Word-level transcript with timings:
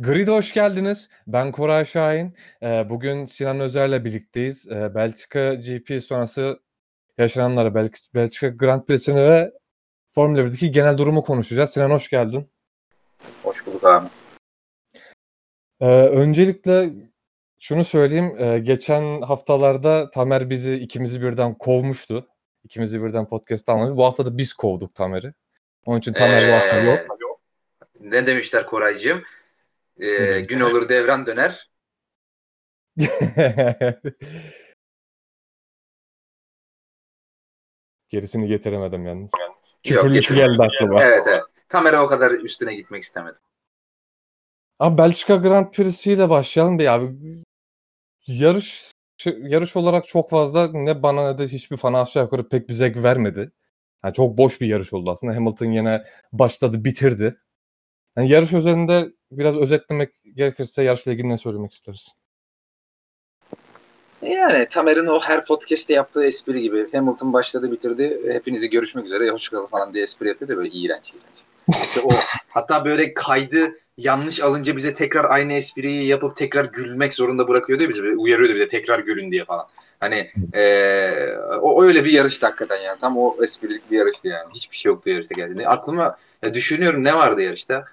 Grid'e 0.00 0.30
hoş 0.30 0.54
geldiniz. 0.54 1.08
Ben 1.26 1.52
Koray 1.52 1.84
Şahin. 1.84 2.36
Ee, 2.62 2.86
bugün 2.90 3.24
Sinan 3.24 3.60
Özer'le 3.60 4.04
birlikteyiz. 4.04 4.68
Ee, 4.70 4.94
Belçika 4.94 5.54
GP 5.54 6.02
sonrası 6.02 6.60
yaşananları, 7.18 7.74
Bel 7.74 7.90
Belçika 8.14 8.48
Grand 8.48 8.82
Prix'sini 8.82 9.20
ve 9.22 9.52
Formula 10.10 10.40
1'deki 10.40 10.70
genel 10.72 10.98
durumu 10.98 11.22
konuşacağız. 11.22 11.70
Sinan 11.70 11.90
hoş 11.90 12.10
geldin. 12.10 12.50
Hoş 13.42 13.66
bulduk 13.66 13.84
abi. 13.84 14.08
Ee, 15.80 15.86
öncelikle 15.96 16.90
şunu 17.58 17.84
söyleyeyim. 17.84 18.64
Geçen 18.64 19.22
haftalarda 19.22 20.10
Tamer 20.10 20.50
bizi 20.50 20.74
ikimizi 20.74 21.22
birden 21.22 21.54
kovmuştu. 21.54 22.28
İkimizi 22.64 23.02
birden 23.02 23.28
podcast 23.28 23.68
almadı. 23.68 23.96
Bu 23.96 24.04
hafta 24.04 24.26
da 24.26 24.38
biz 24.38 24.52
kovduk 24.52 24.94
Tamer'i. 24.94 25.34
Onun 25.86 25.98
için 25.98 26.12
Tamer 26.12 26.42
ee, 26.42 26.48
bu 26.48 26.52
hafta 26.52 26.80
yok. 26.80 27.19
Ne 28.00 28.26
demişler 28.26 28.66
Koraycığım? 28.66 29.22
Ee, 30.00 30.40
gün 30.40 30.60
olur 30.60 30.88
devran 30.88 31.26
döner. 31.26 31.70
Gerisini 38.08 38.48
getiremedim 38.48 39.06
yalnız. 39.06 39.30
Yok, 39.84 40.04
geldi 40.14 40.62
aklıma. 40.62 41.04
Evet 41.04 41.22
evet. 41.26 41.42
Tamer'e 41.68 41.98
o 41.98 42.06
kadar 42.06 42.30
üstüne 42.30 42.74
gitmek 42.74 43.02
istemedim. 43.02 43.40
Abi 44.78 44.98
Belçika 44.98 45.36
Grand 45.36 45.72
Prix'siyle 45.72 46.28
başlayalım 46.28 46.78
bir 46.78 46.92
abi. 46.94 47.42
Yarış 48.26 48.92
yarış 49.26 49.76
olarak 49.76 50.06
çok 50.06 50.30
fazla 50.30 50.72
ne 50.72 51.02
bana 51.02 51.32
ne 51.32 51.38
de 51.38 51.46
hiçbir 51.46 51.76
fana 51.76 52.00
aşağı 52.02 52.22
yukarı 52.22 52.48
pek 52.48 52.68
bir 52.68 52.74
zevk 52.74 53.02
vermedi. 53.02 53.52
Yani 54.04 54.14
çok 54.14 54.38
boş 54.38 54.60
bir 54.60 54.66
yarış 54.66 54.92
oldu 54.92 55.10
aslında. 55.10 55.36
Hamilton 55.36 55.66
yine 55.66 56.04
başladı 56.32 56.84
bitirdi. 56.84 57.36
Yani 58.16 58.30
yarış 58.30 58.52
üzerinde 58.52 59.12
biraz 59.32 59.56
özetlemek 59.56 60.10
gerekirse 60.34 60.82
yarışla 60.82 61.12
ilgili 61.12 61.28
ne 61.28 61.38
söylemek 61.38 61.72
isteriz? 61.72 62.14
Yani 64.22 64.66
Tamer'in 64.70 65.06
o 65.06 65.20
her 65.20 65.46
podcast'te 65.46 65.92
yaptığı 65.92 66.24
espri 66.24 66.62
gibi 66.62 66.92
Hamilton 66.92 67.32
başladı 67.32 67.72
bitirdi 67.72 68.20
hepinizi 68.32 68.70
görüşmek 68.70 69.06
üzere 69.06 69.30
hoşçakalın 69.30 69.66
falan 69.66 69.94
diye 69.94 70.04
espri 70.04 70.28
yapıyor 70.28 70.48
da 70.48 70.56
böyle 70.56 70.70
iğrenç 70.70 71.10
iğrenç. 71.10 71.82
İşte 71.82 72.00
o 72.04 72.08
hatta 72.48 72.84
böyle 72.84 73.14
kaydı 73.14 73.78
yanlış 73.96 74.40
alınca 74.40 74.76
bize 74.76 74.94
tekrar 74.94 75.30
aynı 75.30 75.52
espriyi 75.52 76.06
yapıp 76.06 76.36
tekrar 76.36 76.64
gülmek 76.64 77.14
zorunda 77.14 77.48
bırakıyordu 77.48 77.88
bizi. 77.88 78.02
Uyarıyordu 78.02 78.54
bir 78.54 78.60
de 78.60 78.66
tekrar 78.66 78.98
gülün 78.98 79.30
diye 79.30 79.44
falan. 79.44 79.66
Hani 80.00 80.30
ee, 80.54 81.34
o 81.60 81.82
öyle 81.82 82.04
bir 82.04 82.12
yarıştı 82.12 82.46
hakikaten 82.46 82.76
yani. 82.76 82.98
Tam 83.00 83.18
o 83.18 83.36
esprilik 83.42 83.90
bir 83.90 83.98
yarıştı 83.98 84.28
yani. 84.28 84.52
Hiçbir 84.54 84.76
şey 84.76 84.92
yoktu 84.92 85.10
yarışta 85.10 85.34
geldiğinde. 85.34 85.68
Aklıma 85.68 86.16
ya 86.42 86.54
düşünüyorum 86.54 87.04
ne 87.04 87.14
vardı 87.14 87.42
yarışta? 87.42 87.84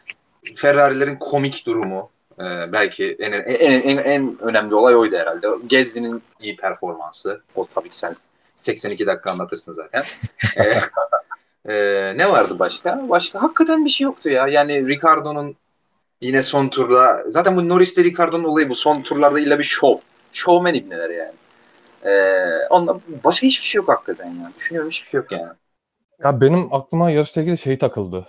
Ferrari'lerin 0.55 1.15
komik 1.15 1.65
durumu. 1.65 2.09
Ee, 2.39 2.71
belki 2.71 3.15
en, 3.19 3.31
en, 3.31 3.81
en, 3.81 3.97
en 3.97 4.37
önemli 4.41 4.75
olay 4.75 4.95
oydu 4.95 5.15
herhalde. 5.15 5.47
Gezdi'nin 5.67 6.23
iyi 6.39 6.55
performansı. 6.55 7.41
O 7.55 7.67
tabii 7.75 7.89
ki 7.89 7.97
sen 7.97 8.13
82 8.55 9.07
dakika 9.07 9.31
anlatırsın 9.31 9.73
zaten. 9.73 10.03
ee, 10.57 11.73
e, 11.73 12.13
ne 12.17 12.31
vardı 12.31 12.59
başka? 12.59 13.09
Başka 13.09 13.43
hakikaten 13.43 13.85
bir 13.85 13.89
şey 13.89 14.05
yoktu 14.05 14.29
ya. 14.29 14.47
Yani 14.47 14.87
Ricardo'nun 14.87 15.55
yine 16.21 16.43
son 16.43 16.67
turda 16.67 17.23
zaten 17.27 17.57
bu 17.57 17.69
Norris'te 17.69 18.03
Ricardo'nun 18.03 18.43
olayı 18.43 18.69
bu. 18.69 18.75
Son 18.75 19.01
turlarda 19.01 19.39
illa 19.39 19.59
bir 19.59 19.63
show. 19.63 20.01
Showman 20.33 20.73
ibneler 20.73 21.09
yani. 21.09 21.33
Ee, 22.03 22.67
ondan 22.69 23.01
başka 23.23 23.47
hiçbir 23.47 23.67
şey 23.67 23.79
yok 23.79 23.89
hakikaten 23.89 24.27
ya. 24.27 24.51
Düşünüyorum 24.57 24.89
hiçbir 24.89 25.07
şey 25.07 25.17
yok 25.17 25.31
yani. 25.31 25.53
Ya 26.23 26.41
benim 26.41 26.73
aklıma 26.73 27.11
yarışla 27.11 27.41
ilgili 27.41 27.57
şey 27.57 27.77
takıldı. 27.77 28.27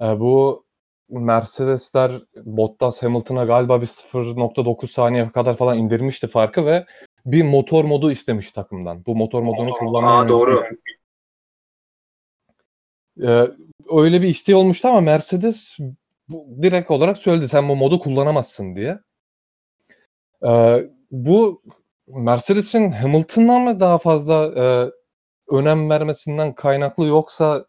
Ee, 0.00 0.20
bu 0.20 0.64
Mercedesler 1.08 2.12
Bottas 2.36 3.02
Hamilton'a 3.02 3.44
galiba 3.44 3.80
bir 3.80 3.86
0.9 3.86 4.86
saniye 4.86 5.30
kadar 5.30 5.56
falan 5.56 5.78
indirmişti 5.78 6.26
farkı 6.26 6.66
ve 6.66 6.86
bir 7.26 7.42
motor 7.42 7.84
modu 7.84 8.10
istemiş 8.10 8.52
takımdan. 8.52 9.06
Bu 9.06 9.16
motor 9.16 9.42
modunu 9.42 9.72
kullanmayı. 9.72 10.16
Aa 10.16 10.28
doğru. 10.28 10.64
Ee, 13.22 13.46
öyle 13.92 14.22
bir 14.22 14.28
isteği 14.28 14.56
olmuştu 14.56 14.88
ama 14.88 15.00
Mercedes 15.00 15.78
bu, 16.28 16.46
direkt 16.62 16.90
olarak 16.90 17.18
söyledi 17.18 17.48
sen 17.48 17.68
bu 17.68 17.76
modu 17.76 18.00
kullanamazsın 18.00 18.76
diye. 18.76 18.98
Ee, 20.46 20.84
bu 21.10 21.62
Mercedes'in 22.08 22.90
Hamilton'dan 22.90 23.60
mı 23.60 23.80
daha 23.80 23.98
fazla 23.98 24.34
e, 24.34 24.90
önem 25.56 25.90
vermesinden 25.90 26.52
kaynaklı 26.52 27.06
yoksa 27.06 27.64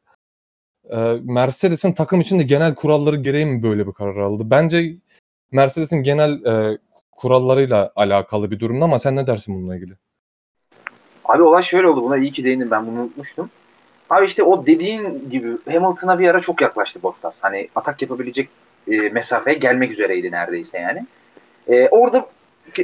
e, 0.90 0.98
Mercedes'in 1.24 1.94
takım 1.94 2.22
içinde 2.22 2.44
genel 2.44 2.76
kuralları 2.76 3.16
gereği 3.16 3.46
mi 3.46 3.64
böyle 3.64 3.88
bir 3.88 3.94
karar 3.94 4.18
aldı? 4.18 4.44
Bence 4.46 4.96
Mercedes'in 5.52 6.04
genel 6.04 6.46
e, 6.46 6.78
kurallarıyla 7.12 7.92
alakalı 7.96 8.52
bir 8.52 8.60
durumda 8.60 8.86
ama 8.86 9.00
sen 9.00 9.16
ne 9.16 9.28
dersin 9.28 9.56
bununla 9.56 9.76
ilgili? 9.76 9.94
Abi 11.26 11.44
olay 11.44 11.64
şöyle 11.64 11.88
oldu. 11.88 12.04
Buna 12.04 12.18
iyi 12.18 12.32
ki 12.32 12.44
değindin. 12.44 12.72
Ben 12.72 12.88
bunu 12.88 13.02
unutmuştum. 13.02 13.50
Abi 14.10 14.26
işte 14.26 14.44
o 14.44 14.68
dediğin 14.68 15.30
gibi 15.30 15.58
Hamilton'a 15.66 16.20
bir 16.20 16.28
ara 16.28 16.42
çok 16.42 16.62
yaklaştı 16.62 17.04
Bottas. 17.04 17.44
Hani 17.44 17.70
atak 17.76 18.02
yapabilecek 18.02 18.50
e, 18.88 18.98
mesafeye 18.98 19.58
gelmek 19.58 19.92
üzereydi 19.92 20.32
neredeyse 20.32 20.80
yani. 20.80 21.06
E, 21.68 21.90
orada 21.90 22.26
e, 22.80 22.84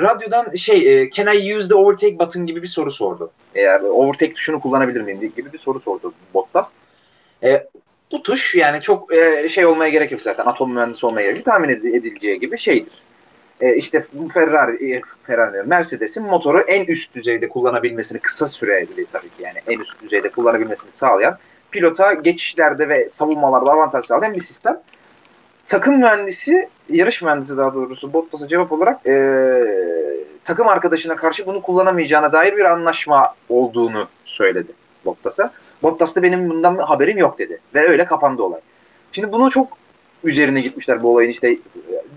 radyodan 0.00 0.50
şey 0.50 1.02
e, 1.02 1.10
can 1.10 1.26
I 1.26 1.56
use 1.56 1.68
the 1.68 1.74
overtake 1.74 2.18
button 2.18 2.46
gibi 2.46 2.62
bir 2.62 2.66
soru 2.66 2.90
sordu. 2.90 3.30
Eğer 3.54 3.80
overtake 3.80 4.34
tuşunu 4.34 4.60
kullanabilir 4.60 5.00
miyim 5.00 5.32
gibi 5.36 5.52
bir 5.52 5.58
soru 5.58 5.80
sordu 5.80 6.14
Bottas. 6.34 6.72
E, 7.44 7.68
bu 8.12 8.22
tuş 8.22 8.54
yani 8.54 8.80
çok 8.80 9.14
e, 9.14 9.48
şey 9.48 9.66
olmaya 9.66 9.90
gerek 9.90 10.12
yok 10.12 10.22
zaten. 10.22 10.46
Atom 10.46 10.72
mühendisi 10.72 11.06
olmaya 11.06 11.22
gerek 11.22 11.36
yok. 11.36 11.44
Tahmin 11.44 11.68
edileceği 11.68 12.40
gibi 12.40 12.58
şeydir. 12.58 13.02
E, 13.60 13.76
işte 13.76 14.06
Ferrari, 14.34 14.94
e, 14.94 15.02
Ferrari 15.26 15.62
Mercedes'in 15.62 16.24
motoru 16.24 16.60
en 16.60 16.84
üst 16.84 17.14
düzeyde 17.14 17.48
kullanabilmesini 17.48 18.18
kısa 18.18 18.46
süreli 18.46 19.06
tabii 19.12 19.28
ki 19.28 19.42
yani 19.42 19.58
en 19.66 19.80
üst 19.80 20.02
düzeyde 20.02 20.28
kullanabilmesini 20.28 20.92
sağlayan 20.92 21.38
pilota 21.70 22.12
geçişlerde 22.12 22.88
ve 22.88 23.08
savunmalarda 23.08 23.70
avantaj 23.70 24.04
sağlayan 24.04 24.34
bir 24.34 24.40
sistem. 24.40 24.80
Takım 25.68 25.98
mühendisi, 25.98 26.68
yarış 26.90 27.22
mühendisi 27.22 27.56
daha 27.56 27.74
doğrusu 27.74 28.12
Bottas'a 28.12 28.48
cevap 28.48 28.72
olarak 28.72 29.06
e, 29.06 29.14
takım 30.44 30.68
arkadaşına 30.68 31.16
karşı 31.16 31.46
bunu 31.46 31.62
kullanamayacağına 31.62 32.32
dair 32.32 32.56
bir 32.56 32.64
anlaşma 32.64 33.34
olduğunu 33.48 34.08
söyledi 34.24 34.72
Bottas'a. 35.04 35.52
Bottas 35.82 36.16
da 36.16 36.22
benim 36.22 36.50
bundan 36.50 36.76
haberim 36.76 37.18
yok 37.18 37.38
dedi. 37.38 37.60
Ve 37.74 37.88
öyle 37.88 38.04
kapandı 38.04 38.42
olay. 38.42 38.60
Şimdi 39.12 39.32
bunu 39.32 39.50
çok 39.50 39.68
üzerine 40.24 40.60
gitmişler 40.60 41.02
bu 41.02 41.12
olayın 41.12 41.30
işte. 41.30 41.58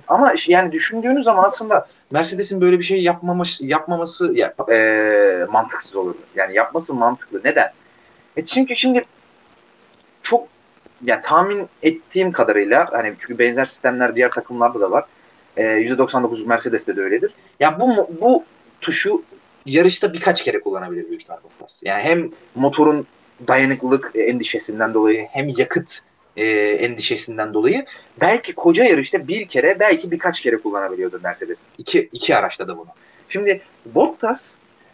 Ama 0.08 0.34
yani 0.48 0.72
düşündüğünüz 0.72 1.26
zaman 1.26 1.44
aslında 1.44 1.88
Mercedes'in 2.12 2.62
böyle 2.62 2.80
bir 2.80 2.84
şey 2.84 3.04
yapmaması, 3.04 3.66
yapmaması 3.66 4.34
ya, 4.36 4.54
e, 4.72 5.46
mantıksız 5.50 5.96
olurdu. 5.96 6.20
Yani 6.36 6.56
yapması 6.56 6.94
mantıklı. 6.94 7.42
Neden? 7.44 7.72
E 8.38 8.46
çünkü 8.46 8.76
şimdi 8.76 9.06
çok 10.22 10.48
yani 11.04 11.22
tahmin 11.22 11.68
ettiğim 11.84 12.32
kadarıyla 12.32 12.88
hani 12.92 13.14
çünkü 13.20 13.40
benzer 13.40 13.66
sistemler 13.66 14.16
diğer 14.16 14.32
takımlarda 14.32 14.80
da 14.80 14.92
var. 14.92 15.06
E, 15.58 15.64
%99 15.64 16.46
Mercedes'te 16.46 16.96
de 16.96 17.02
öyledir. 17.02 17.34
Ya 17.60 17.80
bu 17.80 18.08
bu 18.22 18.44
tuşu 18.82 19.24
yarışta 19.66 20.14
birkaç 20.14 20.44
kere 20.44 20.60
kullanabilir 20.60 21.08
büyük 21.08 21.22
ihtimalle 21.22 21.42
Yani 21.84 22.04
hem 22.04 22.30
motorun 22.56 23.08
dayanıklılık 23.48 24.12
endişesinden 24.16 24.94
dolayı 24.94 25.28
hem 25.32 25.50
yakıt 25.58 26.00
e, 26.38 26.46
endişesinden 26.58 27.54
dolayı 27.54 27.86
belki 28.22 28.56
koca 28.56 28.84
yarışta 28.84 29.28
bir 29.28 29.48
kere 29.48 29.80
belki 29.80 30.12
birkaç 30.12 30.42
kere 30.42 30.58
kullanabiliyordu 30.58 31.20
Mercedes. 31.24 31.64
İki, 31.78 32.10
iki 32.12 32.36
araçta 32.36 32.68
da 32.68 32.78
bunu. 32.78 32.90
Şimdi 33.30 33.62
Bottas 33.86 34.54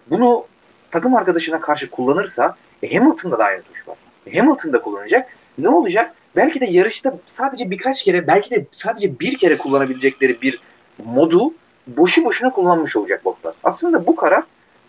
bunu 0.10 0.46
takım 0.92 1.16
arkadaşına 1.16 1.62
karşı 1.62 1.90
kullanırsa 1.90 2.56
e, 2.84 2.96
Hamilton'da 2.96 3.40
da 3.40 3.44
aynı 3.44 3.62
tuş 3.62 3.88
var. 3.88 3.98
E, 4.28 4.38
Hamilton'da 4.38 4.82
kullanacak. 4.82 5.30
Ne 5.58 5.70
olacak? 5.70 6.14
Belki 6.36 6.62
de 6.62 6.66
yarışta 6.66 7.14
sadece 7.26 7.70
birkaç 7.70 8.04
kere 8.04 8.28
belki 8.28 8.52
de 8.52 8.66
sadece 8.72 9.20
bir 9.20 9.38
kere 9.38 9.58
kullanabilecekleri 9.58 10.42
bir 10.42 10.62
modu 11.06 11.54
boşu 11.88 12.24
boşuna 12.24 12.52
kullanmış 12.52 12.96
olacak 12.96 13.26
Bottas. 13.26 13.62
Aslında 13.64 14.08
bu 14.08 14.16
karar 14.16 14.44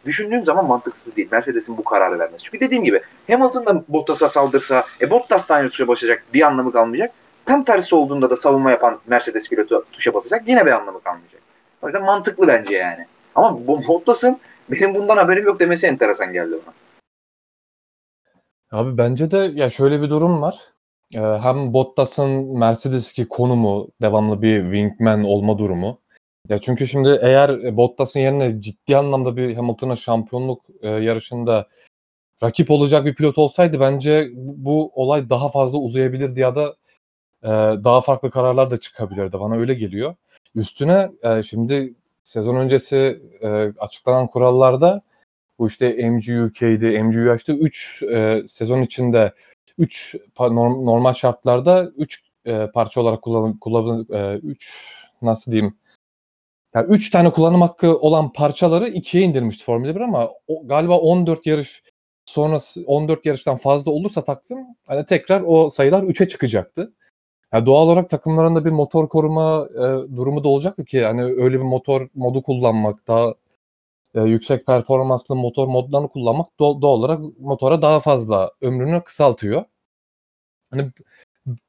düşündüğüm 0.06 0.44
zaman 0.44 0.66
mantıksız 0.66 1.16
değil. 1.16 1.28
Mercedes'in 1.30 1.76
bu 1.76 1.84
kararı 1.84 2.18
vermesi. 2.18 2.44
Çünkü 2.44 2.60
dediğim 2.60 2.84
gibi 2.84 3.00
Hamilton 3.30 3.66
da 3.66 3.84
Bottas'a 3.88 4.28
saldırsa, 4.28 4.86
e 5.00 5.10
Bottas 5.10 5.48
da 5.48 5.54
aynı 5.54 5.70
tuşa 5.70 5.88
basacak 5.88 6.24
bir 6.34 6.42
anlamı 6.42 6.72
kalmayacak. 6.72 7.12
Tam 7.46 7.64
tersi 7.64 7.94
olduğunda 7.94 8.30
da 8.30 8.36
savunma 8.36 8.70
yapan 8.70 8.98
Mercedes 9.06 9.48
pilotu 9.48 9.84
tuşa 9.92 10.14
basacak 10.14 10.48
yine 10.48 10.66
bir 10.66 10.70
anlamı 10.70 11.02
kalmayacak. 11.02 11.40
O 11.82 11.86
yüzden 11.86 12.02
mantıklı 12.02 12.48
bence 12.48 12.76
yani. 12.76 13.06
Ama 13.34 13.66
bu 13.66 13.88
Bottas'ın 13.88 14.38
benim 14.68 14.94
bundan 14.94 15.16
haberim 15.16 15.44
yok 15.44 15.60
demesi 15.60 15.86
enteresan 15.86 16.32
geldi 16.32 16.52
bana. 16.52 16.74
Abi 18.70 18.98
bence 18.98 19.30
de 19.30 19.52
ya 19.54 19.70
şöyle 19.70 20.02
bir 20.02 20.10
durum 20.10 20.42
var. 20.42 20.58
Ee, 21.14 21.20
hem 21.20 21.72
Bottas'ın 21.72 22.58
Mercedes'ki 22.58 23.28
konumu, 23.28 23.88
devamlı 24.02 24.42
bir 24.42 24.62
wingman 24.62 25.24
olma 25.24 25.58
durumu. 25.58 26.00
Ya 26.48 26.60
çünkü 26.60 26.86
şimdi 26.86 27.18
eğer 27.22 27.76
Bottas'ın 27.76 28.20
yerine 28.20 28.60
ciddi 28.60 28.96
anlamda 28.96 29.36
bir 29.36 29.54
Hamilton'a 29.56 29.96
şampiyonluk 29.96 30.66
e, 30.82 30.88
yarışında 30.88 31.68
rakip 32.42 32.70
olacak 32.70 33.06
bir 33.06 33.14
pilot 33.14 33.38
olsaydı 33.38 33.80
bence 33.80 34.30
bu 34.36 34.92
olay 34.94 35.30
daha 35.30 35.48
fazla 35.48 35.78
uzayabilirdi 35.78 36.40
ya 36.40 36.54
da 36.54 36.76
e, 37.42 37.48
daha 37.84 38.00
farklı 38.00 38.30
kararlar 38.30 38.70
da 38.70 38.80
çıkabilirdi. 38.80 39.40
Bana 39.40 39.56
öyle 39.56 39.74
geliyor. 39.74 40.14
Üstüne 40.54 41.10
e, 41.22 41.42
şimdi 41.42 41.94
sezon 42.24 42.56
öncesi 42.56 43.22
e, 43.40 43.48
açıklanan 43.78 44.26
kurallarda 44.26 45.02
bu 45.58 45.66
işte 45.66 46.10
MGUK'di, 46.10 47.02
MGUH'di 47.02 47.52
3 47.52 48.02
e, 48.02 48.42
sezon 48.48 48.82
içinde 48.82 49.32
3 49.78 50.16
normal 50.40 51.12
şartlarda 51.12 51.92
3 51.96 52.22
e, 52.46 52.66
parça 52.74 53.00
olarak 53.00 53.22
kullan 53.22 53.58
kullan 53.58 54.06
3 54.42 54.70
e, 55.22 55.26
nasıl 55.26 55.52
diyeyim 55.52 55.74
yani 56.74 56.86
3 56.88 57.10
tane 57.10 57.30
kullanım 57.32 57.60
hakkı 57.60 57.98
olan 57.98 58.32
parçaları 58.32 58.88
2'ye 58.88 59.24
indirmişti 59.24 59.64
Formula 59.64 59.94
1 59.94 60.00
ama 60.00 60.30
o, 60.48 60.66
galiba 60.66 60.98
14 60.98 61.46
yarış 61.46 61.82
sonrası 62.26 62.82
14 62.86 63.26
yarıştan 63.26 63.56
fazla 63.56 63.90
olursa 63.90 64.24
takvim 64.24 64.58
hani 64.86 65.04
tekrar 65.04 65.42
o 65.46 65.70
sayılar 65.70 66.02
3'e 66.02 66.28
çıkacaktı. 66.28 66.92
Yani 67.52 67.66
doğal 67.66 67.86
olarak 67.86 68.10
takımlarında 68.10 68.64
bir 68.64 68.70
motor 68.70 69.08
koruma 69.08 69.68
e, 69.74 70.16
durumu 70.16 70.44
da 70.44 70.48
olacaktı 70.48 70.84
ki 70.84 71.04
hani 71.04 71.22
öyle 71.22 71.58
bir 71.58 71.64
motor 71.64 72.08
modu 72.14 72.42
kullanmak 72.42 73.08
daha 73.08 73.34
e, 74.14 74.20
yüksek 74.22 74.66
performanslı 74.66 75.36
motor 75.36 75.68
modlarını 75.68 76.08
kullanmak 76.08 76.58
doğal, 76.58 76.80
doğal 76.82 76.92
olarak 76.92 77.20
motora 77.40 77.82
daha 77.82 78.00
fazla 78.00 78.52
ömrünü 78.60 79.00
kısaltıyor. 79.04 79.64
Hani 80.70 80.90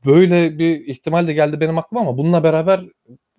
böyle 0.06 0.60
bir 0.60 0.88
ihtimal 0.88 1.28
de 1.28 1.34
geldi 1.34 1.60
benim 1.60 1.78
aklıma 1.78 2.02
ama 2.02 2.18
bununla 2.18 2.44
beraber 2.44 2.86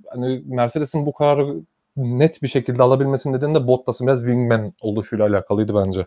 hani 0.07 0.43
Mercedes'in 0.47 1.07
bu 1.07 1.13
kararı 1.13 1.63
net 1.97 2.43
bir 2.43 2.49
şekilde 2.49 2.83
alabilmesinin 2.83 3.35
nedeni 3.35 3.55
de 3.55 3.67
Bottas'ın 3.67 4.07
biraz 4.07 4.19
wingman 4.19 4.73
oluşuyla 4.81 5.27
alakalıydı 5.27 5.75
bence. 5.75 6.07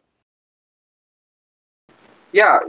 Ya 2.34 2.62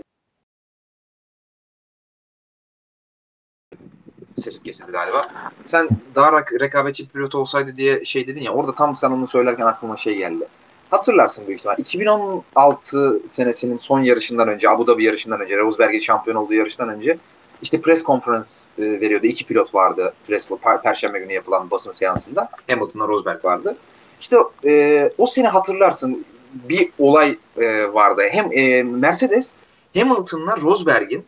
sesim 4.34 4.62
kesildi 4.62 4.92
galiba. 4.92 5.26
Sen 5.66 5.88
daha 6.14 6.32
rekabetçi 6.60 7.08
pilot 7.08 7.34
olsaydı 7.34 7.76
diye 7.76 8.04
şey 8.04 8.26
dedin 8.26 8.42
ya 8.42 8.52
orada 8.52 8.74
tam 8.74 8.96
sen 8.96 9.10
onu 9.10 9.28
söylerken 9.28 9.66
aklıma 9.66 9.96
şey 9.96 10.16
geldi. 10.16 10.48
Hatırlarsın 10.90 11.46
büyük 11.46 11.58
ihtimal. 11.58 11.78
2016 11.78 13.20
senesinin 13.28 13.76
son 13.76 14.00
yarışından 14.00 14.48
önce, 14.48 14.70
Abu 14.70 14.86
Dhabi 14.86 15.04
yarışından 15.04 15.40
önce, 15.40 15.58
Rosberg'in 15.58 15.98
şampiyon 15.98 16.36
olduğu 16.36 16.54
yarıştan 16.54 16.88
önce 16.88 17.18
işte 17.62 17.80
press 17.80 18.04
conference 18.04 18.48
e, 18.78 18.82
veriyordu. 18.82 19.26
İki 19.26 19.44
pilot 19.46 19.74
vardı 19.74 20.14
press 20.26 20.48
per, 20.62 20.82
perşembe 20.82 21.18
günü 21.18 21.32
yapılan 21.32 21.70
basın 21.70 21.90
seansında. 21.90 22.48
Hamilton'la 22.70 23.08
Rosberg 23.08 23.44
vardı. 23.44 23.76
İşte 24.20 24.36
e, 24.64 25.10
o 25.18 25.26
sene 25.26 25.48
hatırlarsın 25.48 26.24
bir 26.54 26.90
olay 26.98 27.38
e, 27.56 27.92
vardı. 27.92 28.22
Hem 28.30 28.52
e, 28.52 28.82
Mercedes 28.82 29.54
Hamilton'la 29.96 30.56
Rosberg'in 30.56 31.24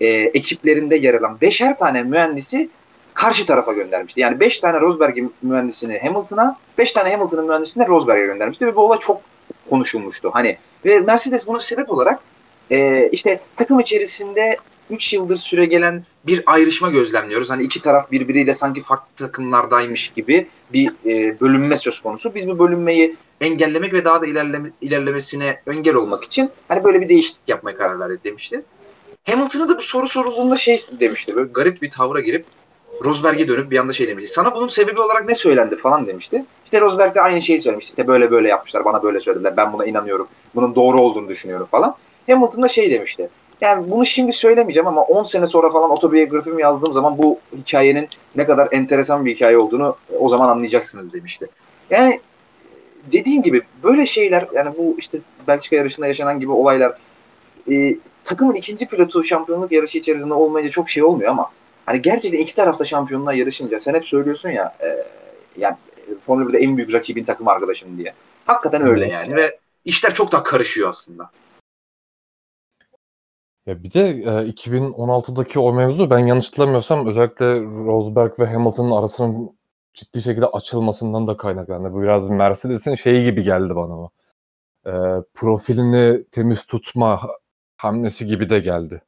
e, 0.00 0.06
ekiplerinde 0.08 0.96
yer 0.96 1.14
alan 1.14 1.40
beşer 1.40 1.78
tane 1.78 2.02
mühendisi 2.02 2.68
karşı 3.14 3.46
tarafa 3.46 3.72
göndermişti. 3.72 4.20
Yani 4.20 4.40
beş 4.40 4.58
tane 4.58 4.80
Rosberg'in 4.80 5.34
mühendisini 5.42 5.98
Hamilton'a, 5.98 6.56
beş 6.78 6.92
tane 6.92 7.10
Hamilton'ın 7.10 7.46
mühendisini 7.46 7.86
Rosberg'e 7.86 8.26
göndermişti 8.26 8.66
ve 8.66 8.76
bu 8.76 8.80
olay 8.80 8.98
çok 8.98 9.20
konuşulmuştu. 9.70 10.30
Hani 10.32 10.58
ve 10.84 11.00
Mercedes 11.00 11.46
bunu 11.46 11.60
sebep 11.60 11.90
olarak 11.90 12.20
e, 12.70 13.08
işte 13.12 13.40
takım 13.56 13.80
içerisinde 13.80 14.56
3 14.90 15.12
yıldır 15.12 15.36
süre 15.36 15.64
gelen 15.64 16.04
bir 16.26 16.42
ayrışma 16.46 16.90
gözlemliyoruz. 16.90 17.50
Hani 17.50 17.62
iki 17.62 17.80
taraf 17.80 18.10
birbiriyle 18.10 18.54
sanki 18.54 18.82
farklı 18.82 19.14
takımlardaymış 19.16 20.08
gibi 20.08 20.48
bir 20.72 20.88
e, 21.06 21.40
bölünme 21.40 21.76
söz 21.76 22.00
konusu. 22.00 22.34
Biz 22.34 22.48
bu 22.48 22.58
bölünmeyi 22.58 23.16
engellemek 23.40 23.92
ve 23.92 24.04
daha 24.04 24.22
da 24.22 24.26
ilerleme, 24.26 24.68
ilerlemesine 24.80 25.60
engel 25.72 25.94
olmak 25.94 26.24
için 26.24 26.50
hani 26.68 26.84
böyle 26.84 27.00
bir 27.00 27.08
değişiklik 27.08 27.48
yapmaya 27.48 27.76
karar 27.76 28.00
verdik 28.00 28.24
demişti. 28.24 28.62
Hamilton'a 29.30 29.68
da 29.68 29.76
bu 29.76 29.82
soru 29.82 30.08
sorulduğunda 30.08 30.56
şey 30.56 30.78
demişti. 31.00 31.36
Böyle 31.36 31.50
garip 31.52 31.82
bir 31.82 31.90
tavra 31.90 32.20
girip 32.20 32.44
Rosberg'e 33.04 33.48
dönüp 33.48 33.70
bir 33.70 33.78
anda 33.78 33.92
şey 33.92 34.08
demişti. 34.08 34.30
Sana 34.30 34.54
bunun 34.54 34.68
sebebi 34.68 35.00
olarak 35.00 35.28
ne 35.28 35.34
söylendi 35.34 35.76
falan 35.76 36.06
demişti. 36.06 36.44
İşte 36.64 36.80
Rosberg 36.80 37.14
de 37.14 37.20
aynı 37.20 37.42
şeyi 37.42 37.60
söylemişti. 37.60 37.90
İşte 37.90 38.06
böyle 38.06 38.30
böyle 38.30 38.48
yapmışlar. 38.48 38.84
Bana 38.84 39.02
böyle 39.02 39.20
söylediler. 39.20 39.56
Ben 39.56 39.72
buna 39.72 39.86
inanıyorum. 39.86 40.28
Bunun 40.54 40.74
doğru 40.74 41.00
olduğunu 41.00 41.28
düşünüyorum 41.28 41.68
falan. 41.70 41.94
Hamilton 42.26 42.62
da 42.62 42.68
şey 42.68 42.90
demişti. 42.90 43.28
Yani 43.60 43.90
bunu 43.90 44.06
şimdi 44.06 44.32
söylemeyeceğim 44.32 44.86
ama 44.86 45.02
10 45.02 45.22
sene 45.22 45.46
sonra 45.46 45.70
falan 45.70 45.90
otobiyografimi 45.90 46.62
yazdığım 46.62 46.92
zaman 46.92 47.18
bu 47.18 47.38
hikayenin 47.56 48.08
ne 48.36 48.46
kadar 48.46 48.68
enteresan 48.72 49.24
bir 49.24 49.34
hikaye 49.34 49.58
olduğunu 49.58 49.96
o 50.18 50.28
zaman 50.28 50.48
anlayacaksınız 50.48 51.12
demişti. 51.12 51.46
Yani 51.90 52.20
dediğim 53.12 53.42
gibi 53.42 53.62
böyle 53.82 54.06
şeyler 54.06 54.48
yani 54.54 54.74
bu 54.78 54.96
işte 54.98 55.18
Belçika 55.48 55.76
yarışında 55.76 56.06
yaşanan 56.06 56.40
gibi 56.40 56.52
olaylar 56.52 56.98
e, 57.70 57.96
takımın 58.28 58.54
ikinci 58.54 58.86
pilotu 58.86 59.24
şampiyonluk 59.24 59.72
yarışı 59.72 59.98
içerisinde 59.98 60.34
olmayınca 60.34 60.72
çok 60.72 60.90
şey 60.90 61.02
olmuyor 61.02 61.30
ama 61.30 61.50
hani 61.86 62.02
gerçekten 62.02 62.38
iki 62.38 62.54
tarafta 62.54 62.84
şampiyonluğa 62.84 63.32
yarışınca 63.32 63.80
sen 63.80 63.94
hep 63.94 64.08
söylüyorsun 64.08 64.48
ya 64.48 64.76
e, 64.80 64.88
yani 65.56 65.76
Formula 66.26 66.50
1'de 66.50 66.58
en 66.58 66.76
büyük 66.76 66.92
rakibin 66.92 67.24
takım 67.24 67.48
arkadaşın 67.48 67.98
diye. 67.98 68.14
Hakikaten 68.44 68.88
öyle 68.88 69.08
yani 69.08 69.36
ve 69.36 69.58
işler 69.84 70.14
çok 70.14 70.32
daha 70.32 70.42
karışıyor 70.42 70.88
aslında. 70.88 71.30
Ya 73.66 73.82
bir 73.82 73.92
de 73.92 74.00
e, 74.00 74.50
2016'daki 74.50 75.58
o 75.58 75.72
mevzu 75.72 76.10
ben 76.10 76.18
yanlış 76.18 76.46
hatırlamıyorsam 76.48 77.06
özellikle 77.06 77.60
Rosberg 77.60 78.40
ve 78.40 78.46
Hamilton'ın 78.46 78.90
arasının 78.90 79.58
ciddi 79.94 80.22
şekilde 80.22 80.46
açılmasından 80.46 81.26
da 81.26 81.36
kaynaklandı. 81.36 81.92
Bu 81.92 82.02
biraz 82.02 82.28
Mercedes'in 82.28 82.94
şeyi 82.94 83.24
gibi 83.24 83.42
geldi 83.42 83.76
bana 83.76 83.98
o. 83.98 84.10
E, 84.86 84.92
profilini 85.34 86.24
temiz 86.24 86.66
tutma 86.66 87.20
hamlesi 87.78 88.26
gibi 88.26 88.50
de 88.50 88.58
geldi. 88.58 89.02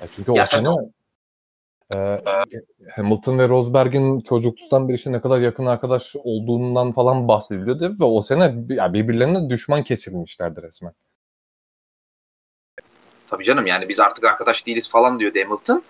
Ya 0.00 0.08
çünkü 0.10 0.32
o 0.32 0.46
sene 0.46 0.68
e, 1.94 2.20
Hamilton 2.96 3.38
ve 3.38 3.48
Rosberg'in 3.48 4.20
çocukluktan 4.20 4.88
beri 4.88 4.96
işte 4.96 5.12
ne 5.12 5.20
kadar 5.20 5.40
yakın 5.40 5.66
arkadaş 5.66 6.16
olduğundan 6.16 6.92
falan 6.92 7.28
bahsediliyordu 7.28 7.96
ve 8.00 8.04
o 8.04 8.22
sene 8.22 8.54
ya 8.68 8.92
birbirlerine 8.92 9.50
düşman 9.50 9.82
kesilmişlerdi 9.82 10.62
resmen. 10.62 10.92
Tabii 13.26 13.44
canım 13.44 13.66
yani 13.66 13.88
biz 13.88 14.00
artık 14.00 14.24
arkadaş 14.24 14.66
değiliz 14.66 14.90
falan 14.90 15.20
diyor 15.20 15.32
Hamilton. 15.44 15.82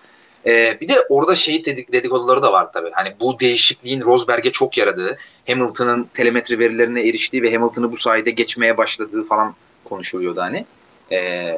Ee, 0.45 0.77
bir 0.81 0.87
de 0.87 0.93
orada 1.09 1.35
şey 1.35 1.65
dedik, 1.65 1.93
dedikoduları 1.93 2.41
da 2.41 2.51
var 2.51 2.73
tabii. 2.73 2.91
Hani 2.93 3.15
bu 3.19 3.39
değişikliğin 3.39 4.01
Rosberg'e 4.01 4.51
çok 4.51 4.77
yaradığı, 4.77 5.17
Hamilton'ın 5.47 6.09
telemetri 6.13 6.59
verilerine 6.59 7.07
eriştiği 7.07 7.43
ve 7.43 7.53
Hamilton'ı 7.53 7.91
bu 7.91 7.95
sayede 7.95 8.31
geçmeye 8.31 8.77
başladığı 8.77 9.27
falan 9.27 9.55
konuşuluyordu 9.83 10.41
hani. 10.41 10.65
Ee, 11.11 11.57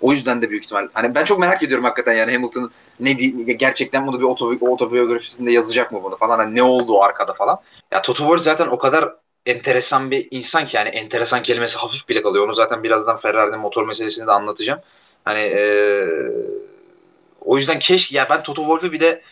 o 0.00 0.12
yüzden 0.12 0.42
de 0.42 0.50
büyük 0.50 0.64
ihtimal. 0.64 0.88
Hani 0.92 1.14
ben 1.14 1.24
çok 1.24 1.38
merak 1.38 1.62
ediyorum 1.62 1.84
hakikaten 1.84 2.12
yani 2.12 2.32
Hamilton 2.32 2.70
ne 3.00 3.12
gerçekten 3.52 4.06
bunu 4.06 4.20
bir 4.20 4.24
otobi 4.24 4.64
otobiyografisinde 4.64 5.52
yazacak 5.52 5.92
mı 5.92 6.02
bunu 6.02 6.16
falan. 6.16 6.38
Hani 6.38 6.54
ne 6.54 6.62
oldu 6.62 7.02
arkada 7.02 7.34
falan. 7.34 7.58
Ya 7.90 8.02
Toto 8.02 8.18
Wolff 8.18 8.40
zaten 8.40 8.66
o 8.66 8.78
kadar 8.78 9.14
enteresan 9.46 10.10
bir 10.10 10.28
insan 10.30 10.66
ki 10.66 10.76
yani 10.76 10.88
enteresan 10.88 11.42
kelimesi 11.42 11.78
hafif 11.78 12.08
bile 12.08 12.22
kalıyor. 12.22 12.44
Onu 12.44 12.54
zaten 12.54 12.82
birazdan 12.82 13.16
Ferrari'nin 13.16 13.58
motor 13.58 13.86
meselesini 13.86 14.26
de 14.26 14.32
anlatacağım. 14.32 14.80
Hani 15.24 15.40
e, 15.40 16.06
o 17.40 17.56
yüzden 17.56 17.78
keşke 17.78 18.16
ya 18.16 18.26
ben 18.30 18.42
Toto 18.42 18.62
Wolff'u 18.62 18.92
bir 18.92 19.00
de 19.00 19.22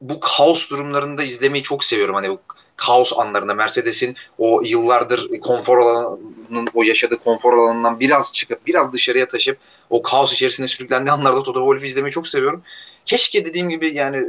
bu 0.00 0.20
kaos 0.20 0.70
durumlarında 0.70 1.22
izlemeyi 1.22 1.64
çok 1.64 1.84
seviyorum. 1.84 2.14
Hani 2.14 2.30
bu 2.30 2.40
kaos 2.80 3.12
anlarında 3.18 3.54
Mercedes'in 3.54 4.16
o 4.38 4.62
yıllardır 4.64 5.40
konfor 5.40 5.78
alanının 5.78 6.68
o 6.74 6.82
yaşadığı 6.82 7.18
konfor 7.18 7.52
alanından 7.52 8.00
biraz 8.00 8.32
çıkıp 8.32 8.66
biraz 8.66 8.92
dışarıya 8.92 9.28
taşıp 9.28 9.58
o 9.90 10.02
kaos 10.02 10.32
içerisinde 10.32 10.68
sürüklendiği 10.68 11.12
anlarda 11.12 11.42
Toto 11.42 11.60
Wolff'u 11.60 11.86
izlemeyi 11.86 12.12
çok 12.12 12.28
seviyorum. 12.28 12.62
Keşke 13.06 13.44
dediğim 13.44 13.68
gibi 13.68 13.94
yani 13.94 14.24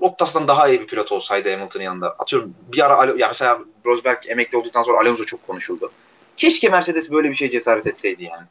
Bottas'tan 0.00 0.48
daha 0.48 0.68
iyi 0.68 0.80
bir 0.80 0.86
pilot 0.86 1.12
olsaydı 1.12 1.50
Hamilton'ın 1.50 1.84
yanında. 1.84 2.10
Atıyorum 2.18 2.54
bir 2.72 2.86
ara 2.86 3.18
ya 3.18 3.26
mesela 3.28 3.58
Rosberg 3.86 4.18
emekli 4.26 4.58
olduktan 4.58 4.82
sonra 4.82 5.00
Alonso 5.00 5.24
çok 5.24 5.46
konuşuldu. 5.46 5.92
Keşke 6.36 6.68
Mercedes 6.68 7.10
böyle 7.10 7.30
bir 7.30 7.34
şey 7.34 7.50
cesaret 7.50 7.86
etseydi 7.86 8.24
yani. 8.24 8.46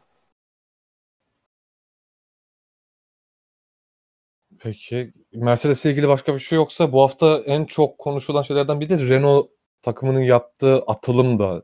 Peki 4.60 5.14
Mercedes'le 5.34 5.86
ilgili 5.86 6.08
başka 6.08 6.34
bir 6.34 6.40
şey 6.40 6.56
yoksa 6.56 6.92
bu 6.94 7.02
hafta 7.02 7.44
en 7.46 7.66
çok 7.66 7.98
konuşulan 7.98 8.42
şeylerden 8.42 8.80
biri 8.80 8.90
de 8.90 9.10
Renault 9.10 9.50
takımının 9.82 10.20
yaptığı 10.20 10.80
atılım 10.80 11.40
da 11.40 11.64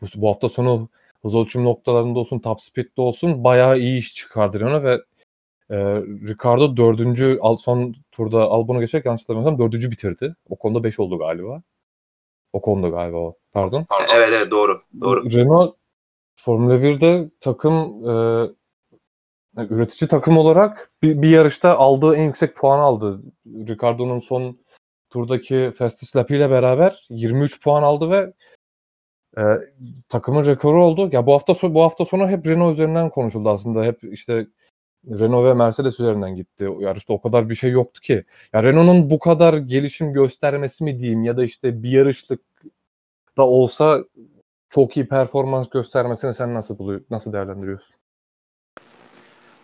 bu, 0.00 0.06
bu 0.16 0.28
hafta 0.28 0.48
sonu 0.48 0.88
hız 1.22 1.34
ölçüm 1.34 1.64
noktalarında 1.64 2.18
olsun, 2.18 2.38
top 2.38 2.60
speed'de 2.60 3.00
olsun 3.00 3.44
bayağı 3.44 3.78
iyi 3.78 3.98
iş 3.98 4.14
çıkardı 4.14 4.60
Renault 4.60 4.84
ve 4.84 5.00
e, 5.70 5.76
Ricardo 6.28 6.76
dördüncü 6.76 7.38
son 7.58 7.94
turda 8.12 8.42
Albon'a 8.42 8.80
geçerek 8.80 9.06
yanlış 9.06 9.22
hatırlamıyorsam 9.22 9.58
dördüncü 9.58 9.90
bitirdi. 9.90 10.36
O 10.48 10.56
konuda 10.56 10.84
beş 10.84 11.00
oldu 11.00 11.18
galiba. 11.18 11.62
O 12.52 12.60
konuda 12.60 12.88
galiba 12.88 13.16
o. 13.16 13.36
Pardon. 13.52 13.86
Evet 14.14 14.28
evet 14.32 14.50
doğru. 14.50 14.82
doğru. 15.00 15.30
Renault 15.30 15.76
Formula 16.36 16.74
1'de 16.74 17.30
takım 17.40 18.08
e, 18.08 18.12
üretici 19.56 20.08
takım 20.08 20.38
olarak 20.38 20.90
bir, 21.02 21.22
bir 21.22 21.28
yarışta 21.30 21.78
aldığı 21.78 22.16
en 22.16 22.22
yüksek 22.22 22.56
puan 22.56 22.78
aldı. 22.78 23.22
Ricardo'nun 23.46 24.18
son 24.18 24.58
turdaki 25.10 25.72
Festus 25.78 26.16
Lap 26.16 26.30
ile 26.30 26.50
beraber 26.50 27.06
23 27.10 27.62
puan 27.62 27.82
aldı 27.82 28.10
ve 28.10 28.32
e, 29.38 29.42
takımın 30.08 30.46
rekoru 30.46 30.84
oldu. 30.84 31.08
Ya 31.12 31.26
bu 31.26 31.34
hafta 31.34 31.74
bu 31.74 31.82
hafta 31.82 32.04
sonu 32.04 32.28
hep 32.28 32.46
Renault 32.46 32.72
üzerinden 32.72 33.10
konuşuldu 33.10 33.48
aslında. 33.50 33.84
Hep 33.84 34.04
işte 34.04 34.46
Renault 35.06 35.44
ve 35.44 35.54
Mercedes 35.54 36.00
üzerinden 36.00 36.36
gitti. 36.36 36.68
Yarışta 36.78 37.12
o 37.12 37.20
kadar 37.20 37.50
bir 37.50 37.54
şey 37.54 37.70
yoktu 37.70 38.00
ki. 38.00 38.24
Ya 38.52 38.62
Renault'un 38.62 39.10
bu 39.10 39.18
kadar 39.18 39.54
gelişim 39.54 40.12
göstermesi 40.12 40.84
mi 40.84 40.98
diyeyim 40.98 41.24
ya 41.24 41.36
da 41.36 41.44
işte 41.44 41.82
bir 41.82 41.90
yarışlık 41.90 42.40
da 43.36 43.46
olsa 43.46 44.04
çok 44.70 44.96
iyi 44.96 45.08
performans 45.08 45.68
göstermesini 45.68 46.34
sen 46.34 46.54
nasıl 46.54 46.78
buluyor, 46.78 47.00
nasıl 47.10 47.32
değerlendiriyorsun? 47.32 47.96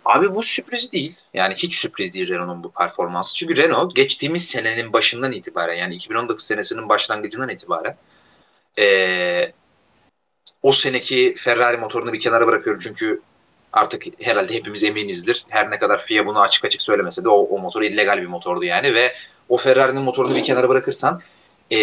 Abi 0.04 0.34
bu 0.34 0.42
sürpriz 0.42 0.92
değil. 0.92 1.16
Yani 1.34 1.54
hiç 1.54 1.74
sürpriz 1.74 2.14
değil 2.14 2.28
Renault'un 2.28 2.64
bu 2.64 2.72
performansı. 2.72 3.36
Çünkü 3.36 3.56
Renault 3.56 3.96
geçtiğimiz 3.96 4.48
senenin 4.48 4.92
başından 4.92 5.32
itibaren 5.32 5.74
yani 5.74 5.94
2019 5.94 6.44
senesinin 6.44 6.88
başlangıcından 6.88 7.48
itibaren 7.48 7.96
ee, 8.78 9.52
o 10.62 10.72
seneki 10.72 11.34
Ferrari 11.38 11.76
motorunu 11.76 12.12
bir 12.12 12.20
kenara 12.20 12.46
bırakıyorum. 12.46 12.80
Çünkü 12.84 13.20
artık 13.72 14.04
herhalde 14.20 14.54
hepimiz 14.54 14.84
eminizdir. 14.84 15.44
Her 15.48 15.70
ne 15.70 15.78
kadar 15.78 15.98
FIA 15.98 16.26
bunu 16.26 16.40
açık 16.40 16.64
açık 16.64 16.82
söylemese 16.82 17.24
de 17.24 17.28
o, 17.28 17.38
o 17.38 17.58
motor 17.58 17.82
illegal 17.82 18.18
bir 18.18 18.26
motordu 18.26 18.64
yani 18.64 18.94
ve 18.94 19.14
o 19.48 19.56
Ferrari'nin 19.56 20.02
motorunu 20.02 20.36
bir 20.36 20.44
kenara 20.44 20.68
bırakırsan 20.68 21.22
e, 21.72 21.78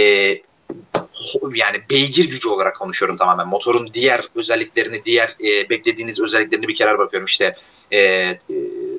yani 1.55 1.81
beygir 1.89 2.29
gücü 2.29 2.49
olarak 2.49 2.75
konuşuyorum 2.75 3.17
tamamen. 3.17 3.47
Motorun 3.47 3.87
diğer 3.93 4.21
özelliklerini, 4.35 5.05
diğer 5.05 5.35
e, 5.43 5.69
beklediğiniz 5.69 6.21
özelliklerini 6.21 6.67
bir 6.67 6.75
kenara 6.75 6.97
bırakıyorum. 6.97 7.25
İşte 7.25 7.55
e, 7.93 8.33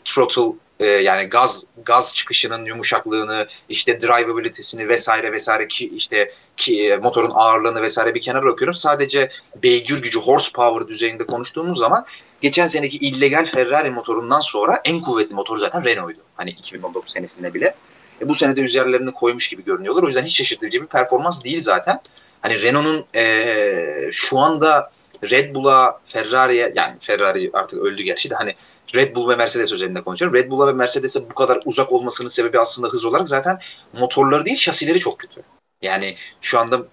throttle 0.05 0.59
e, 0.81 0.87
yani 0.87 1.25
gaz 1.25 1.67
gaz 1.85 2.15
çıkışının 2.15 2.65
yumuşaklığını, 2.65 3.47
işte 3.69 4.01
drivability'sini 4.01 4.89
vesaire 4.89 5.33
vesaire 5.33 5.69
ki 5.69 5.91
işte 5.97 6.33
ki 6.57 6.89
e, 6.89 6.97
motorun 6.97 7.31
ağırlığını 7.35 7.83
vesaire 7.83 8.15
bir 8.15 8.23
kenara 8.23 8.43
bırakıyorum. 8.43 8.75
Sadece 8.75 9.31
beygir 9.63 10.03
gücü, 10.03 10.19
horsepower 10.21 10.89
düzeyinde 10.89 11.27
konuştuğumuz 11.27 11.79
zaman 11.79 12.07
geçen 12.41 12.67
seneki 12.67 12.97
illegal 12.97 13.47
Ferrari 13.47 13.91
motorundan 13.91 14.41
sonra 14.41 14.81
en 14.85 15.01
kuvvetli 15.01 15.35
motor 15.35 15.59
zaten 15.59 15.85
Renault'uydu. 15.85 16.21
Hani 16.37 16.51
2019 16.51 17.13
senesinde 17.13 17.55
bile. 17.55 17.75
E, 18.21 18.29
bu 18.29 18.35
senede 18.35 18.61
üzerlerini 18.61 19.13
koymuş 19.13 19.49
gibi 19.49 19.65
görünüyorlar. 19.65 20.03
O 20.03 20.07
yüzden 20.07 20.25
hiç 20.25 20.37
şaşırtıcı 20.37 20.83
bir 20.83 20.87
performans 20.87 21.45
değil 21.45 21.61
zaten. 21.61 22.01
Hani 22.41 22.63
Renault'un 22.63 23.05
e, 23.15 24.11
şu 24.13 24.39
anda 24.39 24.91
Red 25.31 25.55
Bull'a, 25.55 26.01
Ferrari'ye 26.07 26.73
yani 26.77 26.97
Ferrari 27.01 27.51
artık 27.53 27.79
öldü 27.79 28.03
gerçi 28.03 28.31
de 28.31 28.35
hani 28.35 28.55
Red 28.95 29.17
Bull 29.17 29.29
ve 29.29 29.37
Mercedes 29.37 29.73
üzerinde 29.73 30.03
konuşuyorum. 30.03 30.37
Red 30.37 30.51
Bull'a 30.51 30.67
ve 30.67 30.73
Mercedes'e 30.73 31.31
bu 31.31 31.35
kadar 31.35 31.61
uzak 31.65 31.93
olmasının 31.93 32.29
sebebi 32.29 32.61
aslında 32.61 32.89
hız 32.89 33.05
olarak 33.05 33.29
zaten 33.29 33.61
motorları 33.93 34.45
değil 34.45 34.57
şasileri 34.57 35.01
çok 35.01 35.19
kötü. 35.19 35.43
Yani 35.83 36.15
şu 36.41 36.59
anda 36.59 36.87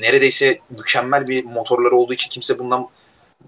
neredeyse 0.00 0.58
mükemmel 0.78 1.26
bir 1.26 1.44
motorları 1.44 1.96
olduğu 1.96 2.12
için 2.12 2.30
kimse 2.30 2.58
bundan 2.58 2.88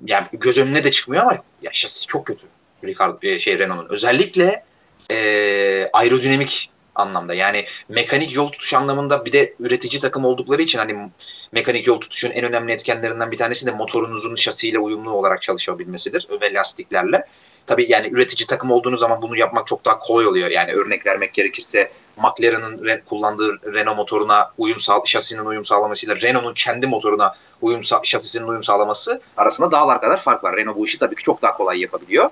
yani 0.06 0.26
göz 0.32 0.59
önüne 0.59 0.85
de 0.85 0.90
çıkmıyor 0.90 1.23
ama 1.23 1.38
ya 1.62 1.71
şasisi 1.73 2.06
çok 2.06 2.26
kötü. 2.26 2.47
Ricardo 2.85 3.18
e, 3.23 3.38
şey 3.38 3.59
Renault'un. 3.59 3.94
Özellikle 3.94 4.64
e, 5.11 5.90
aerodinamik 5.92 6.71
anlamda. 6.94 7.35
Yani 7.35 7.66
mekanik 7.88 8.35
yol 8.35 8.49
tutuş 8.49 8.75
anlamında 8.75 9.25
bir 9.25 9.32
de 9.32 9.54
üretici 9.61 10.00
takım 10.00 10.25
oldukları 10.25 10.62
için 10.62 10.78
hani 10.78 11.11
mekanik 11.52 11.87
yol 11.87 12.00
tutuşun 12.00 12.30
en 12.30 12.44
önemli 12.44 12.73
etkenlerinden 12.73 13.30
bir 13.30 13.37
tanesi 13.37 13.66
de 13.66 13.71
motorunuzun 13.71 14.37
şasiyle 14.37 14.78
uyumlu 14.78 15.11
olarak 15.11 15.42
çalışabilmesidir 15.42 16.26
ve 16.40 16.54
lastiklerle. 16.54 17.26
Tabii 17.66 17.87
yani 17.88 18.09
üretici 18.09 18.47
takım 18.47 18.71
olduğunuz 18.71 19.00
zaman 19.00 19.23
bunu 19.23 19.37
yapmak 19.37 19.66
çok 19.66 19.85
daha 19.85 19.99
kolay 19.99 20.26
oluyor. 20.26 20.50
Yani 20.50 20.73
örnek 20.73 21.07
vermek 21.07 21.35
gerekirse 21.35 21.92
McLaren'ın 22.16 23.00
kullandığı 23.07 23.75
Renault 23.75 23.97
motoruna 23.97 24.52
uyum 24.59 24.81
sağ, 24.81 25.00
şasinin 25.04 25.45
uyum 25.45 25.64
sağlamasıyla 25.64 26.16
Renault'un 26.16 26.54
kendi 26.54 26.87
motoruna 26.87 27.35
uyum 27.61 27.85
şasisinin 28.04 28.49
uyum 28.49 28.62
sağlaması 28.62 29.21
arasında 29.37 29.73
dağlar 29.73 30.00
kadar 30.00 30.21
fark 30.21 30.45
var. 30.45 30.57
Renault 30.57 30.76
bu 30.76 30.85
işi 30.85 30.99
tabii 30.99 31.16
ki 31.16 31.23
çok 31.23 31.42
daha 31.42 31.57
kolay 31.57 31.81
yapabiliyor. 31.81 32.31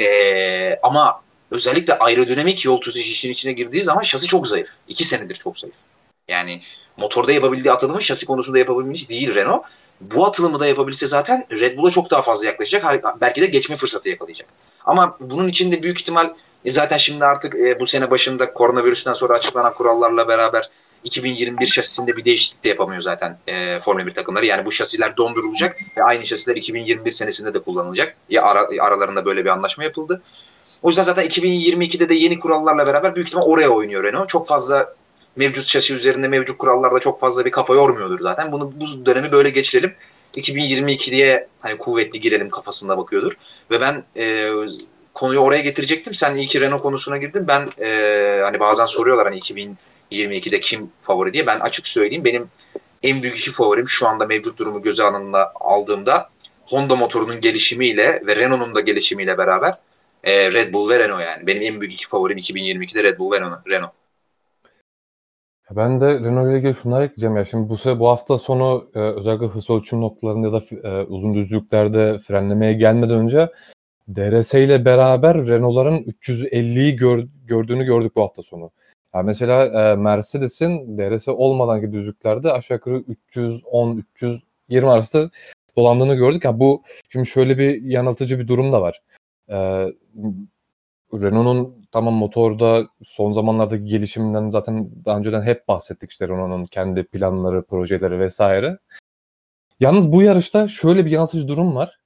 Ee, 0.00 0.78
ama 0.82 1.22
özellikle 1.50 1.98
aerodinamik 1.98 2.64
yol 2.64 2.80
tutuş 2.80 3.10
işin 3.10 3.32
içine 3.32 3.52
girdiği 3.52 3.82
zaman 3.82 4.02
şasi 4.02 4.26
çok 4.26 4.48
zayıf. 4.48 4.68
İki 4.88 5.04
senedir 5.04 5.34
çok 5.34 5.58
zayıf. 5.58 5.76
Yani 6.28 6.62
motorda 6.96 7.32
yapabildiği 7.32 7.72
atılımı 7.72 8.02
şasi 8.02 8.26
konusunda 8.26 8.58
yapabilmiş 8.58 9.10
değil 9.10 9.34
Renault. 9.34 9.64
Bu 10.00 10.26
atılımı 10.26 10.60
da 10.60 10.66
yapabilse 10.66 11.06
zaten 11.06 11.46
Red 11.50 11.76
Bull'a 11.76 11.90
çok 11.90 12.10
daha 12.10 12.22
fazla 12.22 12.46
yaklaşacak. 12.46 13.04
Belki 13.20 13.42
de 13.42 13.46
geçme 13.46 13.76
fırsatı 13.76 14.08
yakalayacak. 14.08 14.48
Ama 14.84 15.16
bunun 15.20 15.48
için 15.48 15.72
de 15.72 15.82
büyük 15.82 16.00
ihtimal 16.00 16.30
e 16.64 16.70
zaten 16.70 16.96
şimdi 16.96 17.24
artık 17.24 17.54
e, 17.54 17.80
bu 17.80 17.86
sene 17.86 18.10
başında 18.10 18.52
koronavirüsten 18.52 19.14
sonra 19.14 19.34
açıklanan 19.34 19.74
kurallarla 19.74 20.28
beraber 20.28 20.70
2021 21.04 21.66
şasisinde 21.66 22.16
bir 22.16 22.24
değişiklik 22.24 22.64
de 22.64 22.68
yapamıyor 22.68 23.00
zaten 23.00 23.38
e, 23.46 23.80
Formula 23.80 24.06
1 24.06 24.10
takımları. 24.10 24.46
Yani 24.46 24.64
bu 24.64 24.72
şasiler 24.72 25.16
dondurulacak 25.16 25.76
ve 25.96 26.04
aynı 26.04 26.26
şasiler 26.26 26.56
2021 26.56 27.10
senesinde 27.10 27.54
de 27.54 27.58
kullanılacak. 27.58 28.16
Ya 28.28 28.42
ara, 28.42 28.68
aralarında 28.80 29.24
böyle 29.24 29.44
bir 29.44 29.50
anlaşma 29.50 29.84
yapıldı. 29.84 30.22
O 30.82 30.88
yüzden 30.88 31.02
zaten 31.02 31.26
2022'de 31.26 32.08
de 32.08 32.14
yeni 32.14 32.40
kurallarla 32.40 32.86
beraber 32.86 33.14
büyük 33.14 33.28
ihtimal 33.28 33.46
oraya 33.46 33.68
oynuyor 33.68 34.04
Renault. 34.04 34.28
Çok 34.28 34.48
fazla 34.48 34.94
mevcut 35.36 35.66
şasi 35.66 35.94
üzerinde 35.94 36.28
mevcut 36.28 36.58
kurallarda 36.58 36.98
çok 36.98 37.20
fazla 37.20 37.44
bir 37.44 37.50
kafa 37.50 37.74
yormuyordur 37.74 38.20
zaten. 38.20 38.52
Bunu 38.52 38.72
bu 38.80 39.06
dönemi 39.06 39.32
böyle 39.32 39.50
geçirelim. 39.50 39.94
2022'ye 40.34 41.48
hani 41.60 41.78
kuvvetli 41.78 42.20
girelim 42.20 42.50
kafasında 42.50 42.98
bakıyordur. 42.98 43.32
Ve 43.70 43.80
ben 43.80 44.04
e, 44.16 44.50
konuyu 45.14 45.40
oraya 45.40 45.62
getirecektim. 45.62 46.14
Sen 46.14 46.34
iyi 46.34 46.46
ki 46.46 46.60
Renault 46.60 46.82
konusuna 46.82 47.16
girdin. 47.16 47.48
Ben 47.48 47.68
e, 47.80 48.40
hani 48.44 48.60
bazen 48.60 48.84
soruyorlar 48.84 49.26
hani 49.26 49.38
2022'de 49.38 50.60
kim 50.60 50.90
favori 50.98 51.32
diye. 51.32 51.46
Ben 51.46 51.60
açık 51.60 51.86
söyleyeyim. 51.86 52.24
Benim 52.24 52.48
en 53.02 53.22
büyük 53.22 53.38
iki 53.38 53.52
favorim 53.52 53.88
şu 53.88 54.08
anda 54.08 54.26
mevcut 54.26 54.58
durumu 54.58 54.82
göze 54.82 55.04
alınına 55.04 55.52
aldığımda 55.54 56.30
Honda 56.64 56.96
motorunun 56.96 57.40
gelişimiyle 57.40 58.22
ve 58.26 58.36
Renault'un 58.36 58.74
da 58.74 58.80
gelişimiyle 58.80 59.38
beraber 59.38 59.78
e, 60.24 60.52
Red 60.52 60.72
Bull 60.72 60.90
ve 60.90 60.98
Renault 60.98 61.20
yani. 61.20 61.46
Benim 61.46 61.62
en 61.62 61.80
büyük 61.80 61.94
iki 61.94 62.08
favorim 62.08 62.38
2022'de 62.38 63.02
Red 63.02 63.18
Bull 63.18 63.32
ve 63.32 63.40
Renault. 63.40 63.92
Ben 65.76 66.00
de 66.00 66.20
Renault 66.20 66.48
ile 66.48 66.58
ilgili 66.58 66.74
şunları 66.74 67.04
ekleyeceğim 67.04 67.36
ya. 67.36 67.44
Şimdi 67.44 67.68
bu, 67.68 67.98
bu 67.98 68.08
hafta 68.08 68.38
sonu 68.38 68.90
e, 68.94 68.98
özellikle 68.98 69.46
hız 69.46 69.70
ölçüm 69.70 70.00
noktalarında 70.00 70.46
ya 70.46 70.52
da 70.52 70.88
e, 70.88 71.04
uzun 71.04 71.34
düzlüklerde 71.34 72.18
frenlemeye 72.18 72.72
gelmeden 72.72 73.16
önce 73.16 73.48
DRS 74.08 74.54
ile 74.54 74.84
beraber 74.84 75.46
Renault'ların 75.46 75.98
350'yi 75.98 76.96
gör, 76.96 77.24
gördüğünü 77.46 77.84
gördük 77.84 78.16
bu 78.16 78.22
hafta 78.22 78.42
sonu. 78.42 78.70
Yani 79.14 79.26
mesela 79.26 79.64
e, 79.64 79.96
Mercedes'in 79.96 80.98
DRS 80.98 81.28
olmadan 81.28 81.92
düzlüklerde 81.92 82.52
aşağı 82.52 82.76
yukarı 82.76 83.04
310-320 83.34 84.90
arası 84.90 85.30
dolandığını 85.76 86.14
gördük. 86.14 86.44
Yani 86.44 86.60
bu 86.60 86.82
şimdi 87.08 87.26
şöyle 87.26 87.58
bir 87.58 87.82
yanıltıcı 87.82 88.38
bir 88.38 88.48
durum 88.48 88.72
da 88.72 88.82
var. 88.82 89.02
E, 89.48 89.56
Renault'un 91.12 91.79
tamam 91.92 92.14
motorda 92.14 92.86
son 93.02 93.32
zamanlardaki 93.32 93.84
gelişiminden 93.84 94.48
zaten 94.48 94.90
daha 95.04 95.18
önceden 95.18 95.42
hep 95.42 95.68
bahsettik 95.68 96.10
işte 96.10 96.28
Renault'un 96.28 96.66
kendi 96.66 97.04
planları, 97.04 97.62
projeleri 97.62 98.20
vesaire. 98.20 98.78
Yalnız 99.80 100.12
bu 100.12 100.22
yarışta 100.22 100.68
şöyle 100.68 101.06
bir 101.06 101.10
yanıltıcı 101.10 101.48
durum 101.48 101.76
var. 101.76 102.00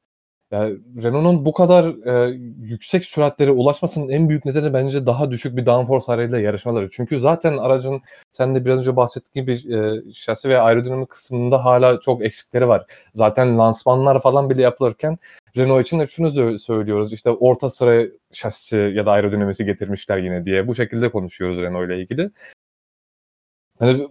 Yani 0.50 0.78
Renault'un 1.02 1.44
bu 1.44 1.52
kadar 1.52 2.06
e, 2.06 2.38
yüksek 2.60 3.04
süratlere 3.04 3.50
ulaşmasının 3.50 4.08
en 4.08 4.28
büyük 4.28 4.44
nedeni 4.44 4.74
bence 4.74 5.06
daha 5.06 5.30
düşük 5.30 5.56
bir 5.56 5.66
downforce 5.66 6.12
arayla 6.12 6.40
yarışmaları. 6.40 6.90
Çünkü 6.90 7.20
zaten 7.20 7.56
aracın 7.56 8.02
sen 8.32 8.54
de 8.54 8.64
biraz 8.64 8.78
önce 8.78 8.96
bahsettiğin 8.96 9.46
gibi 9.46 9.74
e, 9.76 10.12
şasi 10.12 10.48
ve 10.48 10.60
aerodinamik 10.60 11.08
kısmında 11.08 11.64
hala 11.64 12.00
çok 12.00 12.24
eksikleri 12.24 12.68
var. 12.68 12.86
Zaten 13.12 13.58
lansmanlar 13.58 14.22
falan 14.22 14.50
bile 14.50 14.62
yapılırken 14.62 15.18
Renault 15.56 15.86
için 15.86 16.00
hep 16.00 16.10
şunu 16.10 16.58
söylüyoruz. 16.58 17.12
İşte 17.12 17.30
orta 17.30 17.68
sıra 17.68 18.06
şasisi 18.32 18.76
ya 18.76 19.06
da 19.06 19.10
aerodinamisi 19.10 19.64
getirmişler 19.64 20.18
yine 20.18 20.46
diye. 20.46 20.68
Bu 20.68 20.74
şekilde 20.74 21.10
konuşuyoruz 21.10 21.58
Renault 21.58 21.86
ile 21.86 22.00
ilgili. 22.00 22.30
Yani 23.80 24.08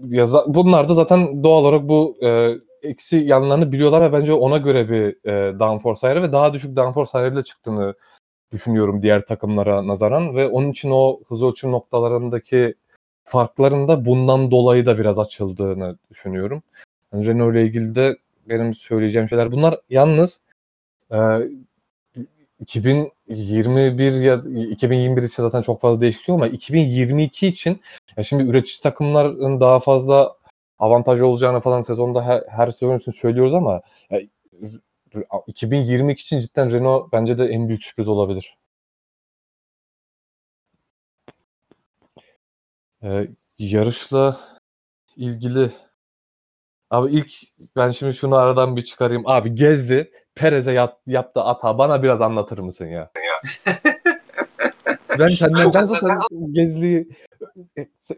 bunlar 0.48 0.90
da 0.90 0.94
zaten 0.94 1.44
doğal 1.44 1.62
olarak 1.62 1.88
bu 1.88 2.18
e, 2.24 2.54
eksi 2.82 3.18
yanlarını 3.18 3.72
biliyorlar 3.72 4.02
ve 4.02 4.14
bence 4.14 4.34
ona 4.34 4.58
göre 4.58 4.90
bir 4.90 5.30
e, 5.30 5.60
downforce 5.60 6.08
ayarı 6.08 6.24
ve 6.24 6.32
daha 6.32 6.54
düşük 6.54 6.76
downforce 6.76 7.12
ayarıyla 7.14 7.44
çıktığını 7.44 7.96
düşünüyorum 8.52 9.02
diğer 9.02 9.26
takımlara 9.26 9.88
nazaran 9.88 10.36
ve 10.36 10.48
onun 10.48 10.70
için 10.70 10.92
o 10.92 11.20
hız 11.28 11.44
ölçüm 11.44 11.72
noktalarındaki 11.72 12.76
farkların 13.24 13.88
da 13.88 14.06
bundan 14.06 14.52
dolayı 14.52 14.86
da 14.86 14.98
biraz 14.98 15.20
açıldığını 15.20 15.98
düşünüyorum. 16.10 16.64
Yani 17.14 17.28
Renault 17.28 17.54
ile 17.54 17.64
ilgili 17.66 17.96
de 17.96 18.18
benim 18.50 18.74
söyleyeceğim 18.74 19.30
şeyler 19.30 19.52
bunlar. 19.52 19.80
Yalnız 19.90 20.42
e, 21.14 21.18
2021 22.60 24.14
ya 24.22 24.36
2021 24.72 25.24
için 25.24 25.44
zaten 25.44 25.62
çok 25.62 25.82
fazla 25.82 26.02
değişiyor 26.02 26.38
ama 26.38 26.48
2022 26.48 27.48
için 27.48 27.82
ya 28.18 28.24
şimdi 28.24 28.44
üretici 28.44 28.82
takımların 28.84 29.60
daha 29.60 29.80
fazla 29.80 30.36
avantajı 30.80 31.26
olacağını 31.28 31.60
falan 31.60 31.82
sezonda 31.82 32.26
her, 32.26 32.44
her 32.50 32.68
sezon 32.72 32.98
için 32.98 33.12
söylüyoruz 33.12 33.54
ama 33.54 33.82
ya, 34.12 34.22
2022 35.48 36.22
için 36.22 36.40
cidden 36.40 36.72
Renault 36.72 37.12
bence 37.14 37.38
de 37.38 37.46
en 37.46 37.68
büyük 37.68 37.84
sürpriz 37.84 38.08
olabilir. 38.08 38.58
Ee, 43.04 43.28
yarışla 43.58 44.40
ilgili 45.16 45.72
abi 46.94 47.12
ilk 47.12 47.32
ben 47.76 47.90
şimdi 47.92 48.14
şunu 48.14 48.36
aradan 48.36 48.76
bir 48.76 48.82
çıkarayım. 48.82 49.24
Abi 49.26 49.56
Gezdi 49.56 50.12
Perez'e 50.36 50.72
yap, 50.72 51.00
yaptı 51.08 51.42
ata 51.42 51.78
bana 51.78 52.04
biraz 52.04 52.22
anlatır 52.22 52.58
mısın 52.60 52.88
ya? 52.88 53.12
ben 55.20 55.30
senden 55.30 55.66
ben 55.66 55.88
zaten 55.88 56.20
Gezli'yi 56.52 57.08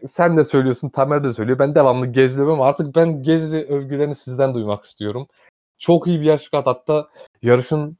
sen 0.04 0.36
de 0.36 0.44
söylüyorsun, 0.44 0.88
Tamer 0.88 1.24
de 1.24 1.32
söylüyor. 1.32 1.58
Ben 1.58 1.74
devamlı 1.74 2.06
Gezli'yorum 2.06 2.54
ama 2.54 2.66
artık 2.66 2.96
ben 2.96 3.22
Gezli 3.22 3.64
övgülerini 3.64 4.14
sizden 4.14 4.54
duymak 4.54 4.84
istiyorum. 4.84 5.28
Çok 5.78 6.06
iyi 6.06 6.20
bir 6.20 6.26
yarış 6.26 6.48
kat. 6.48 6.66
Hatta 6.66 7.08
yarışın 7.42 7.98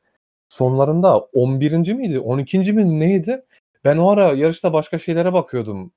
sonlarında 0.49 1.19
11. 1.19 1.93
miydi? 1.93 2.21
12. 2.21 2.73
mi 2.73 3.01
neydi? 3.01 3.45
Ben 3.85 3.97
o 3.97 4.11
ara 4.11 4.33
yarışta 4.33 4.73
başka 4.73 4.99
şeylere 4.99 5.33
bakıyordum. 5.33 5.93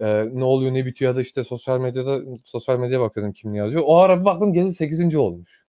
Ee, 0.00 0.24
ne 0.32 0.44
oluyor 0.44 0.74
ne 0.74 0.86
bitiyor 0.86 1.12
ya 1.12 1.16
da 1.16 1.20
işte 1.20 1.44
sosyal 1.44 1.78
medyada 1.78 2.20
sosyal 2.44 2.78
medyaya 2.78 3.00
bakıyordum 3.00 3.32
kim 3.32 3.52
ne 3.52 3.58
yazıyor. 3.58 3.82
O 3.86 3.98
ara 3.98 4.20
bir 4.20 4.24
baktım 4.24 4.52
Gezi 4.52 4.72
8. 4.72 5.16
olmuş. 5.16 5.66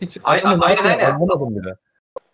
Hiç 0.00 0.18
aynen 0.24 0.60
aynen. 0.60 0.84
aynen. 0.84 1.04
Anlamadım 1.04 1.56
bile. 1.56 1.76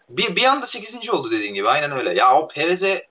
Bir, 0.09 0.37
bir 0.37 0.45
anda 0.45 0.67
8. 0.67 1.11
oldu 1.11 1.31
dediğin 1.31 1.55
gibi. 1.55 1.69
Aynen 1.69 1.93
öyle. 1.97 2.15
Ya 2.15 2.39
o 2.39 2.49
Perez'e 2.49 3.07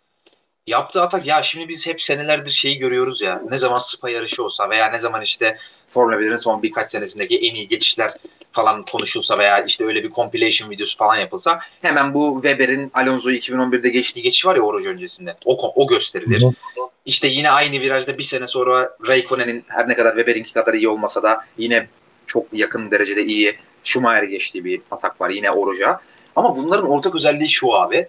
yaptığı 0.68 1.02
atak 1.02 1.28
ya 1.28 1.42
şimdi 1.42 1.70
biz 1.70 1.88
hep 1.88 2.02
senelerdir 2.02 2.52
şeyi 2.52 2.78
görüyoruz 2.78 3.22
ya. 3.22 3.42
Ne 3.52 3.58
zaman 3.58 3.78
Spa 3.78 4.10
yarışı 4.10 4.44
olsa 4.44 4.70
veya 4.70 4.90
ne 4.90 5.00
zaman 5.00 5.22
işte 5.22 5.58
Formula 5.90 6.16
1'in 6.16 6.36
son 6.36 6.64
birkaç 6.64 6.88
senesindeki 6.88 7.38
en 7.38 7.56
iyi 7.56 7.68
geçişler 7.68 8.14
falan 8.52 8.86
konuşulsa 8.92 9.38
veya 9.38 9.64
işte 9.64 9.86
öyle 9.86 10.04
bir 10.04 10.12
compilation 10.12 10.70
videosu 10.70 10.98
falan 10.98 11.16
yapılsa 11.16 11.60
hemen 11.82 12.14
bu 12.14 12.34
Weber'in 12.34 12.92
Alonso'yu 12.94 13.38
2011'de 13.38 13.90
geçtiği 13.90 14.22
geçiş 14.22 14.46
var 14.46 14.56
ya 14.56 14.62
oruç 14.62 14.86
öncesinde. 14.86 15.38
O, 15.46 15.72
o 15.76 15.88
gösterilir. 15.88 16.42
Hı 16.42 16.48
hı. 16.48 16.91
İşte 17.06 17.28
yine 17.28 17.50
aynı 17.50 17.80
virajda 17.80 18.18
bir 18.18 18.24
sene 18.24 18.48
sonra 18.48 18.96
Raikkonen'in 19.08 19.66
her 19.68 19.90
ne 19.90 19.96
kadar 19.96 20.16
Weber'inki 20.16 20.54
kadar 20.54 20.74
iyi 20.74 20.90
olmasa 20.90 21.24
da 21.24 21.46
yine 21.58 21.88
çok 22.28 22.46
yakın 22.54 22.92
derecede 22.92 23.24
iyi 23.24 23.58
Schumacher 23.84 24.24
geçtiği 24.24 24.66
bir 24.66 24.82
atak 24.92 25.22
var 25.22 25.30
yine 25.30 25.52
Oruç'a. 25.52 26.02
Ama 26.36 26.58
bunların 26.58 26.90
ortak 26.90 27.16
özelliği 27.16 27.50
şu 27.50 27.74
abi. 27.74 28.08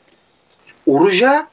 Oruç'a 0.87 1.49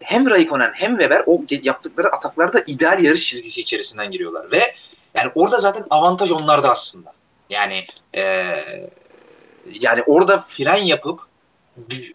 hem 0.00 0.30
Raikkonen 0.30 0.72
hem 0.74 0.90
Weber 0.90 1.22
o 1.26 1.42
yaptıkları 1.62 2.08
ataklarda 2.08 2.64
ideal 2.66 3.04
yarış 3.04 3.28
çizgisi 3.28 3.60
içerisinden 3.60 4.10
giriyorlar 4.10 4.52
ve 4.52 4.74
yani 5.14 5.30
orada 5.34 5.58
zaten 5.58 5.84
avantaj 5.90 6.30
onlarda 6.30 6.70
aslında. 6.70 7.12
Yani 7.50 7.86
e, 8.16 8.54
yani 9.72 10.02
orada 10.06 10.38
fren 10.38 10.84
yapıp 10.84 11.20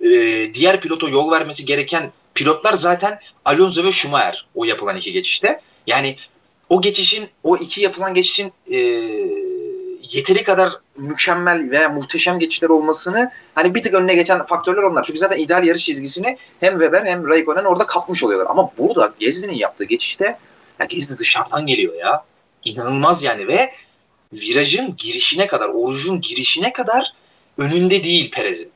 e, 0.02 0.10
diğer 0.54 0.82
pilota 0.82 1.10
yol 1.10 1.32
vermesi 1.32 1.66
gereken 1.66 2.12
pilotlar 2.36 2.74
zaten 2.74 3.20
Alonso 3.46 3.84
ve 3.84 3.92
Schumacher 3.92 4.46
o 4.56 4.66
yapılan 4.66 4.98
iki 4.98 5.14
geçişte. 5.14 5.62
Yani 5.88 6.16
o 6.70 6.82
geçişin 6.82 7.30
o 7.44 7.58
iki 7.58 7.82
yapılan 7.82 8.14
geçişin 8.14 8.54
e, 8.72 8.78
yeteri 10.12 10.44
kadar 10.44 10.74
mükemmel 10.98 11.70
veya 11.72 11.90
muhteşem 11.90 12.40
geçişler 12.40 12.70
olmasını 12.70 13.32
hani 13.56 13.76
bir 13.76 13.82
tık 13.82 13.94
önüne 13.94 14.16
geçen 14.16 14.46
faktörler 14.46 14.84
onlar. 14.84 15.04
Çünkü 15.04 15.20
zaten 15.20 15.38
ideal 15.38 15.66
yarış 15.66 15.86
çizgisini 15.86 16.38
hem 16.60 16.74
Weber 16.74 17.06
hem 17.06 17.28
Raikkonen 17.28 17.64
orada 17.64 17.86
kapmış 17.86 18.24
oluyorlar. 18.24 18.48
Ama 18.50 18.72
burada 18.78 19.14
Gezdi'nin 19.20 19.54
yaptığı 19.54 19.84
geçişte 19.84 20.38
ya 20.80 20.86
Gezdi 20.86 21.18
dışarıdan 21.18 21.68
geliyor 21.68 21.94
ya. 21.96 22.24
İnanılmaz 22.66 23.24
yani 23.24 23.48
ve 23.48 23.72
virajın 24.34 24.96
girişine 24.98 25.48
kadar, 25.48 25.70
orucun 25.70 26.22
girişine 26.22 26.74
kadar 26.74 27.14
önünde 27.58 28.04
değil 28.04 28.32
Perez'in. 28.32 28.72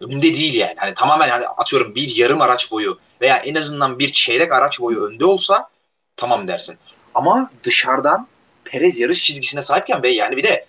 Önünde 0.00 0.34
değil 0.34 0.54
yani. 0.54 0.74
Hani 0.76 0.94
tamamen 0.94 1.28
hani 1.28 1.46
atıyorum 1.46 1.94
bir 1.94 2.16
yarım 2.16 2.40
araç 2.40 2.70
boyu 2.70 2.98
veya 3.20 3.36
en 3.36 3.54
azından 3.54 3.98
bir 3.98 4.12
çeyrek 4.12 4.52
araç 4.52 4.80
boyu 4.80 5.04
önde 5.04 5.24
olsa 5.24 5.70
tamam 6.16 6.48
dersin. 6.48 6.78
Ama 7.14 7.50
dışarıdan 7.64 8.28
Perez 8.64 8.98
yarış 8.98 9.24
çizgisine 9.24 9.62
sahipken 9.62 10.02
ve 10.02 10.08
yani 10.08 10.36
bir 10.36 10.44
de 10.44 10.66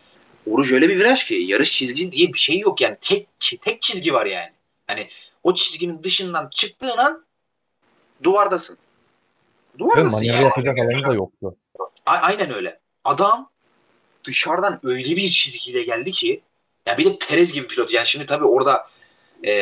Oruç 0.49 0.71
öyle 0.71 0.89
bir 0.89 0.99
viraj 0.99 1.23
ki 1.23 1.35
yarış 1.35 1.71
çizgisi 1.71 2.11
diye 2.11 2.33
bir 2.33 2.39
şey 2.39 2.59
yok 2.59 2.81
yani 2.81 2.95
tek 3.01 3.27
tek 3.61 3.81
çizgi 3.81 4.13
var 4.13 4.25
yani. 4.25 4.51
Hani 4.87 5.07
o 5.43 5.53
çizginin 5.53 6.03
dışından 6.03 6.49
çıktığın 6.49 6.97
an 6.97 7.25
duvardasın. 8.23 8.77
Duvardasın 9.77 10.25
yani. 10.25 10.43
yapacak 10.43 10.77
alanı 10.77 11.05
da 11.05 11.13
yoktu. 11.13 11.55
A- 12.05 12.11
aynen 12.11 12.53
öyle. 12.53 12.79
Adam 13.03 13.49
dışarıdan 14.23 14.79
öyle 14.83 15.15
bir 15.15 15.29
çizgiyle 15.29 15.83
geldi 15.83 16.11
ki 16.11 16.41
ya 16.85 16.97
bir 16.97 17.05
de 17.05 17.17
Perez 17.17 17.53
gibi 17.53 17.67
pilot. 17.67 17.93
Yani 17.93 18.07
şimdi 18.07 18.25
tabii 18.25 18.45
orada 18.45 18.87
e, 19.47 19.53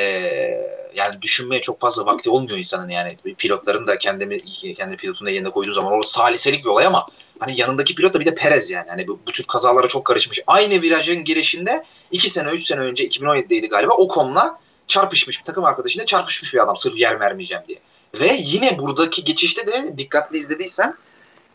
yani 0.96 1.22
düşünmeye 1.22 1.62
çok 1.62 1.80
fazla 1.80 2.06
vakti 2.06 2.30
olmuyor 2.30 2.58
insanın 2.58 2.90
yani 2.90 3.10
pilotların 3.38 3.88
da 3.88 3.98
kendimi 3.98 4.40
kendi 4.76 4.98
pilotunu 4.98 5.30
yerine 5.30 5.50
koyduğu 5.50 5.72
zaman 5.72 6.00
o 6.00 6.02
saliselik 6.02 6.66
bir 6.66 6.70
olay 6.70 6.86
ama 6.86 7.06
hani 7.40 7.60
yanındaki 7.60 7.96
pilot 7.96 8.14
da 8.14 8.20
bir 8.20 8.26
de 8.26 8.36
Perez 8.36 8.72
yani. 8.72 8.90
Hani 8.90 9.08
bu, 9.08 9.20
bu 9.28 9.32
tür 9.32 9.44
kazalara 9.44 9.88
çok 9.88 10.06
karışmış. 10.06 10.40
Aynı 10.48 10.82
virajın 10.82 11.24
girişinde 11.24 11.84
2 12.12 12.30
sene 12.30 12.50
3 12.50 12.64
sene 12.64 12.80
önce 12.80 13.08
2017'deydi 13.08 13.68
galiba 13.68 13.94
o 13.94 14.08
konuda 14.08 14.60
çarpışmış 14.88 15.40
bir 15.40 15.46
takım 15.46 15.66
arkadaşıyla 15.66 16.06
çarpışmış 16.06 16.54
bir 16.54 16.64
adam 16.64 16.78
sırf 16.78 17.00
yer 17.00 17.20
vermeyeceğim 17.20 17.64
diye. 17.68 17.80
Ve 18.20 18.38
yine 18.40 18.80
buradaki 18.80 19.24
geçişte 19.24 19.68
de 19.68 19.98
dikkatli 19.98 20.38
izlediysen 20.38 20.96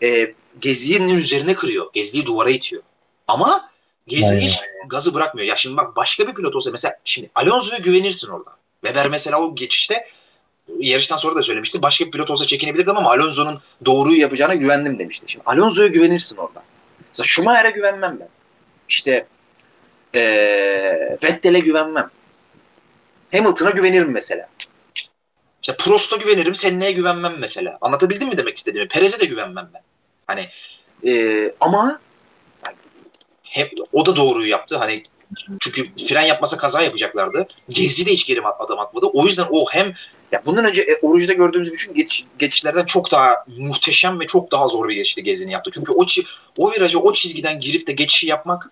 e, 0.02 0.34
Gezi'nin 0.60 1.18
üzerine 1.18 1.54
kırıyor. 1.54 1.86
Gezi'yi 1.92 2.26
duvara 2.26 2.50
itiyor. 2.50 2.82
Ama 3.28 3.70
Gezi 4.06 4.40
hiç 4.40 4.60
gazı 4.86 5.14
bırakmıyor. 5.14 5.48
Ya 5.48 5.56
şimdi 5.56 5.76
bak 5.76 5.96
başka 5.96 6.28
bir 6.28 6.34
pilot 6.34 6.56
olsa 6.56 6.70
mesela 6.70 6.94
şimdi 7.04 7.30
Alonso'ya 7.34 7.78
güvenirsin 7.78 8.28
orada. 8.28 8.50
Weber 8.84 9.08
mesela 9.08 9.40
o 9.40 9.54
geçişte 9.54 10.08
yarıştan 10.78 11.16
sonra 11.16 11.34
da 11.34 11.42
söylemişti. 11.42 11.82
Başka 11.82 12.06
bir 12.06 12.10
pilot 12.10 12.30
olsa 12.30 12.46
çekinebilirdim 12.46 12.96
ama 12.96 13.10
Alonso'nun 13.10 13.60
doğruyu 13.84 14.20
yapacağına 14.20 14.54
güvendim 14.54 14.98
demişti. 14.98 15.24
Şimdi 15.28 15.44
Alonso'ya 15.46 15.88
güvenirsin 15.88 16.36
orada. 16.36 16.62
Mesela 17.08 17.26
Schumacher'e 17.26 17.70
güvenmem 17.70 18.20
ben. 18.20 18.28
İşte 18.88 19.26
ee, 20.14 21.18
Vettel'e 21.22 21.58
güvenmem. 21.58 22.10
Hamilton'a 23.32 23.70
güvenirim 23.70 24.10
mesela. 24.10 24.48
İşte 25.62 25.76
Prost'a 25.76 26.16
güvenirim, 26.16 26.54
Senne'ye 26.54 26.92
güvenmem 26.92 27.36
mesela. 27.38 27.78
Anlatabildim 27.80 28.28
mi 28.28 28.38
demek 28.38 28.56
istediğimi? 28.56 28.88
Perez'e 28.88 29.20
de 29.20 29.24
güvenmem 29.24 29.70
ben. 29.74 29.82
Hani 30.26 30.48
e, 31.06 31.54
ama 31.60 32.00
hep 33.54 33.72
o 33.92 34.06
da 34.06 34.16
doğruyu 34.16 34.50
yaptı. 34.50 34.76
Hani 34.76 35.02
çünkü 35.60 35.84
fren 36.08 36.22
yapmasa 36.22 36.56
kaza 36.56 36.82
yapacaklardı. 36.82 37.46
Gezi 37.68 38.06
de 38.06 38.10
hiç 38.10 38.26
geri 38.26 38.40
adım 38.40 38.78
atmadı. 38.78 39.06
O 39.06 39.24
yüzden 39.24 39.46
o 39.50 39.66
hem 39.70 39.94
ya 40.32 40.42
bundan 40.46 40.64
önce 40.64 40.82
e, 40.82 40.98
Orucu'da 41.02 41.32
gördüğümüz 41.32 41.72
bütün 41.72 41.94
geçiş, 41.94 42.24
geçişlerden 42.38 42.84
çok 42.84 43.10
daha 43.10 43.44
muhteşem 43.46 44.20
ve 44.20 44.26
çok 44.26 44.50
daha 44.50 44.68
zor 44.68 44.88
bir 44.88 44.94
geçişti 44.94 45.22
Gezi'nin 45.22 45.52
yaptı. 45.52 45.70
Çünkü 45.74 45.92
o 45.92 46.06
o 46.58 46.72
virajı 46.72 47.00
o 47.00 47.12
çizgiden 47.12 47.58
girip 47.58 47.86
de 47.86 47.92
geçişi 47.92 48.26
yapmak 48.26 48.70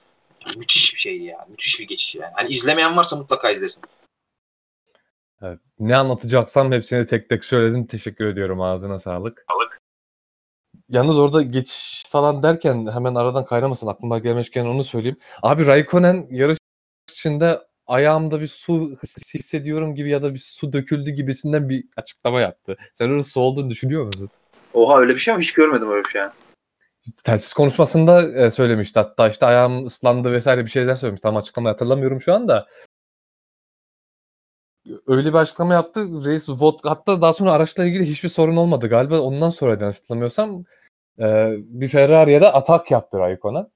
müthiş 0.56 0.94
bir 0.94 1.00
şeydi 1.00 1.24
ya. 1.24 1.46
Müthiş 1.50 1.80
bir 1.80 1.86
geçiş 1.86 2.14
yani. 2.14 2.32
Hani 2.34 2.48
izlemeyen 2.48 2.96
varsa 2.96 3.16
mutlaka 3.16 3.50
izlesin. 3.50 3.82
Evet. 5.42 5.58
Ne 5.78 5.96
anlatacaksam 5.96 6.72
hepsini 6.72 7.06
tek 7.06 7.28
tek 7.28 7.44
söyledin. 7.44 7.84
Teşekkür 7.84 8.26
ediyorum. 8.26 8.60
Ağzına 8.60 8.98
sağlık. 8.98 9.46
Sağlık. 9.50 9.81
Yalnız 10.92 11.18
orada 11.18 11.42
geç 11.42 12.02
falan 12.08 12.42
derken 12.42 12.86
hemen 12.92 13.14
aradan 13.14 13.44
kaynamasın 13.44 13.86
aklıma 13.86 14.18
gelmişken 14.18 14.66
onu 14.66 14.84
söyleyeyim. 14.84 15.16
Abi 15.42 15.66
Raikkonen 15.66 16.26
yarış 16.30 16.58
içinde 17.10 17.60
ayağımda 17.86 18.40
bir 18.40 18.46
su 18.46 18.96
hissediyorum 19.34 19.94
gibi 19.94 20.10
ya 20.10 20.22
da 20.22 20.34
bir 20.34 20.38
su 20.38 20.72
döküldü 20.72 21.10
gibisinden 21.10 21.68
bir 21.68 21.84
açıklama 21.96 22.40
yaptı. 22.40 22.76
Sen 22.94 23.10
orada 23.10 23.22
su 23.22 23.40
olduğunu 23.40 23.70
düşünüyor 23.70 24.06
musun? 24.06 24.28
Oha 24.74 25.00
öyle 25.00 25.14
bir 25.14 25.18
şey 25.18 25.34
mi? 25.34 25.42
Hiç 25.42 25.52
görmedim 25.52 25.90
öyle 25.90 26.04
bir 26.04 26.10
şey. 26.10 26.22
Telsiz 27.24 27.52
konuşmasında 27.52 28.32
e, 28.32 28.50
söylemişti. 28.50 28.98
Hatta 28.98 29.28
işte 29.28 29.46
ayağım 29.46 29.86
ıslandı 29.86 30.32
vesaire 30.32 30.64
bir 30.64 30.70
şeyler 30.70 30.94
söylemiş. 30.94 31.20
Tam 31.20 31.36
açıklama 31.36 31.70
hatırlamıyorum 31.70 32.20
şu 32.20 32.34
anda 32.34 32.66
öyle 35.06 35.28
bir 35.28 35.38
açıklama 35.38 35.74
yaptı. 35.74 36.24
Reis 36.24 36.48
Vot 36.48 36.84
hatta 36.84 37.22
daha 37.22 37.32
sonra 37.32 37.52
araçla 37.52 37.84
ilgili 37.84 38.06
hiçbir 38.06 38.28
sorun 38.28 38.56
olmadı 38.56 38.88
galiba. 38.88 39.20
Ondan 39.20 39.50
sonra 39.50 39.76
yanlış 39.80 40.00
hatırlamıyorsam 41.18 41.64
e, 41.64 41.80
bir 41.80 41.88
Ferrari'ye 41.88 42.40
de 42.40 42.52
atak 42.52 42.90
yaptı 42.90 43.18
Raikkonen. 43.18 43.66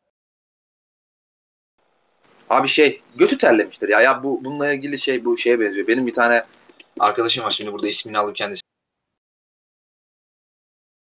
Abi 2.50 2.68
şey 2.68 3.02
götü 3.16 3.38
terlemiştir 3.38 3.88
ya. 3.88 4.00
Ya 4.00 4.22
bu 4.22 4.44
bununla 4.44 4.72
ilgili 4.72 4.98
şey 4.98 5.24
bu 5.24 5.38
şeye 5.38 5.60
benziyor. 5.60 5.86
Benim 5.86 6.06
bir 6.06 6.14
tane 6.14 6.44
arkadaşım 7.00 7.44
var 7.44 7.50
şimdi 7.50 7.72
burada 7.72 7.88
ismini 7.88 8.18
alıp 8.18 8.36
kendisi. 8.36 8.60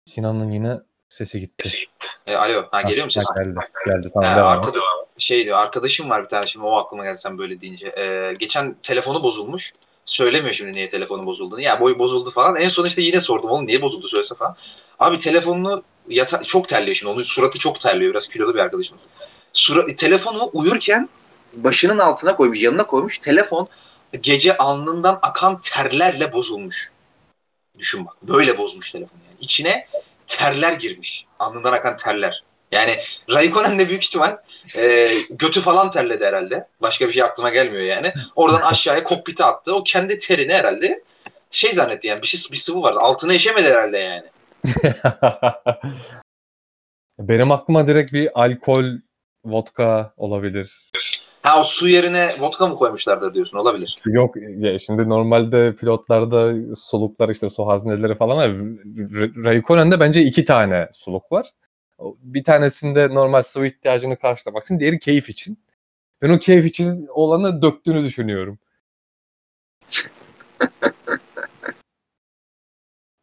Sinan'ın 0.10 0.52
yine 0.52 0.80
sesi 1.10 1.40
gitti. 1.40 1.68
Sesi 1.68 1.80
gitti. 1.80 2.08
E, 2.28 2.36
alo, 2.36 2.68
ha, 2.72 2.82
geliyor 2.82 3.06
mu 3.06 3.12
ses? 3.12 3.26
Geldi, 3.38 3.60
geldi. 3.86 4.08
Tamam, 4.14 4.30
yani 4.30 4.42
arkada, 4.42 4.80
şey 5.18 5.46
diyor, 5.46 5.58
arkadaşım 5.58 6.10
var 6.10 6.24
bir 6.24 6.28
tane 6.28 6.48
şimdi 6.48 6.66
o 6.66 6.76
aklıma 6.76 7.04
geldi 7.04 7.18
sen 7.18 7.38
böyle 7.38 7.62
deyince. 7.62 7.88
E, 7.88 8.34
geçen 8.40 8.76
telefonu 8.84 9.24
bozulmuş 9.24 9.72
söylemiyor 10.06 10.54
şimdi 10.54 10.72
niye 10.72 10.88
telefonu 10.88 11.26
bozulduğunu. 11.26 11.62
Ya 11.62 11.80
boy 11.80 12.00
bozuldu 12.00 12.32
falan. 12.32 12.56
En 12.56 12.70
son 12.70 12.86
işte 12.86 13.02
yine 13.02 13.22
sordum 13.22 13.50
oğlum 13.50 13.68
niye 13.68 13.82
bozuldu 13.82 14.08
söylese 14.08 14.36
falan. 14.36 14.56
Abi 15.00 15.20
telefonunu 15.20 15.84
yata 16.10 16.44
çok 16.44 16.70
terliyor 16.70 16.96
şimdi. 16.96 17.12
Onun 17.14 17.24
suratı 17.24 17.60
çok 17.60 17.80
terliyor. 17.80 18.12
Biraz 18.12 18.28
kilolu 18.28 18.54
bir 18.54 18.60
arkadaşımız. 18.60 19.04
Sura, 19.54 19.86
telefonu 19.86 20.50
uyurken 20.54 21.10
başının 21.54 22.00
altına 22.00 22.36
koymuş, 22.36 22.62
yanına 22.62 22.86
koymuş. 22.86 23.18
Telefon 23.18 23.68
gece 24.22 24.58
alnından 24.58 25.20
akan 25.22 25.60
terlerle 25.60 26.34
bozulmuş. 26.34 26.92
Düşün 27.80 28.06
bak. 28.06 28.14
Böyle 28.24 28.58
bozmuş 28.58 28.92
telefonu 28.92 29.20
yani. 29.28 29.38
İçine 29.42 29.88
terler 30.28 30.74
girmiş. 30.74 31.26
Alnından 31.40 31.74
akan 31.74 31.98
terler. 31.98 32.44
Yani 32.76 32.96
Raikkonen 33.34 33.80
de 33.80 33.90
büyük 33.90 34.04
ihtimal 34.04 34.38
e, 34.78 35.10
götü 35.30 35.62
falan 35.62 35.90
terledi 35.90 36.26
herhalde. 36.26 36.68
Başka 36.82 37.08
bir 37.08 37.14
şey 37.14 37.24
aklıma 37.24 37.50
gelmiyor 37.50 37.84
yani. 37.84 38.14
Oradan 38.36 38.62
aşağıya 38.62 39.04
kokpite 39.04 39.46
attı. 39.46 39.76
O 39.76 39.84
kendi 39.84 40.18
terini 40.18 40.54
herhalde 40.54 41.04
şey 41.52 41.72
zannetti 41.72 42.08
yani 42.08 42.22
bir 42.22 42.28
şey 42.28 42.52
bir 42.52 42.58
sıvı 42.58 42.82
vardı. 42.82 43.00
Altına 43.02 43.34
işemedi 43.34 43.68
herhalde 43.68 43.98
yani. 43.98 44.24
Benim 47.20 47.52
aklıma 47.52 47.88
direkt 47.88 48.14
bir 48.14 48.42
alkol, 48.42 48.86
vodka 49.46 50.14
olabilir. 50.18 50.92
Ha 51.42 51.60
o 51.60 51.64
su 51.64 51.88
yerine 51.88 52.30
vodka 52.40 52.68
mı 52.68 52.76
koymuşlardır 52.76 53.34
diyorsun 53.34 53.58
olabilir. 53.58 53.96
Yok 54.06 54.36
ya 54.58 54.80
şimdi 54.80 55.10
normalde 55.10 55.76
pilotlarda 55.76 56.54
soluklar 56.76 57.30
işte 57.30 57.50
su 57.50 57.68
hazneleri 57.68 58.16
falan 58.16 58.38
var. 58.38 58.52
Raikkonen'de 59.46 60.00
bence 60.00 60.22
iki 60.22 60.46
tane 60.46 60.90
soluk 60.92 61.32
var. 61.32 61.52
Bir 62.00 62.44
tanesinde 62.44 63.10
normal 63.10 63.42
sıvı 63.42 63.68
ihtiyacını 63.68 64.18
karşılamak 64.18 64.64
için, 64.66 64.80
diğeri 64.80 65.00
keyif 65.00 65.30
için. 65.30 65.60
Ben 66.22 66.30
o 66.30 66.40
keyif 66.40 66.66
için 66.66 67.08
olanı 67.08 67.62
döktüğünü 67.62 68.04
düşünüyorum. 68.04 68.60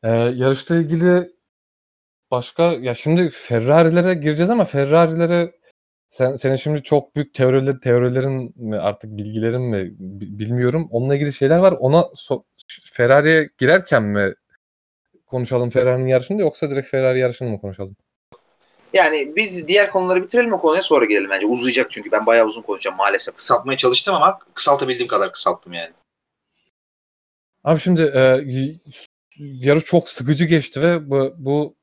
ee, 0.03 0.11
yarışla 0.11 0.77
ilgili 0.77 1.33
başka 2.31 2.63
ya 2.63 2.95
şimdi 2.95 3.31
Ferrari'lere 3.31 4.15
gireceğiz 4.15 4.51
ama 4.51 4.65
Ferrari'lere 4.65 5.53
sen 6.11 6.37
senin 6.37 6.57
şimdi 6.57 6.83
çok 6.83 7.17
büyük 7.17 7.35
teoriler 7.35 7.81
teorilerin 7.81 8.53
mi 8.57 8.79
artık 8.79 9.17
bilgilerin 9.17 9.63
mi 9.63 9.95
bilmiyorum. 10.39 10.89
Onunla 10.91 11.15
ilgili 11.17 11.33
şeyler 11.33 11.59
var. 11.59 11.73
Ona 11.81 12.05
so, 12.17 12.45
Ferrari'ye 12.93 13.51
girerken 13.59 14.03
mi 14.03 14.35
konuşalım 15.27 15.71
Ferrari'nin 15.71 16.09
yarışını 16.09 16.41
yoksa 16.41 16.71
direkt 16.71 16.89
Ferrari 16.91 17.21
yarışını 17.21 17.51
mı 17.51 17.61
konuşalım? 17.61 17.97
Yani 18.93 19.37
biz 19.37 19.69
diğer 19.69 19.91
konuları 19.91 20.23
bitirelim 20.23 20.53
o 20.53 20.61
konuya 20.61 20.83
sonra 20.83 21.05
gelelim 21.05 21.31
bence. 21.31 21.47
Uzayacak 21.47 21.91
çünkü 21.93 22.13
ben 22.13 22.27
bayağı 22.27 22.47
uzun 22.47 22.63
konuşacağım 22.63 22.97
maalesef. 22.97 23.37
Kısaltmaya 23.37 23.77
çalıştım 23.77 24.15
ama 24.15 24.39
kısaltabildiğim 24.55 25.09
kadar 25.09 25.33
kısalttım 25.33 25.73
yani. 25.73 25.93
Abi 27.65 27.81
şimdi 27.81 28.03
e, 28.03 28.45
yarış 29.39 29.85
çok 29.85 30.09
sıkıcı 30.09 30.45
geçti 30.45 30.83
ve 30.83 31.11
bu, 31.11 31.35
bu 31.39 31.77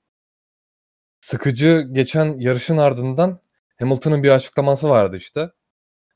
sıkıcı 1.21 1.87
geçen 1.91 2.39
yarışın 2.39 2.77
ardından 2.77 3.39
Hamilton'ın 3.79 4.23
bir 4.23 4.29
açıklaması 4.29 4.89
vardı 4.89 5.15
işte. 5.15 5.51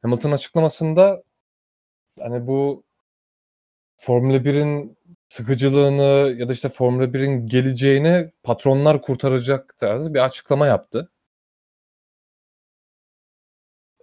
Hamilton 0.02 0.32
açıklamasında 0.32 1.24
hani 2.20 2.48
bu 2.48 2.84
Formula 3.98 4.38
1'in 4.38 4.98
sıkıcılığını 5.34 6.36
ya 6.38 6.50
da 6.50 6.54
işte 6.54 6.70
Formula 6.70 7.04
1'in 7.14 7.48
geleceğini 7.48 8.32
patronlar 8.44 9.02
kurtaracak 9.02 9.78
tarzı 9.78 10.14
bir 10.14 10.20
açıklama 10.20 10.68
yaptı. 10.68 11.12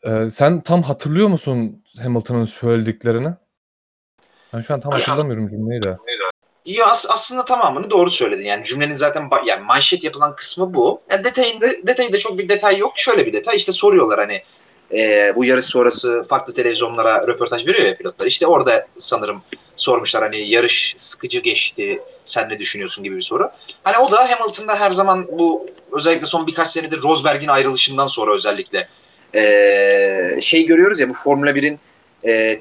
Ee, 0.03 0.31
sen 0.31 0.61
tam 0.61 0.83
hatırlıyor 0.83 1.29
musun 1.29 1.85
Hamilton'ın 2.03 2.45
söylediklerini? 2.45 3.35
Ben 4.53 4.61
şu 4.61 4.75
an 4.75 4.81
tam 4.81 4.93
hatırlamıyorum 4.93 5.49
cümleyi 5.49 5.83
de. 5.83 5.97
İyi 6.65 6.85
as- 6.85 7.11
aslında 7.11 7.45
tamamını 7.45 7.91
doğru 7.91 8.11
söyledin. 8.11 8.45
Yani 8.45 8.65
cümlenin 8.65 8.93
zaten 8.93 9.23
ba- 9.23 9.49
yani 9.49 9.65
manşet 9.65 10.05
yapılan 10.05 10.37
kısmı 10.37 10.75
bu. 10.75 11.03
Yani 11.11 11.25
detayında 11.25 11.71
detayda 11.87 12.19
çok 12.19 12.39
bir 12.39 12.49
detay 12.49 12.79
yok. 12.79 12.93
Şöyle 12.97 13.27
bir 13.27 13.33
detay 13.33 13.57
işte 13.57 13.73
soruyorlar 13.73 14.19
hani 14.19 14.43
e, 14.93 15.33
bu 15.37 15.45
yarış 15.45 15.65
sonrası 15.65 16.25
farklı 16.29 16.55
televizyonlara 16.55 17.27
röportaj 17.27 17.67
veriyor 17.67 17.87
ya 17.87 17.97
pilotlar. 17.97 18.27
İşte 18.27 18.47
orada 18.47 18.87
sanırım 18.99 19.43
sormuşlar 19.77 20.23
hani 20.23 20.51
yarış 20.51 20.95
sıkıcı 20.99 21.41
geçti. 21.41 22.03
Sen 22.25 22.49
ne 22.49 22.59
düşünüyorsun 22.59 23.05
gibi 23.05 23.17
bir 23.17 23.23
soru. 23.23 23.51
Hani 23.85 23.99
o 23.99 24.13
da 24.13 24.31
Hamilton'da 24.31 24.81
her 24.81 24.91
zaman 24.91 25.27
bu 25.33 25.67
özellikle 25.93 26.27
son 26.27 26.47
birkaç 26.47 26.69
senedir 26.69 27.03
Rosberg'in 27.03 27.49
ayrılışından 27.49 28.07
sonra 28.07 28.35
özellikle 28.35 28.89
e, 29.35 30.41
şey 30.43 30.67
görüyoruz 30.67 31.01
ya 31.01 31.09
bu 31.09 31.15
Formula 31.15 31.51
1'in 31.51 31.79
e, 32.27 32.61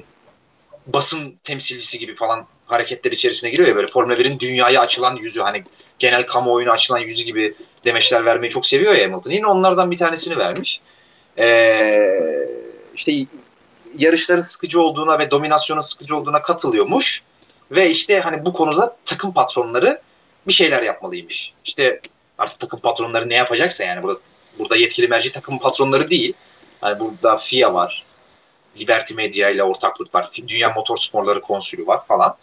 basın 0.86 1.38
temsilcisi 1.44 1.98
gibi 1.98 2.14
falan 2.14 2.46
hareketler 2.66 3.12
içerisine 3.12 3.50
giriyor 3.50 3.68
ya 3.68 3.76
böyle 3.76 3.86
Formula 3.86 4.14
1'in 4.14 4.38
dünyaya 4.38 4.80
açılan 4.80 5.16
yüzü 5.16 5.40
hani 5.40 5.64
genel 5.98 6.26
kamuoyuna 6.26 6.72
açılan 6.72 6.98
yüzü 6.98 7.24
gibi 7.24 7.54
demeçler 7.84 8.26
vermeyi 8.26 8.50
çok 8.50 8.66
seviyor 8.66 8.94
ya 8.94 9.04
Hamilton. 9.04 9.30
Yine 9.30 9.46
onlardan 9.46 9.90
bir 9.90 9.96
tanesini 9.96 10.36
vermiş. 10.36 10.80
Ee, 11.40 12.48
işte 12.94 13.12
yarışların 13.98 14.42
sıkıcı 14.42 14.82
olduğuna 14.82 15.18
ve 15.18 15.30
dominasyonun 15.30 15.80
sıkıcı 15.80 16.16
olduğuna 16.16 16.42
katılıyormuş. 16.42 17.22
Ve 17.70 17.90
işte 17.90 18.20
hani 18.20 18.44
bu 18.44 18.52
konuda 18.52 18.96
takım 19.04 19.34
patronları 19.34 20.00
bir 20.46 20.52
şeyler 20.52 20.82
yapmalıymış. 20.82 21.54
İşte 21.64 22.00
artık 22.38 22.60
takım 22.60 22.80
patronları 22.80 23.28
ne 23.28 23.34
yapacaksa 23.34 23.84
yani 23.84 24.02
burada 24.02 24.20
burada 24.58 24.76
yetkili 24.76 25.08
merci 25.08 25.32
takım 25.32 25.58
patronları 25.58 26.10
değil. 26.10 26.34
Hani 26.80 27.00
burada 27.00 27.36
FIA 27.36 27.74
var. 27.74 28.04
Liberty 28.80 29.14
Media 29.14 29.50
ile 29.50 29.62
ortaklık 29.62 30.14
var. 30.14 30.30
Dünya 30.48 30.70
Motorsporları 30.70 31.40
Konsülü 31.40 31.86
var 31.86 32.06
falan. 32.06 32.36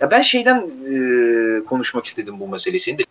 Ya 0.00 0.10
ben 0.10 0.22
şeyden 0.22 0.58
e, 0.60 1.64
konuşmak 1.64 2.06
istedim 2.06 2.40
bu 2.40 2.48
meselesini 2.48 2.98
de. 2.98 3.02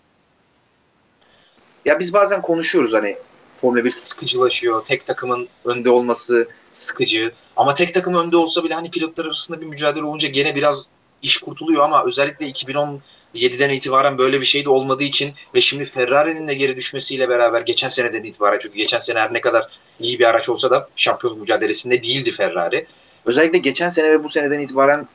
Ya 1.86 2.00
biz 2.00 2.13
bazen 2.13 2.41
konuşuyoruz 2.41 2.93
hani 2.93 3.17
Formula 3.62 3.86
1 3.86 3.89
sıkıcılaşıyor. 3.89 4.84
Tek 4.84 5.08
takımın 5.08 5.48
önde 5.65 5.89
olması 5.89 6.48
sıkıcı. 6.74 7.32
Ama 7.56 7.74
tek 7.74 7.93
takım 7.93 8.15
önde 8.15 8.38
olsa 8.38 8.63
bile 8.63 8.74
hani 8.74 8.91
pilotlar 8.91 9.26
arasında 9.26 9.62
bir 9.62 9.65
mücadele 9.65 10.04
olunca 10.04 10.30
gene 10.30 10.56
biraz 10.56 10.91
iş 11.22 11.38
kurtuluyor 11.38 11.84
ama 11.84 12.06
özellikle 12.06 12.46
2017'den 12.50 13.70
itibaren 13.70 14.17
böyle 14.17 14.41
bir 14.41 14.46
şey 14.46 14.65
de 14.65 14.70
olmadığı 14.70 15.04
için 15.04 15.34
ve 15.56 15.62
şimdi 15.62 15.86
Ferrari'nin 15.86 16.48
de 16.48 16.54
geri 16.54 16.76
düşmesiyle 16.76 17.30
beraber 17.30 17.62
geçen 17.62 17.88
seneden 17.88 18.24
itibaren 18.24 18.60
çünkü 18.62 18.78
geçen 18.78 18.98
sene 18.98 19.20
her 19.20 19.34
ne 19.34 19.41
kadar 19.41 19.70
iyi 20.00 20.20
bir 20.20 20.26
araç 20.26 20.50
olsa 20.50 20.72
da 20.72 20.89
şampiyonluk 20.96 21.41
mücadelesinde 21.41 22.04
değildi 22.04 22.32
Ferrari. 22.32 22.88
Özellikle 23.26 23.58
geçen 23.58 23.89
sene 23.89 24.12
ve 24.12 24.24
bu 24.24 24.30
seneden 24.30 24.60
itibaren 24.60 25.08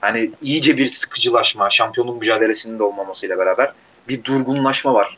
hani 0.00 0.30
iyice 0.42 0.76
bir 0.76 0.86
sıkıcılaşma, 0.86 1.70
şampiyonluk 1.70 2.20
mücadelesinin 2.20 2.78
de 2.78 2.82
olmamasıyla 2.82 3.38
beraber 3.38 3.72
bir 4.08 4.24
durgunlaşma 4.24 4.94
var 4.94 5.17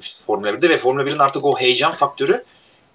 Formula 0.00 0.50
1'de 0.50 0.68
ve 0.68 0.76
Formula 0.76 1.02
1'in 1.02 1.18
artık 1.18 1.44
o 1.44 1.58
heyecan 1.58 1.92
faktörü 1.92 2.44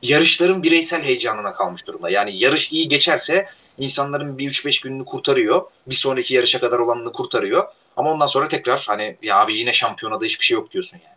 yarışların 0.01 0.63
bireysel 0.63 1.03
heyecanına 1.03 1.53
kalmış 1.53 1.87
durumda. 1.87 2.09
Yani 2.09 2.43
yarış 2.43 2.71
iyi 2.71 2.89
geçerse 2.89 3.47
insanların 3.77 4.37
bir 4.37 4.49
3-5 4.49 4.83
gününü 4.83 5.05
kurtarıyor. 5.05 5.61
Bir 5.87 5.95
sonraki 5.95 6.35
yarışa 6.35 6.59
kadar 6.59 6.79
olanını 6.79 7.11
kurtarıyor. 7.11 7.67
Ama 7.97 8.11
ondan 8.11 8.25
sonra 8.25 8.47
tekrar 8.47 8.83
hani 8.87 9.17
ya 9.21 9.39
abi 9.39 9.57
yine 9.57 9.73
şampiyonada 9.73 10.25
hiçbir 10.25 10.45
şey 10.45 10.55
yok 10.55 10.71
diyorsun 10.71 10.99
yani. 11.05 11.15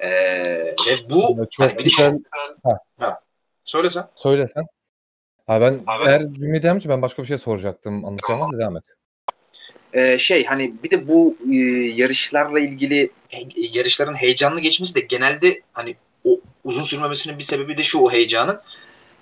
Ee, 0.00 0.74
ve 0.86 1.10
bu 1.10 1.46
çok 1.50 1.66
hani 1.66 1.78
bir 1.78 1.84
güzel. 1.84 2.12
De, 2.12 2.18
ha. 2.64 2.78
Ha. 2.98 3.20
Söylesen. 3.64 4.08
Söylesen. 4.14 4.64
Ha 5.46 5.60
ben 5.60 5.80
Abi. 5.86 6.08
eğer 6.08 6.32
cümle 6.32 6.62
devam 6.62 6.78
ben 6.88 7.02
başka 7.02 7.22
bir 7.22 7.28
şey 7.28 7.38
soracaktım. 7.38 8.04
Anlaşılmaz 8.04 8.38
tamam. 8.38 8.58
devam 8.58 8.76
et 8.76 8.84
e, 9.94 10.18
şey 10.18 10.44
hani 10.44 10.74
bir 10.82 10.90
de 10.90 11.08
bu 11.08 11.36
e, 11.52 11.56
yarışlarla 11.94 12.60
ilgili 12.60 13.10
yarışların 13.56 14.14
heyecanlı 14.14 14.60
geçmesi 14.60 14.94
de 14.94 15.00
genelde 15.00 15.60
hani 15.72 15.96
o 16.24 16.40
uzun 16.64 16.82
sürmemesinin 16.82 17.38
bir 17.38 17.42
sebebi 17.42 17.78
de 17.78 17.82
şu 17.82 17.98
o 17.98 18.12
heyecanın. 18.12 18.60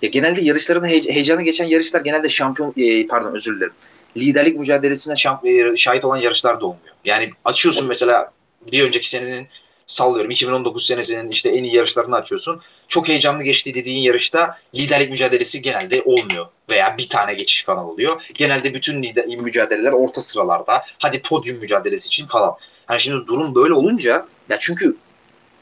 Ya 0.01 0.09
genelde 0.09 0.41
yarışların 0.41 0.87
heye- 0.87 1.13
heyecanı 1.13 1.41
geçen 1.41 1.65
yarışlar 1.65 2.01
genelde 2.01 2.29
şampiyon 2.29 2.73
e, 2.77 3.07
pardon 3.07 3.35
özür 3.35 3.55
dilerim. 3.55 3.73
Liderlik 4.17 4.59
mücadelesine 4.59 5.13
şamp- 5.13 5.73
e, 5.73 5.75
şahit 5.75 6.05
olan 6.05 6.17
yarışlar 6.17 6.61
da 6.61 6.65
olmuyor. 6.65 6.95
Yani 7.05 7.31
açıyorsun 7.45 7.87
mesela 7.87 8.31
bir 8.71 8.83
önceki 8.83 9.09
senenin 9.09 9.47
sallıyorum 9.87 10.31
2019 10.31 10.85
senesinin 10.85 11.31
işte 11.31 11.49
en 11.49 11.63
iyi 11.63 11.75
yarışlarını 11.75 12.15
açıyorsun. 12.15 12.61
Çok 12.87 13.07
heyecanlı 13.07 13.43
geçti 13.43 13.73
dediğin 13.73 14.01
yarışta 14.01 14.57
liderlik 14.75 15.09
mücadelesi 15.09 15.61
genelde 15.61 16.01
olmuyor. 16.01 16.45
Veya 16.69 16.97
bir 16.97 17.09
tane 17.09 17.33
geçiş 17.33 17.65
falan 17.65 17.85
oluyor. 17.85 18.21
Genelde 18.33 18.73
bütün 18.73 19.03
lider 19.03 19.25
mücadeleler 19.25 19.91
orta 19.91 20.21
sıralarda. 20.21 20.85
Hadi 21.01 21.21
podyum 21.21 21.57
mücadelesi 21.57 22.07
için 22.07 22.27
falan. 22.27 22.55
Hani 22.85 22.99
şimdi 22.99 23.27
durum 23.27 23.55
böyle 23.55 23.73
olunca 23.73 24.27
ya 24.49 24.57
çünkü 24.59 24.97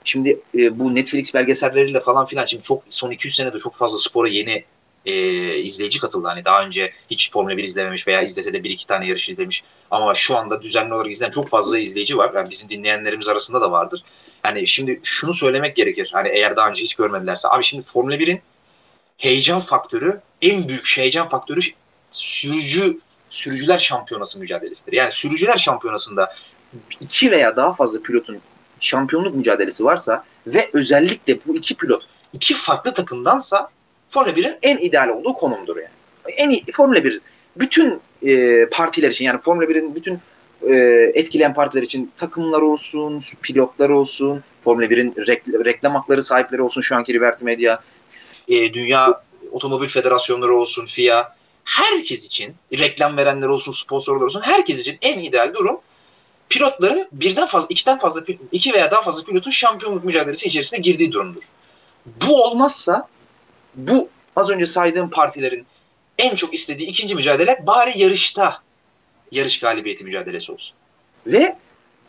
şimdi 0.04 0.40
e, 0.58 0.80
bu 0.80 0.96
Netflix 0.96 1.34
belgeselleriyle 1.34 2.00
falan 2.00 2.26
filan 2.26 2.46
şimdi 2.46 2.64
çok 2.64 2.84
son 2.90 3.12
200 3.12 3.36
senede 3.36 3.58
çok 3.58 3.76
fazla 3.76 3.98
spora 3.98 4.28
yeni 4.28 4.64
e, 5.06 5.56
izleyici 5.58 6.00
katıldı. 6.00 6.28
Hani 6.28 6.46
daha 6.46 6.66
önce 6.66 6.94
hiç 7.10 7.32
Formula 7.32 7.58
1 7.58 7.64
izlememiş 7.64 8.08
veya 8.08 8.22
izlese 8.22 8.54
de 8.54 8.64
bir 8.64 8.70
iki 8.70 8.88
tane 8.88 9.08
yarış 9.08 9.30
izlemiş. 9.30 9.64
Ama 9.92 10.14
şu 10.14 10.38
anda 10.38 10.62
düzenli 10.62 10.94
olarak 10.94 11.12
izleyen 11.12 11.32
çok 11.32 11.50
fazla 11.50 11.80
izleyici 11.80 12.18
var. 12.18 12.32
Yani 12.38 12.48
bizim 12.50 12.70
dinleyenlerimiz 12.70 13.28
arasında 13.28 13.62
da 13.62 13.72
vardır. 13.72 14.04
Hani 14.42 14.68
şimdi 14.68 15.00
şunu 15.04 15.34
söylemek 15.34 15.76
gerekir. 15.76 16.10
Hani 16.14 16.30
eğer 16.30 16.56
daha 16.56 16.70
önce 16.70 16.84
hiç 16.84 16.96
görmedilerse. 16.96 17.48
Abi 17.48 17.64
şimdi 17.64 17.84
Formula 17.84 18.16
1'in 18.16 18.42
heyecan 19.18 19.60
faktörü, 19.60 20.22
en 20.42 20.68
büyük 20.68 20.98
heyecan 20.98 21.28
faktörü 21.28 21.60
sürücü 22.12 23.00
sürücüler 23.30 23.80
şampiyonası 23.80 24.40
mücadelesidir. 24.40 24.94
Yani 24.94 25.12
sürücüler 25.12 25.58
şampiyonasında 25.58 26.36
iki 27.00 27.32
veya 27.32 27.56
daha 27.56 27.74
fazla 27.74 28.02
pilotun 28.02 28.42
şampiyonluk 28.80 29.36
mücadelesi 29.36 29.86
varsa 29.86 30.24
ve 30.48 30.70
özellikle 30.74 31.40
bu 31.46 31.58
iki 31.58 31.76
pilot 31.76 32.04
iki 32.34 32.54
farklı 32.54 32.94
takımdansa 32.94 33.70
Formula 34.12 34.34
1'in 34.34 34.58
en 34.62 34.78
ideal 34.78 35.10
olduğu 35.10 35.34
konumdur 35.34 35.78
yani. 35.78 36.36
En 36.38 36.50
iyi, 36.50 36.66
Formula 36.74 37.04
1 37.04 37.22
bütün 37.56 38.02
e, 38.24 38.66
partiler 38.66 39.10
için 39.10 39.26
yani 39.26 39.42
Formula 39.42 39.66
1'in 39.66 39.96
bütün 39.96 40.20
e, 40.70 40.76
etkileyen 41.14 41.54
partiler 41.54 41.84
için 41.84 42.12
takımlar 42.16 42.62
olsun, 42.62 43.22
pilotlar 43.42 43.90
olsun, 43.90 44.44
Formula 44.64 44.86
1'in 44.86 45.12
rekl- 45.12 45.66
reklam 45.66 45.96
hakları 45.96 46.24
sahipleri 46.24 46.62
olsun 46.62 46.82
şu 46.82 46.96
anki 46.96 47.14
Liberty 47.14 47.46
Media, 47.46 47.80
e, 48.48 48.74
Dünya 48.74 49.24
Otomobil 49.52 49.88
Federasyonları 49.88 50.56
olsun, 50.56 50.86
FIA, 50.86 51.36
herkes 51.64 52.26
için, 52.26 52.56
reklam 52.80 53.18
verenler 53.18 53.48
olsun, 53.48 53.72
sponsorlar 53.72 54.26
olsun, 54.26 54.42
herkes 54.42 54.80
için 54.80 54.98
en 55.02 55.20
ideal 55.20 55.54
durum 55.54 55.80
pilotları 56.50 57.08
birden 57.12 57.46
fazla, 57.46 57.68
ikiden 57.70 57.98
fazla, 57.98 58.22
iki 58.52 58.74
veya 58.74 58.92
daha 58.92 59.02
fazla 59.02 59.24
pilotun 59.24 59.52
şampiyonluk 59.52 60.04
mücadelesi 60.04 60.48
içerisinde 60.48 60.82
girdiği 60.82 61.12
durumdur. 61.12 61.44
Bu 62.06 62.44
olmazsa 62.44 63.08
bu 63.76 64.10
az 64.36 64.50
önce 64.50 64.66
saydığım 64.66 65.10
partilerin 65.10 65.66
en 66.18 66.36
çok 66.36 66.54
istediği 66.54 66.88
ikinci 66.88 67.16
mücadele 67.16 67.64
bari 67.68 68.00
yarışta 68.00 68.62
yarış 69.32 69.60
galibiyeti 69.60 70.04
mücadelesi 70.04 70.52
olsun. 70.52 70.78
Ve 71.28 71.58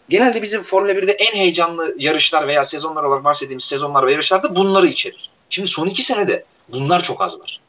genelde 0.08 0.42
bizim 0.42 0.62
Formula 0.62 0.92
1'de 0.92 1.12
en 1.12 1.36
heyecanlı 1.36 1.94
yarışlar 1.98 2.48
veya 2.48 2.64
sezonlar 2.64 3.02
olarak 3.02 3.24
bahsettiğimiz 3.24 3.64
sezonlar 3.64 4.06
ve 4.06 4.12
yarışlarda 4.12 4.56
bunları 4.56 4.86
içerir. 4.86 5.30
Şimdi 5.50 5.68
son 5.68 5.86
iki 5.86 6.02
senede 6.02 6.44
bunlar 6.68 7.02
çok 7.02 7.22
az 7.22 7.40
var. 7.40 7.60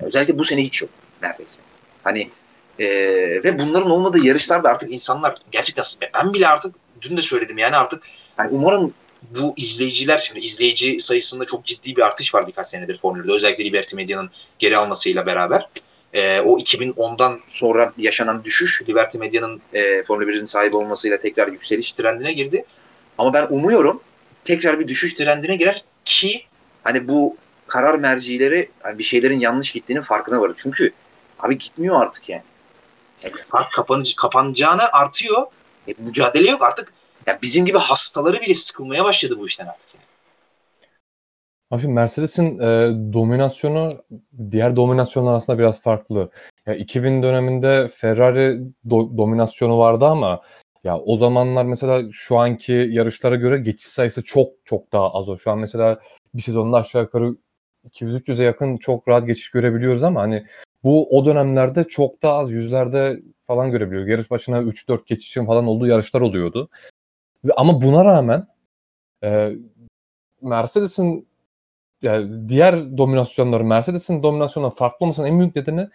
Özellikle 0.00 0.38
bu 0.38 0.44
sene 0.44 0.62
hiç 0.62 0.82
yok 0.82 0.90
neredeyse. 1.22 1.60
Hani 2.04 2.30
e, 2.78 2.86
ve 3.44 3.58
bunların 3.58 3.90
olmadığı 3.90 4.26
yarışlarda 4.26 4.68
artık 4.68 4.92
insanlar 4.92 5.34
gerçekten 5.52 5.84
ben 6.14 6.34
bile 6.34 6.48
artık 6.48 6.74
dün 7.02 7.16
de 7.16 7.22
söyledim 7.22 7.58
yani 7.58 7.76
artık 7.76 8.02
yani 8.38 8.48
umarım 8.52 8.94
bu 9.22 9.54
izleyiciler 9.56 10.24
şimdi 10.26 10.40
izleyici 10.40 11.00
sayısında 11.00 11.44
çok 11.44 11.64
ciddi 11.64 11.96
bir 11.96 12.02
artış 12.02 12.34
var 12.34 12.46
birkaç 12.46 12.66
senedir 12.66 12.98
Formula 12.98 13.34
Özellikle 13.34 13.64
Liberty 13.64 13.96
Media'nın 13.96 14.30
geri 14.58 14.76
almasıyla 14.76 15.26
beraber. 15.26 15.68
E, 16.12 16.40
o 16.40 16.58
2010'dan 16.58 17.40
sonra 17.48 17.92
yaşanan 17.98 18.44
düşüş 18.44 18.82
Liberty 18.88 19.18
Media'nın 19.18 19.60
e, 19.72 20.04
Formula 20.04 20.26
1'in 20.26 20.44
sahibi 20.44 20.76
olmasıyla 20.76 21.18
tekrar 21.18 21.48
yükseliş 21.48 21.92
trendine 21.92 22.32
girdi. 22.32 22.64
Ama 23.18 23.32
ben 23.34 23.46
umuyorum 23.50 24.02
tekrar 24.44 24.80
bir 24.80 24.88
düşüş 24.88 25.14
trendine 25.14 25.56
girer 25.56 25.84
ki 26.04 26.44
hani 26.84 27.08
bu 27.08 27.36
karar 27.66 27.94
mercileri 27.94 28.70
yani 28.84 28.98
bir 28.98 29.04
şeylerin 29.04 29.40
yanlış 29.40 29.72
gittiğinin 29.72 30.02
farkına 30.02 30.40
varır. 30.40 30.54
Çünkü 30.56 30.92
abi 31.38 31.58
gitmiyor 31.58 32.02
artık 32.02 32.28
yani. 32.28 32.42
yani 33.22 33.34
fark 33.48 33.72
kapanıcı, 33.72 34.16
kapanacağına 34.16 34.82
artıyor. 34.92 35.46
E, 35.88 35.94
mücadele 35.98 36.50
yok 36.50 36.62
artık. 36.62 36.92
Yani 37.26 37.38
bizim 37.42 37.66
gibi 37.66 37.78
hastaları 37.78 38.40
bile 38.40 38.54
sıkılmaya 38.54 39.04
başladı 39.04 39.38
bu 39.38 39.46
işten 39.46 39.66
artık. 39.66 39.94
Yani. 39.94 40.04
Abi 41.70 41.80
şimdi 41.80 41.94
Mercedes'in 41.94 42.58
e, 42.58 42.90
dominasyonu 43.12 44.04
diğer 44.50 44.76
dominasyonlar 44.76 45.32
aslında 45.32 45.58
biraz 45.58 45.80
farklı. 45.80 46.30
Ya 46.66 46.74
2000 46.74 47.22
döneminde 47.22 47.88
Ferrari 47.88 48.60
do, 48.90 49.18
dominasyonu 49.18 49.78
vardı 49.78 50.04
ama 50.04 50.40
ya 50.84 50.98
o 50.98 51.16
zamanlar 51.16 51.64
mesela 51.64 52.02
şu 52.12 52.38
anki 52.38 52.72
yarışlara 52.72 53.36
göre 53.36 53.58
geçiş 53.58 53.86
sayısı 53.86 54.24
çok 54.24 54.48
çok 54.64 54.92
daha 54.92 55.14
az 55.14 55.28
o. 55.28 55.38
Şu 55.38 55.50
an 55.50 55.58
mesela 55.58 56.00
bir 56.34 56.42
sezonda 56.42 56.76
aşağı 56.76 57.02
yukarı 57.02 57.36
200-300'e 57.90 58.44
yakın 58.44 58.76
çok 58.76 59.08
rahat 59.08 59.26
geçiş 59.26 59.50
görebiliyoruz 59.50 60.02
ama 60.02 60.20
hani 60.20 60.46
bu 60.84 61.18
o 61.18 61.26
dönemlerde 61.26 61.84
çok 61.84 62.22
daha 62.22 62.34
az 62.38 62.50
yüzlerde 62.52 63.20
falan 63.42 63.70
görebiliyoruz. 63.70 64.08
Yarış 64.08 64.30
başına 64.30 64.58
3-4 64.58 65.06
geçişin 65.06 65.46
falan 65.46 65.66
olduğu 65.66 65.86
yarışlar 65.86 66.20
oluyordu. 66.20 66.68
Ama 67.56 67.80
buna 67.80 68.04
rağmen 68.04 68.46
e, 69.24 69.52
Mercedes'in 70.42 71.28
yani 72.02 72.48
diğer 72.48 72.98
dominasyonları 72.98 73.64
Mercedes'in 73.64 74.22
dominasyonundan 74.22 74.74
farklı 74.74 75.04
olmasının 75.04 75.26
en 75.26 75.38
büyük 75.38 75.56
nedeni 75.56 75.88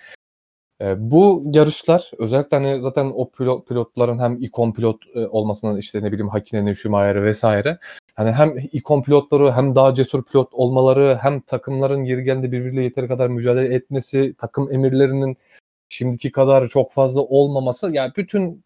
e, 0.81 1.11
bu 1.11 1.43
yarışlar 1.53 2.11
özellikle 2.17 2.57
hani 2.57 2.81
zaten 2.81 3.11
o 3.15 3.29
pilot, 3.29 3.67
pilotların 3.67 4.19
hem 4.19 4.43
ikon 4.43 4.71
pilot 4.73 5.01
e, 5.15 5.27
olmasından 5.27 5.77
işte 5.77 6.03
ne 6.03 6.11
bileyim 6.11 6.29
Hakinen'in, 6.29 6.73
Schumacher'ı 6.73 7.23
vesaire 7.23 7.77
hani 8.15 8.31
hem 8.31 8.57
ikon 8.71 9.01
pilotları 9.01 9.51
hem 9.51 9.75
daha 9.75 9.93
cesur 9.93 10.23
pilot 10.23 10.49
olmaları 10.53 11.17
hem 11.21 11.41
takımların 11.41 12.03
yeri 12.03 12.23
geldiğinde 12.23 12.51
birbiriyle 12.51 12.83
yeteri 12.83 13.07
kadar 13.07 13.27
mücadele 13.27 13.75
etmesi 13.75 14.35
takım 14.37 14.73
emirlerinin 14.73 15.37
şimdiki 15.89 16.31
kadar 16.31 16.67
çok 16.67 16.91
fazla 16.91 17.21
olmaması 17.21 17.91
yani 17.91 18.11
bütün 18.17 18.63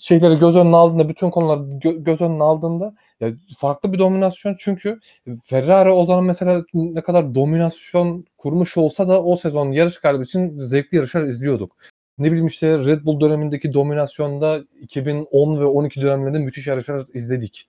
şeyleri 0.00 0.38
göz 0.38 0.56
önüne 0.56 0.76
aldığında 0.76 1.08
bütün 1.08 1.30
konular 1.30 1.58
gö- 1.58 2.04
göz 2.04 2.20
önüne 2.20 2.42
aldığında 2.42 2.94
ya 3.20 3.32
farklı 3.58 3.92
bir 3.92 3.98
dominasyon 3.98 4.56
çünkü 4.58 5.00
Ferrari 5.42 5.90
o 5.90 6.06
zaman 6.06 6.24
mesela 6.24 6.64
ne 6.74 7.02
kadar 7.02 7.34
dominasyon 7.34 8.24
kurmuş 8.38 8.76
olsa 8.76 9.08
da 9.08 9.22
o 9.22 9.36
sezon 9.36 9.72
yarış 9.72 9.98
galibi 10.00 10.24
için 10.24 10.58
zevkli 10.58 10.96
yarışlar 10.96 11.22
izliyorduk. 11.24 11.76
Ne 12.18 12.26
bileyim 12.26 12.46
işte 12.46 12.78
Red 12.78 13.04
Bull 13.04 13.20
dönemindeki 13.20 13.72
dominasyonda 13.72 14.60
2010 14.80 15.60
ve 15.60 15.64
12 15.64 16.02
dönemlerinde 16.02 16.38
müthiş 16.38 16.66
yarışlar 16.66 17.02
izledik. 17.14 17.68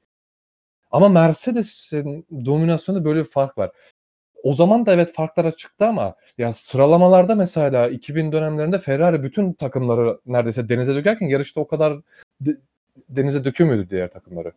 Ama 0.91 1.09
Mercedes'in 1.09 2.25
dominasyonunda 2.45 3.05
böyle 3.05 3.19
bir 3.19 3.29
fark 3.29 3.57
var. 3.57 3.71
O 4.43 4.53
zaman 4.53 4.85
da 4.85 4.93
evet 4.93 5.13
farklar 5.13 5.51
çıktı 5.51 5.85
ama 5.85 6.15
ya 6.37 6.53
sıralamalarda 6.53 7.35
mesela 7.35 7.87
2000 7.89 8.31
dönemlerinde 8.31 8.79
Ferrari 8.79 9.23
bütün 9.23 9.53
takımları 9.53 10.19
neredeyse 10.25 10.69
denize 10.69 10.95
dökerken 10.95 11.27
yarışta 11.27 11.61
o 11.61 11.67
kadar 11.67 11.93
de, 12.41 12.57
denize 13.09 13.43
dökemiyordu 13.43 13.89
diğer 13.89 14.11
takımları. 14.11 14.51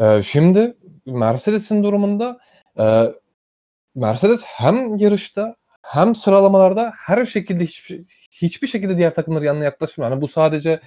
Ee, 0.00 0.22
şimdi 0.22 0.76
Mercedes'in 1.06 1.84
durumunda 1.84 2.38
e, 2.78 3.04
Mercedes 3.94 4.44
hem 4.46 4.96
yarışta 4.96 5.56
hem 5.82 6.14
sıralamalarda 6.14 6.92
her 6.96 7.24
şekilde 7.24 7.64
hiçbir, 7.64 8.04
hiçbir 8.30 8.66
şekilde 8.66 8.98
diğer 8.98 9.14
takımları 9.14 9.44
yanına 9.44 9.64
yaklaşmıyor. 9.64 10.10
Yani 10.10 10.20
bu 10.20 10.28
sadece 10.28 10.80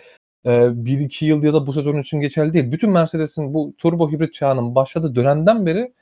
e, 0.45 0.85
bir 0.85 0.99
iki 0.99 1.25
yıl 1.25 1.43
ya 1.43 1.53
da 1.53 1.67
bu 1.67 1.73
sezon 1.73 1.97
için 1.97 2.21
geçerli 2.21 2.53
değil. 2.53 2.71
Bütün 2.71 2.91
Mercedes'in 2.91 3.53
bu 3.53 3.73
turbo 3.77 4.11
hibrit 4.11 4.33
çağının 4.33 4.75
başladığı 4.75 5.15
dönemden 5.15 5.65
beri 5.65 5.93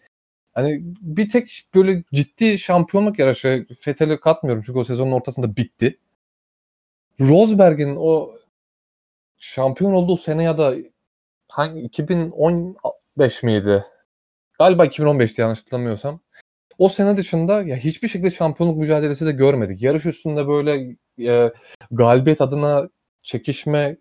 Hani 0.58 0.82
bir 1.02 1.30
tek 1.30 1.64
böyle 1.76 2.04
ciddi 2.14 2.58
şampiyonluk 2.58 3.20
yarışı 3.20 3.66
Fethel'i 3.80 4.20
katmıyorum 4.20 4.64
çünkü 4.66 4.80
o 4.80 4.84
sezonun 4.84 5.12
ortasında 5.12 5.56
bitti. 5.56 6.00
Rosberg'in 7.20 7.96
o 8.00 8.36
şampiyon 9.38 9.94
olduğu 9.94 10.18
sene 10.18 10.44
ya 10.44 10.58
da 10.58 10.76
hangi 11.48 11.82
2015 11.82 13.44
miydi? 13.44 13.86
Galiba 14.60 14.86
2015'ti 14.86 15.42
yanlış 15.42 15.60
hatırlamıyorsam. 15.60 16.20
O 16.78 16.90
sene 16.90 17.18
dışında 17.18 17.62
ya 17.62 17.76
hiçbir 17.76 18.08
şekilde 18.08 18.30
şampiyonluk 18.30 18.78
mücadelesi 18.78 19.26
de 19.26 19.32
görmedik. 19.32 19.84
Yarış 19.84 20.06
üstünde 20.06 20.48
böyle 20.48 20.96
e, 21.20 21.54
galibiyet 21.92 22.42
adına 22.42 22.90
çekişme 23.24 23.98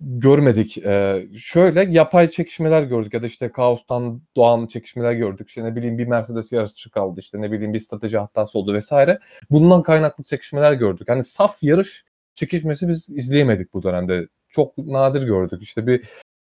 görmedik. 0.00 0.78
Ee, 0.78 1.28
şöyle 1.36 1.92
yapay 1.92 2.30
çekişmeler 2.30 2.82
gördük 2.82 3.14
ya 3.14 3.22
da 3.22 3.26
işte 3.26 3.52
kaostan 3.52 4.22
doğan 4.36 4.66
çekişmeler 4.66 5.12
gördük. 5.12 5.48
İşte 5.48 5.64
ne 5.64 5.76
bileyim 5.76 5.98
bir 5.98 6.06
Mercedes 6.06 6.52
yarışçı 6.52 6.90
kaldı 6.90 7.20
işte 7.20 7.40
ne 7.40 7.52
bileyim 7.52 7.74
bir 7.74 7.78
strateji 7.78 8.18
hatası 8.18 8.58
oldu 8.58 8.74
vesaire. 8.74 9.18
Bundan 9.50 9.82
kaynaklı 9.82 10.24
çekişmeler 10.24 10.72
gördük. 10.72 11.08
Hani 11.08 11.24
saf 11.24 11.62
yarış 11.62 12.04
çekişmesi 12.34 12.88
biz 12.88 13.08
izleyemedik 13.10 13.74
bu 13.74 13.82
dönemde. 13.82 14.28
Çok 14.48 14.78
nadir 14.78 15.22
gördük. 15.22 15.62
İşte 15.62 15.86
bir 15.86 16.04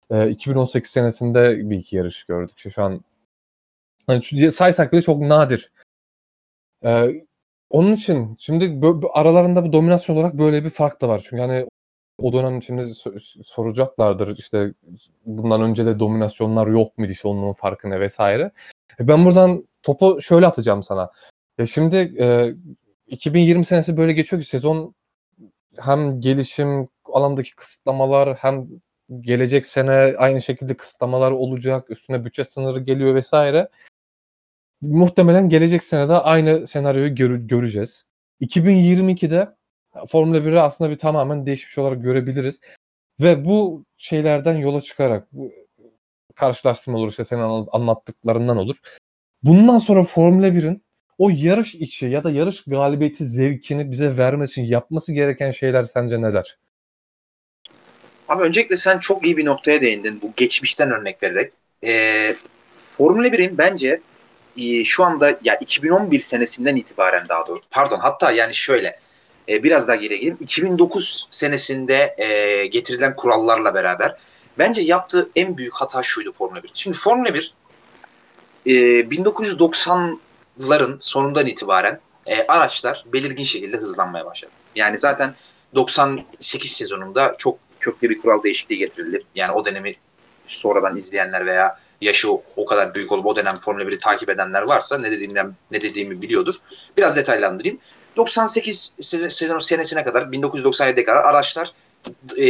e, 0.10 0.30
2018 0.30 0.92
senesinde 0.92 1.70
bir 1.70 1.78
iki 1.78 1.98
yarış 1.98 2.24
gördük. 2.24 2.58
İşte 2.58 2.70
şu 2.70 2.84
an 2.84 3.02
hani 4.08 4.52
saysak 4.52 4.94
bile 4.94 5.02
çok 5.02 5.22
nadir. 5.22 5.72
Ee, 6.86 7.26
onun 7.70 7.96
için 7.96 8.36
şimdi 8.40 8.88
aralarında 9.14 9.66
bir 9.66 9.74
dominasyon 9.74 10.16
olarak 10.16 10.34
böyle 10.34 10.64
bir 10.64 10.70
fark 10.70 11.02
da 11.02 11.10
var. 11.10 11.22
Çünkü 11.30 11.42
hani 11.42 11.68
o 12.22 12.34
dönem 12.34 12.64
şimdi 12.64 12.92
soracaklardır 13.44 14.38
işte 14.38 14.74
bundan 15.26 15.62
önce 15.62 15.86
de 15.86 16.00
dominasyonlar 16.00 16.68
yok 16.68 16.98
muydu 16.98 17.12
işte 17.12 17.28
onun 17.28 17.54
farkına 17.54 18.00
vesaire. 18.00 18.52
E, 19.00 19.08
ben 19.08 19.26
buradan 19.26 19.68
topu 19.84 20.22
şöyle 20.22 20.48
atacağım 20.48 20.84
sana. 20.84 21.12
Ya 21.58 21.66
şimdi 21.66 21.96
e, 22.20 22.54
2020 23.08 23.66
senesi 23.66 23.98
böyle 23.98 24.14
geçiyor 24.14 24.42
ki 24.42 24.48
sezon 24.48 24.96
hem 25.78 26.22
gelişim 26.22 26.88
alandaki 27.06 27.56
kısıtlamalar 27.56 28.36
hem 28.36 28.68
gelecek 29.22 29.66
sene 29.66 30.16
aynı 30.18 30.42
şekilde 30.42 30.78
kısıtlamalar 30.78 31.32
olacak. 31.32 31.92
Üstüne 31.92 32.26
bütçe 32.26 32.44
sınırı 32.44 32.80
geliyor 32.80 33.16
vesaire. 33.16 33.70
Muhtemelen 34.82 35.50
gelecek 35.50 35.84
sene 35.84 36.10
de 36.10 36.14
aynı 36.14 36.68
senaryoyu 36.68 37.16
gör- 37.16 37.36
göreceğiz. 37.36 38.06
2022'de 38.42 39.56
Formula 40.08 40.38
1'i 40.38 40.60
aslında 40.60 40.90
bir 40.92 40.98
tamamen 40.98 41.46
değişmiş 41.46 41.78
olarak 41.78 42.04
görebiliriz. 42.04 42.60
Ve 43.22 43.46
bu 43.46 43.86
şeylerden 43.98 44.58
yola 44.58 44.82
çıkarak 44.82 45.28
bu 45.32 45.52
karşılaştırma 46.36 46.98
olur 46.98 47.10
işte 47.10 47.24
senin 47.24 47.68
anlattıklarından 47.72 48.58
olur. 48.58 48.76
Bundan 49.44 49.78
sonra 49.78 50.04
Formula 50.04 50.48
1'in 50.48 50.84
o 51.18 51.30
yarış 51.34 51.76
içi 51.76 52.06
ya 52.06 52.24
da 52.24 52.32
yarış 52.32 52.64
galibiyeti 52.64 53.26
zevkini 53.26 53.92
bize 53.92 54.18
vermesi 54.18 54.62
yapması 54.62 55.14
gereken 55.14 55.52
şeyler 55.52 55.84
sence 55.84 56.22
neler? 56.22 56.58
Abi 58.28 58.44
öncelikle 58.44 58.78
sen 58.78 59.00
çok 59.00 59.26
iyi 59.26 59.38
bir 59.38 59.46
noktaya 59.46 59.82
değindin 59.82 60.22
bu 60.22 60.34
geçmişten 60.38 60.92
örnek 60.92 61.24
vererek. 61.24 61.52
Ee, 61.86 62.36
Formula 62.98 63.28
1'in 63.28 63.58
bence 63.58 64.02
e, 64.58 64.86
şu 64.86 65.04
anda 65.04 65.40
ya 65.44 65.56
2011 65.56 66.20
senesinden 66.20 66.76
itibaren 66.76 67.28
daha 67.30 67.48
doğru 67.48 67.62
pardon 67.72 68.00
hatta 68.00 68.32
yani 68.32 68.54
şöyle 68.54 69.00
e, 69.50 69.64
biraz 69.64 69.88
daha 69.88 69.96
geriye 69.96 70.20
gidelim. 70.20 70.38
2009 70.40 71.28
senesinde 71.32 72.16
e, 72.18 72.66
getirilen 72.66 73.16
kurallarla 73.16 73.74
beraber 73.74 74.16
bence 74.58 74.82
yaptığı 74.82 75.30
en 75.36 75.58
büyük 75.58 75.74
hata 75.74 76.04
şuydu 76.04 76.32
Formula 76.32 76.64
1. 76.64 76.72
Şimdi 76.74 76.98
Formula 76.98 77.34
1 77.34 77.54
e, 78.66 78.72
1990'ların 78.72 80.96
sonundan 81.00 81.48
itibaren 81.48 82.00
e, 82.26 82.48
araçlar 82.48 83.06
belirgin 83.14 83.44
şekilde 83.44 83.78
hızlanmaya 83.78 84.26
başladı. 84.26 84.52
Yani 84.76 85.00
zaten 85.00 85.36
98 85.76 86.72
sezonunda 86.72 87.36
çok 87.38 87.58
köklü 87.80 88.10
bir 88.10 88.22
kural 88.22 88.44
değişikliği 88.44 88.78
getirildi. 88.78 89.20
Yani 89.36 89.52
o 89.52 89.66
dönemi 89.66 89.96
sonradan 90.48 90.98
izleyenler 90.98 91.46
veya 91.46 91.80
yaşı 92.02 92.32
o, 92.32 92.66
kadar 92.66 92.96
büyük 92.96 93.12
olup 93.12 93.26
o 93.26 93.36
dönem 93.36 93.56
Formula 93.56 93.84
1'i 93.84 93.98
takip 93.98 94.30
edenler 94.30 94.62
varsa 94.62 95.00
ne 95.00 95.12
dediğimden 95.12 95.56
ne 95.72 95.82
dediğimi 95.82 96.22
biliyordur. 96.22 96.56
Biraz 96.98 97.18
detaylandırayım. 97.18 97.80
98 98.20 98.94
sezon 99.30 99.60
senesine 99.60 100.04
kadar 100.04 100.24
1997'ye 100.24 101.06
kadar 101.06 101.24
araçlar 101.24 101.74
e, 102.38 102.46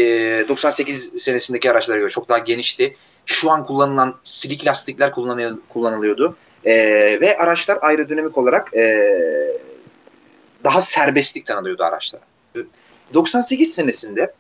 98 0.48 1.14
senesindeki 1.24 1.72
araçlara 1.72 1.98
göre 1.98 2.10
çok 2.10 2.30
daha 2.30 2.38
genişti. 2.38 2.96
Şu 3.26 3.52
an 3.52 3.66
kullanılan 3.66 4.16
silik 4.24 4.66
lastikler 4.66 5.12
kullanıyor, 5.12 5.58
kullanılıyordu. 5.70 6.38
E, 6.66 6.76
ve 7.22 7.38
araçlar 7.38 7.78
aerodinamik 7.82 8.38
olarak 8.38 8.74
e, 8.78 9.14
daha 10.64 10.82
serbestlik 10.82 11.46
tanınıyordu 11.46 11.84
araçlara. 11.84 12.24
98 13.14 13.74
senesinde 13.74 14.34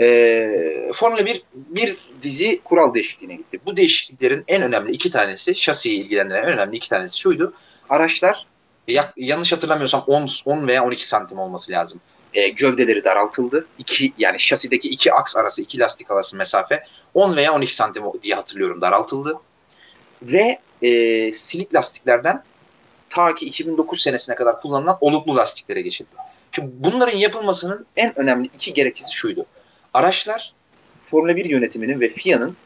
e, 0.00 0.90
Formula 0.94 1.26
1 1.26 1.42
bir 1.54 1.96
dizi 2.22 2.60
kural 2.64 2.94
değişikliğine 2.94 3.34
gitti. 3.34 3.60
Bu 3.66 3.76
değişikliklerin 3.76 4.44
en 4.48 4.62
önemli 4.62 4.92
iki 4.92 5.10
tanesi, 5.10 5.54
şasiyi 5.54 6.04
ilgilendiren 6.04 6.42
en 6.42 6.52
önemli 6.52 6.76
iki 6.76 6.88
tanesi 6.88 7.18
şuydu. 7.18 7.54
Araçlar 7.88 8.46
ya, 8.88 9.12
yanlış 9.16 9.52
hatırlamıyorsam 9.52 10.04
10, 10.06 10.28
10 10.44 10.68
veya 10.68 10.84
12 10.84 11.08
santim 11.08 11.38
olması 11.38 11.72
lazım. 11.72 12.00
E, 12.34 12.48
gövdeleri 12.48 13.04
daraltıldı. 13.04 13.66
İki, 13.78 14.12
yani 14.18 14.40
şasideki 14.40 14.88
iki 14.88 15.12
aks 15.12 15.36
arası, 15.36 15.62
iki 15.62 15.78
lastik 15.78 16.10
arası 16.10 16.36
mesafe 16.36 16.82
10 17.14 17.36
veya 17.36 17.54
12 17.54 17.74
santim 17.74 18.04
diye 18.22 18.34
hatırlıyorum 18.34 18.80
daraltıldı. 18.80 19.40
Ve 20.22 20.58
e, 20.82 21.32
silik 21.32 21.74
lastiklerden 21.74 22.42
ta 23.10 23.34
ki 23.34 23.46
2009 23.46 24.02
senesine 24.02 24.34
kadar 24.34 24.60
kullanılan 24.60 24.98
oluklu 25.00 25.36
lastiklere 25.36 25.80
geçildi. 25.80 26.10
Şimdi 26.52 26.70
bunların 26.74 27.18
yapılmasının 27.18 27.86
en 27.96 28.18
önemli 28.18 28.50
iki 28.54 28.74
gerekçesi 28.74 29.14
şuydu. 29.14 29.46
Araçlar 29.94 30.52
Formula 31.02 31.36
1 31.36 31.44
yönetiminin 31.44 32.00
ve 32.00 32.08
FIA'nın 32.08 32.56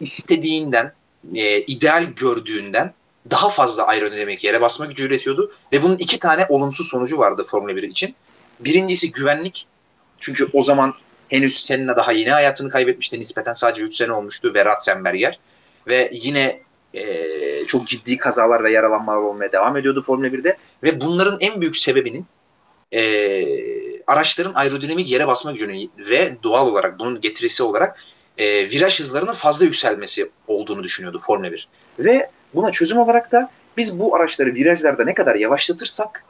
istediğinden, 0.00 0.92
e, 1.34 1.60
ideal 1.60 2.04
gördüğünden 2.04 2.92
daha 3.30 3.48
fazla 3.48 3.86
aerodinamik 3.86 4.44
yere 4.44 4.60
basma 4.60 4.86
gücü 4.86 5.06
üretiyordu 5.06 5.52
ve 5.72 5.82
bunun 5.82 5.96
iki 5.96 6.18
tane 6.18 6.46
olumsuz 6.48 6.88
sonucu 6.88 7.18
vardı 7.18 7.44
Formula 7.50 7.76
1 7.76 7.82
için. 7.82 8.14
Birincisi 8.60 9.12
güvenlik. 9.12 9.66
Çünkü 10.20 10.48
o 10.52 10.62
zaman 10.62 10.94
henüz 11.28 11.64
Senna 11.64 11.96
daha 11.96 12.12
yeni 12.12 12.30
hayatını 12.30 12.70
kaybetmişti. 12.70 13.20
Nispeten 13.20 13.52
sadece 13.52 13.82
3 13.82 13.94
sene 13.94 14.12
olmuştu 14.12 14.54
ve 14.54 14.64
Ratzenberger. 14.64 15.38
Ve 15.88 16.10
yine 16.12 16.60
e, 16.94 17.66
çok 17.66 17.88
ciddi 17.88 18.16
kazalar 18.16 18.64
ve 18.64 18.72
yaralanmalar 18.72 19.16
olmaya 19.16 19.52
devam 19.52 19.76
ediyordu 19.76 20.02
Formula 20.02 20.28
1'de. 20.28 20.56
Ve 20.82 21.00
bunların 21.00 21.38
en 21.40 21.60
büyük 21.60 21.76
sebebinin 21.76 22.26
e, 22.92 23.02
araçların 24.06 24.54
aerodinamik 24.54 25.10
yere 25.10 25.26
basma 25.26 25.52
gücünü 25.52 25.88
ve 25.98 26.36
doğal 26.42 26.68
olarak 26.68 26.98
bunun 26.98 27.20
getirisi 27.20 27.62
olarak 27.62 27.98
e, 28.38 28.70
viraj 28.70 29.00
hızlarının 29.00 29.32
fazla 29.32 29.64
yükselmesi 29.64 30.30
olduğunu 30.46 30.82
düşünüyordu 30.82 31.18
Formula 31.18 31.52
1. 31.52 31.68
Ve 31.98 32.30
buna 32.54 32.72
çözüm 32.72 32.98
olarak 32.98 33.32
da 33.32 33.50
biz 33.76 33.98
bu 33.98 34.16
araçları 34.16 34.54
virajlarda 34.54 35.04
ne 35.04 35.14
kadar 35.14 35.34
yavaşlatırsak 35.34 36.24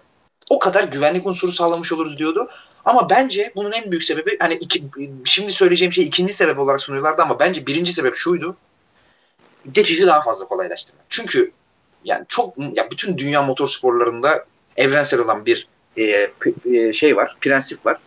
o 0.51 0.59
kadar 0.59 0.85
güvenlik 0.85 1.27
unsuru 1.27 1.53
sağlamış 1.53 1.93
oluruz 1.93 2.17
diyordu. 2.17 2.51
Ama 2.85 3.11
bence 3.11 3.53
bunun 3.57 3.73
en 3.73 3.91
büyük 3.91 4.03
sebebi 4.03 4.37
hani 4.39 4.55
iki, 4.55 4.85
şimdi 5.25 5.53
söyleyeceğim 5.53 5.93
şey 5.93 6.05
ikinci 6.05 6.33
sebep 6.33 6.59
olarak 6.59 6.81
sunuyorlardı 6.81 7.23
ama 7.23 7.39
bence 7.39 7.67
birinci 7.67 7.93
sebep 7.93 8.17
şuydu. 8.17 8.57
Geçişi 9.73 10.07
daha 10.07 10.23
fazla 10.23 10.47
kolaylaştırmak. 10.47 11.05
Çünkü 11.09 11.53
yani 12.05 12.25
çok 12.29 12.59
ya 12.59 12.91
bütün 12.91 13.19
dünya 13.19 13.43
motor 13.43 13.69
sporlarında 13.69 14.45
evrensel 14.77 15.21
olan 15.21 15.47
bir 15.47 15.69
e, 15.97 16.31
e, 16.65 16.93
şey 16.93 17.17
var, 17.17 17.37
prensip 17.41 17.87
var. 17.87 17.99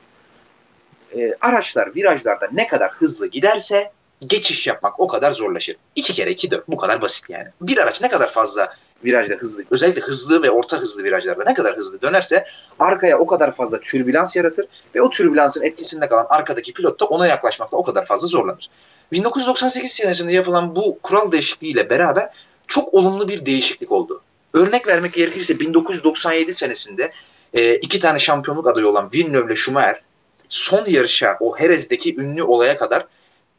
E, 1.17 1.33
araçlar 1.41 1.95
virajlarda 1.95 2.49
ne 2.51 2.67
kadar 2.67 2.91
hızlı 2.91 3.27
giderse 3.27 3.91
geçiş 4.27 4.67
yapmak 4.67 4.99
o 4.99 5.07
kadar 5.07 5.31
zorlaşır. 5.31 5.75
İki 5.95 6.13
kere 6.13 6.31
iki 6.31 6.51
dört 6.51 6.67
bu 6.67 6.77
kadar 6.77 7.01
basit 7.01 7.29
yani. 7.29 7.47
Bir 7.61 7.77
araç 7.77 8.01
ne 8.01 8.09
kadar 8.09 8.31
fazla 8.31 8.69
virajda 9.05 9.33
hızlı, 9.33 9.63
özellikle 9.71 10.01
hızlı 10.01 10.43
ve 10.43 10.51
orta 10.51 10.77
hızlı 10.77 11.03
virajlarda 11.03 11.43
ne 11.43 11.53
kadar 11.53 11.77
hızlı 11.77 12.01
dönerse 12.01 12.45
arkaya 12.79 13.19
o 13.19 13.27
kadar 13.27 13.55
fazla 13.55 13.79
türbülans 13.79 14.35
yaratır 14.35 14.65
ve 14.95 15.01
o 15.01 15.09
türbülansın 15.09 15.63
etkisinde 15.63 16.07
kalan 16.07 16.25
arkadaki 16.29 16.73
pilot 16.73 16.99
da 16.99 17.05
ona 17.05 17.27
yaklaşmakla 17.27 17.77
o 17.77 17.83
kadar 17.83 18.05
fazla 18.05 18.27
zorlanır. 18.27 18.69
1998 19.11 19.91
senesinde 19.91 20.33
yapılan 20.33 20.75
bu 20.75 20.99
kural 21.03 21.31
değişikliğiyle 21.31 21.89
beraber 21.89 22.29
çok 22.67 22.93
olumlu 22.93 23.27
bir 23.27 23.45
değişiklik 23.45 23.91
oldu. 23.91 24.21
Örnek 24.53 24.87
vermek 24.87 25.13
gerekirse 25.13 25.59
1997 25.59 26.53
senesinde 26.53 27.11
e, 27.53 27.75
iki 27.75 27.99
tane 27.99 28.19
şampiyonluk 28.19 28.67
adayı 28.67 28.87
olan 28.87 29.09
Villeneuve 29.13 29.45
ile 29.45 29.55
Schumacher 29.55 30.01
son 30.49 30.85
yarışa 30.85 31.37
o 31.39 31.57
Herez'deki 31.57 32.15
ünlü 32.15 32.43
olaya 32.43 32.77
kadar 32.77 33.05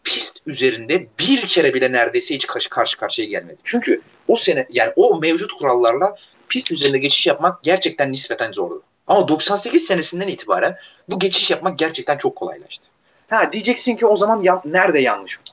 pist 0.05 0.39
üzerinde 0.47 1.07
bir 1.19 1.47
kere 1.47 1.75
bile 1.75 1.93
neredeyse 1.93 2.35
hiç 2.35 2.47
karşı, 2.47 2.71
karşı 2.71 2.97
karşıya 2.97 3.29
gelmedi. 3.29 3.57
Çünkü 3.65 4.01
o 4.29 4.37
sene 4.37 4.67
yani 4.71 4.93
o 4.97 5.21
mevcut 5.21 5.53
kurallarla 5.53 6.17
pist 6.49 6.73
üzerinde 6.73 6.99
geçiş 6.99 7.27
yapmak 7.27 7.63
gerçekten 7.63 8.13
nispeten 8.13 8.53
zordu. 8.53 8.83
Ama 9.07 9.29
98 9.29 9.87
senesinden 9.87 10.29
itibaren 10.29 10.77
bu 11.09 11.19
geçiş 11.19 11.51
yapmak 11.51 11.79
gerçekten 11.79 12.19
çok 12.19 12.37
kolaylaştı. 12.37 12.87
Ha 13.31 13.53
diyeceksin 13.53 13.97
ki 13.97 14.07
o 14.07 14.17
zaman 14.17 14.43
ya, 14.43 14.63
nerede 14.65 14.99
yanlışlık 14.99 15.45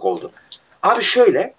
oldu? 0.00 0.32
Abi 0.82 1.02
şöyle 1.02 1.54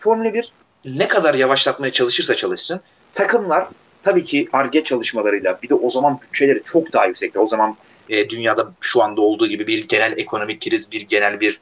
Formula 0.00 0.34
1 0.34 0.52
ne 0.84 1.08
kadar 1.08 1.34
yavaşlatmaya 1.34 1.92
çalışırsa 1.92 2.36
çalışsın 2.36 2.80
takımlar 3.12 3.68
tabii 4.02 4.24
ki 4.24 4.48
ARGE 4.52 4.84
çalışmalarıyla 4.84 5.58
bir 5.62 5.68
de 5.68 5.74
o 5.74 5.90
zaman 5.90 6.20
bütçeleri 6.22 6.62
çok 6.64 6.92
daha 6.92 7.06
yüksekti. 7.06 7.38
O 7.38 7.46
zaman 7.46 7.76
e, 8.08 8.30
dünyada 8.30 8.72
şu 8.80 9.02
anda 9.02 9.20
olduğu 9.20 9.46
gibi 9.46 9.66
bir 9.66 9.88
genel 9.88 10.18
ekonomik 10.18 10.62
kriz, 10.62 10.92
bir 10.92 11.00
genel 11.00 11.40
bir 11.40 11.60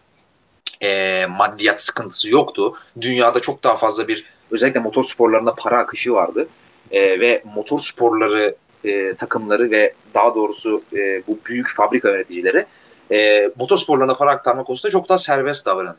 e, 0.82 1.26
maddiyat 1.26 1.80
sıkıntısı 1.80 2.30
yoktu. 2.30 2.76
Dünyada 3.00 3.40
çok 3.40 3.64
daha 3.64 3.76
fazla 3.76 4.08
bir 4.08 4.24
özellikle 4.50 4.80
motor 4.80 5.04
sporlarında 5.04 5.54
para 5.54 5.78
akışı 5.78 6.12
vardı. 6.12 6.48
E, 6.90 7.20
ve 7.20 7.42
motor 7.54 7.78
sporları 7.78 8.56
e, 8.84 9.14
takımları 9.14 9.70
ve 9.70 9.94
daha 10.14 10.34
doğrusu 10.34 10.82
e, 10.92 11.22
bu 11.26 11.38
büyük 11.46 11.68
fabrika 11.68 12.10
yöneticileri 12.10 12.66
e, 13.12 13.48
motor 13.58 13.76
sporlarına 13.76 14.14
para 14.14 14.30
aktarma 14.30 14.64
konusunda 14.64 14.90
çok 14.92 15.08
daha 15.08 15.18
serbest 15.18 15.66
davranıyor. 15.66 15.94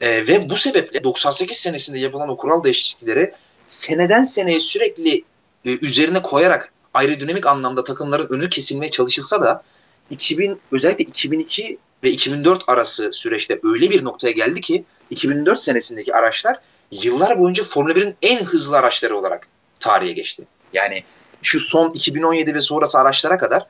E, 0.00 0.26
ve 0.26 0.48
bu 0.48 0.56
sebeple 0.56 1.04
98 1.04 1.56
senesinde 1.56 1.98
yapılan 1.98 2.28
o 2.28 2.36
kural 2.36 2.64
değişiklikleri 2.64 3.32
seneden 3.66 4.22
seneye 4.22 4.60
sürekli 4.60 5.24
e, 5.64 5.78
üzerine 5.82 6.22
koyarak 6.22 6.72
aerodinamik 6.94 7.46
anlamda 7.46 7.84
takımların 7.84 8.28
önü 8.30 8.48
kesilmeye 8.48 8.90
çalışılsa 8.90 9.40
da 9.40 9.62
2000 10.10 10.60
özellikle 10.72 11.04
2002 11.04 11.78
ve 12.04 12.10
2004 12.10 12.64
arası 12.68 13.12
süreçte 13.12 13.60
öyle 13.62 13.90
bir 13.90 14.04
noktaya 14.04 14.30
geldi 14.30 14.60
ki 14.60 14.84
2004 15.10 15.62
senesindeki 15.62 16.14
araçlar 16.14 16.58
yıllar 16.90 17.38
boyunca 17.38 17.64
Formula 17.64 17.92
1'in 17.92 18.14
en 18.22 18.44
hızlı 18.44 18.78
araçları 18.78 19.16
olarak 19.16 19.48
tarihe 19.80 20.12
geçti. 20.12 20.44
Yani 20.72 21.04
şu 21.42 21.60
son 21.60 21.92
2017 21.92 22.54
ve 22.54 22.60
sonrası 22.60 22.98
araçlara 22.98 23.38
kadar 23.38 23.66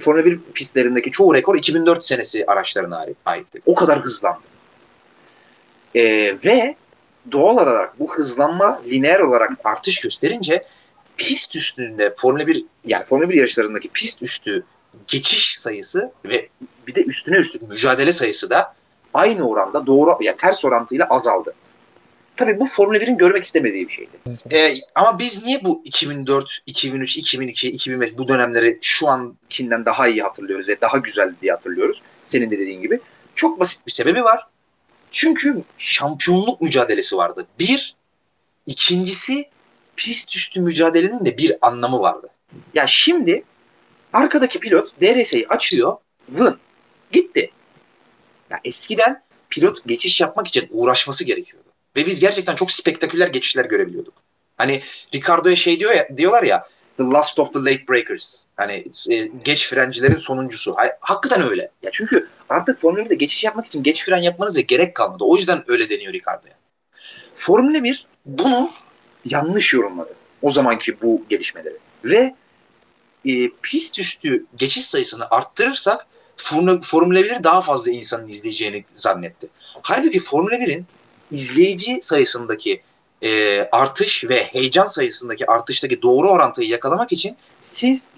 Formula 0.00 0.24
1 0.24 0.40
pistlerindeki 0.54 1.10
çoğu 1.10 1.34
rekor 1.34 1.56
2004 1.56 2.04
senesi 2.04 2.46
araçlarına 2.46 3.06
aitti. 3.26 3.62
O 3.66 3.74
kadar 3.74 4.00
hızlandı. 4.00 4.40
Ee, 5.94 6.02
ve 6.44 6.76
doğal 7.32 7.54
olarak 7.54 8.00
bu 8.00 8.14
hızlanma 8.14 8.82
lineer 8.86 9.20
olarak 9.20 9.52
artış 9.64 10.00
gösterince 10.00 10.64
pist 11.16 11.56
üstünde 11.56 12.14
Formula 12.16 12.46
1 12.46 12.64
yani 12.84 13.04
Formula 13.04 13.28
1 13.28 13.34
yarışlarındaki 13.34 13.88
pist 13.88 14.22
üstü 14.22 14.64
geçiş 15.06 15.58
sayısı 15.58 16.12
ve 16.24 16.48
bir 16.86 16.94
de 16.94 17.02
üstüne 17.02 17.36
üstlük 17.36 17.62
mücadele 17.62 18.12
sayısı 18.12 18.50
da 18.50 18.74
aynı 19.14 19.48
oranda 19.48 19.86
doğru 19.86 20.16
yani 20.20 20.36
ters 20.36 20.64
orantıyla 20.64 21.06
azaldı. 21.06 21.54
Tabii 22.36 22.60
bu 22.60 22.66
Formula 22.66 22.98
1'in 22.98 23.16
görmek 23.16 23.44
istemediği 23.44 23.88
bir 23.88 23.92
şeydi. 23.92 24.10
Ee, 24.52 24.74
ama 24.94 25.18
biz 25.18 25.44
niye 25.44 25.64
bu 25.64 25.82
2004, 25.84 26.62
2003, 26.66 27.16
2002, 27.16 27.70
2005 27.70 28.18
bu 28.18 28.28
dönemleri 28.28 28.78
şu 28.82 29.08
ankinden 29.08 29.84
daha 29.84 30.08
iyi 30.08 30.22
hatırlıyoruz 30.22 30.68
ve 30.68 30.80
daha 30.80 30.98
güzel 30.98 31.34
diye 31.42 31.52
hatırlıyoruz. 31.52 32.02
Senin 32.22 32.50
de 32.50 32.58
dediğin 32.58 32.82
gibi. 32.82 33.00
Çok 33.34 33.60
basit 33.60 33.86
bir 33.86 33.92
sebebi 33.92 34.24
var. 34.24 34.46
Çünkü 35.10 35.56
şampiyonluk 35.78 36.60
mücadelesi 36.60 37.16
vardı. 37.16 37.46
Bir, 37.58 37.96
ikincisi 38.66 39.48
pist 39.96 40.36
üstü 40.36 40.60
mücadelenin 40.60 41.24
de 41.24 41.38
bir 41.38 41.56
anlamı 41.62 42.00
vardı. 42.00 42.28
Ya 42.74 42.86
şimdi 42.86 43.44
arkadaki 44.16 44.60
pilot 44.60 45.00
DRS'yi 45.00 45.48
açıyor, 45.48 45.96
vın, 46.28 46.58
gitti. 47.12 47.50
Ya 48.50 48.60
eskiden 48.64 49.22
pilot 49.50 49.84
geçiş 49.86 50.20
yapmak 50.20 50.48
için 50.48 50.68
uğraşması 50.70 51.24
gerekiyordu. 51.24 51.68
Ve 51.96 52.06
biz 52.06 52.20
gerçekten 52.20 52.54
çok 52.54 52.72
spektaküler 52.72 53.28
geçişler 53.28 53.64
görebiliyorduk. 53.64 54.14
Hani 54.56 54.82
Ricardo'ya 55.14 55.56
şey 55.56 55.80
diyor 55.80 55.92
ya, 55.92 56.16
diyorlar 56.16 56.42
ya 56.42 56.68
the 56.96 57.04
last 57.04 57.38
of 57.38 57.52
the 57.52 57.58
late 57.58 57.88
breakers. 57.88 58.38
Hani 58.56 58.84
e, 59.10 59.26
geç 59.44 59.68
frencilerin 59.68 60.18
sonuncusu. 60.18 60.74
Hakikaten 61.00 61.48
öyle. 61.50 61.70
Ya 61.82 61.90
çünkü 61.92 62.28
artık 62.48 62.78
Formula 62.78 63.02
1'de 63.02 63.14
geçiş 63.14 63.44
yapmak 63.44 63.66
için 63.66 63.82
geç 63.82 64.04
fren 64.04 64.22
yapmanıza 64.22 64.60
gerek 64.60 64.94
kalmadı. 64.94 65.24
O 65.24 65.36
yüzden 65.36 65.64
öyle 65.68 65.90
deniyor 65.90 66.12
Ricardo'ya. 66.12 66.54
Formula 67.34 67.84
1 67.84 68.06
bunu 68.26 68.70
yanlış 69.24 69.74
yorumladı. 69.74 70.14
O 70.42 70.50
zamanki 70.50 71.02
bu 71.02 71.22
gelişmeleri. 71.28 71.76
Ve 72.04 72.34
e, 73.26 73.50
pist 73.62 73.98
üstü 73.98 74.46
geçiş 74.56 74.84
sayısını 74.84 75.26
arttırırsak 75.30 76.06
Formula 76.82 77.20
1'i 77.20 77.44
daha 77.44 77.62
fazla 77.62 77.90
insanın 77.90 78.28
izleyeceğini 78.28 78.84
zannetti. 78.92 79.48
Halbuki 79.82 80.20
Formula 80.20 80.54
1'in 80.54 80.86
izleyici 81.30 82.00
sayısındaki 82.02 82.82
e, 83.22 83.62
artış 83.72 84.24
ve 84.24 84.44
heyecan 84.44 84.86
sayısındaki 84.86 85.46
artıştaki 85.46 86.02
doğru 86.02 86.28
orantıyı 86.28 86.68
yakalamak 86.68 87.12
için 87.12 87.36
siz 87.60 88.08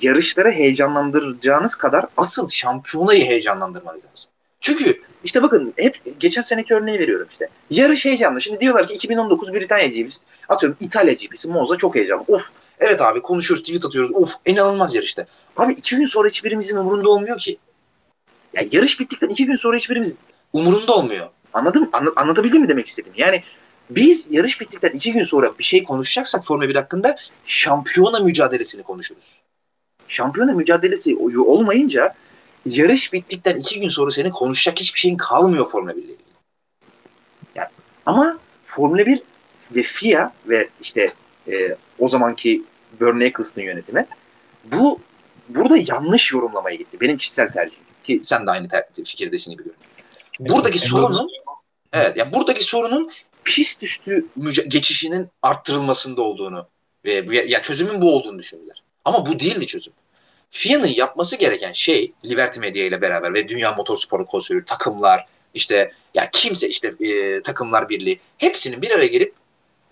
yarışları 0.00 0.50
heyecanlandıracağınız 0.50 1.74
kadar 1.74 2.06
asıl 2.16 2.48
şampiyonayı 2.48 3.24
heyecanlandırmanız 3.24 4.06
lazım. 4.06 4.30
Çünkü 4.60 5.02
işte 5.24 5.42
bakın 5.42 5.74
hep 5.76 6.20
geçen 6.20 6.42
seneki 6.42 6.74
örneği 6.74 6.98
veriyorum 6.98 7.26
işte. 7.30 7.48
Yarış 7.70 8.04
heyecanlı. 8.04 8.40
Şimdi 8.40 8.60
diyorlar 8.60 8.88
ki 8.88 8.94
2019 8.94 9.54
Britanya 9.54 9.86
GP'si. 9.86 10.24
Atıyorum 10.48 10.78
İtalya 10.80 11.12
GP'si. 11.12 11.48
Monza 11.48 11.76
çok 11.76 11.94
heyecanlı. 11.94 12.24
Of. 12.28 12.50
Evet 12.78 13.02
abi 13.02 13.20
konuşuyoruz, 13.22 13.64
tweet 13.64 13.84
atıyoruz. 13.84 14.10
Of 14.14 14.34
inanılmaz 14.46 14.94
yarışta. 14.94 15.26
Abi 15.56 15.72
iki 15.72 15.96
gün 15.96 16.06
sonra 16.06 16.28
hiçbirimizin 16.28 16.76
umurunda 16.76 17.10
olmuyor 17.10 17.38
ki. 17.38 17.58
Ya 18.54 18.66
yarış 18.72 19.00
bittikten 19.00 19.28
iki 19.28 19.46
gün 19.46 19.54
sonra 19.54 19.76
hiçbirimiz 19.76 20.14
umurunda 20.52 20.94
olmuyor. 20.94 21.28
Anladın 21.52 21.82
mı? 21.82 21.88
Anla, 21.92 22.12
anlatabildim 22.16 22.62
mi 22.62 22.68
demek 22.68 22.86
istedim? 22.86 23.12
Yani 23.16 23.42
biz 23.90 24.26
yarış 24.30 24.60
bittikten 24.60 24.90
iki 24.90 25.12
gün 25.12 25.22
sonra 25.22 25.58
bir 25.58 25.64
şey 25.64 25.84
konuşacaksak 25.84 26.46
Formula 26.46 26.68
1 26.68 26.74
hakkında 26.74 27.16
şampiyona 27.46 28.20
mücadelesini 28.20 28.82
konuşuruz. 28.82 29.38
Şampiyona 30.08 30.52
mücadelesi 30.52 31.16
olmayınca 31.16 32.14
yarış 32.66 33.12
bittikten 33.12 33.56
iki 33.56 33.80
gün 33.80 33.88
sonra 33.88 34.10
senin 34.10 34.30
konuşacak 34.30 34.80
hiçbir 34.80 35.00
şeyin 35.00 35.16
kalmıyor 35.16 35.70
Formula 35.70 35.96
1 35.96 36.02
ile 36.02 36.12
ilgili. 36.12 36.24
Yani, 37.54 37.68
ama 38.06 38.38
Formula 38.64 39.06
1 39.06 39.22
ve 39.74 39.82
FIA 39.82 40.32
ve 40.48 40.68
işte 40.80 41.12
e, 41.48 41.76
o 41.98 42.08
zamanki 42.08 42.62
Bernie 43.00 43.26
Eccleston 43.26 43.62
yönetimi 43.62 44.06
bu 44.64 45.00
burada 45.48 45.76
yanlış 45.76 46.32
yorumlamaya 46.32 46.76
gitti. 46.76 47.00
Benim 47.00 47.18
kişisel 47.18 47.52
tercihim. 47.52 47.84
Ki 48.04 48.20
sen 48.22 48.46
de 48.46 48.50
aynı 48.50 48.68
ter- 48.68 48.84
fikirdesin 48.94 49.52
gibi 49.52 49.62
görünüyor. 49.62 49.84
Buradaki 50.40 50.78
evet, 50.78 50.88
sorunun 50.88 51.28
evet 51.92 52.16
ya 52.16 52.32
buradaki 52.32 52.64
sorunun 52.64 53.10
pist 53.44 53.82
üstü 53.82 54.26
geçişinin 54.68 55.28
arttırılmasında 55.42 56.22
olduğunu 56.22 56.66
ve 57.04 57.24
ya 57.46 57.62
çözümün 57.62 58.02
bu 58.02 58.16
olduğunu 58.16 58.38
düşündüler. 58.38 58.82
Ama 59.04 59.26
bu 59.26 59.38
değildi 59.38 59.66
çözüm. 59.66 59.92
FIA'nın 60.50 60.86
yapması 60.86 61.36
gereken 61.36 61.72
şey 61.72 62.12
Liberty 62.24 62.60
Media 62.60 62.84
ile 62.84 63.02
beraber 63.02 63.34
ve 63.34 63.48
Dünya 63.48 63.72
Motorsporu 63.72 64.26
Konsülü 64.26 64.64
takımlar 64.64 65.26
işte 65.54 65.92
ya 66.14 66.30
kimse 66.32 66.68
işte 66.68 66.94
e, 67.00 67.42
takımlar 67.42 67.88
birliği 67.88 68.20
hepsinin 68.38 68.82
bir 68.82 68.90
araya 68.90 69.06
gelip 69.06 69.34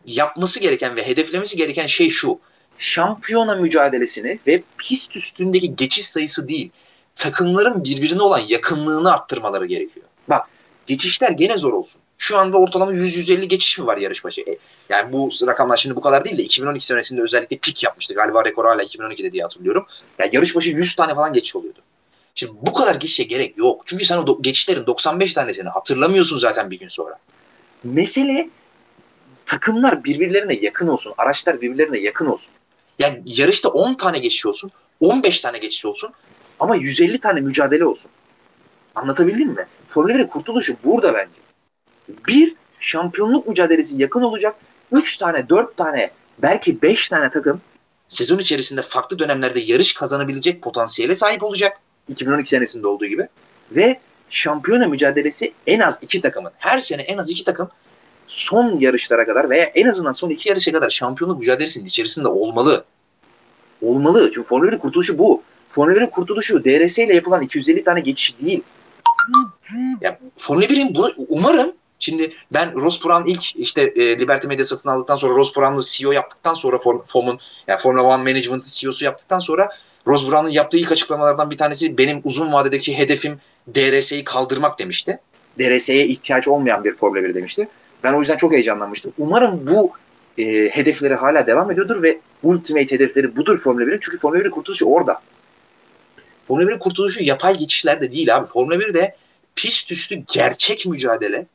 yapması 0.06 0.60
gereken 0.60 0.96
ve 0.96 1.06
hedeflemesi 1.06 1.56
gereken 1.56 1.86
şey 1.86 2.10
şu. 2.10 2.40
Şampiyona 2.78 3.54
mücadelesini 3.54 4.38
ve 4.46 4.62
pist 4.78 5.16
üstündeki 5.16 5.76
geçiş 5.76 6.08
sayısı 6.08 6.48
değil 6.48 6.70
takımların 7.14 7.84
birbirine 7.84 8.22
olan 8.22 8.42
yakınlığını 8.48 9.12
arttırmaları 9.12 9.66
gerekiyor. 9.66 10.06
Bak 10.28 10.48
geçişler 10.86 11.30
gene 11.30 11.56
zor 11.56 11.72
olsun. 11.72 12.00
Şu 12.18 12.38
anda 12.38 12.58
ortalama 12.58 12.92
100-150 12.92 13.44
geçiş 13.44 13.78
mi 13.78 13.86
var 13.86 13.96
yarış 13.96 14.24
başı? 14.24 14.40
E, 14.40 14.58
yani 14.88 15.12
bu 15.12 15.30
rakamlar 15.46 15.76
şimdi 15.76 15.96
bu 15.96 16.00
kadar 16.00 16.24
değil 16.24 16.38
de 16.38 16.42
2012 16.42 16.86
senesinde 16.86 17.22
özellikle 17.22 17.56
pik 17.56 17.84
yapmıştı. 17.84 18.14
Galiba 18.14 18.44
rekor 18.44 18.64
hala 18.64 18.82
2012'de 18.82 19.32
diye 19.32 19.42
hatırlıyorum. 19.42 19.86
Yani 20.18 20.30
yarış 20.32 20.56
başı 20.56 20.70
100 20.70 20.96
tane 20.96 21.14
falan 21.14 21.32
geçiş 21.32 21.56
oluyordu. 21.56 21.78
Şimdi 22.34 22.52
bu 22.62 22.72
kadar 22.72 22.94
geçişe 22.94 23.24
gerek 23.24 23.58
yok. 23.58 23.82
Çünkü 23.86 24.04
sen 24.04 24.16
o 24.16 24.42
geçişlerin 24.42 24.86
95 24.86 25.34
tanesini 25.34 25.68
hatırlamıyorsun 25.68 26.38
zaten 26.38 26.70
bir 26.70 26.78
gün 26.78 26.88
sonra. 26.88 27.18
Mesele 27.84 28.50
takımlar 29.46 30.04
birbirlerine 30.04 30.54
yakın 30.54 30.88
olsun. 30.88 31.14
Araçlar 31.18 31.60
birbirlerine 31.60 31.98
yakın 31.98 32.26
olsun. 32.26 32.50
Yani 32.98 33.22
yarışta 33.26 33.68
10 33.68 33.94
tane 33.94 34.18
geçiş 34.18 34.46
olsun. 34.46 34.70
15 35.00 35.40
tane 35.40 35.58
geçiş 35.58 35.84
olsun. 35.84 36.10
Ama 36.60 36.76
150 36.76 37.20
tane 37.20 37.40
mücadele 37.40 37.84
olsun. 37.84 38.10
Anlatabildim 38.94 39.48
mi? 39.48 39.66
Formula 39.88 40.12
1'in 40.12 40.26
kurtuluşu 40.26 40.76
burada 40.84 41.14
bence. 41.14 41.47
Bir, 42.08 42.54
şampiyonluk 42.80 43.46
mücadelesi 43.48 44.02
yakın 44.02 44.22
olacak. 44.22 44.56
Üç 44.92 45.16
tane, 45.16 45.48
dört 45.48 45.76
tane, 45.76 46.10
belki 46.38 46.82
beş 46.82 47.08
tane 47.08 47.30
takım 47.30 47.60
sezon 48.08 48.38
içerisinde 48.38 48.82
farklı 48.82 49.18
dönemlerde 49.18 49.60
yarış 49.60 49.94
kazanabilecek 49.94 50.62
potansiyele 50.62 51.14
sahip 51.14 51.42
olacak. 51.42 51.80
2012 52.08 52.48
senesinde 52.48 52.86
olduğu 52.86 53.06
gibi. 53.06 53.28
Ve 53.70 54.00
şampiyona 54.30 54.86
mücadelesi 54.86 55.52
en 55.66 55.80
az 55.80 55.98
iki 56.02 56.20
takımın. 56.20 56.52
Her 56.58 56.80
sene 56.80 57.02
en 57.02 57.18
az 57.18 57.30
iki 57.30 57.44
takım 57.44 57.68
son 58.26 58.76
yarışlara 58.76 59.26
kadar 59.26 59.50
veya 59.50 59.64
en 59.64 59.88
azından 59.88 60.12
son 60.12 60.30
iki 60.30 60.48
yarışa 60.48 60.72
kadar 60.72 60.90
şampiyonluk 60.90 61.38
mücadelesinin 61.38 61.86
içerisinde 61.86 62.28
olmalı. 62.28 62.84
Olmalı. 63.82 64.30
Çünkü 64.34 64.48
Formula 64.48 64.70
1'in 64.70 64.78
kurtuluşu 64.78 65.18
bu. 65.18 65.42
Formula 65.70 65.96
1'in 65.96 66.06
kurtuluşu 66.06 66.64
DRS 66.64 66.98
ile 66.98 67.14
yapılan 67.14 67.42
250 67.42 67.84
tane 67.84 68.00
geçiş 68.00 68.40
değil. 68.40 68.62
Ya, 70.00 70.18
Formula 70.36 70.64
1'in 70.64 70.94
bunu 70.94 71.12
umarım 71.28 71.72
Şimdi 71.98 72.32
ben 72.52 72.74
Ross 72.74 73.04
Brown 73.04 73.28
ilk 73.28 73.56
işte 73.56 73.82
e, 73.82 74.18
Liberty 74.20 74.46
Media 74.46 74.64
satın 74.64 74.88
aldıktan 74.88 75.16
sonra 75.16 75.34
Ross 75.34 75.56
Brown'u 75.56 75.80
CEO 75.82 76.12
yaptıktan 76.12 76.54
sonra 76.54 76.78
FOM'un 77.06 77.38
yani 77.66 77.78
Formula 77.78 78.02
One 78.02 78.32
Management'ın 78.32 78.70
CEO'su 78.70 79.04
yaptıktan 79.04 79.38
sonra 79.38 79.70
Ross 80.06 80.30
Brown'un 80.30 80.50
yaptığı 80.50 80.78
ilk 80.78 80.92
açıklamalardan 80.92 81.50
bir 81.50 81.56
tanesi 81.56 81.98
benim 81.98 82.20
uzun 82.24 82.52
vadedeki 82.52 82.98
hedefim 82.98 83.38
DRS'yi 83.74 84.24
kaldırmak 84.24 84.78
demişti. 84.78 85.18
DRS'ye 85.58 86.06
ihtiyaç 86.06 86.48
olmayan 86.48 86.84
bir 86.84 86.94
Formula 86.94 87.24
1 87.24 87.34
demişti. 87.34 87.68
Ben 88.04 88.12
o 88.12 88.20
yüzden 88.20 88.36
çok 88.36 88.52
heyecanlanmıştım. 88.52 89.12
Umarım 89.18 89.66
bu 89.66 89.92
e, 90.38 90.68
hedefleri 90.68 91.14
hala 91.14 91.46
devam 91.46 91.70
ediyordur 91.70 92.02
ve 92.02 92.20
ultimate 92.42 92.94
hedefleri 92.94 93.36
budur 93.36 93.58
Formula 93.58 93.84
1'in. 93.84 93.98
Çünkü 94.00 94.18
Formula 94.18 94.42
1'in 94.42 94.50
kurtuluşu 94.50 94.86
orada. 94.86 95.22
Formula 96.48 96.70
1'in 96.70 96.78
kurtuluşu 96.78 97.24
yapay 97.24 97.58
geçişlerde 97.58 98.12
değil 98.12 98.36
abi. 98.36 98.46
Formula 98.46 98.74
1'de 98.74 99.16
pist 99.56 99.92
üstü 99.92 100.14
gerçek 100.32 100.86
mücadele 100.86 101.46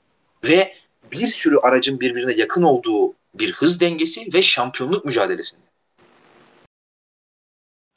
ve 0.44 0.74
bir 1.12 1.28
sürü 1.28 1.58
aracın 1.58 2.00
birbirine 2.00 2.34
yakın 2.34 2.64
olduğu 2.64 3.14
bir 3.36 3.52
hız 3.52 3.82
dengesi 3.82 4.34
ve 4.34 4.42
şampiyonluk 4.42 5.06
mücadelesinde. 5.06 5.62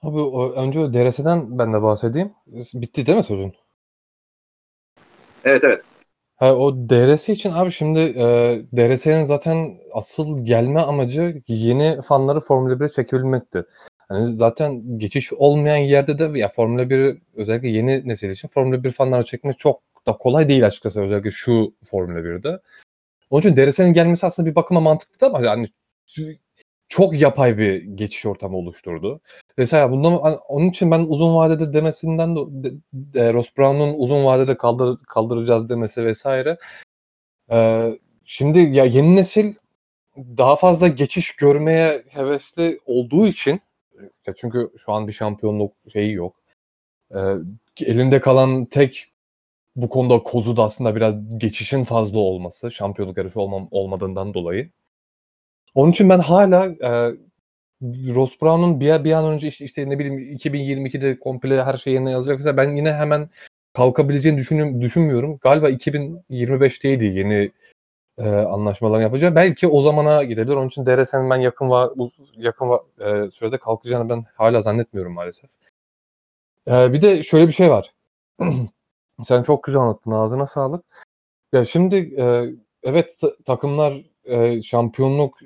Abi 0.03 0.21
o, 0.21 0.53
önce 0.53 0.81
DRS'den 0.81 1.59
ben 1.59 1.73
de 1.73 1.83
bahsedeyim. 1.83 2.33
Bitti 2.75 3.07
değil 3.07 3.19
mi 3.19 3.25
sözün? 3.25 3.55
Evet 5.45 5.65
evet. 5.65 5.83
Ha, 6.37 6.55
o 6.57 6.75
DRS 6.89 7.29
için 7.29 7.51
abi 7.51 7.73
şimdi 7.73 8.01
e, 8.01 8.25
DRS'nin 8.77 9.25
zaten 9.25 9.79
asıl 9.93 10.45
gelme 10.45 10.81
amacı 10.81 11.39
yeni 11.49 12.03
fanları 12.03 12.41
Formula 12.41 12.75
1'e 12.75 12.89
çekebilmekti. 12.89 13.65
Yani 14.11 14.25
zaten 14.25 14.99
geçiş 14.99 15.33
olmayan 15.33 15.77
yerde 15.77 16.19
de 16.19 16.39
ya 16.39 16.49
Formula 16.49 16.91
1 16.91 17.19
özellikle 17.35 17.69
yeni 17.69 18.09
nesil 18.09 18.31
için 18.31 18.49
Formula 18.49 18.85
1 18.85 18.91
fanları 18.91 19.25
çekmek 19.25 19.59
çok 19.59 19.83
da 20.07 20.13
kolay 20.13 20.49
değil 20.49 20.67
açıkçası 20.67 21.03
özellikle 21.03 21.31
şu 21.31 21.75
Formula 21.85 22.19
1'de. 22.19 22.61
Onun 23.31 23.41
için 23.41 23.57
DRS'nin 23.57 23.93
gelmesi 23.93 24.27
aslında 24.27 24.51
bir 24.51 24.55
bakıma 24.55 24.81
mantıklı 24.81 25.27
ama 25.27 25.41
yani 25.41 25.69
çok 26.89 27.21
yapay 27.21 27.59
bir 27.59 27.83
geçiş 27.83 28.27
ortamı 28.27 28.57
oluşturdu. 28.57 29.21
Mesela 29.59 29.91
bundan 29.91 30.39
onun 30.49 30.69
için 30.71 30.91
ben 30.91 31.01
uzun 31.01 31.35
vadede 31.35 31.73
demesinden 31.73 32.37
de, 32.37 32.41
de, 32.51 32.75
de 32.93 33.33
Ross 33.33 33.57
Brown'un 33.59 33.95
uzun 33.99 34.25
vadede 34.25 34.57
kaldır, 34.57 34.99
kaldıracağız 35.09 35.69
demesi 35.69 36.05
vesaire. 36.05 36.59
Ee, 37.51 37.99
şimdi 38.25 38.59
ya 38.59 38.85
yeni 38.85 39.17
nesil 39.17 39.55
daha 40.17 40.57
fazla 40.57 40.89
geçiş 40.89 41.37
görmeye 41.37 42.05
hevesli 42.09 42.81
olduğu 42.87 43.27
için 43.27 43.61
ya 44.27 44.35
çünkü 44.37 44.71
şu 44.79 44.93
an 44.93 45.09
bir 45.09 45.13
şampiyonluk 45.13 45.73
şeyi 45.93 46.13
yok. 46.13 46.37
Ee, 47.15 47.19
elinde 47.81 48.21
kalan 48.21 48.65
tek 48.65 49.13
bu 49.77 49.89
konuda 49.89 50.23
kozu 50.23 50.57
da 50.57 50.63
aslında 50.63 50.97
biraz 50.97 51.39
geçişin 51.39 51.85
fazla 51.85 52.19
olması, 52.19 52.71
şampiyonluk 52.71 53.19
yarışı 53.19 53.41
olmam, 53.41 53.69
olmadığından 53.71 54.35
dolayı. 54.35 54.71
Onun 55.75 55.91
için 55.91 56.09
ben 56.09 56.19
hala 56.19 56.67
e, 56.67 57.17
Ross 58.15 58.41
Brown'un 58.43 58.81
bir, 58.81 59.05
bir 59.05 59.13
an 59.13 59.33
önce 59.33 59.49
işte, 59.49 59.65
işte 59.65 59.91
ne 59.91 59.99
bileyim 59.99 60.19
2022'de 60.19 61.19
komple 61.19 61.65
her 61.65 61.77
şey 61.77 61.93
yerine 61.93 62.11
yazacaksa 62.11 62.57
ben 62.57 62.77
yine 62.77 62.93
hemen 62.93 63.29
kalkabileceğini 63.75 64.39
düşünüm, 64.39 64.81
düşünmüyorum. 64.81 65.39
Galiba 65.43 65.71
2025'teydi 65.71 67.05
yeni 67.05 67.53
e, 68.19 68.29
anlaşmalar 68.29 69.01
yapacağı. 69.01 69.35
Belki 69.35 69.69
o 69.69 69.83
zamana 69.83 70.23
gidebilir. 70.25 70.57
Onun 70.57 70.69
için 70.69 70.87
DRS'nin 70.87 71.31
ben 71.31 71.37
yakın 71.37 71.71
va, 71.71 71.95
yakın 72.37 72.69
va, 72.69 72.83
e, 73.01 73.31
sürede 73.31 73.59
kalkacağını 73.59 74.09
ben 74.09 74.25
hala 74.37 74.61
zannetmiyorum 74.61 75.13
maalesef. 75.13 75.51
E, 76.69 76.93
bir 76.93 77.03
de 77.03 77.23
şöyle 77.23 77.49
bir 77.49 77.53
şey 77.53 77.71
var. 77.71 77.95
Sen 79.23 79.43
çok 79.43 79.65
güzel 79.65 79.81
anlattın. 79.81 80.11
Ağzına 80.11 80.47
sağlık. 80.47 80.85
Ya 81.53 81.65
şimdi 81.65 81.97
e, 81.97 82.55
evet 82.83 83.21
takımlar 83.45 84.03
e, 84.25 84.63
şampiyonluk 84.63 85.39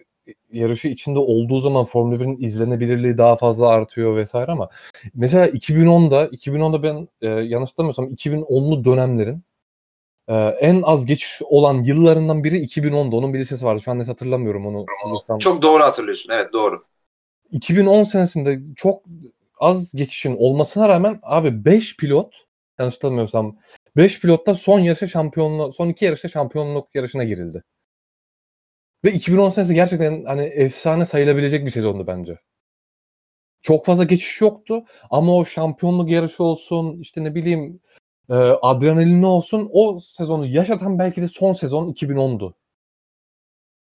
yarışı 0.52 0.88
içinde 0.88 1.18
olduğu 1.18 1.60
zaman 1.60 1.84
Formula 1.84 2.16
1'in 2.16 2.42
izlenebilirliği 2.42 3.18
daha 3.18 3.36
fazla 3.36 3.68
artıyor 3.68 4.16
vesaire 4.16 4.52
ama 4.52 4.68
mesela 5.14 5.48
2010'da 5.48 6.26
2010'da 6.26 6.82
ben 6.82 7.08
e, 7.22 7.28
yanlış 7.28 7.70
hatırlamıyorsam 7.70 8.06
2010'lu 8.06 8.84
dönemlerin 8.84 9.42
e, 10.28 10.34
en 10.36 10.82
az 10.82 11.06
geçiş 11.06 11.42
olan 11.44 11.82
yıllarından 11.82 12.44
biri 12.44 12.64
2010'da. 12.64 13.16
Onun 13.16 13.34
bir 13.34 13.38
listesi 13.38 13.64
vardı. 13.64 13.80
Şu 13.80 13.90
an 13.90 13.98
net 13.98 14.08
hatırlamıyorum 14.08 14.66
onu. 14.66 14.86
Çok 15.38 15.62
doğru 15.62 15.82
hatırlıyorsun. 15.82 16.32
Evet 16.32 16.52
doğru. 16.52 16.84
2010 17.50 18.02
senesinde 18.02 18.60
çok 18.76 19.02
az 19.60 19.92
geçişin 19.92 20.36
olmasına 20.36 20.88
rağmen 20.88 21.20
abi 21.22 21.64
5 21.64 21.96
pilot 21.96 22.49
yanlış 22.80 22.94
hatırlamıyorsam 22.94 23.58
5 23.96 24.20
pilotta 24.20 24.54
son 24.54 24.78
yarışta 24.78 25.06
şampiyonluk 25.06 25.74
son 25.74 25.88
iki 25.88 26.04
yarışta 26.04 26.28
şampiyonluk 26.28 26.94
yarışına 26.94 27.24
girildi. 27.24 27.62
Ve 29.04 29.12
2010 29.12 29.50
senesi 29.50 29.74
gerçekten 29.74 30.24
hani 30.24 30.42
efsane 30.42 31.06
sayılabilecek 31.06 31.64
bir 31.66 31.70
sezondu 31.70 32.06
bence. 32.06 32.38
Çok 33.62 33.86
fazla 33.86 34.04
geçiş 34.04 34.40
yoktu 34.40 34.84
ama 35.10 35.36
o 35.36 35.44
şampiyonluk 35.44 36.10
yarışı 36.10 36.44
olsun 36.44 37.00
işte 37.00 37.24
ne 37.24 37.34
bileyim 37.34 37.80
e, 38.30 38.34
adrenalini 38.34 39.26
olsun 39.26 39.68
o 39.72 39.98
sezonu 39.98 40.46
yaşatan 40.46 40.98
belki 40.98 41.22
de 41.22 41.28
son 41.28 41.52
sezon 41.52 41.92
2010'du. 41.92 42.54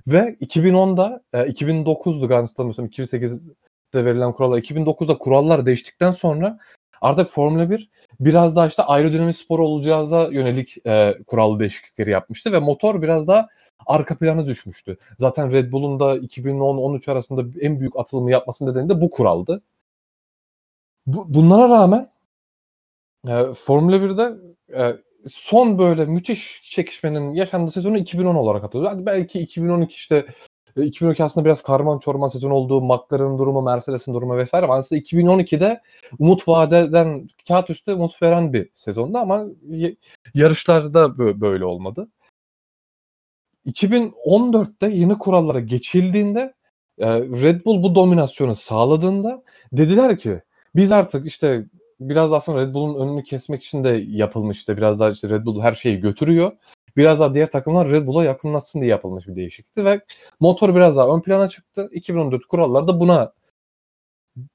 Ve 0.07 0.37
2010'da 0.41 1.23
e, 1.33 1.37
2009'du 1.39 2.27
galiba 2.27 2.47
hatırlamıyorsam 2.47 2.85
2008'de 2.85 4.05
verilen 4.05 4.33
kurallar 4.33 4.57
2009'da 4.57 5.17
kurallar 5.17 5.65
değiştikten 5.65 6.11
sonra 6.11 6.59
artık 7.01 7.27
Formula 7.27 7.69
1 7.69 7.89
biraz 8.19 8.55
daha 8.55 8.67
işte 8.67 8.83
aerodinamik 8.83 9.35
spor 9.35 9.59
olacağıza 9.59 10.23
yönelik 10.31 10.87
e, 10.87 11.17
kural 11.27 11.59
değişiklikleri 11.59 12.09
yapmıştı 12.09 12.51
ve 12.51 12.59
motor 12.59 13.01
biraz 13.01 13.27
daha 13.27 13.47
arka 13.85 14.17
plana 14.17 14.45
düşmüştü. 14.45 14.97
Zaten 15.17 15.51
Red 15.51 15.71
Bull'un 15.71 15.99
da 15.99 16.17
2010-13 16.17 17.11
arasında 17.11 17.59
en 17.61 17.79
büyük 17.79 17.95
atılımı 17.99 18.31
yapması 18.31 18.65
nedeni 18.65 18.89
de 18.89 19.01
bu 19.01 19.09
kuraldı. 19.09 19.61
Bu, 21.07 21.33
bunlara 21.33 21.69
rağmen 21.69 22.11
e, 23.27 23.53
Formula 23.53 23.95
1'de 23.95 24.35
e, 24.77 24.97
son 25.27 25.77
böyle 25.79 26.05
müthiş 26.05 26.61
çekişmenin 26.65 27.33
yaşandığı 27.33 27.71
sezonu 27.71 27.97
2010 27.97 28.35
olarak 28.35 28.63
hatırlıyoruz. 28.63 29.05
Belki 29.05 29.39
2012 29.39 29.95
işte 29.95 30.25
2012 30.77 31.21
e, 31.21 31.25
aslında 31.25 31.45
biraz 31.45 31.63
karman 31.63 31.99
çorman 31.99 32.27
sezon 32.27 32.51
olduğu 32.51 32.81
McLaren'ın 32.81 33.39
durumu, 33.39 33.61
Mercedes'in 33.61 34.13
durumu 34.13 34.37
vesaire. 34.37 34.65
Ama 34.65 34.75
aslında 34.75 35.01
2012'de 35.01 35.81
umut 36.19 36.47
vadeden 36.47 37.29
kağıt 37.47 37.69
üstü 37.69 37.93
umut 37.93 38.21
veren 38.21 38.53
bir 38.53 38.69
sezondu 38.73 39.17
ama 39.17 39.45
yarışlarda 40.33 41.17
böyle 41.41 41.65
olmadı. 41.65 42.07
2014'te 43.65 44.89
yeni 44.89 45.17
kurallara 45.17 45.59
geçildiğinde 45.59 46.53
e, 46.97 47.07
Red 47.19 47.65
Bull 47.65 47.83
bu 47.83 47.95
dominasyonu 47.95 48.55
sağladığında 48.55 49.43
dediler 49.71 50.17
ki 50.17 50.41
biz 50.75 50.91
artık 50.91 51.27
işte 51.27 51.65
biraz 51.99 52.33
aslında 52.33 52.61
Red 52.61 52.73
Bull'un 52.73 53.07
önünü 53.07 53.23
kesmek 53.23 53.63
için 53.63 53.83
de 53.83 54.03
yapılmıştı. 54.07 54.77
Biraz 54.77 54.99
daha 54.99 55.09
işte 55.09 55.29
Red 55.29 55.45
Bull 55.45 55.61
her 55.61 55.73
şeyi 55.73 55.99
götürüyor. 55.99 56.51
Biraz 56.97 57.19
daha 57.19 57.33
diğer 57.33 57.51
takımlar 57.51 57.89
Red 57.89 58.07
Bull'a 58.07 58.23
yakınlaşsın 58.23 58.81
diye 58.81 58.91
yapılmış 58.91 59.27
bir 59.27 59.35
değişiklikti 59.35 59.85
ve 59.85 60.01
motor 60.39 60.75
biraz 60.75 60.97
daha 60.97 61.15
ön 61.15 61.21
plana 61.21 61.47
çıktı. 61.47 61.89
2014 61.91 62.45
kuralları 62.45 62.87
da 62.87 62.99
buna 62.99 63.33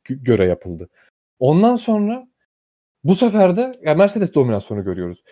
göre 0.05 0.47
yapıldı. 0.47 0.88
Ondan 1.38 1.76
sonra 1.76 2.28
bu 3.05 3.14
sefer 3.14 3.57
de 3.57 3.72
ya 3.82 3.95
Mercedes 3.95 4.34
dominasyonu 4.34 4.84
görüyoruz. 4.84 5.22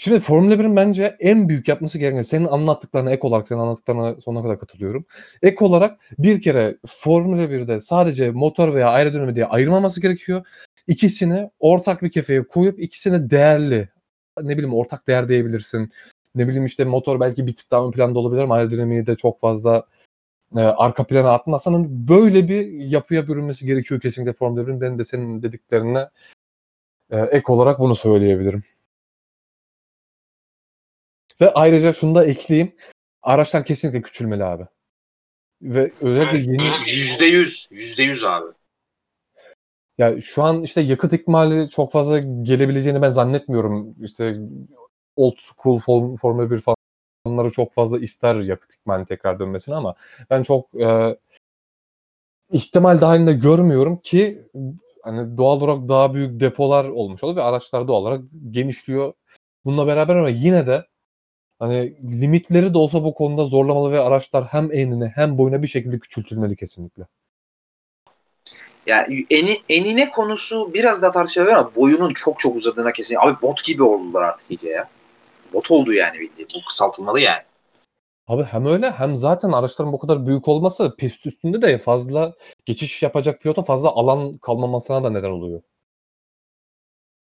Şimdi 0.00 0.20
Formula 0.20 0.54
1'in 0.54 0.76
bence 0.76 1.16
en 1.20 1.48
büyük 1.48 1.68
yapması 1.68 1.98
gereken 1.98 2.22
senin 2.22 2.46
anlattıklarına 2.46 3.10
ek 3.10 3.26
olarak 3.26 3.48
senin 3.48 3.60
anlattıklarına 3.60 4.20
sonuna 4.20 4.42
kadar 4.42 4.58
katılıyorum. 4.58 5.06
Ek 5.42 5.64
olarak 5.64 6.00
bir 6.18 6.40
kere 6.40 6.78
Formula 6.86 7.42
1'de 7.42 7.80
sadece 7.80 8.30
motor 8.30 8.74
veya 8.74 8.88
aerodinami 8.90 9.34
diye 9.34 9.46
ayırmaması 9.46 10.00
gerekiyor. 10.00 10.46
İkisini 10.86 11.50
ortak 11.58 12.02
bir 12.02 12.10
kefeye 12.10 12.46
koyup 12.48 12.80
ikisini 12.80 13.30
değerli 13.30 13.88
ne 14.42 14.56
bileyim 14.56 14.74
ortak 14.74 15.06
değer 15.06 15.28
diyebilirsin. 15.28 15.92
Ne 16.38 16.48
bileyim 16.48 16.66
işte 16.66 16.84
motor 16.84 17.20
belki 17.20 17.46
bir 17.46 17.56
tık 17.56 17.70
daha 17.70 17.86
ön 17.86 17.90
planda 17.90 18.18
olabilir 18.18 18.42
ama 18.42 18.54
aerodinamiği 18.54 19.06
de 19.06 19.16
çok 19.16 19.40
fazla 19.40 19.86
e, 20.56 20.60
arka 20.60 21.06
plana 21.06 21.32
atmazsan 21.32 22.08
böyle 22.08 22.48
bir 22.48 22.66
yapıya 22.72 23.28
bürünmesi 23.28 23.66
gerekiyor 23.66 24.00
kesinlikle 24.00 24.32
Formula 24.32 24.62
1'in. 24.62 24.80
Ben 24.80 24.98
de 24.98 25.04
senin 25.04 25.42
dediklerine 25.42 26.08
e, 27.10 27.20
ek 27.20 27.52
olarak 27.52 27.78
bunu 27.78 27.94
söyleyebilirim. 27.94 28.62
Ve 31.40 31.52
ayrıca 31.54 31.92
şunu 31.92 32.14
da 32.14 32.24
ekleyeyim. 32.24 32.72
Araçlar 33.22 33.64
kesinlikle 33.64 34.02
küçülmeli 34.02 34.44
abi. 34.44 34.64
Ve 35.62 35.92
özellikle 36.00 36.52
yeni... 36.52 36.66
Yüzde 36.86 37.24
yüz. 37.24 37.68
Yüzde 37.70 38.02
yüz 38.02 38.24
abi. 38.24 38.46
Ya 39.98 40.20
şu 40.20 40.42
an 40.42 40.62
işte 40.62 40.80
yakıt 40.80 41.12
ikmali 41.12 41.70
çok 41.70 41.92
fazla 41.92 42.18
gelebileceğini 42.18 43.02
ben 43.02 43.10
zannetmiyorum. 43.10 43.94
İşte 44.04 44.36
old 45.18 45.36
school 45.38 45.78
form, 45.78 46.16
Formula 46.16 46.50
1 46.50 46.62
fanları 47.24 47.50
çok 47.50 47.72
fazla 47.72 47.98
ister 47.98 48.34
yakıt 48.34 48.74
ikmali 48.74 49.04
tekrar 49.04 49.38
dönmesini 49.38 49.74
ama 49.74 49.94
ben 50.30 50.42
çok 50.42 50.80
e, 50.80 51.16
ihtimal 52.50 53.00
dahilinde 53.00 53.32
görmüyorum 53.32 53.96
ki 53.96 54.42
hani 55.02 55.36
doğal 55.36 55.60
olarak 55.60 55.88
daha 55.88 56.14
büyük 56.14 56.40
depolar 56.40 56.84
olmuş 56.84 57.24
oluyor 57.24 57.36
ve 57.36 57.42
araçlar 57.42 57.88
doğal 57.88 58.02
olarak 58.02 58.20
genişliyor. 58.50 59.12
Bununla 59.64 59.86
beraber 59.86 60.16
ama 60.16 60.28
yine 60.28 60.66
de 60.66 60.86
hani 61.58 61.96
limitleri 62.20 62.74
de 62.74 62.78
olsa 62.78 63.04
bu 63.04 63.14
konuda 63.14 63.44
zorlamalı 63.44 63.92
ve 63.92 64.00
araçlar 64.00 64.44
hem 64.44 64.72
enine 64.72 65.12
hem 65.14 65.38
boyuna 65.38 65.62
bir 65.62 65.68
şekilde 65.68 65.98
küçültülmeli 65.98 66.56
kesinlikle. 66.56 67.02
Ya 68.86 69.06
eni, 69.30 69.56
enine 69.68 70.10
konusu 70.10 70.74
biraz 70.74 71.02
da 71.02 71.12
tartışılır 71.12 71.46
ama 71.46 71.74
boyunun 71.76 72.14
çok 72.14 72.40
çok 72.40 72.56
uzadığına 72.56 72.92
kesin. 72.92 73.16
Abi 73.20 73.42
bot 73.42 73.64
gibi 73.64 73.82
oldular 73.82 74.22
artık 74.22 74.50
iyice 74.50 74.68
ya. 74.68 74.88
Bot 75.52 75.70
oldu 75.70 75.92
yani 75.92 76.20
bildiğin. 76.20 76.48
Bu 76.54 76.64
kısaltılmalı 76.68 77.20
yani. 77.20 77.42
Abi 78.28 78.42
hem 78.42 78.66
öyle 78.66 78.90
hem 78.90 79.16
zaten 79.16 79.52
araçların 79.52 79.92
bu 79.92 79.98
kadar 79.98 80.26
büyük 80.26 80.48
olması 80.48 80.96
pist 80.96 81.26
üstünde 81.26 81.62
de 81.62 81.78
fazla 81.78 82.34
geçiş 82.64 83.02
yapacak 83.02 83.40
pilota 83.40 83.62
fazla 83.62 83.88
alan 83.88 84.38
kalmamasına 84.38 85.04
da 85.04 85.10
neden 85.10 85.30
oluyor. 85.30 85.62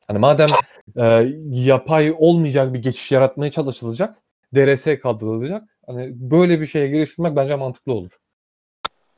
Hani 0.06 0.18
madem 0.18 0.50
e, 0.96 1.28
yapay 1.50 2.14
olmayacak 2.18 2.74
bir 2.74 2.78
geçiş 2.78 3.12
yaratmaya 3.12 3.50
çalışılacak, 3.50 4.18
DRS 4.54 5.00
kaldırılacak. 5.02 5.62
Hani 5.86 6.10
böyle 6.30 6.60
bir 6.60 6.66
şeye 6.66 6.88
giriştirmek 6.88 7.36
bence 7.36 7.56
mantıklı 7.56 7.92
olur. 7.92 8.10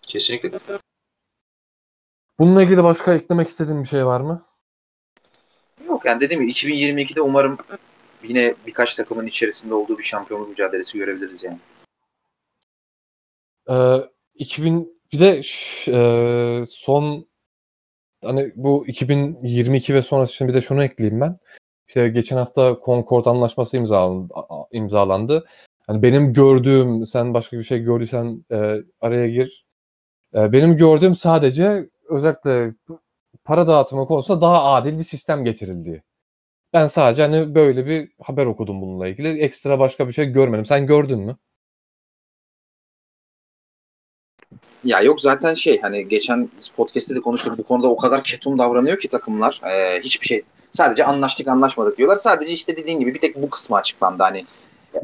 Kesinlikle. 0.02 0.50
Bununla 2.38 2.62
ilgili 2.62 2.84
başka 2.84 3.14
eklemek 3.14 3.48
istediğin 3.48 3.82
bir 3.82 3.88
şey 3.88 4.06
var 4.06 4.20
mı? 4.20 4.46
Yok 5.86 6.04
yani 6.04 6.20
dediğim 6.20 6.42
gibi 6.42 6.52
2022'de 6.52 7.20
umarım 7.20 7.58
yine 8.22 8.54
birkaç 8.66 8.94
takımın 8.94 9.26
içerisinde 9.26 9.74
olduğu 9.74 9.98
bir 9.98 10.02
şampiyonluk 10.04 10.48
mücadelesi 10.48 10.98
görebiliriz 10.98 11.42
yani. 11.42 11.58
Ee, 13.70 14.08
2000 14.34 14.96
bir 15.12 15.18
de 15.18 15.40
e, 15.88 16.64
son 16.66 17.26
hani 18.24 18.52
bu 18.56 18.86
2022 18.86 19.94
ve 19.94 20.02
sonrası 20.02 20.34
için 20.34 20.48
bir 20.48 20.54
de 20.54 20.60
şunu 20.60 20.84
ekleyeyim 20.84 21.20
ben. 21.20 21.38
İşte 21.88 22.08
geçen 22.08 22.36
hafta 22.36 22.78
Concord 22.84 23.26
anlaşması 23.26 23.76
imzalandı. 23.76 24.34
imzalandı. 24.72 25.46
Hani 25.86 26.02
benim 26.02 26.32
gördüğüm, 26.32 27.06
sen 27.06 27.34
başka 27.34 27.58
bir 27.58 27.62
şey 27.64 27.78
gördüysen 27.78 28.44
e, 28.50 28.76
araya 29.00 29.28
gir. 29.28 29.66
E, 30.34 30.52
benim 30.52 30.76
gördüğüm 30.76 31.14
sadece 31.14 31.90
özellikle 32.08 32.74
para 33.44 33.66
dağıtımı 33.66 34.06
konusunda 34.06 34.40
daha 34.40 34.64
adil 34.64 34.98
bir 34.98 35.04
sistem 35.04 35.44
getirildi. 35.44 36.02
Ben 36.72 36.86
sadece 36.86 37.22
hani 37.22 37.54
böyle 37.54 37.86
bir 37.86 38.12
haber 38.22 38.46
okudum 38.46 38.82
bununla 38.82 39.08
ilgili. 39.08 39.28
Ekstra 39.42 39.78
başka 39.78 40.08
bir 40.08 40.12
şey 40.12 40.26
görmedim. 40.26 40.66
Sen 40.66 40.86
gördün 40.86 41.18
mü? 41.20 41.36
Ya 44.84 45.00
yok 45.00 45.20
zaten 45.20 45.54
şey 45.54 45.80
hani 45.80 46.08
geçen 46.08 46.50
podcast'te 46.76 47.14
de 47.14 47.20
konuştuk 47.20 47.58
bu 47.58 47.62
konuda 47.62 47.88
o 47.88 47.96
kadar 47.96 48.24
ketum 48.24 48.58
davranıyor 48.58 48.98
ki 49.00 49.08
takımlar. 49.08 49.60
Ee, 49.64 50.00
hiçbir 50.00 50.26
şey 50.26 50.42
sadece 50.70 51.04
anlaştık 51.04 51.48
anlaşmadık 51.48 51.98
diyorlar. 51.98 52.16
Sadece 52.16 52.52
işte 52.52 52.76
dediğin 52.76 53.00
gibi 53.00 53.14
bir 53.14 53.20
tek 53.20 53.42
bu 53.42 53.50
kısmı 53.50 53.76
açıklandı. 53.76 54.22
Hani 54.22 54.46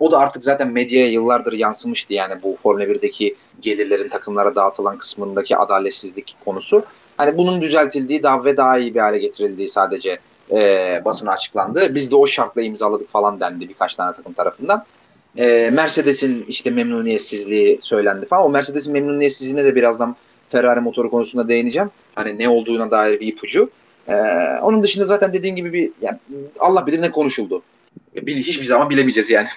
o 0.00 0.10
da 0.10 0.18
artık 0.18 0.42
zaten 0.42 0.72
medyaya 0.72 1.08
yıllardır 1.08 1.52
yansımıştı 1.52 2.12
yani 2.12 2.42
bu 2.42 2.56
Formula 2.56 2.84
1'deki 2.84 3.36
gelirlerin 3.60 4.08
takımlara 4.08 4.54
dağıtılan 4.54 4.98
kısmındaki 4.98 5.56
adaletsizlik 5.56 6.36
konusu. 6.44 6.84
Hani 7.16 7.38
bunun 7.38 7.62
düzeltildiği 7.62 8.22
daha 8.22 8.44
ve 8.44 8.56
daha 8.56 8.78
iyi 8.78 8.94
bir 8.94 9.00
hale 9.00 9.18
getirildiği 9.18 9.68
sadece 9.68 10.18
e, 10.50 11.02
basına 11.04 11.32
açıklandı. 11.32 11.94
Biz 11.94 12.10
de 12.10 12.16
o 12.16 12.26
şartla 12.26 12.62
imzaladık 12.62 13.10
falan 13.10 13.40
dendi 13.40 13.68
birkaç 13.68 13.94
tane 13.94 14.16
takım 14.16 14.32
tarafından. 14.32 14.84
E, 15.36 15.70
Mercedes'in 15.72 16.44
işte 16.48 16.70
memnuniyetsizliği 16.70 17.78
söylendi 17.80 18.26
falan. 18.26 18.44
O 18.44 18.48
Mercedes'in 18.48 18.92
memnuniyetsizliğine 18.92 19.64
de 19.64 19.74
birazdan 19.74 20.16
Ferrari 20.48 20.80
motoru 20.80 21.10
konusunda 21.10 21.48
değineceğim. 21.48 21.90
Hani 22.14 22.38
ne 22.38 22.48
olduğuna 22.48 22.90
dair 22.90 23.20
bir 23.20 23.26
ipucu. 23.26 23.70
E, 24.08 24.14
onun 24.62 24.82
dışında 24.82 25.04
zaten 25.04 25.32
dediğim 25.32 25.56
gibi 25.56 25.72
bir 25.72 25.92
yani 26.00 26.18
Allah 26.58 26.86
bilir 26.86 27.02
ne 27.02 27.10
konuşuldu. 27.10 27.62
Bil, 28.14 28.36
hiçbir 28.36 28.64
zaman 28.64 28.90
bilemeyeceğiz 28.90 29.30
yani. 29.30 29.48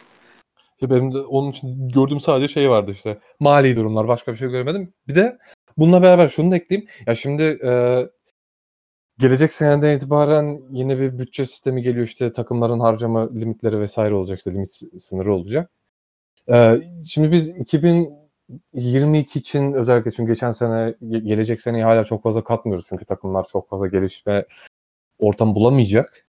Ya 0.82 0.90
benim 0.90 1.14
de 1.14 1.18
onun 1.18 1.52
için 1.52 1.90
gördüğüm 1.90 2.20
sadece 2.20 2.54
şey 2.54 2.70
vardı 2.70 2.92
işte. 2.92 3.18
Mali 3.40 3.76
durumlar. 3.76 4.08
Başka 4.08 4.32
bir 4.32 4.38
şey 4.38 4.50
görmedim. 4.50 4.94
Bir 5.08 5.16
de 5.16 5.38
bununla 5.78 6.02
beraber 6.02 6.28
şunu 6.28 6.52
da 6.52 6.56
ekleyeyim. 6.56 6.90
Ya 7.08 7.16
şimdi 7.16 7.44
e, 7.44 7.72
gelecek 9.20 9.52
seneden 9.52 9.98
itibaren 9.98 10.60
yeni 10.72 11.00
bir 11.00 11.20
bütçe 11.20 11.46
sistemi 11.46 11.82
geliyor. 11.82 12.06
işte 12.06 12.32
takımların 12.32 12.80
harcama 12.80 13.34
limitleri 13.34 13.80
vesaire 13.80 14.14
olacak. 14.14 14.38
işte 14.38 14.54
limit 14.54 14.82
sınırı 14.98 15.34
olacak. 15.34 15.72
E, 16.50 16.82
şimdi 17.08 17.32
biz 17.32 17.50
2022 17.50 19.40
için 19.40 19.74
özellikle 19.74 20.12
çünkü 20.12 20.34
geçen 20.34 20.52
sene 20.52 20.96
gelecek 21.02 21.62
seneyi 21.62 21.84
hala 21.84 22.04
çok 22.04 22.24
fazla 22.24 22.44
katmıyoruz. 22.44 22.86
Çünkü 22.90 23.06
takımlar 23.06 23.48
çok 23.52 23.70
fazla 23.70 23.88
gelişme 23.88 24.46
ortam 25.20 25.56
bulamayacak. 25.56 26.26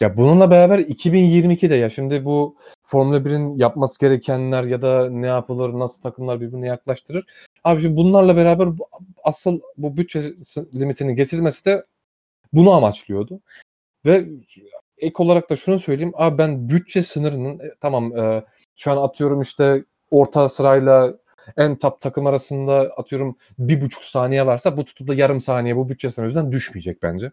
Ya 0.00 0.16
bununla 0.16 0.50
beraber 0.50 0.78
2022'de 0.78 1.74
ya 1.74 1.90
şimdi 1.90 2.24
bu 2.24 2.56
Formula 2.82 3.18
1'in 3.18 3.58
yapması 3.58 4.00
gerekenler 4.00 4.64
ya 4.64 4.82
da 4.82 5.10
ne 5.10 5.26
yapılır, 5.26 5.72
nasıl 5.72 6.02
takımlar 6.02 6.40
birbirine 6.40 6.66
yaklaştırır. 6.66 7.24
Abi 7.64 7.82
şimdi 7.82 7.96
bunlarla 7.96 8.36
beraber 8.36 8.68
asıl 9.24 9.60
bu 9.76 9.96
bütçe 9.96 10.22
limitini 10.74 11.14
getirilmesi 11.16 11.64
de 11.64 11.84
bunu 12.56 12.72
amaçlıyordu. 12.72 13.40
Ve 14.06 14.28
ek 14.98 15.14
olarak 15.18 15.50
da 15.50 15.56
şunu 15.56 15.78
söyleyeyim. 15.78 16.12
Abi 16.14 16.38
ben 16.38 16.68
bütçe 16.68 17.02
sınırının 17.02 17.58
e, 17.58 17.74
tamam 17.80 18.16
e, 18.16 18.44
şu 18.76 18.92
an 18.92 18.96
atıyorum 18.96 19.40
işte 19.40 19.84
orta 20.10 20.48
sırayla 20.48 21.14
en 21.56 21.76
top 21.76 22.00
takım 22.00 22.26
arasında 22.26 22.80
atıyorum 22.80 23.36
bir 23.58 23.80
buçuk 23.80 24.04
saniye 24.04 24.46
varsa 24.46 24.76
bu 24.76 24.84
tutup 24.84 25.08
da 25.08 25.14
yarım 25.14 25.40
saniye 25.40 25.76
bu 25.76 25.88
bütçe 25.88 26.10
sınırı 26.10 26.28
yüzünden 26.28 26.52
düşmeyecek 26.52 27.02
bence. 27.02 27.30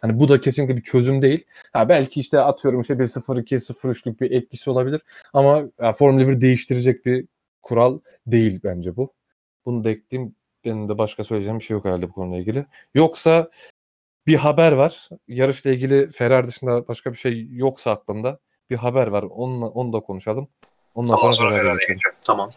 Hani 0.00 0.20
bu 0.20 0.28
da 0.28 0.40
kesinlikle 0.40 0.76
bir 0.76 0.82
çözüm 0.82 1.22
değil. 1.22 1.44
Ha 1.72 1.88
belki 1.88 2.20
işte 2.20 2.40
atıyorum 2.40 2.80
işte 2.80 2.98
bir 2.98 3.04
0-2 3.06 3.54
0-3'lük 3.60 4.20
bir 4.20 4.30
etkisi 4.30 4.70
olabilir 4.70 5.02
ama 5.32 5.62
ya 5.80 5.92
Formula 5.92 6.28
1 6.28 6.40
değiştirecek 6.40 7.06
bir 7.06 7.26
kural 7.62 8.00
değil 8.26 8.60
bence 8.64 8.96
bu. 8.96 9.12
Bunu 9.66 9.84
da 9.84 9.90
ekleyeyim. 9.90 10.34
Benim 10.64 10.88
de 10.88 10.98
başka 10.98 11.24
söyleyeceğim 11.24 11.58
bir 11.58 11.64
şey 11.64 11.74
yok 11.74 11.84
herhalde 11.84 12.08
bu 12.08 12.12
konuyla 12.12 12.38
ilgili. 12.38 12.66
Yoksa 12.94 13.50
bir 14.26 14.36
haber 14.36 14.72
var. 14.72 15.08
Yarışla 15.28 15.70
ilgili 15.70 16.08
Ferrari 16.10 16.48
dışında 16.48 16.88
başka 16.88 17.12
bir 17.12 17.16
şey 17.16 17.48
yoksa 17.50 17.90
aklımda. 17.90 18.38
Bir 18.70 18.76
haber 18.76 19.06
var. 19.06 19.22
Onunla, 19.22 19.66
onu 19.66 19.92
da 19.92 20.00
konuşalım. 20.00 20.48
Ondan 20.94 21.16
tamam, 21.16 21.32
sonra, 21.32 21.50
sonra 21.50 21.62
Ferrari'ye 21.62 21.88
geçelim. 21.88 22.16
Tamam. 22.22 22.50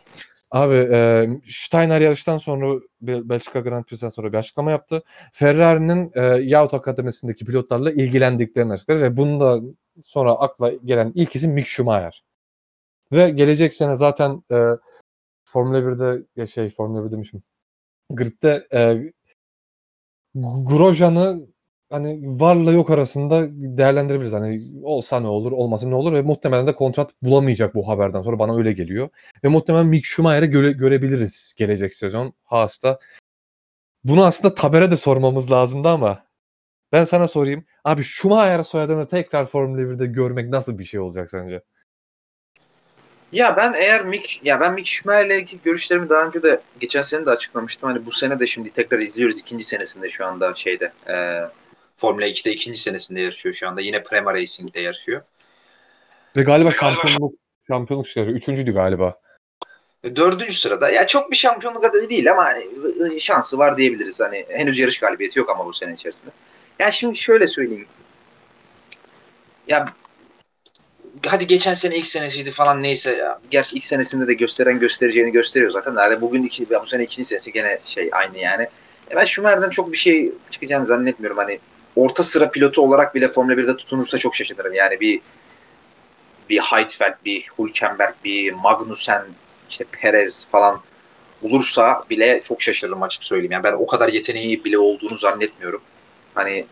Abi 0.52 0.76
e, 0.76 1.30
Steiner 1.48 2.02
yarıştan 2.02 2.38
sonra 2.38 2.80
Belçika 3.02 3.60
Grand 3.60 3.84
Prix'den 3.84 4.10
sonra 4.10 4.34
bir 4.34 4.38
açıklama 4.38 4.72
yaptı. 4.72 5.04
Ferrari'nin 5.34 6.12
e, 6.16 6.22
Yahut 6.24 6.74
Akademisi'ndeki 6.74 7.46
pilotlarla 7.46 7.92
ilgilendiklerini 7.92 8.74
açıkladı 8.74 9.02
ve 9.02 9.18
bunda 9.18 9.62
sonra 10.06 10.34
akla 10.34 10.70
gelen 10.70 11.12
ilk 11.16 11.36
isim 11.36 11.52
Mick 11.54 11.68
Schumacher. 11.68 12.24
Ve 13.12 13.30
gelecek 13.30 13.74
sene 13.74 13.98
zaten 13.98 14.44
e, 14.52 14.58
Formula 15.46 15.78
1'de 15.80 16.26
ya 16.36 16.48
şey 16.48 16.70
Formula 16.70 17.06
1 17.06 17.12
demişim. 17.12 17.44
Grid'de 18.10 18.68
e, 18.74 19.12
Grosjean'ı 20.36 21.48
hani 21.90 22.40
varla 22.40 22.72
yok 22.72 22.90
arasında 22.90 23.48
değerlendirebiliriz. 23.52 24.34
Hani 24.34 24.62
olsa 24.84 25.20
ne 25.20 25.28
olur, 25.28 25.52
olmasa 25.52 25.88
ne 25.88 25.96
olur 25.96 26.14
ve 26.14 26.22
muhtemelen 26.22 26.68
de 26.68 26.76
kontrat 26.76 27.12
bulamayacak 27.22 27.76
bu 27.76 27.88
haberden 27.88 28.22
sonra 28.22 28.40
bana 28.40 28.58
öyle 28.58 28.74
geliyor. 28.74 29.10
Ve 29.44 29.48
muhtemelen 29.48 29.88
Mick 29.88 30.06
Schumacher'ı 30.06 30.46
göre, 30.46 30.72
görebiliriz 30.72 31.56
gelecek 31.58 31.94
sezon 31.94 32.34
Haas'ta. 32.44 33.00
Bunu 34.04 34.26
aslında 34.26 34.56
Taber'e 34.56 34.92
de 34.92 34.98
sormamız 34.98 35.52
lazımdı 35.52 35.90
ama 35.90 36.24
ben 36.92 37.04
sana 37.04 37.28
sorayım. 37.28 37.66
Abi 37.84 38.04
Schumacher 38.04 38.64
soyadını 38.64 39.08
tekrar 39.08 39.46
Formula 39.46 39.82
1'de 39.82 40.06
görmek 40.06 40.50
nasıl 40.50 40.80
bir 40.80 40.84
şey 40.84 41.00
olacak 41.00 41.30
sence? 41.30 41.62
Ya 43.32 43.58
ben 43.58 43.74
eğer 43.74 44.06
Mick 44.06 44.40
ya 44.44 44.60
ben 44.60 44.74
Mick 44.74 44.88
Schumacher'le 44.88 45.40
ilgili 45.40 45.62
görüşlerimi 45.64 46.10
daha 46.10 46.28
önce 46.28 46.44
de 46.44 46.62
geçen 46.80 47.02
sene 47.02 47.26
de 47.26 47.30
açıklamıştım. 47.30 47.90
Hani 47.90 48.06
bu 48.06 48.12
sene 48.12 48.40
de 48.40 48.48
şimdi 48.48 48.70
tekrar 48.70 49.00
izliyoruz 49.00 49.40
ikinci 49.40 49.64
senesinde 49.64 50.10
şu 50.10 50.26
anda 50.26 50.56
şeyde. 50.56 50.92
E, 51.08 51.16
Formula 51.98 52.28
2'de 52.28 52.52
ikinci 52.52 52.82
senesinde 52.82 53.22
yarışıyor 53.22 53.56
şu 53.56 53.68
anda. 53.68 53.82
Yine 53.82 54.04
Prema 54.04 54.34
Racing'de 54.34 54.80
yarışıyor. 54.80 55.22
Ve 56.38 56.42
galiba 56.42 56.72
şampiyonluk 56.72 57.34
şampiyonluk 57.68 58.08
çıkarıyor. 58.08 58.36
Üçüncüydü 58.36 58.74
galiba. 58.74 59.20
E, 60.04 60.16
dördüncü 60.16 60.54
sırada. 60.54 60.90
Ya 60.90 61.08
çok 61.08 61.32
bir 61.32 61.36
şampiyonluk 61.36 61.86
adayı 61.86 62.10
değil 62.10 62.32
ama 62.32 62.46
hani, 62.46 63.22
şansı 63.22 63.58
var 63.58 63.78
diyebiliriz. 63.78 64.22
Hani 64.22 64.46
henüz 64.50 64.80
yarış 64.80 65.00
galibiyeti 65.00 65.40
yok 65.40 65.50
ama 65.50 65.66
bu 65.66 65.74
sene 65.74 65.94
içerisinde. 65.94 66.32
Ya 66.80 66.92
şimdi 66.92 67.18
şöyle 67.18 67.48
söyleyeyim. 67.48 67.88
Ya 69.68 69.94
hadi 71.26 71.48
geçen 71.48 71.74
sene 71.74 71.96
ilk 71.96 72.08
senesiydi 72.08 72.52
falan 72.52 72.84
neyse 72.84 73.16
ya. 73.16 73.40
Gerçi 73.52 73.76
ilk 73.76 73.86
senesinde 73.86 74.28
de 74.28 74.34
gösteren 74.34 74.80
göstereceğini 74.80 75.32
gösteriyor 75.32 75.72
zaten. 75.72 75.96
Yani 75.96 76.22
bugün 76.22 76.44
iki, 76.44 76.70
bu 76.70 76.88
sene 76.88 77.04
ikinci 77.04 77.30
senesi 77.30 77.52
gene 77.52 77.80
şey 77.86 78.10
aynı 78.12 78.38
yani. 78.38 78.68
E 79.12 79.16
ben 79.16 79.26
Schumacher'den 79.26 79.70
çok 79.70 79.92
bir 79.92 79.98
şey 79.98 80.32
çıkacağını 80.52 80.86
zannetmiyorum. 80.86 81.38
Hani 81.38 81.60
orta 81.98 82.24
sıra 82.24 82.52
pilotu 82.52 82.82
olarak 82.82 83.16
bile 83.16 83.28
Formula 83.28 83.54
1'de 83.54 83.78
tutunursa 83.78 84.18
çok 84.18 84.36
şaşırırım. 84.36 84.74
Yani 84.74 85.00
bir 85.00 85.22
bir 86.50 86.60
Heidfeld, 86.60 87.14
bir 87.26 87.46
Hülkenberg, 87.60 88.14
bir 88.24 88.52
Magnussen, 88.52 89.26
işte 89.70 89.86
Perez 89.92 90.48
falan 90.52 90.82
olursa 91.42 92.04
bile 92.10 92.42
çok 92.44 92.62
şaşırırım 92.62 93.04
açık 93.04 93.24
söyleyeyim. 93.24 93.52
Yani 93.52 93.64
ben 93.64 93.74
o 93.74 93.88
kadar 93.88 94.10
yeteneği 94.10 94.64
bile 94.64 94.78
olduğunu 94.78 95.18
zannetmiyorum. 95.18 95.82
Hani 96.36 96.66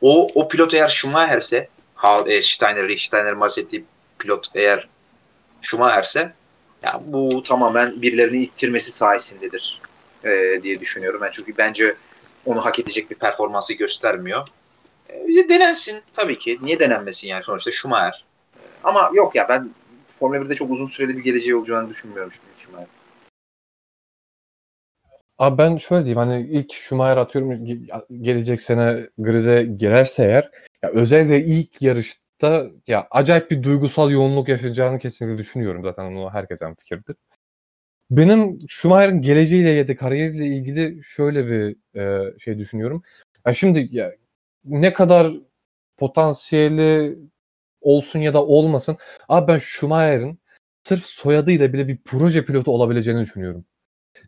o 0.00 0.26
o 0.34 0.48
pilot 0.48 0.74
eğer 0.74 0.88
Schumacher'se 0.88 1.68
e, 2.26 2.42
Steiner, 2.42 2.96
Steiner 2.96 3.40
bahsettiği 3.40 3.84
pilot 4.18 4.46
eğer 4.54 4.88
Schumacher'se 5.62 6.32
ya 6.82 7.00
bu 7.04 7.42
tamamen 7.42 8.02
birilerini 8.02 8.42
ittirmesi 8.42 8.92
sayesindedir 8.92 9.80
e, 10.24 10.60
diye 10.62 10.80
düşünüyorum. 10.80 11.20
Ben 11.22 11.30
çünkü 11.32 11.56
bence 11.58 11.96
onu 12.48 12.64
hak 12.64 12.78
edecek 12.78 13.10
bir 13.10 13.16
performansı 13.16 13.74
göstermiyor. 13.74 14.48
E, 15.08 15.48
denensin 15.48 16.02
tabii 16.12 16.38
ki. 16.38 16.58
Niye 16.62 16.80
denenmesin 16.80 17.28
yani 17.28 17.42
sonuçta 17.42 17.70
Schumacher. 17.70 18.24
E, 18.56 18.60
ama 18.84 19.10
yok 19.14 19.34
ya 19.34 19.48
ben 19.48 19.70
Formula 20.18 20.38
1'de 20.38 20.54
çok 20.54 20.70
uzun 20.70 20.86
süreli 20.86 21.16
bir 21.16 21.24
geleceği 21.24 21.56
olacağını 21.56 21.88
düşünmüyorum 21.88 22.32
Schumacher. 22.32 22.88
Abi 25.38 25.58
ben 25.58 25.76
şöyle 25.76 26.04
diyeyim 26.04 26.18
hani 26.18 26.48
ilk 26.50 26.72
Schumacher 26.72 27.16
atıyorum 27.16 27.66
gelecek 28.22 28.60
sene 28.60 29.08
grid'e 29.18 29.64
girerse 29.64 30.24
eğer 30.24 30.50
ya 30.82 30.90
özellikle 30.90 31.44
ilk 31.44 31.82
yarışta 31.82 32.66
ya 32.86 33.08
acayip 33.10 33.50
bir 33.50 33.62
duygusal 33.62 34.10
yoğunluk 34.10 34.48
yaşayacağını 34.48 34.98
kesinlikle 34.98 35.38
düşünüyorum 35.38 35.82
zaten 35.84 36.04
onu 36.04 36.30
herkes 36.30 36.62
en 36.62 36.74
fikirdir. 36.74 37.16
Benim 38.10 38.58
Schumacher'ın 38.68 39.20
geleceğiyle 39.20 39.70
ya 39.70 39.88
da 39.88 39.96
kariyeriyle 39.96 40.46
ilgili 40.46 41.04
şöyle 41.04 41.46
bir 41.46 41.76
e, 42.00 42.38
şey 42.38 42.58
düşünüyorum. 42.58 43.02
Ya 43.46 43.52
şimdi 43.52 43.88
ya 43.90 44.14
ne 44.64 44.92
kadar 44.92 45.32
potansiyeli 45.96 47.18
olsun 47.80 48.20
ya 48.20 48.34
da 48.34 48.44
olmasın. 48.46 48.96
Abi 49.28 49.48
ben 49.48 49.58
Schumacher'ın 49.58 50.38
sırf 50.82 51.04
soyadıyla 51.04 51.72
bile 51.72 51.88
bir 51.88 51.98
proje 52.04 52.44
pilotu 52.44 52.72
olabileceğini 52.72 53.20
düşünüyorum. 53.20 53.64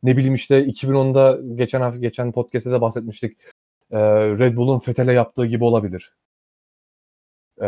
Ne 0.03 0.17
bileyim 0.17 0.35
işte 0.35 0.65
2010'da 0.67 1.41
geçen 1.57 1.81
hafta 1.81 2.01
geçen 2.01 2.33
podcast'te 2.33 2.73
de 2.73 2.81
bahsetmiştik. 2.81 3.39
E, 3.91 3.99
Red 4.39 4.57
Bull'un 4.57 4.79
Fethel'e 4.79 5.13
yaptığı 5.13 5.47
gibi 5.47 5.65
olabilir. 5.65 6.15
E, 7.63 7.67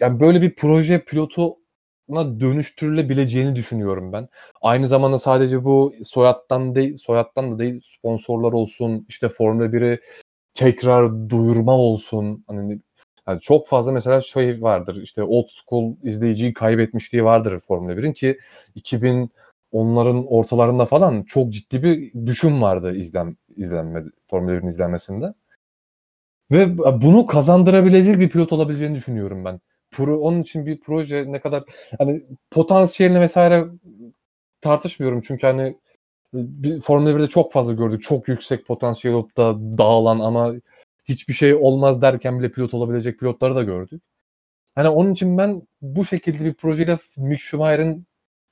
yani 0.00 0.20
böyle 0.20 0.42
bir 0.42 0.54
proje 0.54 1.04
pilotu 1.04 1.56
dönüştürülebileceğini 2.40 3.56
düşünüyorum 3.56 4.12
ben. 4.12 4.28
Aynı 4.62 4.88
zamanda 4.88 5.18
sadece 5.18 5.64
bu 5.64 5.94
soyattan 6.02 6.74
değil, 6.74 6.96
soyattan 6.96 7.52
da 7.52 7.58
değil 7.58 7.80
sponsorlar 7.84 8.52
olsun, 8.52 9.06
işte 9.08 9.28
Formula 9.28 9.72
1'i 9.72 10.00
tekrar 10.54 11.28
duyurma 11.30 11.72
olsun. 11.72 12.44
Hani 12.46 12.80
yani 13.28 13.40
çok 13.40 13.68
fazla 13.68 13.92
mesela 13.92 14.20
şey 14.20 14.62
vardır. 14.62 15.02
işte 15.02 15.22
old 15.22 15.46
school 15.48 15.96
izleyiciyi 16.02 16.54
kaybetmişliği 16.54 17.24
vardır 17.24 17.58
Formula 17.58 17.96
1'in 17.96 18.12
ki 18.12 18.38
2000 18.74 19.30
onların 19.72 20.26
ortalarında 20.32 20.84
falan 20.84 21.22
çok 21.22 21.52
ciddi 21.52 21.82
bir 21.82 22.12
düşüm 22.26 22.62
vardı 22.62 22.94
izlen 22.96 23.36
izlenme 23.56 24.02
Formula 24.26 24.52
1'in 24.52 24.68
izlenmesinde. 24.68 25.34
Ve 26.52 26.78
bunu 26.78 27.26
kazandırabilecek 27.26 28.18
bir 28.18 28.30
pilot 28.30 28.52
olabileceğini 28.52 28.94
düşünüyorum 28.94 29.44
ben 29.44 29.60
pro, 29.96 30.18
onun 30.18 30.42
için 30.42 30.66
bir 30.66 30.80
proje 30.80 31.32
ne 31.32 31.40
kadar 31.40 31.64
hani 31.98 32.22
potansiyelini 32.50 33.20
vesaire 33.20 33.66
tartışmıyorum 34.60 35.20
çünkü 35.20 35.46
hani 35.46 35.76
bir 36.34 36.80
Formula 36.80 37.10
1'de 37.10 37.28
çok 37.28 37.52
fazla 37.52 37.72
gördük. 37.72 38.02
Çok 38.02 38.28
yüksek 38.28 38.66
potansiyel 38.66 39.16
olup 39.16 39.36
da 39.36 39.54
dağılan 39.78 40.20
ama 40.20 40.54
hiçbir 41.04 41.34
şey 41.34 41.54
olmaz 41.54 42.02
derken 42.02 42.38
bile 42.38 42.52
pilot 42.52 42.74
olabilecek 42.74 43.18
pilotları 43.18 43.54
da 43.54 43.62
gördük. 43.62 44.02
Hani 44.74 44.88
onun 44.88 45.12
için 45.12 45.38
ben 45.38 45.62
bu 45.82 46.04
şekilde 46.04 46.44
bir 46.44 46.54
projeyle 46.54 46.98
Mick 47.16 47.40
Schumacher'ın 47.40 48.06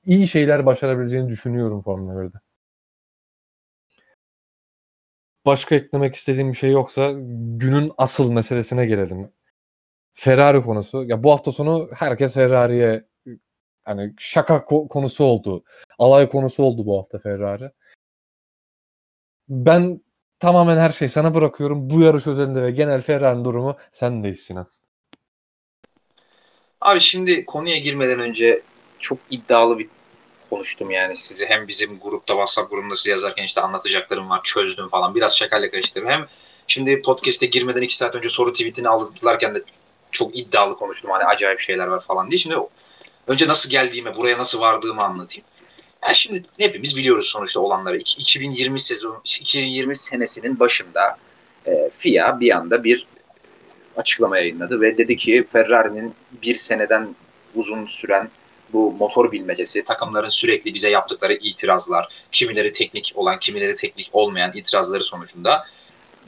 iyi 0.05 0.27
şeyler 0.27 0.65
başarabileceğini 0.65 1.29
düşünüyorum 1.29 1.81
Formula 1.81 2.13
1'de. 2.13 2.37
Başka 5.45 5.75
eklemek 5.75 6.15
istediğim 6.15 6.49
bir 6.51 6.57
şey 6.57 6.71
yoksa 6.71 7.11
günün 7.57 7.91
asıl 7.97 8.31
meselesine 8.31 8.85
gelelim. 8.85 9.29
Ferrari 10.15 10.61
konusu. 10.61 11.03
Ya 11.03 11.23
bu 11.23 11.31
hafta 11.31 11.51
sonu 11.51 11.89
herkes 11.93 12.33
Ferrari'ye 12.33 13.05
hani 13.85 14.13
şaka 14.17 14.65
konusu 14.65 15.23
oldu. 15.23 15.63
Alay 15.99 16.29
konusu 16.29 16.63
oldu 16.63 16.85
bu 16.85 16.99
hafta 16.99 17.19
Ferrari. 17.19 17.71
Ben 19.49 20.01
tamamen 20.39 20.77
her 20.77 20.89
şeyi 20.89 21.09
sana 21.09 21.35
bırakıyorum. 21.35 21.89
Bu 21.89 22.01
yarış 22.01 22.27
özelinde 22.27 22.61
ve 22.61 22.71
genel 22.71 23.01
Ferrari'nin 23.01 23.45
durumu 23.45 23.77
sendeyiz 23.91 24.39
Sinan. 24.39 24.67
Abi 26.81 26.99
şimdi 26.99 27.45
konuya 27.45 27.77
girmeden 27.77 28.19
önce 28.19 28.61
çok 28.99 29.17
iddialı 29.29 29.79
bir 29.79 29.89
konuştum 30.49 30.91
yani 30.91 31.17
sizi 31.17 31.45
hem 31.45 31.67
bizim 31.67 31.99
grupta 31.99 32.33
WhatsApp 32.33 32.71
grubunda 32.71 32.95
size 32.95 33.09
yazarken 33.09 33.43
işte 33.43 33.61
anlatacaklarım 33.61 34.29
var 34.29 34.41
çözdüm 34.43 34.89
falan 34.89 35.15
biraz 35.15 35.37
şakayla 35.37 35.71
karıştırdım. 35.71 36.09
Hem 36.09 36.27
şimdi 36.67 37.01
podcast'e 37.01 37.45
girmeden 37.45 37.81
iki 37.81 37.97
saat 37.97 38.15
önce 38.15 38.29
soru 38.29 38.51
tweetini 38.51 38.89
aldılarken 38.89 39.55
de 39.55 39.63
çok 40.15 40.37
iddialı 40.37 40.75
konuştum 40.75 41.11
hani 41.11 41.23
acayip 41.23 41.59
şeyler 41.59 41.87
var 41.87 42.01
falan 42.01 42.31
diye. 42.31 42.37
Şimdi 42.37 42.55
önce 43.27 43.47
nasıl 43.47 43.69
geldiğime, 43.69 44.15
buraya 44.15 44.37
nasıl 44.37 44.59
vardığımı 44.59 45.03
anlatayım. 45.03 45.47
Yani 46.03 46.15
şimdi 46.15 46.41
hepimiz 46.59 46.97
biliyoruz 46.97 47.27
sonuçta 47.27 47.59
olanları. 47.59 47.97
2020 47.97 48.79
sezon 48.79 49.21
2020 49.23 49.95
senesinin 49.95 50.59
başında 50.59 51.17
e, 51.67 51.89
FIA 51.97 52.39
bir 52.39 52.55
anda 52.55 52.83
bir 52.83 53.07
açıklama 53.97 54.37
yayınladı 54.37 54.81
ve 54.81 54.97
dedi 54.97 55.17
ki 55.17 55.47
Ferrari'nin 55.51 56.13
bir 56.41 56.55
seneden 56.55 57.15
uzun 57.55 57.85
süren 57.85 58.29
bu 58.73 58.91
motor 58.91 59.31
bilmecesi, 59.31 59.83
takımların 59.83 60.29
sürekli 60.29 60.73
bize 60.73 60.89
yaptıkları 60.89 61.33
itirazlar, 61.33 62.09
kimileri 62.31 62.71
teknik 62.71 63.13
olan, 63.15 63.39
kimileri 63.39 63.75
teknik 63.75 64.09
olmayan 64.13 64.51
itirazları 64.55 65.03
sonucunda 65.03 65.65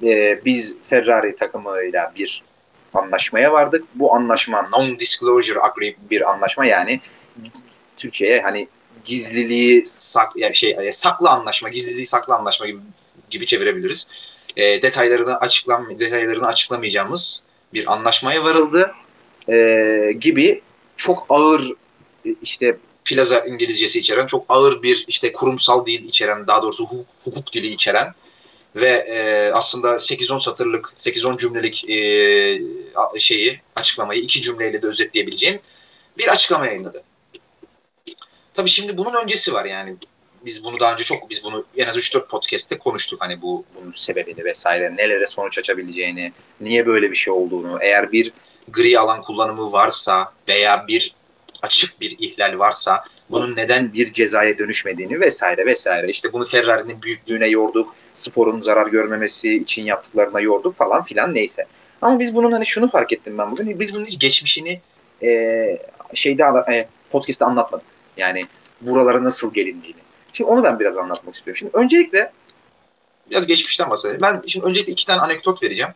e, 0.04 0.42
biz 0.46 0.78
Ferrari 0.90 1.36
takımıyla 1.36 2.14
bir 2.16 2.44
anlaşmaya 2.98 3.52
vardık. 3.52 3.86
Bu 3.95 4.16
anlaşma 4.16 4.60
non-disclosure 4.60 5.60
agree 5.60 5.95
bir 6.10 6.30
anlaşma 6.32 6.66
yani 6.66 7.02
Türkiye'ye 7.98 8.41
hani 8.41 8.68
gizliliği 9.06 9.86
sak 9.86 10.32
yani 10.36 10.56
şey 10.56 10.76
e, 10.82 10.91
saklı 10.91 11.30
anlaşma, 11.30 11.70
gizliliği 11.70 12.06
saklı 12.06 12.36
anlaşma 12.36 12.68
gibi 12.68 12.80
gibi 13.30 13.45
çevirebiliriz. 13.45 14.08
E, 14.56 14.82
detaylarını 14.82 15.38
açıklam 15.38 16.00
detaylarını 16.00 16.48
açıklamayacağımız 16.48 17.43
bir 17.74 17.93
anlaşmaya 17.93 18.43
varıldı 18.43 18.91
e, 19.50 20.12
gibi 20.20 20.62
çok 20.98 21.26
ağır 21.30 21.72
e, 22.26 22.36
işte 22.41 22.78
plaza 23.06 23.39
İngilizcesi 23.39 24.00
içeren 24.00 24.28
çok 24.28 24.45
ağır 24.50 24.84
bir 24.84 25.06
işte 25.08 25.32
kurumsal 25.32 25.86
dil 25.86 26.06
içeren 26.06 26.48
daha 26.48 26.62
doğrusu 26.62 26.84
hukuk, 26.84 27.06
hukuk 27.24 27.54
dili 27.54 27.68
içeren 27.68 28.14
ve 28.80 28.89
e, 28.89 29.51
aslında 29.53 29.88
8-10 29.88 30.43
satırlık 30.43 30.93
8-10 30.97 31.38
cümlelik 31.38 31.89
e, 31.89 33.19
şeyi 33.19 33.61
açıklamayı 33.75 34.21
iki 34.21 34.41
cümleyle 34.41 34.82
de 34.82 34.88
özetleyebileceğim 34.88 35.59
bir 36.17 36.28
açıklama 36.28 36.65
yayınladı. 36.65 37.03
Tabii 38.53 38.69
şimdi 38.69 38.97
bunun 38.97 39.13
öncesi 39.23 39.53
var 39.53 39.65
yani. 39.65 39.95
Biz 40.45 40.63
bunu 40.63 40.80
daha 40.80 40.93
önce 40.93 41.03
çok 41.03 41.30
biz 41.30 41.43
bunu 41.43 41.65
en 41.78 41.88
az 41.88 41.97
3-4 41.97 42.28
podcast'te 42.28 42.78
konuştuk. 42.78 43.21
Hani 43.21 43.41
bu 43.41 43.65
bunun 43.75 43.91
sebebini 43.91 44.45
vesaire 44.45 44.95
nelere 44.95 45.28
sonuç 45.28 45.57
açabileceğini 45.57 46.34
niye 46.61 46.86
böyle 46.86 47.11
bir 47.11 47.15
şey 47.15 47.34
olduğunu. 47.34 47.78
Eğer 47.82 48.11
bir 48.11 48.34
gri 48.67 48.99
alan 48.99 49.21
kullanımı 49.21 49.71
varsa 49.71 50.34
veya 50.47 50.88
bir 50.88 51.15
açık 51.61 52.01
bir 52.01 52.15
ihlal 52.19 52.59
varsa 52.59 53.03
bunun 53.30 53.55
neden 53.55 53.93
bir 53.93 54.13
cezaya 54.13 54.57
dönüşmediğini 54.57 55.19
vesaire 55.19 55.65
vesaire. 55.65 56.09
İşte 56.09 56.34
bunu 56.34 56.45
Ferrari'nin 56.45 57.01
büyüklüğüne 57.01 57.47
yorduk, 57.47 57.95
sporun 58.15 58.61
zarar 58.61 58.88
görmemesi 58.88 59.55
için 59.55 59.84
yaptıklarına 59.84 60.39
yorduk 60.39 60.78
falan 60.78 61.03
filan 61.03 61.34
neyse. 61.34 61.65
Ama 62.01 62.19
biz 62.19 62.36
bunun 62.36 62.51
hani 62.51 62.65
şunu 62.65 62.89
fark 62.89 63.13
ettim 63.13 63.38
ben 63.38 63.51
bugün. 63.51 63.80
Biz 63.80 63.93
bunun 63.93 64.05
hiç 64.05 64.19
geçmişini 64.19 64.82
e, 65.23 65.30
şeyde 66.13 66.43
e, 66.71 66.88
podcast'te 67.11 67.45
anlatmadık. 67.45 67.86
Yani 68.17 68.45
buralara 68.82 69.23
nasıl 69.23 69.53
gelindiğini. 69.53 69.99
Şimdi 70.34 70.49
onu 70.51 70.63
ben 70.63 70.80
biraz 70.80 70.97
anlatmak 70.97 71.36
istiyorum. 71.36 71.57
Şimdi 71.57 71.71
öncelikle 71.78 72.32
biraz 73.32 73.47
geçmişten 73.47 73.89
bahsedelim. 73.89 74.21
Ben 74.21 74.41
şimdi 74.47 74.65
öncelikle 74.65 74.91
iki 74.91 75.05
tane 75.05 75.21
anekdot 75.21 75.63
vereceğim 75.63 75.91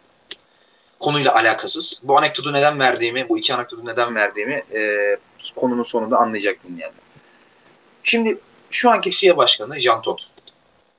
konuyla 0.99 1.36
alakasız. 1.36 1.99
Bu 2.03 2.17
anekdotu 2.17 2.53
neden 2.53 2.79
verdiğimi, 2.79 3.29
bu 3.29 3.38
iki 3.38 3.53
anekdotu 3.53 3.86
neden 3.86 4.15
verdiğimi 4.15 4.63
e, 4.73 5.17
konunun 5.55 5.84
sonunda 5.84 6.17
anlayacak 6.17 6.57
dinleyenler. 6.67 7.11
Şimdi 8.04 8.39
şu 8.70 8.89
anki 8.89 9.12
FIA 9.12 9.38
başkanı 9.38 9.80
Jean 9.80 10.02
Todt. 10.02 10.28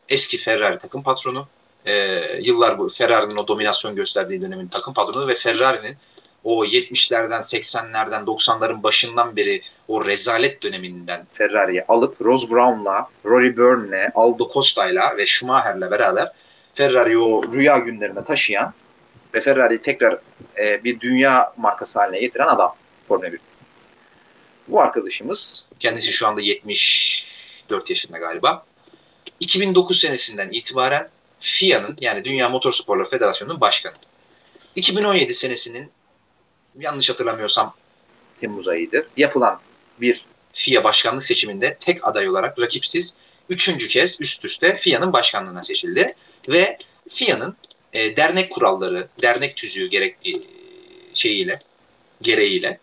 Eski 0.08 0.38
Ferrari 0.38 0.78
takım 0.78 1.02
patronu. 1.02 1.46
E, 1.86 2.20
yıllar 2.40 2.78
bu 2.78 2.88
Ferrari'nin 2.88 3.36
o 3.36 3.48
dominasyon 3.48 3.96
gösterdiği 3.96 4.40
dönemin 4.40 4.66
takım 4.66 4.94
patronu 4.94 5.28
ve 5.28 5.34
Ferrari'nin 5.34 5.96
o 6.44 6.64
70'lerden, 6.64 7.40
80'lerden, 7.40 8.24
90'ların 8.24 8.82
başından 8.82 9.36
beri 9.36 9.62
o 9.88 10.06
rezalet 10.06 10.62
döneminden 10.62 11.26
Ferrari'yi 11.32 11.84
alıp 11.84 12.20
Ross 12.20 12.50
Brown'la, 12.50 13.08
Rory 13.24 13.56
Byrne'le, 13.56 14.10
Aldo 14.14 14.50
Costa'yla 14.54 15.16
ve 15.16 15.26
Schumacher'le 15.26 15.90
beraber 15.90 16.32
Ferrari'yi 16.74 17.18
o 17.18 17.52
rüya 17.52 17.78
günlerine 17.78 18.24
taşıyan 18.24 18.74
ve 19.34 19.40
Ferrari'yi 19.40 19.82
tekrar 19.82 20.18
e, 20.58 20.84
bir 20.84 21.00
dünya 21.00 21.52
markası 21.56 21.98
haline 21.98 22.20
getiren 22.20 22.46
adam 22.46 22.74
Formula 23.08 23.32
1. 23.32 23.40
Bu 24.68 24.80
arkadaşımız 24.80 25.64
kendisi 25.80 26.12
şu 26.12 26.26
anda 26.26 26.40
74 26.40 27.90
yaşında 27.90 28.18
galiba. 28.18 28.66
2009 29.40 30.00
senesinden 30.00 30.48
itibaren 30.52 31.08
FIA'nın 31.40 31.96
yani 32.00 32.24
Dünya 32.24 32.48
Motorsporları 32.48 33.08
Federasyonu'nun 33.08 33.60
başkanı. 33.60 33.94
2017 34.76 35.34
senesinin 35.34 35.90
yanlış 36.78 37.10
hatırlamıyorsam 37.10 37.74
Temmuz 38.40 38.68
ayıydı. 38.68 39.08
Yapılan 39.16 39.60
bir 40.00 40.24
FIA 40.52 40.84
başkanlık 40.84 41.22
seçiminde 41.22 41.76
tek 41.80 42.08
aday 42.08 42.28
olarak 42.28 42.58
rakipsiz 42.58 43.18
üçüncü 43.48 43.88
kez 43.88 44.20
üst 44.20 44.44
üste 44.44 44.76
FIA'nın 44.76 45.12
başkanlığına 45.12 45.62
seçildi 45.62 46.14
ve 46.48 46.78
FIA'nın 47.08 47.56
e, 47.92 48.16
dernek 48.16 48.52
kuralları, 48.52 49.08
dernek 49.22 49.56
tüzüğü 49.56 49.86
gerek 49.86 50.16
e, 50.26 50.30
şeyiyle, 51.14 51.58
gereğiyle 52.22 52.78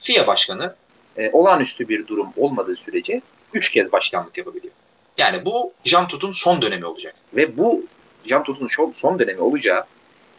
FIA 0.00 0.26
başkanı 0.26 0.74
e, 1.16 1.30
olağanüstü 1.30 1.88
bir 1.88 2.06
durum 2.06 2.28
olmadığı 2.36 2.76
sürece 2.76 3.22
üç 3.54 3.70
kez 3.70 3.92
başkanlık 3.92 4.38
yapabiliyor. 4.38 4.74
Yani 5.18 5.44
bu 5.44 5.72
Jean 5.84 6.08
Tut'un 6.08 6.30
son 6.30 6.62
dönemi 6.62 6.86
olacak. 6.86 7.14
Ve 7.34 7.56
bu 7.56 7.86
Jean 8.24 8.44
Tut'un 8.44 8.92
son 8.94 9.18
dönemi 9.18 9.40
olacağı 9.40 9.84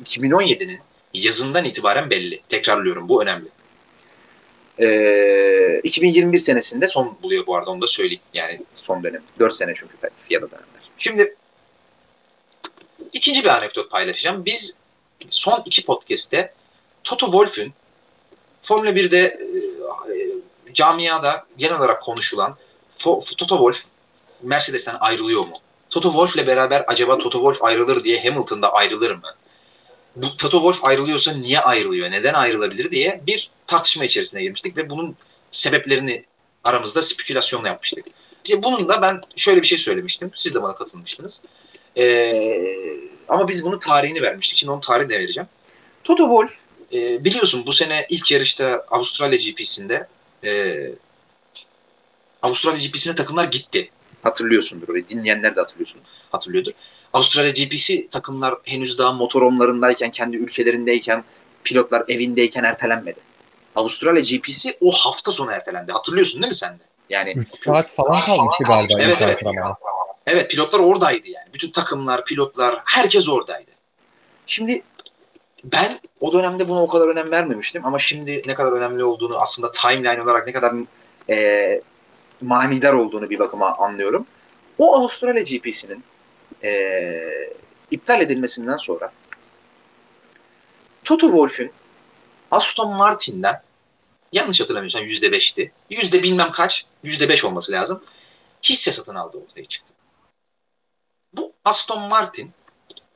2017'nin 0.04 0.80
yazından 1.14 1.66
itibaren 1.66 2.10
belli. 2.10 2.42
Tekrarlıyorum 2.50 3.10
bu 3.10 3.24
önemli. 3.24 3.48
Ee, 4.80 5.80
2021 5.84 6.40
senesinde 6.40 6.88
son 6.88 7.18
buluyor 7.24 7.48
bu 7.48 7.56
arada 7.56 7.72
onu 7.72 7.82
da 7.82 7.88
söyleyeyim. 7.88 8.22
Yani 8.34 8.62
son 8.76 9.04
dönem. 9.04 9.22
4 9.40 9.54
sene 9.54 9.74
çünkü 9.76 9.94
fiyata 10.28 10.48
dönemler. 10.48 10.90
Şimdi 10.98 11.36
ikinci 13.14 13.44
bir 13.44 13.50
anekdot 13.50 13.92
paylaşacağım. 13.92 14.46
Biz 14.46 14.78
son 15.30 15.64
iki 15.66 15.86
podcast'te 15.86 16.54
Toto 17.04 17.26
Wolff'ün 17.26 17.74
Formula 18.62 18.90
1'de 18.90 19.20
e, 19.20 20.15
camiada 20.76 21.46
genel 21.58 21.78
olarak 21.78 22.04
konuşulan 22.04 22.58
Toto 23.38 23.56
Wolff 23.56 23.84
Mercedes'ten 24.42 24.96
ayrılıyor 25.00 25.42
mu? 25.42 25.54
Toto 25.90 26.12
Wolff'le 26.12 26.48
beraber 26.48 26.84
acaba 26.88 27.18
Toto 27.18 27.38
Wolff 27.38 27.64
ayrılır 27.64 28.04
diye 28.04 28.24
Hamilton'da 28.24 28.74
ayrılır 28.74 29.12
mı? 29.12 29.36
Bu 30.16 30.38
Toto 30.38 30.58
Wolff 30.58 30.86
ayrılıyorsa 30.86 31.34
niye 31.34 31.60
ayrılıyor? 31.60 32.12
Neden 32.12 32.34
ayrılabilir 32.34 32.92
diye 32.92 33.22
bir 33.28 33.50
tartışma 33.68 34.06
içerisine 34.06 34.42
girmiştik 34.42 34.78
ve 34.78 34.90
bunun 34.90 35.16
sebeplerini 35.52 36.26
aramızda 36.64 37.02
spekülasyonla 37.02 37.68
yapmıştık. 37.68 38.06
İşte 38.46 38.64
bunun 38.64 38.90
da 38.90 39.02
ben 39.02 39.22
şöyle 39.36 39.62
bir 39.62 39.68
şey 39.68 39.78
söylemiştim. 39.78 40.32
Siz 40.36 40.56
de 40.56 40.62
bana 40.62 40.76
katılmıştınız. 40.76 41.42
Ee, 41.98 42.68
ama 43.30 43.48
biz 43.48 43.66
bunun 43.66 43.80
tarihini 43.80 44.22
vermiştik. 44.22 44.58
Şimdi 44.58 44.72
onun 44.72 44.82
tarihini 44.82 45.10
de 45.10 45.20
vereceğim. 45.20 45.50
Toto 46.04 46.24
Wolff 46.24 46.52
e, 46.94 47.24
biliyorsun 47.26 47.64
bu 47.68 47.74
sene 47.74 48.06
ilk 48.10 48.32
yarışta 48.32 48.86
Avustralya 48.92 49.38
GP'sinde 49.38 50.08
e, 50.46 50.76
Avustralya 52.42 52.80
GP'sine 52.88 53.16
takımlar 53.16 53.46
gitti. 53.46 53.90
Hatırlıyorsundur 54.24 54.90
orayı. 54.90 55.10
Dinleyenler 55.10 55.56
de 55.56 55.60
hatırlıyorsun. 55.60 56.02
Hatırlıyordur. 56.32 56.72
Avustralya 57.14 57.52
GP'si 57.52 58.10
takımlar 58.10 58.56
henüz 58.64 58.98
daha 58.98 59.14
motoromlarındayken, 59.14 60.12
kendi 60.12 60.38
ülkelerindeyken, 60.38 61.24
pilotlar 61.64 62.04
evindeyken 62.08 62.64
ertelenmedi. 62.64 63.20
Avustralya 63.76 64.22
GP'si 64.22 64.78
o 64.82 64.92
hafta 64.92 65.32
sonu 65.32 65.52
ertelendi. 65.52 65.92
Hatırlıyorsun 65.92 66.42
değil 66.42 66.50
mi 66.50 66.56
sen 66.56 66.80
de? 66.80 66.84
Yani 67.10 67.34
3 67.58 67.66
saat 67.66 67.94
falan 67.94 68.26
kalmıştı 68.26 68.64
galiba. 68.64 68.94
Evet 69.00 69.22
evet. 69.22 69.40
Evet 70.28 70.52
pilotlar 70.52 70.80
oradaydı 70.80 71.30
yani. 71.30 71.48
Bütün 71.54 71.72
takımlar, 71.72 72.26
pilotlar, 72.26 72.82
herkes 72.86 73.30
oradaydı. 73.30 73.72
Şimdi 74.48 74.82
ben 75.72 76.00
o 76.20 76.34
dönemde 76.34 76.68
buna 76.70 76.84
o 76.84 76.88
kadar 76.88 77.08
önem 77.08 77.32
vermemiştim 77.32 77.86
ama 77.86 78.00
şimdi 78.00 78.42
ne 78.48 78.56
kadar 78.56 78.72
önemli 78.72 79.04
olduğunu 79.04 79.38
aslında 79.38 79.72
timeline 79.72 80.22
olarak 80.22 80.48
ne 80.48 80.54
kadar 80.54 80.74
e, 81.30 81.82
manidar 82.42 82.94
olduğunu 82.94 83.30
bir 83.30 83.40
bakıma 83.40 83.78
anlıyorum. 83.78 84.28
O 84.78 84.96
Avustralya 84.96 85.44
GP'sinin 85.44 86.04
e, 86.64 87.22
iptal 87.92 88.22
edilmesinden 88.22 88.78
sonra 88.78 89.12
Toto 91.04 91.28
Wolff'ün 91.28 91.72
Aston 92.52 92.94
Martin'den 92.94 93.62
yanlış 94.32 94.62
hatırlamıyorsam 94.62 95.04
yüzde 95.04 95.32
beşti. 95.32 95.72
Yüzde 95.90 96.24
bilmem 96.24 96.52
kaç, 96.52 96.86
yüzde 97.04 97.30
beş 97.30 97.46
olması 97.46 97.72
lazım. 97.72 98.04
Hisse 98.64 98.92
satın 98.92 99.16
aldı 99.16 99.38
ortaya 99.38 99.66
çıktı. 99.66 99.94
Bu 101.34 101.54
Aston 101.66 102.02
Martin 102.02 102.52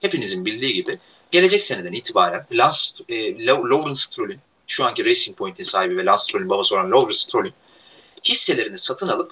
hepinizin 0.02 0.45
bildiği 0.45 0.74
gibi 0.74 0.91
gelecek 1.32 1.64
seneden 1.64 1.94
itibaren 1.94 2.48
Lance, 2.52 2.78
e, 3.10 3.46
Lawrence 3.46 4.00
Stroll'ün 4.00 4.40
şu 4.68 4.86
anki 4.86 5.06
Racing 5.06 5.38
Point'in 5.38 5.64
sahibi 5.64 5.98
ve 5.98 6.06
Lance 6.06 6.22
Stroll'ün 6.22 6.50
babası 6.50 6.76
olan 6.76 6.92
Lawrence 6.92 7.18
Stroll'ün 7.18 7.54
hisselerini 8.24 8.78
satın 8.78 9.08
alıp 9.08 9.32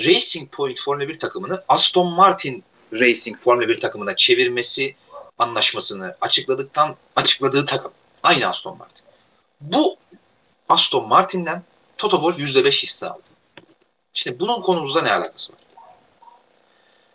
Racing 0.00 0.50
Point 0.52 0.80
Formula 0.80 1.08
1 1.08 1.18
takımını 1.18 1.64
Aston 1.68 2.12
Martin 2.12 2.64
Racing 2.92 3.38
Formula 3.40 3.68
1 3.68 3.80
takımına 3.80 4.16
çevirmesi 4.16 4.96
anlaşmasını 5.38 6.16
açıkladıktan 6.20 6.96
açıkladığı 7.16 7.66
takım 7.66 7.92
aynı 8.22 8.46
Aston 8.46 8.78
Martin. 8.78 9.06
Bu 9.60 9.96
Aston 10.68 11.08
Martin'den 11.08 11.62
Toto 11.98 12.16
Wolff 12.16 12.56
%5 12.56 12.82
hisse 12.82 13.08
aldı. 13.08 13.22
Şimdi 14.12 14.40
bunun 14.40 14.60
konumuzda 14.60 15.02
ne 15.02 15.12
alakası 15.12 15.52
var? 15.52 15.58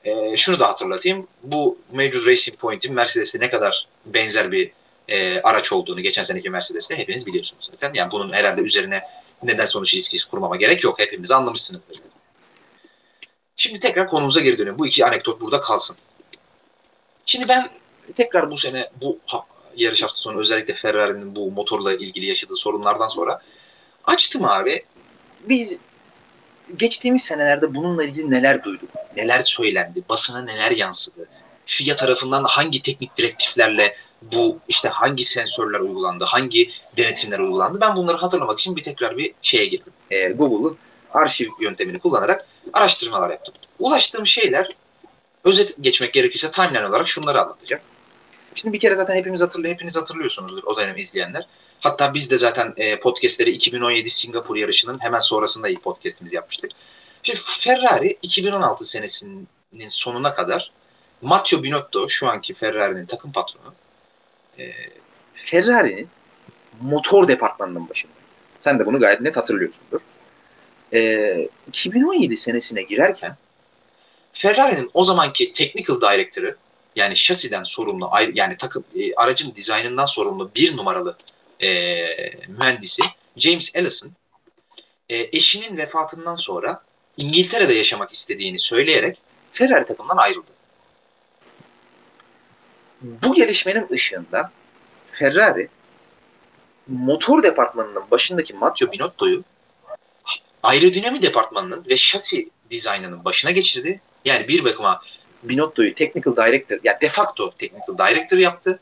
Ee, 0.06 0.38
şunu 0.38 0.60
da 0.60 0.68
hatırlatayım. 0.68 1.28
Bu 1.44 1.78
mevcut 1.92 2.28
Racing 2.28 2.58
Point'in 2.58 2.94
Mercedes'e 2.94 3.40
ne 3.40 3.50
kadar 3.50 3.88
benzer 4.06 4.52
bir 4.52 4.72
e, 5.08 5.42
araç 5.42 5.72
olduğunu 5.72 6.02
geçen 6.02 6.24
seneki 6.24 6.50
Mercedes'te 6.50 6.98
hepiniz 6.98 7.26
biliyorsunuz 7.26 7.70
zaten. 7.72 7.94
Yani 7.94 8.12
bunun 8.12 8.34
herhalde 8.34 8.62
üzerine 8.62 9.02
neden 9.44 9.66
sonuç 9.66 9.94
ilişkisi 9.94 10.30
kurmama 10.30 10.56
gerek 10.56 10.84
yok. 10.84 11.00
Hepimiz 11.00 11.32
anlamışsınızdır. 11.32 12.02
Şimdi 13.56 13.80
tekrar 13.80 14.08
konumuza 14.08 14.42
geri 14.42 14.58
dönüyorum. 14.58 14.80
Bu 14.80 14.88
iki 14.88 15.06
anekdot 15.06 15.42
burada 15.42 15.60
kalsın. 15.60 15.98
Şimdi 17.26 17.48
ben 17.48 17.70
tekrar 18.16 18.52
bu 18.52 18.58
sene 18.58 18.90
bu 19.02 19.20
yarış 19.76 20.04
hafta 20.04 20.18
sonu 20.18 20.40
özellikle 20.40 20.74
Ferrari'nin 20.74 21.36
bu 21.36 21.52
motorla 21.52 21.94
ilgili 21.94 22.26
yaşadığı 22.26 22.56
sorunlardan 22.56 23.08
sonra 23.08 23.42
açtım 24.06 24.46
abi. 24.46 24.86
Biz 25.50 25.78
geçtiğimiz 26.78 27.24
senelerde 27.24 27.76
bununla 27.76 28.04
ilgili 28.04 28.32
neler 28.32 28.64
duyduk? 28.64 28.90
Neler 29.16 29.40
söylendi? 29.40 30.04
Basına 30.10 30.42
neler 30.42 30.72
yansıdı? 30.72 31.28
FIA 31.66 31.96
tarafından 31.96 32.44
hangi 32.44 32.82
teknik 32.82 33.18
direktiflerle 33.18 33.96
bu 34.22 34.58
işte 34.68 34.90
hangi 34.90 35.24
sensörler 35.24 35.80
uygulandı, 35.80 36.24
hangi 36.24 36.70
denetimler 36.98 37.40
uygulandı? 37.40 37.82
Ben 37.82 37.96
bunları 37.96 38.18
hatırlamak 38.18 38.60
için 38.60 38.76
bir 38.76 38.84
tekrar 38.84 39.18
bir 39.18 39.34
şeye 39.42 39.66
girdim. 39.66 39.94
E, 40.12 40.30
Google'un 40.30 40.78
arşiv 41.14 41.50
yöntemini 41.62 42.00
kullanarak 42.00 42.46
araştırmalar 42.74 43.30
yaptım. 43.30 43.56
Ulaştığım 43.80 44.26
şeyler 44.26 44.70
özet 45.44 45.76
geçmek 45.82 46.14
gerekirse 46.14 46.52
timeline 46.52 46.88
olarak 46.88 47.08
şunları 47.08 47.42
anlatacak. 47.42 47.82
Şimdi 48.56 48.74
bir 48.74 48.80
kere 48.80 48.96
zaten 48.96 49.16
hepimiz 49.16 49.42
hatırlıyor, 49.42 49.74
hepiniz 49.74 49.96
hatırlıyorsunuzdur 49.96 50.64
o 50.64 50.78
dönem 50.78 50.98
izleyenler. 50.98 51.48
Hatta 51.80 52.14
biz 52.14 52.32
de 52.32 52.38
zaten 52.38 52.74
e, 52.78 53.00
podcastleri 53.00 53.50
2017 53.50 54.10
Singapur 54.10 54.56
yarışının 54.56 55.00
hemen 55.04 55.20
sonrasında 55.20 55.70
ilk 55.70 55.84
podcastimizi 55.84 56.36
yapmıştık. 56.36 56.72
Şimdi 57.24 57.40
Ferrari 57.44 58.18
2016 58.22 58.86
senesinin 58.86 59.48
sonuna 59.88 60.34
kadar 60.34 60.72
Matteo 61.22 61.64
Binotto 61.64 62.10
şu 62.10 62.28
anki 62.28 62.54
Ferrari'nin 62.54 63.06
takım 63.06 63.32
patronu 63.32 63.74
e, 64.60 64.72
Ferrari'nin 65.34 66.10
motor 66.82 67.28
departmanının 67.28 67.90
başında. 67.90 68.12
Sen 68.60 68.80
de 68.80 68.86
bunu 68.86 69.00
gayet 69.00 69.22
net 69.22 69.38
hatırlıyorsundur. 69.38 70.02
E, 70.94 71.50
2017 71.68 72.38
senesine 72.38 72.82
girerken 72.82 73.38
Ferrari'nin 74.34 74.92
o 74.94 75.04
zamanki 75.04 75.54
technical 75.54 76.02
director'ı 76.02 76.58
yani 76.96 77.16
şasiden 77.16 77.64
sorumlu 77.64 78.12
yani 78.34 78.58
takım 78.58 78.84
e, 78.96 79.16
aracın 79.16 79.56
dizaynından 79.56 80.06
sorumlu 80.06 80.52
bir 80.56 80.78
numaralı 80.78 81.18
e, 81.60 81.68
mühendisi 82.48 83.04
James 83.38 83.76
Ellison 83.76 84.12
e, 85.10 85.16
eşinin 85.18 85.78
vefatından 85.78 86.36
sonra 86.36 86.84
İngiltere'de 87.18 87.74
yaşamak 87.74 88.12
istediğini 88.12 88.60
söyleyerek 88.60 89.18
Ferrari 89.54 89.86
takımından 89.86 90.18
ayrıldı. 90.18 90.52
Bu 93.02 93.36
gelişmenin 93.36 93.88
ışığında 93.92 94.52
Ferrari 95.12 95.70
motor 96.88 97.44
departmanının 97.44 98.12
başındaki 98.12 98.54
Matteo 98.54 98.92
Binotto'yu 98.92 99.44
aerodinami 100.64 101.22
departmanının 101.22 101.86
ve 101.90 101.98
şasi 101.98 102.50
dizaynının 102.70 103.26
başına 103.26 103.52
geçirdi. 103.52 104.02
Yani 104.26 104.48
bir 104.48 104.64
bakıma 104.64 105.02
Binotto'yu 105.44 105.96
technical 105.96 106.36
director, 106.36 106.78
yani 106.84 107.02
de 107.02 107.10
facto 107.10 107.52
technical 107.52 107.98
director 107.98 108.38
yaptı. 108.38 108.80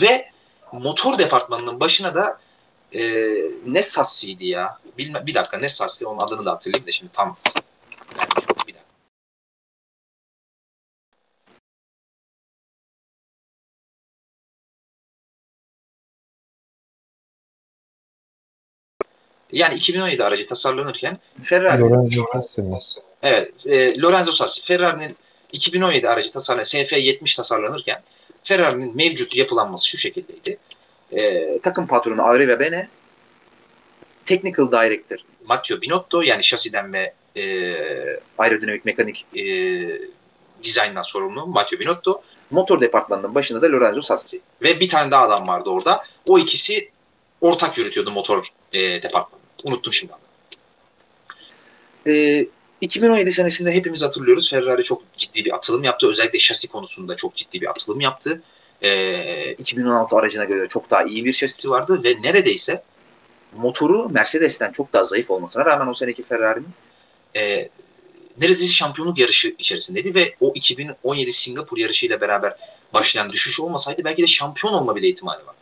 Ve 0.00 0.30
motor 0.72 1.18
departmanının 1.18 1.80
başına 1.80 2.14
da 2.14 2.38
e, 2.94 3.02
ne 3.66 3.82
sassiydi 3.82 4.46
ya? 4.46 4.78
Bilme, 4.98 5.26
bir 5.26 5.34
dakika 5.34 5.58
ne 5.58 5.68
sassi 5.68 6.06
onun 6.06 6.18
adını 6.18 6.46
da 6.46 6.50
hatırlayayım 6.50 6.86
da 6.86 6.92
şimdi 6.92 7.12
tam 7.12 7.36
yani 8.18 8.46
çok 8.46 8.66
bir 8.66 8.74
dakika. 8.74 8.88
Yani 19.52 19.74
2017 19.74 20.24
aracı 20.24 20.46
tasarlanırken 20.46 21.18
Ferrari 21.44 21.82
Lorenzo 21.82 22.62
Sassi? 22.72 23.00
Evet, 23.22 23.66
e, 23.66 24.00
Lorenzo 24.00 24.32
Sassi 24.32 24.64
Ferrari'nin 24.64 25.16
2017 25.52 26.08
aracı 26.08 26.32
tasarlanan 26.32 26.64
SF70 26.64 27.36
tasarlanırken 27.36 28.02
Ferrari'nin 28.48 28.96
mevcut 28.96 29.36
yapılanması 29.36 29.88
şu 29.88 29.96
şekildeydi. 29.96 30.58
E, 31.12 31.44
takım 31.62 31.86
patronu 31.86 32.22
Aure 32.22 32.48
ve 32.48 32.60
Bene 32.60 32.88
Technical 34.26 34.72
Director 34.72 35.18
Matteo 35.44 35.80
Binotto 35.80 36.22
yani 36.22 36.44
şasiden 36.44 36.92
ve 36.92 37.14
e, 37.36 37.42
aerodinamik 38.38 38.84
mekanik 38.84 39.26
e, 39.36 39.44
dizayndan 40.62 41.02
sorumlu 41.02 41.46
Matteo 41.46 41.78
Binotto. 41.78 42.22
Motor 42.50 42.80
departmanının 42.80 43.34
başında 43.34 43.62
da 43.62 43.72
Lorenzo 43.72 44.02
Sassi. 44.02 44.40
Ve 44.62 44.80
bir 44.80 44.88
tane 44.88 45.10
daha 45.10 45.22
adam 45.22 45.48
vardı 45.48 45.70
orada. 45.70 46.04
O 46.28 46.38
ikisi 46.38 46.90
ortak 47.40 47.78
yürütüyordu 47.78 48.10
motor 48.10 48.52
e, 48.72 49.02
departmanı. 49.02 49.42
Unuttum 49.64 49.92
şimdi 49.92 50.12
adını. 50.12 52.16
E, 52.16 52.46
2017 52.80 53.32
senesinde 53.32 53.72
hepimiz 53.72 54.02
hatırlıyoruz. 54.02 54.50
Ferrari 54.50 54.82
çok 54.82 55.02
ciddi 55.16 55.44
bir 55.44 55.54
atılım 55.54 55.84
yaptı. 55.84 56.08
Özellikle 56.08 56.38
şasi 56.38 56.68
konusunda 56.68 57.16
çok 57.16 57.36
ciddi 57.36 57.60
bir 57.60 57.66
atılım 57.66 58.00
yaptı. 58.00 58.42
E, 58.82 59.52
2016 59.52 60.16
aracına 60.16 60.44
göre 60.44 60.68
çok 60.68 60.90
daha 60.90 61.02
iyi 61.02 61.24
bir 61.24 61.32
şasisi 61.32 61.70
vardı 61.70 62.04
ve 62.04 62.22
neredeyse 62.22 62.82
motoru 63.56 64.08
Mercedes'ten 64.08 64.72
çok 64.72 64.92
daha 64.92 65.04
zayıf 65.04 65.30
olmasına 65.30 65.64
rağmen 65.64 65.86
o 65.86 65.94
seneki 65.94 66.22
Ferrari'nin 66.22 66.68
e, 67.36 67.68
neredeyse 68.40 68.72
şampiyonluk 68.72 69.18
yarışı 69.18 69.54
içerisindeydi 69.58 70.14
ve 70.14 70.34
o 70.40 70.52
2017 70.54 71.32
Singapur 71.32 71.78
yarışıyla 71.78 72.20
beraber 72.20 72.56
başlayan 72.94 73.30
düşüş 73.30 73.60
olmasaydı 73.60 74.04
belki 74.04 74.22
de 74.22 74.26
şampiyon 74.26 74.72
olma 74.74 74.96
bile 74.96 75.08
ihtimali 75.08 75.46
var. 75.46 75.54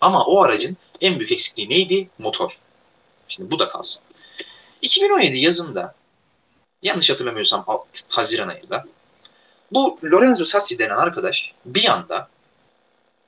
Ama 0.00 0.24
o 0.24 0.42
aracın 0.42 0.76
en 1.00 1.18
büyük 1.18 1.32
eksikliği 1.32 1.68
neydi? 1.68 2.08
Motor. 2.18 2.58
Şimdi 3.28 3.50
bu 3.50 3.58
da 3.58 3.68
kalsın. 3.68 4.02
2017 4.82 5.38
yazında 5.38 5.94
yanlış 6.82 7.10
hatırlamıyorsam 7.10 7.66
Haziran 8.08 8.48
ayında 8.48 8.84
bu 9.72 9.98
Lorenzo 10.04 10.44
Sassi 10.44 10.78
denen 10.78 10.96
arkadaş 10.96 11.52
bir 11.64 11.88
anda 11.88 12.28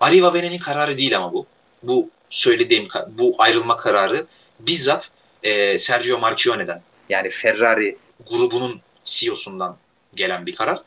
Arriva 0.01 0.35
Bene'nin 0.35 0.59
kararı 0.59 0.99
değil 0.99 1.17
ama 1.17 1.33
bu. 1.33 1.47
Bu 1.83 2.11
söylediğim 2.31 2.89
bu 3.09 3.35
ayrılma 3.39 3.77
kararı 3.77 4.27
bizzat 4.61 5.11
e, 5.43 5.79
Sergio 5.79 6.19
Marchione'den 6.19 6.83
yani 7.09 7.31
Ferrari 7.31 7.99
grubunun 8.31 8.81
CEO'sundan 9.05 9.77
gelen 10.15 10.47
bir 10.47 10.57
karar. 10.57 10.83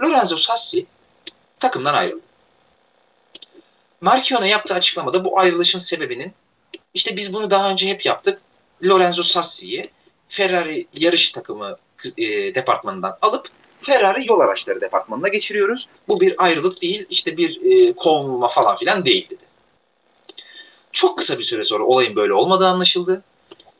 Lorenzo 0.00 0.36
Sassi 0.36 0.86
takımdan 1.60 1.94
ayrıldı. 1.94 2.22
Marchione 4.00 4.48
yaptığı 4.48 4.74
açıklamada 4.74 5.24
bu 5.24 5.40
ayrılışın 5.40 5.78
sebebinin 5.78 6.32
işte 6.94 7.16
biz 7.16 7.34
bunu 7.34 7.50
daha 7.50 7.70
önce 7.70 7.88
hep 7.88 8.06
yaptık. 8.06 8.42
Lorenzo 8.84 9.22
Sassi'yi 9.22 9.90
Ferrari 10.28 10.86
yarış 10.94 11.32
takımı 11.32 11.76
e, 12.18 12.54
departmanından 12.54 13.18
alıp 13.22 13.48
Ferrari 13.82 14.26
yol 14.28 14.40
araçları 14.40 14.80
departmanına 14.80 15.28
geçiriyoruz. 15.28 15.88
Bu 16.08 16.20
bir 16.20 16.44
ayrılık 16.44 16.82
değil, 16.82 17.06
işte 17.10 17.36
bir 17.36 17.60
e, 17.64 17.92
kovulma 17.92 18.48
falan 18.48 18.76
filan 18.76 19.04
değil 19.04 19.30
dedi. 19.30 19.44
Çok 20.92 21.18
kısa 21.18 21.38
bir 21.38 21.44
süre 21.44 21.64
sonra 21.64 21.84
olayın 21.84 22.16
böyle 22.16 22.32
olmadığı 22.32 22.66
anlaşıldı. 22.66 23.22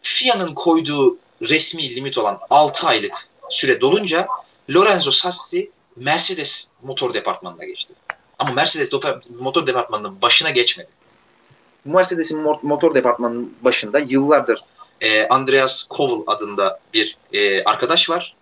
FIA'nın 0.02 0.54
koyduğu 0.54 1.18
resmi 1.42 1.94
limit 1.94 2.18
olan 2.18 2.38
6 2.50 2.86
aylık 2.86 3.28
süre 3.50 3.80
dolunca 3.80 4.26
Lorenzo 4.70 5.10
Sassi 5.10 5.70
Mercedes 5.96 6.66
motor 6.82 7.14
departmanına 7.14 7.64
geçti. 7.64 7.92
Ama 8.38 8.52
Mercedes 8.52 8.92
motor 9.38 9.66
departmanının 9.66 10.22
başına 10.22 10.50
geçmedi. 10.50 10.88
Mercedes'in 11.84 12.42
motor 12.62 12.94
departmanının 12.94 13.54
başında 13.60 13.98
yıllardır 13.98 14.64
e, 15.00 15.28
Andreas 15.28 15.82
Koval 15.82 16.22
adında 16.26 16.80
bir 16.94 17.16
e, 17.32 17.64
arkadaş 17.64 18.10
var. 18.10 18.34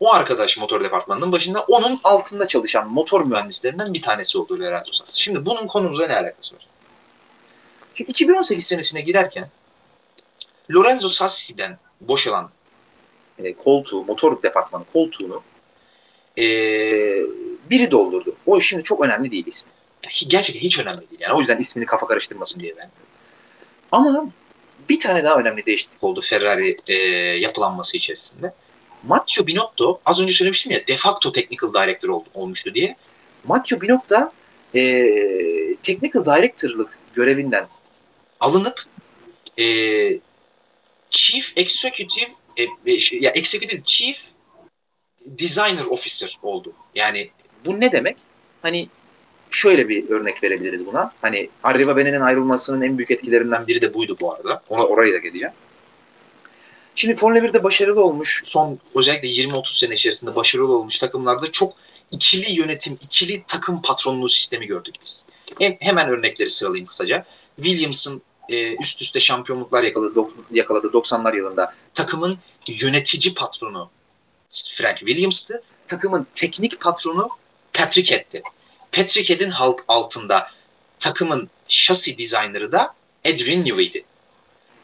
O 0.00 0.12
arkadaş 0.12 0.58
motor 0.58 0.84
departmanının 0.84 1.32
başında 1.32 1.60
onun 1.60 2.00
altında 2.04 2.48
çalışan 2.48 2.90
motor 2.90 3.24
mühendislerinden 3.24 3.94
bir 3.94 4.02
tanesi 4.02 4.38
oldu 4.38 4.60
Lorenzo 4.60 4.92
Sassi. 4.92 5.22
Şimdi 5.22 5.46
bunun 5.46 5.66
konumuzla 5.66 6.06
ne 6.06 6.16
alakası 6.16 6.54
var? 6.54 6.66
Şimdi 7.94 8.10
2018 8.10 8.66
senesine 8.66 9.00
girerken 9.00 9.48
Lorenzo 10.70 11.08
Sassi'den 11.08 11.78
boşalan 12.00 12.50
e, 13.38 13.54
koltuğu, 13.54 14.04
motor 14.04 14.42
departmanı 14.42 14.84
koltuğunu 14.92 15.42
e, 16.38 16.44
biri 17.70 17.90
doldurdu. 17.90 18.36
O 18.46 18.60
şimdi 18.60 18.82
çok 18.82 19.00
önemli 19.00 19.30
değil 19.30 19.46
ismi. 19.46 19.70
Yani 20.04 20.12
gerçekten 20.28 20.62
hiç 20.62 20.78
önemli 20.78 21.10
değil. 21.10 21.20
Yani 21.20 21.34
o 21.34 21.38
yüzden 21.38 21.58
ismini 21.58 21.86
kafa 21.86 22.06
karıştırmasın 22.06 22.60
diye 22.60 22.76
ben. 22.76 22.90
Ama 23.92 24.26
bir 24.88 25.00
tane 25.00 25.24
daha 25.24 25.34
önemli 25.34 25.66
değişiklik 25.66 26.04
oldu 26.04 26.20
Ferrari 26.20 26.76
e, 26.88 26.94
yapılanması 27.38 27.96
içerisinde. 27.96 28.54
Matteo 29.02 29.46
Binotto 29.46 30.00
az 30.06 30.20
önce 30.20 30.32
söylemiştim 30.32 30.72
ya 30.72 30.86
de 30.86 30.96
facto 30.96 31.32
technical 31.32 31.74
director 31.74 32.08
oldu, 32.08 32.28
olmuştu 32.34 32.74
diye. 32.74 32.96
Matteo 33.44 33.80
Binotto 33.80 34.32
e, 34.74 35.06
technical 35.82 36.24
director'lık 36.24 36.98
görevinden 37.14 37.68
alınıp 38.40 38.84
e, 39.58 39.64
Chief 41.10 41.52
Executive 41.56 42.30
e, 42.56 42.62
e, 42.62 42.98
ya 43.20 43.30
Executive 43.30 43.82
Chief 43.84 44.24
Designer 45.26 45.84
Officer 45.84 46.38
oldu. 46.42 46.72
Yani 46.94 47.30
bu 47.64 47.80
ne 47.80 47.92
demek? 47.92 48.16
Hani 48.62 48.88
şöyle 49.54 49.88
bir 49.88 50.10
örnek 50.10 50.42
verebiliriz 50.42 50.86
buna. 50.86 51.10
Hani 51.22 51.50
Arriva 51.62 51.96
Bene'nin 51.96 52.20
ayrılmasının 52.20 52.82
en 52.82 52.98
büyük 52.98 53.10
etkilerinden 53.10 53.66
biri 53.66 53.82
de 53.82 53.94
buydu 53.94 54.16
bu 54.20 54.34
arada. 54.34 54.62
Ona 54.68 54.82
orayı 54.82 55.14
da 55.14 55.18
geleceğim. 55.18 55.54
Şimdi 56.94 57.16
Formula 57.16 57.38
1'de 57.38 57.64
başarılı 57.64 58.04
olmuş, 58.04 58.42
son 58.44 58.78
özellikle 58.94 59.28
20-30 59.28 59.78
sene 59.78 59.94
içerisinde 59.94 60.36
başarılı 60.36 60.76
olmuş 60.76 60.98
takımlarda 60.98 61.52
çok 61.52 61.74
ikili 62.10 62.52
yönetim, 62.52 62.98
ikili 63.02 63.44
takım 63.48 63.82
patronluğu 63.82 64.28
sistemi 64.28 64.66
gördük 64.66 64.94
biz. 65.02 65.26
Hem, 65.58 65.76
hemen 65.80 66.08
örnekleri 66.08 66.50
sıralayayım 66.50 66.86
kısaca. 66.86 67.24
Williams'ın 67.56 68.22
e, 68.48 68.76
üst 68.76 69.02
üste 69.02 69.20
şampiyonluklar 69.20 69.82
yakaladı, 69.82 70.20
yakaladı 70.50 70.86
90'lar 70.86 71.36
yılında. 71.36 71.74
Takımın 71.94 72.38
yönetici 72.66 73.34
patronu 73.34 73.90
Frank 74.74 74.98
Williams'tı. 74.98 75.62
Takımın 75.86 76.26
teknik 76.34 76.80
patronu 76.80 77.28
Patrick 77.72 78.14
Head'ti. 78.14 78.42
Patrick 78.96 79.34
Head'in 79.34 79.52
altında 79.88 80.46
takımın 80.98 81.50
şasi 81.68 82.18
dizaynerı 82.18 82.72
da 82.72 82.94
Adrian 83.26 83.64
Newey'di. 83.64 84.04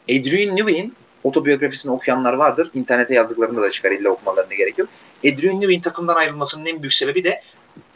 Adrian 0.03 0.57
Newey'in 0.57 0.95
otobiyografisini 1.23 1.91
okuyanlar 1.91 2.33
vardır. 2.33 2.71
İnternete 2.73 3.13
yazdıklarında 3.13 3.61
da 3.61 3.71
çıkar. 3.71 3.91
illa 3.91 4.09
okumalarına 4.09 4.53
gerek 4.53 4.77
yok. 4.77 4.89
Adrian 5.19 5.61
Newey'in 5.61 5.81
takımdan 5.81 6.15
ayrılmasının 6.15 6.65
en 6.65 6.81
büyük 6.81 6.93
sebebi 6.93 7.23
de 7.23 7.41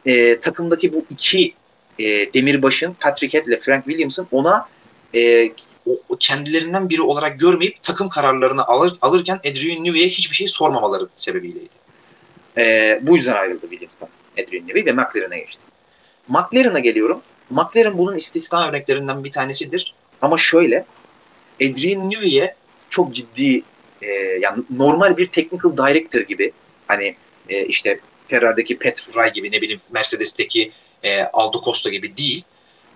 e, 0.06 0.40
takımdaki 0.40 0.94
bu 0.94 1.06
iki 1.10 1.54
e, 2.00 2.34
demirbaşın 2.34 2.94
Patrick 2.94 3.38
Head 3.38 3.48
ile 3.48 3.60
Frank 3.60 3.86
Williams'ın 3.86 4.28
ona 4.32 4.68
e, 5.16 5.52
o, 5.86 6.18
kendilerinden 6.20 6.90
biri 6.90 7.02
olarak 7.02 7.40
görmeyip 7.40 7.82
takım 7.82 8.10
kararlarını 8.10 8.66
alır, 8.66 8.98
alırken 9.02 9.40
Adrian 9.52 9.84
Newey'e 9.84 10.08
hiçbir 10.08 10.36
şey 10.36 10.48
sormamaları 10.48 11.08
sebebiyleydi. 11.16 11.70
E, 12.58 13.00
bu 13.02 13.16
yüzden 13.16 13.34
ayrıldı 13.34 13.62
Williams'tan 13.70 14.10
Adrian 14.34 14.68
Newey 14.68 14.86
ve 14.86 14.92
McLaren'a 14.92 15.38
geçti. 15.38 15.65
McLaren'a 16.28 16.80
geliyorum. 16.80 17.22
McLaren 17.50 17.98
bunun 17.98 18.16
istisna 18.16 18.68
örneklerinden 18.70 19.24
bir 19.24 19.32
tanesidir. 19.32 19.94
Ama 20.22 20.38
şöyle 20.38 20.86
Adrian 21.56 22.10
Newey'e 22.12 22.56
çok 22.90 23.16
ciddi 23.16 23.64
e, 24.02 24.08
yani 24.42 24.64
normal 24.70 25.18
bir 25.18 25.28
technical 25.28 25.78
director 25.78 26.22
gibi 26.22 26.52
hani 26.88 27.16
e, 27.50 27.66
işte 27.66 28.00
Ferrari'deki 28.28 28.80
Pat 28.80 29.02
Fry 29.02 29.34
gibi 29.34 29.52
ne 29.52 29.62
bileyim 29.62 29.82
Mercedes'teki 29.90 30.72
e, 31.04 31.24
Aldo 31.24 31.62
Costa 31.62 31.90
gibi 31.90 32.18
değil. 32.18 32.44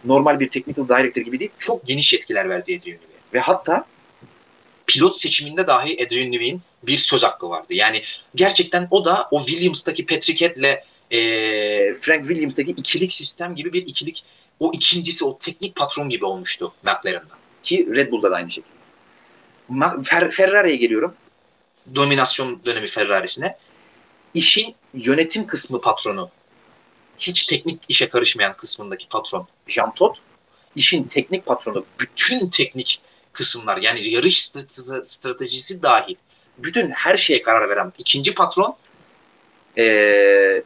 Normal 0.05 0.39
bir 0.39 0.49
technical 0.49 0.88
director 0.88 1.21
gibi 1.21 1.39
değil. 1.39 1.51
Çok 1.59 1.86
geniş 1.86 2.13
yetkiler 2.13 2.49
verdi 2.49 2.77
Adrian 2.80 2.97
Newey'e. 2.97 3.19
Ve 3.34 3.39
hatta 3.39 3.86
pilot 4.88 5.17
seçiminde 5.17 5.67
dahi 5.67 6.05
Adrian 6.05 6.32
Newey'in 6.32 6.61
bir 6.84 6.97
söz 6.97 7.23
hakkı 7.23 7.49
vardı. 7.49 7.73
Yani 7.73 8.01
gerçekten 8.36 8.88
o 8.91 9.05
da 9.05 9.27
o 9.32 9.45
Williams'taki 9.45 10.05
Patrick 10.05 10.45
Head'le 10.45 10.84
e, 11.12 11.20
Frank 12.01 12.28
Williams'taki 12.28 12.72
ikilik 12.72 13.14
sistem 13.14 13.55
gibi 13.55 13.74
bir 13.74 13.88
ikilik 13.88 14.24
o 14.60 14.72
ikincisi 14.74 15.26
o 15.26 15.38
teknik 15.38 15.76
patron 15.76 16.10
gibi 16.10 16.26
olmuştu 16.26 16.74
McLaren'da. 16.84 17.34
Ki 17.64 17.88
Red 17.95 18.12
Bull'da 18.12 18.32
da 18.32 18.36
aynı 18.36 18.51
şekilde. 18.51 18.80
Fer 20.03 20.32
Ferrari'ye 20.32 20.76
geliyorum. 20.76 21.16
Dominasyon 21.95 22.62
dönemi 22.66 22.88
Ferrari'sine. 22.88 23.57
İşin 24.34 24.76
yönetim 24.93 25.47
kısmı 25.47 25.82
patronu. 25.82 26.30
Hiç 27.18 27.45
teknik 27.45 27.82
işe 27.89 28.10
karışmayan 28.10 28.57
kısmındaki 28.57 29.07
patron 29.10 29.47
Jean 29.68 29.93
Todt. 29.93 30.18
İşin 30.76 31.03
teknik 31.03 31.45
patronu 31.45 31.86
bütün 31.99 32.49
teknik 32.49 33.01
kısımlar 33.34 33.78
yani 33.78 34.10
yarış 34.10 34.45
stratejisi 35.03 35.84
dahil 35.84 36.16
bütün 36.57 36.91
her 36.91 37.18
şeye 37.18 37.41
karar 37.41 37.70
veren 37.70 37.93
ikinci 37.97 38.36
patron 38.36 38.78
ee, 39.78 40.64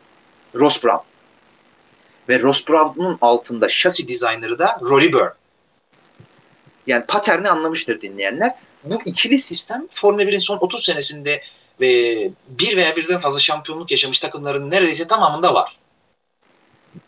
Ross 0.55 0.83
Brown. 0.83 1.03
Ve 2.29 2.39
Ross 2.39 2.67
Brown'un 2.67 3.17
altında 3.21 3.69
şasi 3.69 4.07
designer'ı 4.07 4.59
da 4.59 4.79
Rory 4.81 5.13
Byrne. 5.13 5.33
Yani 6.87 7.05
paterni 7.05 7.49
anlamıştır 7.49 8.01
dinleyenler 8.01 8.55
bu 8.83 9.01
ikili 9.05 9.39
sistem 9.39 9.87
Formula 9.91 10.23
1'in 10.23 10.39
son 10.39 10.57
30 10.57 10.85
senesinde 10.85 11.41
ve 11.81 12.31
bir 12.47 12.77
veya 12.77 12.95
birden 12.95 13.19
fazla 13.19 13.39
şampiyonluk 13.39 13.91
yaşamış 13.91 14.19
takımların 14.19 14.71
neredeyse 14.71 15.07
tamamında 15.07 15.53
var. 15.53 15.77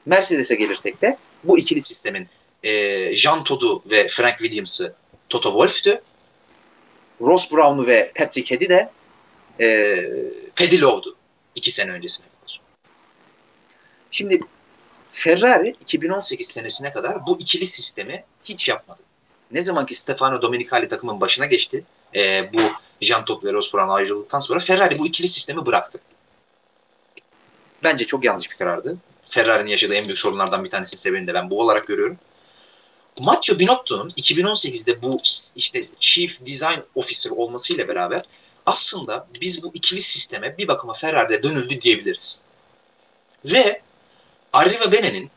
Mercedes'e 0.05 0.55
gelirsek 0.55 1.01
de 1.01 1.17
bu 1.43 1.59
ikili 1.59 1.81
sistemin 1.81 2.27
e, 2.63 3.15
Jean 3.15 3.43
Todt'u 3.43 3.83
ve 3.91 4.07
Frank 4.07 4.37
Williams'ı 4.37 4.95
Toto 5.29 5.49
Wolff'tü. 5.51 6.01
Ross 7.21 7.51
Brown'u 7.51 7.87
ve 7.87 8.11
Patrick 8.15 8.55
Head'i 8.55 8.69
de 8.69 8.91
e, 9.59 9.67
Paddy 10.55 10.81
Lowe'du 10.81 11.15
iki 11.55 11.71
sene 11.71 11.91
öncesine. 11.91 12.25
Şimdi 14.15 14.39
Ferrari 15.11 15.75
2018 15.81 16.47
senesine 16.47 16.93
kadar 16.93 17.27
bu 17.27 17.37
ikili 17.39 17.65
sistemi 17.65 18.23
hiç 18.43 18.69
yapmadı 18.69 18.99
ne 19.51 19.63
zaman 19.63 19.85
ki 19.85 19.93
Stefano 20.01 20.41
Domenicali 20.41 20.87
takımın 20.87 21.21
başına 21.21 21.45
geçti 21.45 21.83
e, 22.15 22.53
bu 22.53 22.61
Jean 23.01 23.25
Todt 23.25 23.43
ve 23.43 23.53
Ross 23.53 23.73
Brown 23.73 23.89
ayrıldıktan 23.89 24.39
sonra 24.39 24.59
Ferrari 24.59 24.99
bu 24.99 25.07
ikili 25.07 25.27
sistemi 25.27 25.65
bıraktı. 25.65 25.99
Bence 27.83 28.07
çok 28.07 28.23
yanlış 28.23 28.51
bir 28.51 28.55
karardı. 28.55 28.97
Ferrari'nin 29.27 29.69
yaşadığı 29.69 29.95
en 29.95 30.05
büyük 30.05 30.19
sorunlardan 30.19 30.63
bir 30.63 30.69
tanesinin 30.69 31.01
sebebini 31.01 31.27
de 31.27 31.33
ben 31.33 31.49
bu 31.49 31.61
olarak 31.61 31.87
görüyorum. 31.87 32.17
Matteo 33.19 33.59
Binotto'nun 33.59 34.09
2018'de 34.09 35.01
bu 35.01 35.17
işte 35.55 35.81
Chief 35.99 36.45
Design 36.45 36.79
Officer 36.95 37.31
olmasıyla 37.31 37.87
beraber 37.87 38.21
aslında 38.65 39.27
biz 39.41 39.63
bu 39.63 39.71
ikili 39.73 40.01
sisteme 40.01 40.57
bir 40.57 40.67
bakıma 40.67 40.93
Ferrari'de 40.93 41.43
dönüldü 41.43 41.81
diyebiliriz. 41.81 42.39
Ve 43.45 43.84
Arriva 44.55 44.91
Bene'nin 44.91 45.31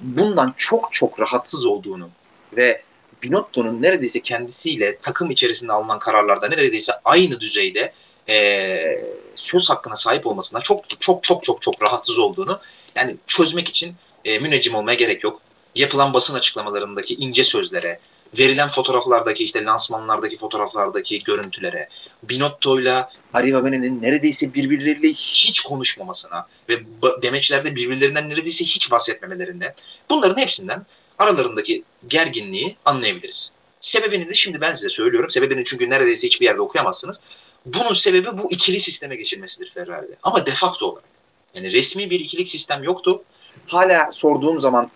bundan 0.00 0.54
çok 0.56 0.92
çok 0.92 1.20
rahatsız 1.20 1.66
olduğunu 1.66 2.08
ve 2.56 2.82
Binotto'nun 3.22 3.82
neredeyse 3.82 4.20
kendisiyle 4.20 4.98
takım 4.98 5.30
içerisinde 5.30 5.72
alınan 5.72 5.98
kararlarda 5.98 6.48
neredeyse 6.48 6.92
aynı 7.04 7.40
düzeyde 7.40 7.92
e, 8.28 9.04
söz 9.34 9.70
hakkına 9.70 9.96
sahip 9.96 10.26
olmasına 10.26 10.60
çok 10.60 11.00
çok 11.00 11.22
çok 11.22 11.44
çok 11.44 11.62
çok 11.62 11.82
rahatsız 11.82 12.18
olduğunu 12.18 12.60
yani 12.96 13.16
çözmek 13.26 13.68
için 13.68 13.94
e, 14.24 14.38
müneccim 14.38 14.74
olmaya 14.74 14.94
gerek 14.94 15.24
yok. 15.24 15.40
Yapılan 15.74 16.14
basın 16.14 16.34
açıklamalarındaki 16.34 17.14
ince 17.14 17.44
sözlere, 17.44 17.98
verilen 18.38 18.68
fotoğraflardaki 18.68 19.44
işte 19.44 19.64
lansmanlardaki 19.64 20.36
fotoğraflardaki 20.36 21.22
görüntülere, 21.22 21.88
Binotto'yla 22.22 23.10
Arriva 23.32 23.64
Bene'nin 23.64 24.02
neredeyse 24.02 24.54
birbirleriyle 24.54 25.08
hiç 25.08 25.60
konuşmamasına 25.60 26.46
ve 26.68 26.74
demeçlerde 27.22 27.76
birbirlerinden 27.76 28.30
neredeyse 28.30 28.64
hiç 28.64 28.90
bahsetmemelerine 28.90 29.74
bunların 30.10 30.40
hepsinden 30.40 30.86
aralarındaki 31.18 31.82
gerginliği 32.08 32.76
anlayabiliriz. 32.84 33.50
Sebebini 33.80 34.28
de 34.28 34.34
şimdi 34.34 34.60
ben 34.60 34.74
size 34.74 34.88
söylüyorum. 34.88 35.30
Sebebini 35.30 35.64
çünkü 35.64 35.90
neredeyse 35.90 36.26
hiçbir 36.26 36.46
yerde 36.46 36.60
okuyamazsınız. 36.60 37.20
Bunun 37.66 37.94
sebebi 37.94 38.38
bu 38.38 38.52
ikili 38.52 38.80
sisteme 38.80 39.16
geçilmesidir 39.16 39.70
Ferrari'de. 39.74 40.16
Ama 40.22 40.46
defakto 40.46 40.86
olarak. 40.86 41.08
Yani 41.54 41.72
resmi 41.72 42.10
bir 42.10 42.20
ikilik 42.20 42.48
sistem 42.48 42.82
yoktu. 42.82 43.22
Hala 43.66 44.10
sorduğum 44.12 44.60
zaman 44.60 44.90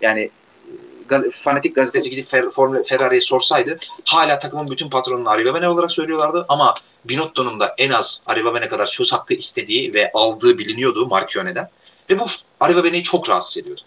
yani 0.00 0.30
gaz, 1.08 1.24
fanatik 1.30 1.74
gazetesi 1.74 2.10
gidip 2.10 2.26
Fer, 2.26 2.44
Ferrari'ye 2.86 3.20
sorsaydı 3.20 3.78
hala 4.04 4.38
takımın 4.38 4.68
bütün 4.68 4.90
patronunu 4.90 5.28
Arriva 5.28 5.70
olarak 5.70 5.92
söylüyorlardı 5.92 6.46
ama 6.48 6.74
Binotto'nun 7.04 7.60
da 7.60 7.74
en 7.78 7.90
az 7.90 8.20
Arriva 8.26 8.60
kadar 8.60 8.86
söz 8.86 9.12
hakkı 9.12 9.34
istediği 9.34 9.94
ve 9.94 10.10
aldığı 10.14 10.58
biliniyordu 10.58 11.06
Marchione'den. 11.06 11.70
Ve 12.10 12.18
bu 12.18 12.24
Arriva 12.60 13.02
çok 13.02 13.28
rahatsız 13.28 13.58
ediyordu. 13.58 13.80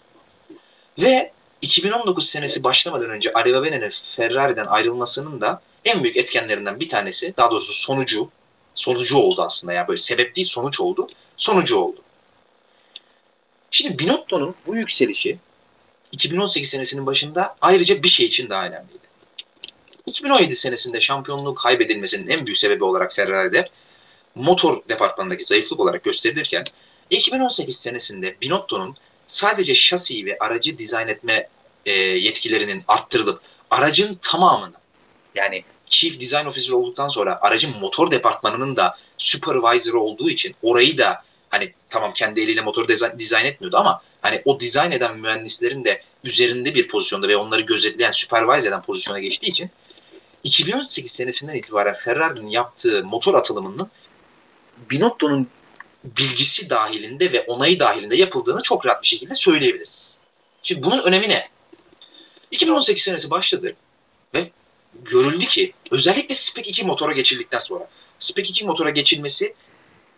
Ve 1.02 1.32
2019 1.62 2.28
senesi 2.28 2.64
başlamadan 2.64 3.10
önce 3.10 3.32
Arriva 3.32 3.62
Bene'nin 3.62 3.90
Ferrari'den 3.90 4.64
ayrılmasının 4.64 5.40
da 5.40 5.62
en 5.84 6.02
büyük 6.02 6.16
etkenlerinden 6.16 6.80
bir 6.80 6.88
tanesi, 6.88 7.36
daha 7.36 7.50
doğrusu 7.50 7.72
sonucu, 7.72 8.30
sonucu 8.74 9.18
oldu 9.18 9.42
aslında 9.42 9.72
ya 9.72 9.88
böyle 9.88 9.98
sebep 9.98 10.36
değil 10.36 10.46
sonuç 10.46 10.80
oldu, 10.80 11.06
sonucu 11.36 11.76
oldu. 11.76 12.02
Şimdi 13.70 13.98
Binotto'nun 13.98 14.54
bu 14.66 14.76
yükselişi 14.76 15.38
2018 16.12 16.70
senesinin 16.70 17.06
başında 17.06 17.56
ayrıca 17.60 18.02
bir 18.02 18.08
şey 18.08 18.26
için 18.26 18.50
daha 18.50 18.66
önemliydi. 18.66 19.08
2017 20.06 20.56
senesinde 20.56 21.00
şampiyonluğu 21.00 21.54
kaybedilmesinin 21.54 22.28
en 22.28 22.46
büyük 22.46 22.58
sebebi 22.58 22.84
olarak 22.84 23.14
Ferrari'de 23.14 23.64
motor 24.34 24.88
departmanındaki 24.88 25.44
zayıflık 25.44 25.80
olarak 25.80 26.04
gösterilirken 26.04 26.64
2018 27.10 27.76
senesinde 27.76 28.36
Binotto'nun 28.42 28.96
sadece 29.26 29.74
şasi 29.74 30.26
ve 30.26 30.36
aracı 30.40 30.78
dizayn 30.78 31.08
etme 31.08 31.48
e, 31.86 31.92
yetkilerinin 32.02 32.84
arttırılıp 32.88 33.40
aracın 33.70 34.18
tamamını 34.22 34.74
yani 35.34 35.64
Chief 35.88 36.20
Design 36.20 36.46
Officer 36.46 36.72
olduktan 36.72 37.08
sonra 37.08 37.38
aracın 37.40 37.78
motor 37.80 38.10
departmanının 38.10 38.76
da 38.76 38.96
supervisor 39.18 39.94
olduğu 39.94 40.30
için 40.30 40.54
orayı 40.62 40.98
da 40.98 41.22
Hani 41.50 41.72
tamam 41.88 42.14
kendi 42.14 42.40
eliyle 42.40 42.60
motor 42.60 42.88
dizayn, 42.88 43.18
dizayn 43.18 43.44
etmiyordu 43.44 43.76
ama 43.76 44.02
hani 44.22 44.42
o 44.44 44.60
dizayn 44.60 44.90
eden 44.90 45.18
mühendislerin 45.18 45.84
de 45.84 46.02
üzerinde 46.24 46.74
bir 46.74 46.88
pozisyonda 46.88 47.28
ve 47.28 47.36
onları 47.36 47.60
gözetleyen, 47.60 48.10
supervise 48.10 48.68
eden 48.68 48.82
pozisyona 48.82 49.18
geçtiği 49.18 49.46
için 49.46 49.70
2018 50.44 51.12
senesinden 51.12 51.54
itibaren 51.54 51.94
Ferrari'nin 51.94 52.48
yaptığı 52.48 53.04
motor 53.04 53.34
atılımının 53.34 53.90
Binotto'nun 54.90 55.48
bilgisi 56.04 56.70
dahilinde 56.70 57.32
ve 57.32 57.40
onayı 57.40 57.80
dahilinde 57.80 58.16
yapıldığını 58.16 58.62
çok 58.62 58.86
rahat 58.86 59.02
bir 59.02 59.08
şekilde 59.08 59.34
söyleyebiliriz. 59.34 60.14
Şimdi 60.62 60.82
bunun 60.82 61.02
önemi 61.02 61.28
ne? 61.28 61.48
2018 62.50 63.02
senesi 63.04 63.30
başladı 63.30 63.76
ve 64.34 64.50
görüldü 64.94 65.46
ki 65.46 65.72
özellikle 65.90 66.34
Spec 66.34 66.70
2 66.70 66.84
motora 66.84 67.12
geçildikten 67.12 67.58
sonra 67.58 67.88
Spec 68.18 68.50
2 68.50 68.64
motora 68.64 68.90
geçilmesi 68.90 69.54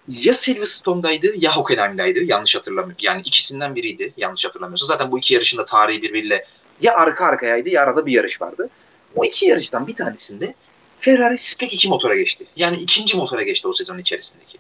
ya 0.09 0.33
Silverstone'daydı 0.33 1.27
ya 1.37 1.57
Hockenheim'daydı. 1.57 2.19
Yanlış 2.25 2.57
hatırlamıyorum. 2.57 2.97
Yani 3.01 3.23
ikisinden 3.25 3.75
biriydi. 3.75 4.13
Yanlış 4.17 4.45
hatırlamıyorsam. 4.45 4.87
Zaten 4.87 5.13
bu 5.13 5.19
iki 5.19 5.35
yarışın 5.35 5.59
da 5.59 5.65
tarihi 5.65 6.03
birbiriyle 6.03 6.45
ya 6.81 6.95
arka 6.95 7.25
arkayaydı 7.25 7.69
ya 7.69 7.83
arada 7.83 8.07
bir 8.07 8.13
yarış 8.13 8.41
vardı. 8.41 8.71
O 9.17 9.25
iki 9.25 9.47
yarıştan 9.47 9.87
bir 9.87 9.97
tanesinde 9.97 10.55
Ferrari 11.01 11.39
Spec 11.39 11.75
2 11.75 11.89
motora 11.89 12.17
geçti. 12.17 12.47
Yani 12.57 12.77
ikinci 12.77 13.17
motora 13.17 13.43
geçti 13.43 13.69
o 13.69 13.73
sezon 13.73 13.99
içerisindeki. 13.99 14.59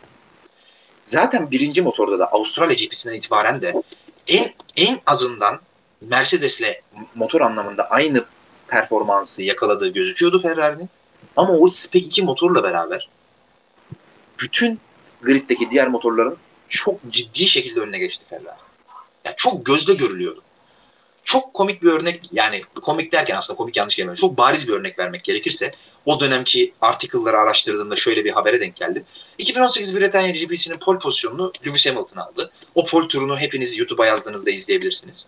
Zaten 1.03 1.51
birinci 1.51 1.83
motorda 1.83 2.19
da 2.19 2.27
Avustralya 2.27 2.75
GP'sinden 2.75 3.15
itibaren 3.15 3.63
de 3.63 3.83
en 4.29 4.51
en 4.77 5.01
azından 5.07 5.61
Mercedes'le 6.01 6.83
motor 7.15 7.41
anlamında 7.41 7.91
aynı 7.91 8.25
performansı 8.69 9.43
yakaladığı 9.43 9.89
gözüküyordu 9.89 10.39
Ferrari'nin. 10.39 10.89
Ama 11.37 11.53
o 11.53 11.69
Spec 11.69 12.07
2 12.07 12.23
motorla 12.23 12.63
beraber 12.63 13.09
bütün 14.41 14.81
griddeki 15.23 15.71
diğer 15.71 15.89
motorların 15.89 16.37
çok 16.69 17.01
ciddi 17.09 17.47
şekilde 17.49 17.81
önüne 17.81 17.99
geçti 17.99 18.25
Ferrari. 18.31 18.59
Yani 19.25 19.35
çok 19.37 19.67
gözle 19.67 19.95
görülüyordu. 19.95 20.43
Çok 21.25 21.55
komik 21.55 21.83
bir 21.83 21.93
örnek 21.93 22.21
yani 22.33 22.63
komik 22.83 23.13
derken 23.13 23.37
aslında 23.37 23.57
komik 23.57 23.77
yanlış 23.77 23.97
kelime. 23.97 24.15
Çok 24.15 24.39
bariz 24.39 24.69
bir 24.69 24.73
örnek 24.73 24.99
vermek 24.99 25.25
gerekirse 25.25 25.71
o 26.07 26.21
dönemki 26.21 26.75
article'ları 26.81 27.39
araştırdığımda 27.39 27.97
şöyle 27.97 28.25
bir 28.25 28.31
habere 28.31 28.61
denk 28.61 28.77
geldim. 28.77 29.05
2018 29.39 29.97
Britanya 29.97 30.31
GP'sinin 30.31 30.79
pole 30.79 30.99
pozisyonunu 30.99 31.53
Lewis 31.67 31.87
Hamilton 31.87 32.21
aldı. 32.21 32.53
O 32.75 32.87
pole 32.87 33.09
turunu 33.09 33.39
hepiniz 33.39 33.79
YouTube'a 33.79 34.07
yazdığınızda 34.07 34.51
izleyebilirsiniz. 34.51 35.27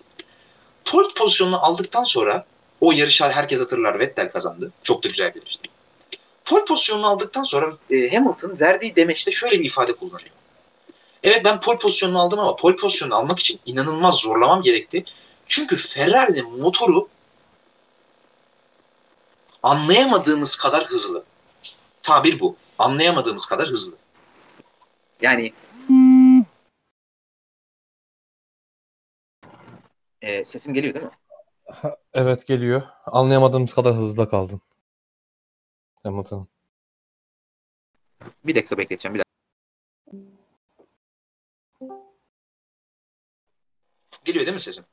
Pole 0.85 1.09
pozisyonunu 1.17 1.65
aldıktan 1.65 2.05
sonra 2.05 2.47
o 2.81 2.93
yarışı 2.93 3.25
herkes 3.25 3.61
hatırlar 3.61 3.99
Vettel 3.99 4.33
kazandı. 4.33 4.73
Çok 4.83 5.05
da 5.05 5.09
güzel 5.09 5.35
bir 5.35 5.41
yarıştı. 5.41 5.72
Pole 6.45 6.65
pozisyonunu 6.65 7.07
aldıktan 7.07 7.45
sonra 7.45 7.77
e, 7.91 8.17
Hamilton 8.17 8.61
verdiği 8.61 8.97
demeçte 8.97 9.31
şöyle 9.31 9.61
bir 9.61 9.65
ifade 9.65 9.93
kullanıyor. 9.93 10.31
Evet 11.23 11.45
ben 11.45 11.61
pole 11.61 11.79
pozisyonunu 11.79 12.21
aldım 12.21 12.39
ama 12.39 12.57
pole 12.57 12.77
pozisyonunu 12.77 13.17
almak 13.17 13.39
için 13.39 13.61
inanılmaz 13.67 14.15
zorlamam 14.15 14.63
gerekti. 14.63 15.05
Çünkü 15.47 15.77
Ferrari'nin 15.77 16.59
motoru 16.61 17.09
anlayamadığımız 19.63 20.57
kadar 20.57 20.85
hızlı. 20.85 21.25
Tabir 22.03 22.41
bu. 22.41 22.57
Anlayamadığımız 22.79 23.47
kadar 23.47 23.69
hızlı. 23.69 23.97
Yani 25.21 25.53
e, 30.23 30.45
sesim 30.45 30.75
geliyor 30.75 30.95
değil 30.95 31.07
mi? 31.07 31.13
Evet 32.15 32.47
geliyor. 32.47 32.83
Anlayamadığımız 33.07 33.75
kadar 33.75 33.95
hızlı 33.95 34.29
kaldım. 34.29 34.61
Hamilton. 36.05 36.49
Bir 38.45 38.55
dakika 38.55 38.79
bekleteceğim. 38.79 39.15
Bir 39.15 39.19
dakika. 39.19 39.33
Geliyor 44.25 44.47
değil 44.47 44.55
mi 44.55 44.61
sesim? 44.61 44.85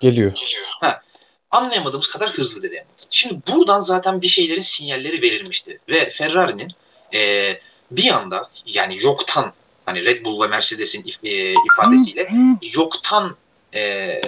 Geliyor. 0.00 0.32
Ha, 0.80 1.02
anlayamadığımız 1.50 2.08
kadar 2.08 2.30
hızlı 2.30 2.62
dedi 2.62 2.76
Hamilton. 2.76 3.06
Şimdi 3.10 3.42
buradan 3.52 3.80
zaten 3.80 4.22
bir 4.22 4.26
şeylerin 4.26 4.60
sinyalleri 4.60 5.22
verilmişti. 5.22 5.80
Ve 5.88 6.10
Ferrari'nin 6.10 6.68
e, 7.14 7.52
bir 7.90 8.08
anda 8.08 8.50
yani 8.66 8.96
yoktan 9.02 9.52
hani 9.86 10.04
Red 10.04 10.24
Bull 10.24 10.42
ve 10.42 10.46
Mercedes'in 10.46 11.04
e, 11.22 11.52
ifadesiyle 11.52 12.28
yoktan 12.74 13.36
e, 13.74 14.20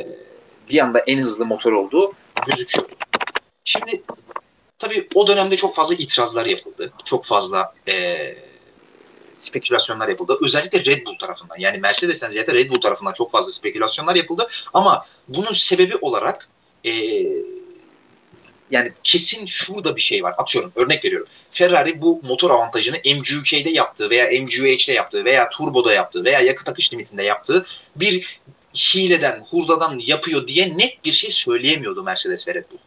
bir 0.69 0.79
anda 0.79 0.99
en 0.99 1.23
hızlı 1.23 1.47
motor 1.47 1.73
olduğu 1.73 2.13
gözüküyor. 2.47 2.89
Şimdi 3.65 4.03
tabii 4.85 5.09
o 5.15 5.27
dönemde 5.27 5.57
çok 5.57 5.75
fazla 5.75 5.95
itirazlar 5.95 6.47
yapıldı. 6.47 6.93
Çok 7.05 7.25
fazla 7.25 7.75
e, 7.89 8.17
spekülasyonlar 9.37 10.09
yapıldı. 10.09 10.39
Özellikle 10.43 10.85
Red 10.85 11.07
Bull 11.07 11.19
tarafından. 11.19 11.57
Yani 11.59 11.79
Mercedes'ten 11.79 12.29
ziyade 12.29 12.53
Red 12.53 12.71
Bull 12.71 12.81
tarafından 12.81 13.13
çok 13.13 13.31
fazla 13.31 13.53
spekülasyonlar 13.53 14.15
yapıldı. 14.15 14.49
Ama 14.75 15.07
bunun 15.29 15.53
sebebi 15.53 15.97
olarak 15.97 16.49
e, 16.87 16.93
yani 18.71 18.93
kesin 19.05 19.47
şurada 19.47 19.97
bir 19.97 20.01
şey 20.01 20.23
var. 20.23 20.35
Atıyorum 20.39 20.73
örnek 20.77 21.05
veriyorum. 21.05 21.29
Ferrari 21.51 22.03
bu 22.03 22.21
motor 22.23 22.51
avantajını 22.51 22.97
MGUK'de 22.97 23.71
yaptığı 23.71 24.11
veya 24.11 24.43
MGUH'de 24.43 24.93
yaptığı 24.93 25.25
veya 25.25 25.49
turboda 25.49 25.93
yaptığı 25.93 26.25
veya 26.25 26.41
yakıt 26.41 26.69
akış 26.69 26.93
limitinde 26.93 27.23
yaptığı 27.23 27.65
bir 27.97 28.41
hileden, 28.75 29.45
hurdadan 29.51 29.99
yapıyor 29.99 30.47
diye 30.47 30.79
net 30.79 31.05
bir 31.05 31.13
şey 31.13 31.31
söyleyemiyordu 31.31 32.03
Mercedes 32.03 32.49
ve 32.49 32.55
Red 32.55 32.65
Bull. 32.71 32.79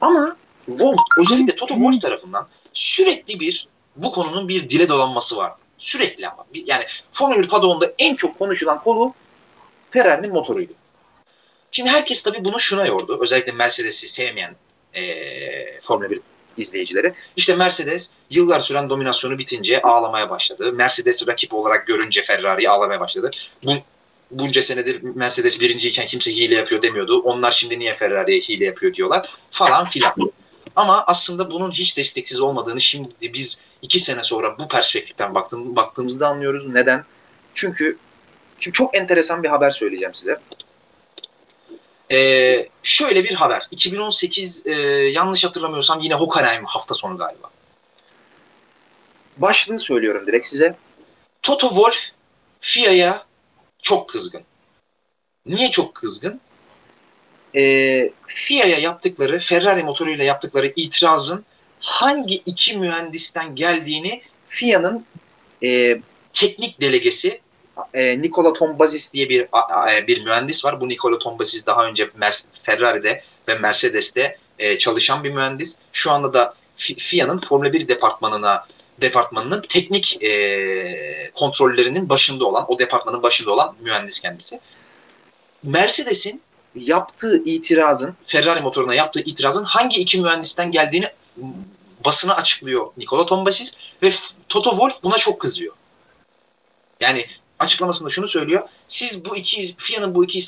Ama 0.00 0.36
Wolf, 0.66 0.96
özellikle 1.18 1.54
Toto 1.56 1.74
Wolff 1.74 2.00
tarafından 2.00 2.48
sürekli 2.72 3.40
bir 3.40 3.68
bu 3.96 4.12
konunun 4.12 4.48
bir 4.48 4.68
dile 4.68 4.88
dolanması 4.88 5.36
var. 5.36 5.52
Sürekli 5.78 6.28
ama. 6.28 6.46
Yani 6.54 6.84
Formula 7.12 7.42
1 7.42 7.48
padonunda 7.48 7.92
en 7.98 8.14
çok 8.14 8.38
konuşulan 8.38 8.82
konu 8.82 9.14
Ferrari'nin 9.90 10.32
motoruydu. 10.32 10.72
Şimdi 11.70 11.90
herkes 11.90 12.22
tabii 12.22 12.44
bunu 12.44 12.60
şuna 12.60 12.86
yordu. 12.86 13.18
Özellikle 13.22 13.52
Mercedes'i 13.52 14.08
sevmeyen 14.08 14.56
e, 14.94 15.80
Formula 15.80 16.10
1 16.10 16.20
izleyicileri. 16.56 17.14
İşte 17.36 17.56
Mercedes 17.56 18.12
yıllar 18.30 18.60
süren 18.60 18.90
dominasyonu 18.90 19.38
bitince 19.38 19.82
ağlamaya 19.82 20.30
başladı. 20.30 20.72
Mercedes 20.72 21.28
rakip 21.28 21.54
olarak 21.54 21.86
görünce 21.86 22.22
Ferrari'yi 22.22 22.70
ağlamaya 22.70 23.00
başladı. 23.00 23.30
Bu, 23.64 23.72
bunca 24.30 24.62
senedir 24.62 25.02
Mercedes 25.02 25.60
birinciyken 25.60 26.06
kimse 26.06 26.30
hile 26.30 26.54
yapıyor 26.54 26.82
demiyordu. 26.82 27.20
Onlar 27.20 27.52
şimdi 27.52 27.78
niye 27.78 27.92
Ferrari'ye 27.92 28.40
hile 28.40 28.64
yapıyor 28.64 28.94
diyorlar 28.94 29.28
falan 29.50 29.84
filan. 29.84 30.14
Ama 30.76 31.04
aslında 31.06 31.50
bunun 31.50 31.70
hiç 31.70 31.96
desteksiz 31.96 32.40
olmadığını 32.40 32.80
şimdi 32.80 33.08
biz 33.22 33.60
iki 33.82 33.98
sene 33.98 34.24
sonra 34.24 34.58
bu 34.58 34.68
perspektiften 34.68 35.34
baktığım, 35.34 35.76
baktığımızda 35.76 36.28
anlıyoruz. 36.28 36.68
Neden? 36.68 37.04
Çünkü 37.54 37.98
şimdi 38.60 38.76
çok 38.76 38.96
enteresan 38.96 39.42
bir 39.42 39.48
haber 39.48 39.70
söyleyeceğim 39.70 40.14
size. 40.14 40.40
Ee, 42.12 42.68
şöyle 42.82 43.24
bir 43.24 43.34
haber. 43.34 43.68
2018 43.70 44.66
e, 44.66 44.72
yanlış 45.12 45.44
hatırlamıyorsam 45.44 46.00
yine 46.00 46.14
Hockenheim 46.14 46.64
hafta 46.64 46.94
sonu 46.94 47.18
galiba. 47.18 47.50
Başlığı 49.36 49.78
söylüyorum 49.78 50.26
direkt 50.26 50.46
size. 50.46 50.76
Toto 51.42 51.68
Wolff 51.68 52.10
FIA'ya 52.60 53.24
çok 53.82 54.08
kızgın. 54.08 54.42
Niye 55.46 55.70
çok 55.70 55.94
kızgın? 55.94 56.40
E, 57.54 58.12
FIA'ya 58.26 58.78
yaptıkları, 58.78 59.38
Ferrari 59.38 59.82
motoruyla 59.82 60.24
yaptıkları 60.24 60.72
itirazın 60.76 61.44
hangi 61.80 62.34
iki 62.34 62.78
mühendisten 62.78 63.54
geldiğini 63.54 64.22
FIA'nın 64.48 65.06
e, 65.62 66.00
teknik 66.32 66.80
delegesi 66.80 67.40
e, 67.94 68.22
Nikola 68.22 68.52
Tombazis 68.52 69.12
diye 69.12 69.28
bir 69.28 69.46
a, 69.52 70.06
bir 70.06 70.24
mühendis 70.24 70.64
var. 70.64 70.80
Bu 70.80 70.88
Nikola 70.88 71.18
Tombazis 71.18 71.66
daha 71.66 71.86
önce 71.86 72.04
Mer- 72.04 72.44
Ferrari'de 72.62 73.22
ve 73.48 73.54
Mercedes'te 73.54 74.38
e, 74.58 74.78
çalışan 74.78 75.24
bir 75.24 75.32
mühendis. 75.32 75.78
Şu 75.92 76.10
anda 76.10 76.34
da 76.34 76.54
FIA'nın 76.76 77.38
Formula 77.38 77.72
1 77.72 77.88
departmanına 77.88 78.66
departmanının 79.00 79.62
teknik 79.68 80.22
e, 80.22 81.30
kontrollerinin 81.34 82.08
başında 82.08 82.44
olan, 82.44 82.64
o 82.68 82.78
departmanın 82.78 83.22
başında 83.22 83.50
olan 83.50 83.76
mühendis 83.80 84.20
kendisi. 84.20 84.60
Mercedes'in 85.62 86.42
yaptığı 86.74 87.44
itirazın, 87.44 88.14
Ferrari 88.26 88.60
motoruna 88.60 88.94
yaptığı 88.94 89.20
itirazın 89.20 89.64
hangi 89.64 90.00
iki 90.00 90.20
mühendisten 90.20 90.70
geldiğini 90.70 91.06
basına 92.04 92.34
açıklıyor 92.34 92.86
Nikola 92.96 93.26
Tombasis 93.26 93.72
ve 94.02 94.10
Toto 94.48 94.70
Wolff 94.70 95.02
buna 95.02 95.16
çok 95.16 95.40
kızıyor. 95.40 95.74
Yani 97.00 97.26
açıklamasında 97.58 98.10
şunu 98.10 98.28
söylüyor. 98.28 98.68
Siz 98.88 99.24
bu 99.24 99.36
iki 99.36 99.76
FIA'nın 99.76 100.14
bu 100.14 100.24
iki 100.24 100.38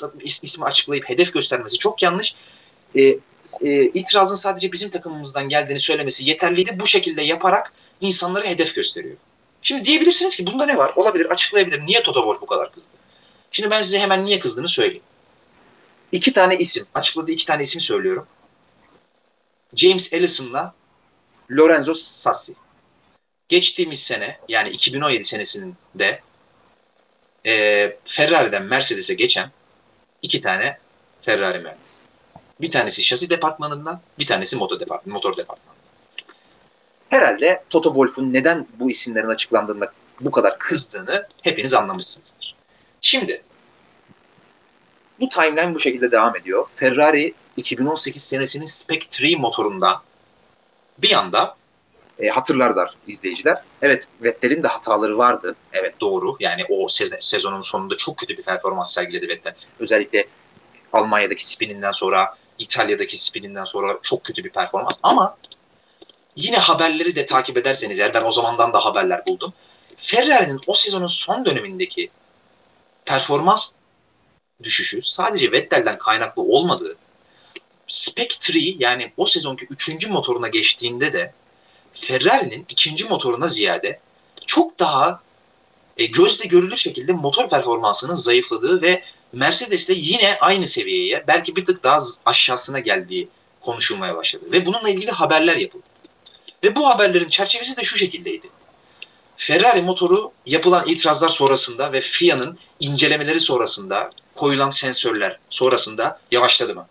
ismi 0.43 0.65
açıklayıp 0.65 1.09
hedef 1.09 1.35
göstermesi 1.35 1.79
çok 1.79 2.03
yanlış. 2.03 2.35
E, 2.97 3.03
e, 3.61 3.85
itirazın 3.85 4.37
sadece 4.37 4.73
bizim 4.73 4.91
takımımızdan 4.91 5.49
geldiğini 5.49 5.79
söylemesi 5.79 6.29
yeterliydi. 6.29 6.81
Bu 6.81 6.87
şekilde 6.87 7.23
yaparak 7.23 7.73
insanları 8.01 8.47
hedef 8.47 8.75
gösteriyor. 8.75 9.17
Şimdi 9.63 9.85
diyebilirsiniz 9.85 10.37
ki 10.37 10.47
bunda 10.47 10.67
ne 10.67 10.77
var? 10.77 10.93
Olabilir, 10.97 11.27
açıklayabilir. 11.27 11.87
Niye 11.87 12.03
Toto 12.03 12.21
Wolff 12.21 12.41
bu 12.41 12.47
kadar 12.47 12.73
kızdı? 12.73 12.91
Şimdi 13.51 13.71
ben 13.71 13.83
size 13.83 13.99
hemen 13.99 14.25
niye 14.25 14.39
kızdığını 14.39 14.69
söyleyeyim. 14.69 15.03
İki 16.13 16.33
tane 16.33 16.57
isim. 16.57 16.87
Açıkladığı 16.95 17.33
iki 17.33 17.47
tane 17.47 17.63
isim 17.63 17.81
söylüyorum. 17.81 18.27
James 19.75 20.13
Ellison'la 20.13 20.75
Lorenzo 21.51 21.95
Sassi. 21.95 22.55
Geçtiğimiz 23.49 24.03
sene 24.03 24.39
yani 24.49 24.69
2017 24.69 25.25
senesinde 25.25 26.21
e, 27.47 27.97
Ferrari'den 28.05 28.63
Mercedes'e 28.63 29.15
geçen 29.15 29.51
iki 30.23 30.41
tane 30.41 30.79
Ferrari 31.23 31.59
mühendisi. 31.59 31.99
Bir 32.61 32.71
tanesi 32.71 33.03
şasi 33.03 33.31
departmanından, 33.31 34.01
bir 34.19 34.27
tanesi 34.27 34.57
motor, 34.57 34.81
depart 34.81 35.07
motor 35.07 35.37
departmanından. 35.37 35.77
Herhalde 37.09 37.65
Toto 37.71 37.89
Wolff'un 37.89 38.33
neden 38.33 38.67
bu 38.79 38.91
isimlerin 38.91 39.29
açıklandığında 39.29 39.93
bu 40.21 40.31
kadar 40.31 40.59
kızdığını 40.59 41.29
hepiniz 41.43 41.75
anlamışsınızdır. 41.75 42.55
Şimdi 43.01 43.43
bu 45.21 45.29
timeline 45.29 45.75
bu 45.75 45.81
şekilde 45.81 46.11
devam 46.11 46.37
ediyor. 46.37 46.67
Ferrari 46.77 47.35
2018 47.57 48.23
senesinin 48.23 48.67
Spec 48.67 49.07
3 49.21 49.39
motorunda 49.39 50.03
bir 50.99 51.13
anda 51.13 51.57
e, 52.19 52.29
hatırlarlar 52.29 52.95
izleyiciler. 53.07 53.63
Evet 53.83 54.05
Vettel'in 54.23 54.63
de 54.63 54.69
hataları 54.69 55.19
vardı. 55.19 55.57
Evet 55.73 56.01
doğru. 56.01 56.37
Yani 56.41 56.65
o 56.69 56.89
sezonun 57.21 57.61
sonunda 57.61 57.97
çok 57.97 58.19
kötü 58.19 58.37
bir 58.37 58.43
performans 58.43 58.95
sergiledi 58.95 59.29
Vettel. 59.29 59.55
Özellikle 59.79 60.27
Almanya'daki 60.93 61.47
spininden 61.47 61.93
sonra, 61.93 62.35
İtalya'daki 62.59 63.17
spininden 63.17 63.65
sonra 63.65 63.99
çok 64.03 64.25
kötü 64.25 64.45
bir 64.45 64.51
performans. 64.51 64.99
Ama 65.03 65.37
yine 66.37 66.57
haberleri 66.57 67.17
de 67.17 67.27
takip 67.27 67.57
ederseniz 67.57 68.01
eğer 68.01 68.15
ben 68.15 68.25
o 68.25 68.31
zamandan 68.31 68.73
da 68.73 68.85
haberler 68.85 69.27
buldum. 69.27 69.53
Ferrari'nin 69.97 70.61
o 70.67 70.75
sezonun 70.75 71.07
son 71.07 71.47
dönemindeki 71.47 72.11
performans 73.05 73.75
düşüşü 74.63 75.03
sadece 75.03 75.53
Vettel'den 75.53 75.99
kaynaklı 75.99 76.43
olmadığı 76.43 76.97
Spec 77.89 78.37
3 78.37 78.51
yani 78.79 79.13
o 79.17 79.27
sezonki 79.27 79.67
3. 79.71 80.09
motoruna 80.09 80.49
geçtiğinde 80.49 81.13
de 81.13 81.33
Ferrari'nin 81.93 82.67
ikinci 82.69 83.05
motoruna 83.05 83.49
ziyade 83.49 84.01
çok 84.47 84.79
daha 84.79 85.21
e, 85.99 86.07
gözle 86.07 86.49
görülür 86.49 86.77
şekilde 86.77 87.13
motor 87.13 87.49
performansının 87.49 88.15
zayıfladığı 88.15 88.83
ve 88.83 89.03
Mercedes'le 89.33 89.91
yine 89.95 90.39
aynı 90.41 90.67
seviyeye 90.67 91.25
belki 91.29 91.57
bir 91.57 91.65
tık 91.65 91.85
daha 91.85 91.99
aşağısına 92.25 92.79
geldiği 92.79 93.29
konuşulmaya 93.61 94.17
başladı. 94.17 94.45
Ve 94.53 94.67
bununla 94.67 94.91
ilgili 94.91 95.11
haberler 95.11 95.57
yapıldı. 95.57 95.85
Ve 96.65 96.77
bu 96.77 96.89
haberlerin 96.89 97.29
çerçevesi 97.29 97.77
de 97.77 97.85
şu 97.85 97.97
şekildeydi. 97.97 98.49
Ferrari 99.37 99.83
motoru 99.83 100.33
yapılan 100.47 100.89
itirazlar 100.89 101.29
sonrasında 101.29 101.93
ve 101.93 102.01
FIA'nın 102.01 102.59
incelemeleri 102.81 103.41
sonrasında 103.41 104.11
koyulan 104.37 104.71
sensörler 104.71 105.39
sonrasında 105.51 106.21
yavaşladı 106.31 106.75
mı? 106.75 106.87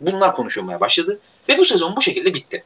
Bunlar 0.00 0.36
konuşulmaya 0.36 0.80
başladı 0.80 1.20
ve 1.48 1.58
bu 1.58 1.64
sezon 1.64 1.96
bu 1.96 2.02
şekilde 2.02 2.34
bitti. 2.34 2.64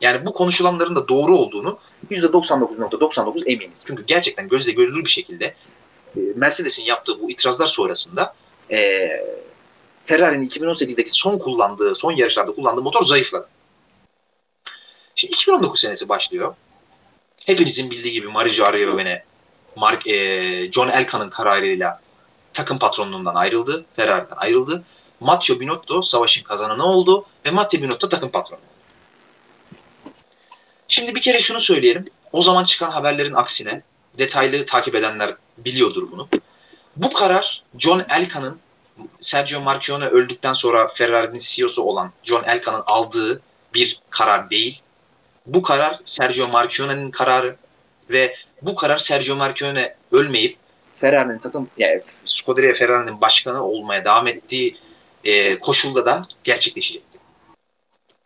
Yani 0.00 0.26
bu 0.26 0.32
konuşulanların 0.32 0.96
da 0.96 1.08
doğru 1.08 1.36
olduğunu 1.36 1.78
%99.99 2.10 3.48
eminiz. 3.48 3.84
Çünkü 3.86 4.06
gerçekten 4.06 4.48
gözle 4.48 4.72
görülür 4.72 5.04
bir 5.04 5.10
şekilde 5.10 5.44
e, 6.16 6.20
Mercedes'in 6.36 6.84
yaptığı 6.84 7.20
bu 7.22 7.30
itirazlar 7.30 7.66
sonrasında 7.66 8.34
e, 8.70 9.08
Ferrari'nin 10.06 10.48
2018'deki 10.48 11.10
son 11.12 11.38
kullandığı, 11.38 11.94
son 11.94 12.12
yarışlarda 12.12 12.52
kullandığı 12.52 12.82
motor 12.82 13.04
zayıfladı. 13.04 13.48
Şimdi 15.14 15.32
2019 15.32 15.80
senesi 15.80 16.08
başlıyor. 16.08 16.54
Hepinizin 17.46 17.90
bildiği 17.90 18.12
gibi 18.12 18.28
Mario 18.28 18.64
Arrivabene 18.64 19.24
Mark, 19.76 20.06
e, 20.06 20.72
John 20.72 20.88
Elkan'ın 20.88 21.30
kararıyla 21.30 22.00
takım 22.58 22.78
patronluğundan 22.78 23.34
ayrıldı. 23.34 23.84
Ferrari'den 23.96 24.36
ayrıldı. 24.36 24.84
Matteo 25.20 25.60
Binotto 25.60 26.02
savaşın 26.02 26.42
kazananı 26.42 26.84
oldu 26.84 27.26
ve 27.46 27.50
Matteo 27.50 27.82
Binotto 27.82 28.08
takım 28.08 28.30
patronu. 28.30 28.60
Şimdi 30.88 31.14
bir 31.14 31.22
kere 31.22 31.40
şunu 31.40 31.60
söyleyelim. 31.60 32.04
O 32.32 32.42
zaman 32.42 32.64
çıkan 32.64 32.90
haberlerin 32.90 33.34
aksine 33.34 33.82
detaylı 34.18 34.66
takip 34.66 34.94
edenler 34.94 35.34
biliyordur 35.58 36.12
bunu. 36.12 36.28
Bu 36.96 37.12
karar 37.12 37.62
John 37.78 38.04
Elkan'ın 38.10 38.58
Sergio 39.20 39.60
Marchionne 39.60 40.06
öldükten 40.06 40.52
sonra 40.52 40.88
Ferrari'nin 40.88 41.40
CEO'su 41.42 41.82
olan 41.82 42.12
John 42.24 42.44
Elkan'ın 42.44 42.82
aldığı 42.86 43.40
bir 43.74 44.00
karar 44.10 44.50
değil. 44.50 44.80
Bu 45.46 45.62
karar 45.62 46.00
Sergio 46.04 46.48
Marchionne'nin 46.48 47.10
kararı 47.10 47.56
ve 48.10 48.36
bu 48.62 48.74
karar 48.74 48.98
Sergio 48.98 49.36
Marchionne 49.36 49.94
ölmeyip 50.12 50.58
Ferrari'nin 51.00 51.38
takım 51.38 51.70
yani 51.78 52.02
Scuderia 52.24 52.74
Ferrari'nin 52.74 53.20
başkanı 53.20 53.62
olmaya 53.64 54.04
devam 54.04 54.26
ettiği 54.26 54.76
e, 55.24 55.58
koşulda 55.58 56.06
da 56.06 56.22
gerçekleşecekti. 56.44 57.18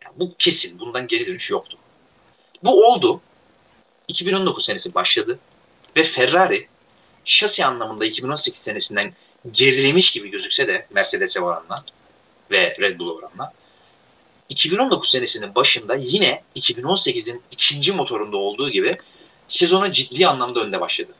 Yani 0.03 0.13
bu 0.19 0.35
kesin. 0.39 0.79
Bundan 0.79 1.07
geri 1.07 1.27
dönüş 1.27 1.51
yoktu. 1.51 1.77
Bu 2.63 2.85
oldu. 2.85 3.21
2019 4.07 4.65
senesi 4.65 4.95
başladı 4.95 5.39
ve 5.95 6.03
Ferrari 6.03 6.67
şasi 7.25 7.65
anlamında 7.65 8.05
2018 8.05 8.61
senesinden 8.61 9.13
gerilemiş 9.51 10.11
gibi 10.11 10.29
gözükse 10.29 10.67
de 10.67 10.87
Mercedes'e 10.89 11.39
oranla 11.39 11.83
ve 12.51 12.77
Red 12.79 12.99
Bull'a 12.99 13.13
oranla 13.13 13.53
2019 14.49 15.09
senesinin 15.09 15.55
başında 15.55 15.95
yine 15.95 16.43
2018'in 16.55 17.41
ikinci 17.51 17.91
motorunda 17.91 18.37
olduğu 18.37 18.69
gibi 18.69 18.97
sezona 19.47 19.93
ciddi 19.93 20.27
anlamda 20.27 20.59
önde 20.59 20.81
başladı. 20.81 21.11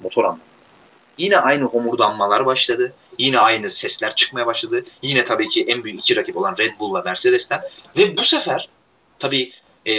Motor 0.00 0.24
anlamında. 0.24 0.55
Yine 1.18 1.38
aynı 1.38 1.64
homurdanmalar 1.64 2.46
başladı. 2.46 2.92
Yine 3.18 3.38
aynı 3.38 3.70
sesler 3.70 4.16
çıkmaya 4.16 4.46
başladı. 4.46 4.84
Yine 5.02 5.24
tabii 5.24 5.48
ki 5.48 5.64
en 5.68 5.84
büyük 5.84 5.98
iki 5.98 6.16
rakip 6.16 6.36
olan 6.36 6.56
Red 6.58 6.78
Bull 6.78 6.94
ve 6.94 7.02
Mercedes'ten. 7.02 7.60
Ve 7.96 8.16
bu 8.16 8.24
sefer 8.24 8.68
tabii 9.18 9.52
e, 9.88 9.94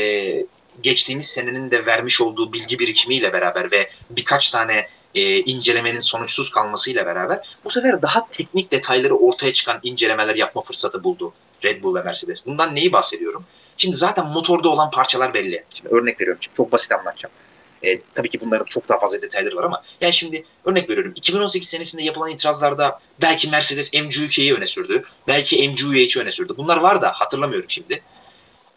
geçtiğimiz 0.82 1.26
senenin 1.26 1.72
de 1.72 1.86
vermiş 1.86 2.22
olduğu 2.22 2.54
bilgi 2.54 2.80
birikimiyle 2.80 3.34
beraber 3.34 3.72
ve 3.72 3.90
birkaç 4.10 4.50
tane 4.50 4.88
e, 5.16 5.40
incelemenin 5.40 6.00
sonuçsuz 6.00 6.50
kalmasıyla 6.52 7.06
beraber 7.06 7.48
bu 7.64 7.70
sefer 7.70 8.02
daha 8.02 8.28
teknik 8.32 8.72
detayları 8.72 9.16
ortaya 9.16 9.54
çıkan 9.54 9.80
incelemeler 9.84 10.36
yapma 10.36 10.62
fırsatı 10.62 11.04
buldu 11.04 11.34
Red 11.64 11.84
Bull 11.84 11.96
ve 11.96 12.02
Mercedes. 12.02 12.46
Bundan 12.46 12.76
neyi 12.76 12.92
bahsediyorum? 12.92 13.46
Şimdi 13.78 13.98
zaten 13.98 14.28
motorda 14.28 14.70
olan 14.70 14.92
parçalar 14.92 15.34
belli. 15.34 15.64
Şimdi 15.74 15.96
örnek 15.96 16.22
veriyorum. 16.22 16.42
Şimdi 16.44 16.58
çok 16.58 16.72
basit 16.72 16.92
anlatacağım. 16.92 17.36
E, 17.84 18.02
tabii 18.16 18.30
ki 18.30 18.40
bunların 18.42 18.66
çok 18.66 18.90
daha 18.90 19.00
fazla 19.00 19.22
detayları 19.22 19.56
var 19.56 19.64
ama 19.64 19.84
yani 20.02 20.14
şimdi 20.14 20.46
örnek 20.66 20.90
veriyorum. 20.90 21.14
2018 21.16 21.70
senesinde 21.70 22.04
yapılan 22.04 22.30
itirazlarda 22.30 23.00
belki 23.22 23.50
Mercedes 23.50 23.94
MGUK'yi 23.94 24.56
öne 24.56 24.66
sürdü. 24.66 25.04
Belki 25.28 25.70
MGUH'ı 25.70 26.22
öne 26.22 26.32
sürdü. 26.32 26.54
Bunlar 26.58 26.78
var 26.78 27.02
da 27.02 27.12
hatırlamıyorum 27.12 27.70
şimdi. 27.70 28.04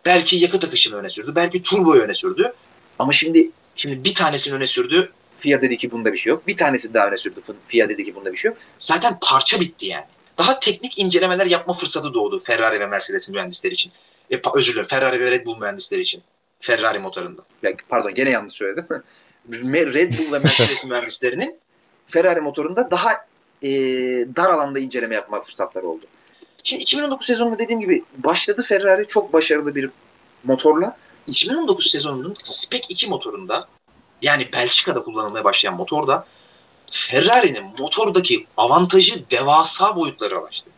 Belki 0.07 0.37
yakıt 0.37 0.65
akışını 0.65 0.97
öne 0.97 1.11
sürdü. 1.11 1.33
Belki 1.37 1.63
turboyu 1.63 2.03
öne 2.03 2.15
sürdü. 2.15 2.53
Ama 2.99 3.13
şimdi 3.13 3.51
şimdi 3.77 4.05
bir 4.05 4.15
tanesini 4.15 4.55
öne 4.55 4.67
sürdü. 4.67 5.13
FIA 5.39 5.63
dedi 5.63 5.77
ki 5.77 5.91
bunda 5.91 6.13
bir 6.13 6.19
şey 6.19 6.31
yok. 6.31 6.47
Bir 6.47 6.57
tanesi 6.57 6.95
daha 6.95 7.07
öne 7.07 7.19
sürdü. 7.19 7.43
FIA 7.69 7.89
dedi 7.89 8.05
ki 8.05 8.15
bunda 8.15 8.33
bir 8.33 8.37
şey 8.37 8.49
yok. 8.49 8.59
Zaten 8.79 9.19
parça 9.21 9.61
bitti 9.61 9.87
yani. 9.87 10.05
Daha 10.39 10.61
teknik 10.61 10.99
incelemeler 10.99 11.47
yapma 11.47 11.75
fırsatı 11.75 12.15
doğdu 12.15 12.39
Ferrari 12.39 12.81
ve 12.81 12.87
Mercedes 12.87 13.29
mühendisleri 13.29 13.75
için. 13.75 13.93
E, 14.33 14.41
özür 14.55 14.73
dilerim 14.73 14.89
Ferrari 14.89 15.21
ve 15.21 15.31
Red 15.31 15.47
Bull 15.47 15.59
mühendisleri 15.59 16.01
için. 16.01 16.23
Ferrari 16.61 16.99
motorunda. 16.99 17.43
Yani, 17.63 17.77
pardon 17.89 18.15
gene 18.15 18.31
yanlış 18.31 18.53
söyledim. 18.53 18.87
Red 19.53 20.13
Bull 20.19 20.33
ve 20.33 20.39
Mercedes 20.39 20.85
mühendislerinin 20.89 21.61
Ferrari 22.09 22.41
motorunda 22.41 22.91
daha 22.91 23.27
e, 23.63 23.71
dar 24.37 24.51
alanda 24.51 24.79
inceleme 24.79 25.15
yapma 25.15 25.43
fırsatları 25.43 25.87
oldu. 25.87 26.05
Şimdi 26.65 26.83
2019 26.83 27.27
sezonunda 27.27 27.59
dediğim 27.59 27.81
gibi 27.81 28.05
başladı 28.17 28.63
Ferrari 28.63 29.07
çok 29.09 29.33
başarılı 29.33 29.75
bir 29.75 29.91
motorla. 30.45 30.97
2019 31.27 31.91
sezonunun 31.91 32.37
Spec 32.43 32.87
2 32.89 33.09
motorunda 33.09 33.69
yani 34.23 34.49
Belçika'da 34.53 35.03
kullanılmaya 35.03 35.45
başlayan 35.45 35.75
motorda 35.75 36.27
Ferrari'nin 36.93 37.65
motordaki 37.79 38.47
avantajı 38.57 39.31
devasa 39.31 39.97
boyutlara 39.97 40.41
ulaştı. 40.41 40.71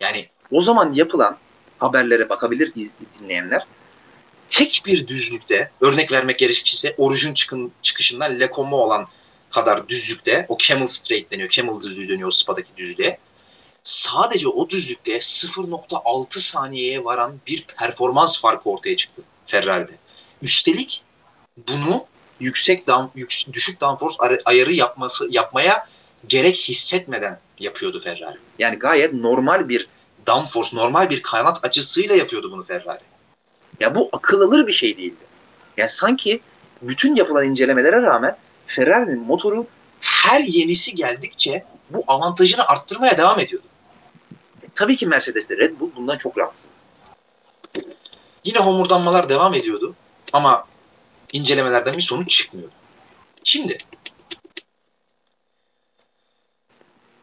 Yani 0.00 0.28
o 0.50 0.60
zaman 0.60 0.92
yapılan 0.92 1.36
haberlere 1.78 2.28
bakabilir 2.28 2.72
dinleyenler. 3.20 3.66
Tek 4.50 4.82
bir 4.86 5.06
düzlükte 5.06 5.70
örnek 5.80 6.12
vermek 6.12 6.38
gerekirse 6.38 6.94
orijin 6.98 7.34
çıkın, 7.34 7.72
çıkışından 7.82 8.40
Le 8.40 8.50
Como 8.50 8.76
olan 8.76 9.06
kadar 9.50 9.88
düzlükte 9.88 10.46
o 10.48 10.58
Camel 10.58 10.86
Straight 10.86 11.30
deniyor. 11.30 11.48
Camel 11.48 11.82
düzlüğü 11.82 12.08
dönüyor 12.08 12.30
Spa'daki 12.30 12.76
düzlüğe 12.76 13.18
sadece 13.82 14.48
o 14.48 14.68
düzlükte 14.68 15.16
0.6 15.16 16.38
saniyeye 16.38 17.04
varan 17.04 17.40
bir 17.46 17.66
performans 17.78 18.40
farkı 18.40 18.70
ortaya 18.70 18.96
çıktı 18.96 19.22
Ferrari'de. 19.46 19.92
Üstelik 20.42 21.02
bunu 21.68 22.06
yüksek 22.40 22.86
down, 22.86 23.18
yük, 23.18 23.34
düşük 23.52 23.80
downforce 23.80 24.16
ayarı 24.44 24.72
yapması 24.72 25.26
yapmaya 25.30 25.88
gerek 26.28 26.56
hissetmeden 26.56 27.40
yapıyordu 27.58 28.00
Ferrari. 28.00 28.38
Yani 28.58 28.76
gayet 28.76 29.12
normal 29.12 29.68
bir 29.68 29.88
downforce, 30.26 30.76
normal 30.76 31.10
bir 31.10 31.22
kanat 31.22 31.64
açısıyla 31.64 32.16
yapıyordu 32.16 32.52
bunu 32.52 32.62
Ferrari. 32.62 33.09
Ya 33.80 33.94
bu 33.94 34.08
akıl 34.12 34.40
alır 34.40 34.66
bir 34.66 34.72
şey 34.72 34.96
değildi. 34.96 35.24
Yani 35.76 35.88
sanki 35.88 36.40
bütün 36.82 37.16
yapılan 37.16 37.44
incelemelere 37.44 38.02
rağmen 38.02 38.36
Ferrari'nin 38.66 39.20
motoru 39.20 39.66
her 40.00 40.40
yenisi 40.40 40.94
geldikçe 40.94 41.64
bu 41.90 42.04
avantajını 42.06 42.66
arttırmaya 42.66 43.18
devam 43.18 43.40
ediyordu. 43.40 43.66
Tabii 44.74 44.96
ki 44.96 45.06
Mercedes'te 45.06 45.56
Red 45.56 45.80
Bull 45.80 45.90
bundan 45.96 46.18
çok 46.18 46.38
rahatsız. 46.38 46.68
Yine 48.44 48.58
homurdanmalar 48.58 49.28
devam 49.28 49.54
ediyordu 49.54 49.94
ama 50.32 50.66
incelemelerden 51.32 51.94
bir 51.94 52.02
sonuç 52.02 52.30
çıkmıyordu. 52.30 52.72
Şimdi 53.44 53.78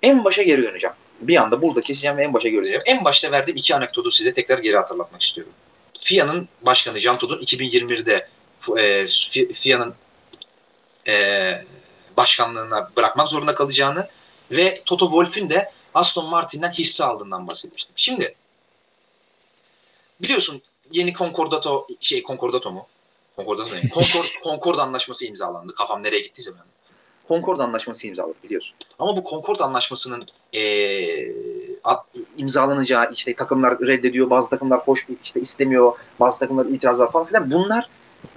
En 0.03 0.23
başa 0.23 0.43
geri 0.43 0.63
döneceğim. 0.63 0.95
Bir 1.21 1.37
anda 1.37 1.61
burada 1.61 1.81
keseceğim 1.81 2.17
ve 2.17 2.23
en 2.23 2.33
başa 2.33 2.49
geri 2.49 2.61
döneceğim. 2.61 2.81
En 2.85 3.05
başta 3.05 3.31
verdiğim 3.31 3.57
iki 3.57 3.75
anekdotu 3.75 4.11
size 4.11 4.33
tekrar 4.33 4.59
geri 4.59 4.77
hatırlatmak 4.77 5.21
istiyorum. 5.21 5.53
FIA'nın 5.99 6.49
başkanı 6.61 6.99
Jean 6.99 7.17
Todt'un 7.17 7.41
2021'de 7.41 8.27
e, 8.77 9.07
FIA'nın 9.53 9.95
e, 11.07 11.65
başkanlığına 12.17 12.91
bırakmak 12.97 13.27
zorunda 13.27 13.55
kalacağını 13.55 14.07
ve 14.51 14.81
Toto 14.85 15.05
Wolff'ün 15.05 15.49
de 15.49 15.71
Aston 15.93 16.29
Martin'den 16.29 16.71
hisse 16.71 17.03
aldığından 17.03 17.47
bahsetmiştim. 17.47 17.93
Şimdi 17.95 18.35
biliyorsun 20.21 20.61
yeni 20.91 21.13
Concordato 21.13 21.87
şey 22.01 22.23
Concordato 22.23 22.71
mu? 22.71 22.87
Concordato 23.35 23.75
ne? 23.75 23.89
Concord, 23.89 24.25
Concord 24.43 24.79
anlaşması 24.79 25.25
imzalandı. 25.25 25.73
Kafam 25.73 26.03
nereye 26.03 26.19
gittiyse 26.19 26.51
ben. 26.51 26.65
Concord 27.27 27.59
anlaşması 27.59 28.07
imzaladı 28.07 28.35
biliyorsun. 28.43 28.75
Ama 28.99 29.17
bu 29.17 29.23
Concord 29.29 29.59
anlaşmasının 29.59 30.25
ee, 30.53 30.59
at, 31.83 32.05
imzalanacağı 32.37 33.11
işte 33.13 33.35
takımlar 33.35 33.79
reddediyor, 33.79 34.29
bazı 34.29 34.49
takımlar 34.49 34.79
hoş 34.79 35.07
işte 35.23 35.41
istemiyor, 35.41 35.93
bazı 36.19 36.39
takımlar 36.39 36.65
itiraz 36.65 36.99
var 36.99 37.11
falan 37.11 37.25
filan. 37.27 37.51
Bunlar 37.51 37.89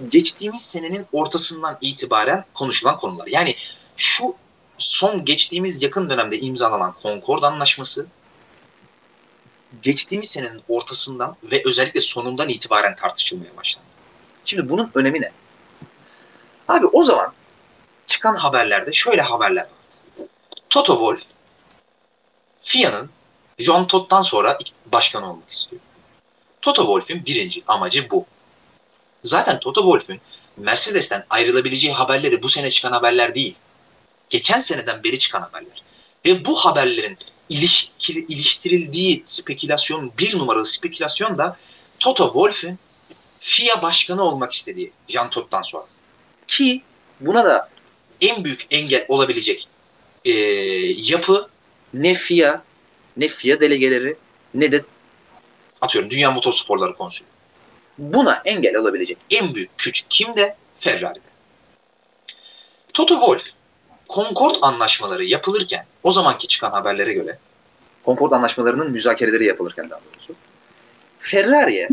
geçtiğimiz 0.09 0.61
senenin 0.61 1.05
ortasından 1.13 1.77
itibaren 1.81 2.45
konuşulan 2.53 2.97
konular. 2.97 3.27
Yani 3.27 3.55
şu 3.95 4.35
son 4.77 5.25
geçtiğimiz 5.25 5.83
yakın 5.83 6.09
dönemde 6.09 6.39
imzalanan 6.39 6.95
Concord 7.01 7.43
Anlaşması 7.43 8.07
geçtiğimiz 9.81 10.29
senenin 10.29 10.61
ortasından 10.67 11.35
ve 11.43 11.61
özellikle 11.65 11.99
sonundan 11.99 12.49
itibaren 12.49 12.95
tartışılmaya 12.95 13.57
başlandı. 13.57 13.87
Şimdi 14.45 14.69
bunun 14.69 14.91
önemi 14.95 15.21
ne? 15.21 15.31
Abi 16.67 16.85
o 16.85 17.03
zaman 17.03 17.33
çıkan 18.07 18.35
haberlerde 18.35 18.93
şöyle 18.93 19.21
haberler 19.21 19.61
vardı. 19.61 20.29
Toto 20.69 20.93
Wolff 20.93 21.23
FIA'nın 22.61 23.09
John 23.61 23.85
Todd'dan 23.85 24.21
sonra 24.21 24.57
başkan 24.85 25.23
olmak 25.23 25.49
istiyor. 25.49 25.81
Toto 26.61 26.81
Wolff'ün 26.81 27.25
birinci 27.25 27.63
amacı 27.67 28.09
bu. 28.09 28.25
Zaten 29.21 29.59
Toto 29.59 29.81
Wolff'ün 29.81 30.21
Mercedes'ten 30.57 31.25
ayrılabileceği 31.29 31.93
haberleri 31.93 32.43
bu 32.43 32.49
sene 32.49 32.69
çıkan 32.69 32.91
haberler 32.91 33.35
değil. 33.35 33.55
Geçen 34.29 34.59
seneden 34.59 35.03
beri 35.03 35.19
çıkan 35.19 35.41
haberler. 35.41 35.83
Ve 36.25 36.45
bu 36.45 36.55
haberlerin 36.55 37.17
ilişkili, 37.49 38.19
iliştirildiği 38.19 39.23
spekülasyon, 39.25 40.11
bir 40.17 40.39
numaralı 40.39 40.65
spekülasyon 40.65 41.37
da 41.37 41.57
Toto 41.99 42.25
Wolff'ün 42.25 42.79
FIA 43.39 43.81
başkanı 43.81 44.23
olmak 44.23 44.51
istediği 44.51 44.91
Jean 45.07 45.29
Todt'tan 45.29 45.61
sonra. 45.61 45.85
Ki 46.47 46.81
buna 47.19 47.45
da 47.45 47.69
en 48.21 48.43
büyük 48.43 48.67
engel 48.71 49.05
olabilecek 49.07 49.67
e, 50.25 50.31
yapı 50.97 51.49
ne 51.93 52.13
FIA, 52.13 52.63
ne 53.17 53.27
FIA 53.27 53.59
delegeleri 53.59 54.15
ne 54.53 54.71
de 54.71 54.83
atıyorum 55.81 56.09
Dünya 56.09 56.31
Motorsporları 56.31 56.93
Konsülü. 56.93 57.27
Buna 57.97 58.41
engel 58.45 58.75
olabilecek 58.75 59.17
en 59.29 59.55
büyük 59.55 59.77
güç 59.77 60.05
kimde? 60.09 60.55
Ferrari'de. 60.75 61.19
Toto 62.93 63.13
Wolff 63.15 63.49
Concord 64.09 64.55
anlaşmaları 64.61 65.25
yapılırken 65.25 65.85
o 66.03 66.11
zamanki 66.11 66.47
çıkan 66.47 66.71
haberlere 66.71 67.13
göre 67.13 67.37
Concord 68.05 68.31
anlaşmalarının 68.31 68.91
müzakereleri 68.91 69.45
yapılırken 69.45 69.89
daha 69.89 69.99
doğrusu 69.99 70.35
Ferrari'ye 71.19 71.89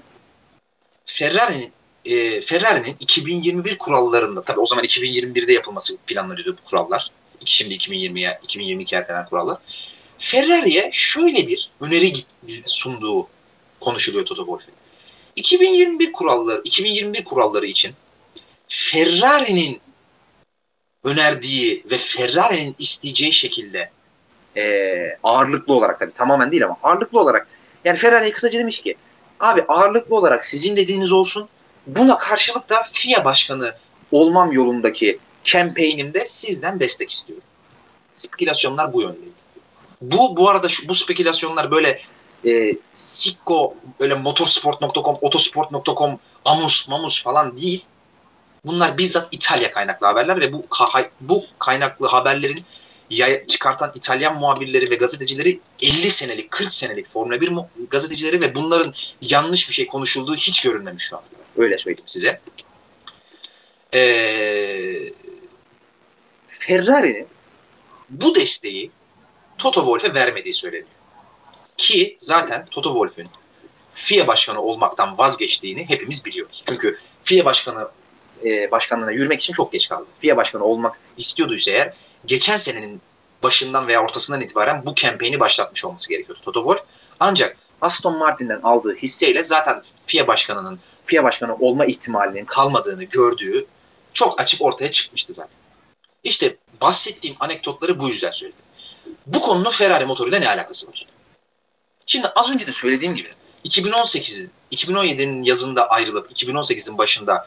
Ferrari'nin 1.07 1.73
e, 2.05 2.40
Ferrari'nin 2.40 2.97
2021 3.01 3.78
kurallarında 3.78 4.43
tabii 4.43 4.61
o 4.61 4.66
zaman 4.66 4.85
2021'de 4.85 5.53
yapılması 5.53 5.99
planlanıyordu 6.07 6.57
bu 6.57 6.70
kurallar. 6.70 7.11
Şimdi 7.45 7.74
2020'ye 7.74 8.40
2022 8.43 8.97
ertelenen 8.97 9.27
kurallar. 9.27 9.59
Ferrari'ye 10.19 10.90
şöyle 10.93 11.49
bir 11.49 11.70
öneri 11.81 12.12
sunduğu 12.66 13.28
konuşuluyor 13.81 14.24
Toto 14.24 14.43
Wolff'in. 14.43 14.74
2021 15.36 16.12
kuralları 16.12 16.61
2021 16.65 17.24
kuralları 17.24 17.66
için 17.66 17.93
Ferrari'nin 18.69 19.81
önerdiği 21.05 21.85
ve 21.90 21.99
Ferrari'nin 21.99 22.77
isteyeceği 22.78 23.32
şekilde 23.32 23.90
e, 24.57 25.19
ağırlıklı 25.23 25.74
olarak 25.74 25.99
tabii 25.99 26.12
tamamen 26.12 26.51
değil 26.51 26.65
ama 26.65 26.77
ağırlıklı 26.82 27.20
olarak 27.20 27.49
yani 27.85 27.99
Ferrari'ye 27.99 28.32
kısaca 28.32 28.59
demiş 28.59 28.82
ki 28.82 28.97
abi 29.40 29.62
ağırlıklı 29.69 30.16
olarak 30.16 30.45
sizin 30.45 30.77
dediğiniz 30.77 31.12
olsun 31.12 31.49
buna 31.86 32.19
karşılık 32.19 32.69
da 32.69 32.82
FIA 32.93 33.24
başkanı 33.24 33.74
olmam 34.12 34.53
yolundaki 34.53 35.19
campaign'imde 35.45 36.24
sizden 36.24 36.81
destek 36.81 37.11
istiyorum. 37.11 37.45
Spekülasyonlar 38.15 38.93
bu 38.93 39.03
yöndeydi. 39.03 39.48
Bu 40.01 40.37
bu 40.37 40.49
arada 40.49 40.69
şu, 40.69 40.89
bu 40.89 40.95
spekülasyonlar 40.95 41.70
böyle 41.70 42.01
e, 42.47 42.77
Sikko 42.93 43.75
öyle 44.01 44.15
motorsport.com, 44.15 45.16
otosport.com, 45.20 46.19
Amus, 46.45 46.89
Mamus 46.89 47.23
falan 47.23 47.59
değil. 47.59 47.85
Bunlar 48.65 48.99
bizzat 48.99 49.29
İtalya 49.31 49.70
kaynaklı 49.70 50.07
haberler 50.07 50.41
ve 50.41 50.53
bu 50.53 50.66
bu 51.20 51.45
kaynaklı 51.59 52.07
haberlerin 52.07 52.65
çıkartan 53.49 53.93
İtalyan 53.95 54.39
muhabirleri 54.39 54.91
ve 54.91 54.95
gazetecileri 54.95 55.61
50 55.83 56.11
senelik, 56.11 56.51
40 56.51 56.73
senelik 56.73 57.12
Formula 57.12 57.41
1 57.41 57.53
gazetecileri 57.91 58.41
ve 58.41 58.55
bunların 58.55 58.95
yanlış 59.20 59.69
bir 59.69 59.75
şey 59.75 59.87
konuşulduğu 59.87 60.35
hiç 60.35 60.62
görülmemiş 60.62 61.05
şu 61.05 61.16
an. 61.16 61.23
Öyle 61.57 61.79
söyleyeyim 61.79 62.05
size. 62.07 62.41
Ee, 63.95 65.12
Ferrari'nin 66.49 67.27
bu 68.11 68.35
desteği 68.35 68.91
Toto 69.59 69.81
Wolff'e 69.81 70.15
vermediği 70.15 70.53
söyleniyor. 70.53 70.89
Ki 71.77 72.17
zaten 72.19 72.65
Toto 72.71 72.91
Wolff'ün 72.91 73.27
FIA 73.93 74.27
başkanı 74.27 74.61
olmaktan 74.61 75.19
vazgeçtiğini 75.19 75.89
hepimiz 75.89 76.25
biliyoruz. 76.25 76.65
Çünkü 76.69 76.99
FIA 77.25 77.45
başkanı 77.45 77.89
e, 78.45 78.71
başkanlığına 78.71 79.11
yürümek 79.11 79.41
için 79.41 79.55
çok 79.55 79.73
geç 79.73 79.89
kaldı. 79.89 80.07
FIA 80.21 80.37
başkanı 80.37 80.65
olmak 80.65 80.99
istiyorduysa 81.17 81.71
eğer 81.71 81.95
geçen 82.27 82.57
senenin 82.57 83.01
başından 83.43 83.87
veya 83.87 84.03
ortasından 84.03 84.41
itibaren 84.41 84.87
bu 84.87 84.95
kampanyayı 85.03 85.41
başlatmış 85.41 85.85
olması 85.85 86.09
gerekiyordu 86.09 86.41
Toto 86.45 86.61
Wolff. 86.61 86.83
Ancak 87.21 87.57
Aston 87.81 88.19
Martin'den 88.19 88.61
aldığı 88.63 88.97
hisseyle 88.97 89.43
zaten 89.43 89.83
FIA 90.07 90.27
başkanının 90.27 90.81
FIA 91.07 91.25
başkanı 91.25 91.57
olma 91.57 91.87
ihtimalinin 91.87 92.45
kalmadığını 92.45 93.05
gördüğü 93.05 93.67
çok 94.13 94.41
açık 94.41 94.63
ortaya 94.63 94.91
çıkmıştı 94.91 95.33
zaten. 95.33 95.59
İşte 96.25 96.57
bahsettiğim 96.81 97.37
anekdotları 97.41 98.01
bu 98.01 98.09
yüzden 98.09 98.33
söyledim. 98.33 98.65
Bu 99.27 99.41
konunun 99.41 99.71
Ferrari 99.71 100.05
motoruyla 100.05 100.39
ne 100.39 100.49
alakası 100.49 100.89
var? 100.89 101.07
Şimdi 102.07 102.29
az 102.29 102.51
önce 102.51 102.67
de 102.67 102.73
söylediğim 102.73 103.15
gibi 103.15 103.29
2018 103.65 104.51
2017'nin 104.73 105.43
yazında 105.43 105.91
ayrılıp 105.91 106.33
2018'in 106.33 106.99
başında 106.99 107.47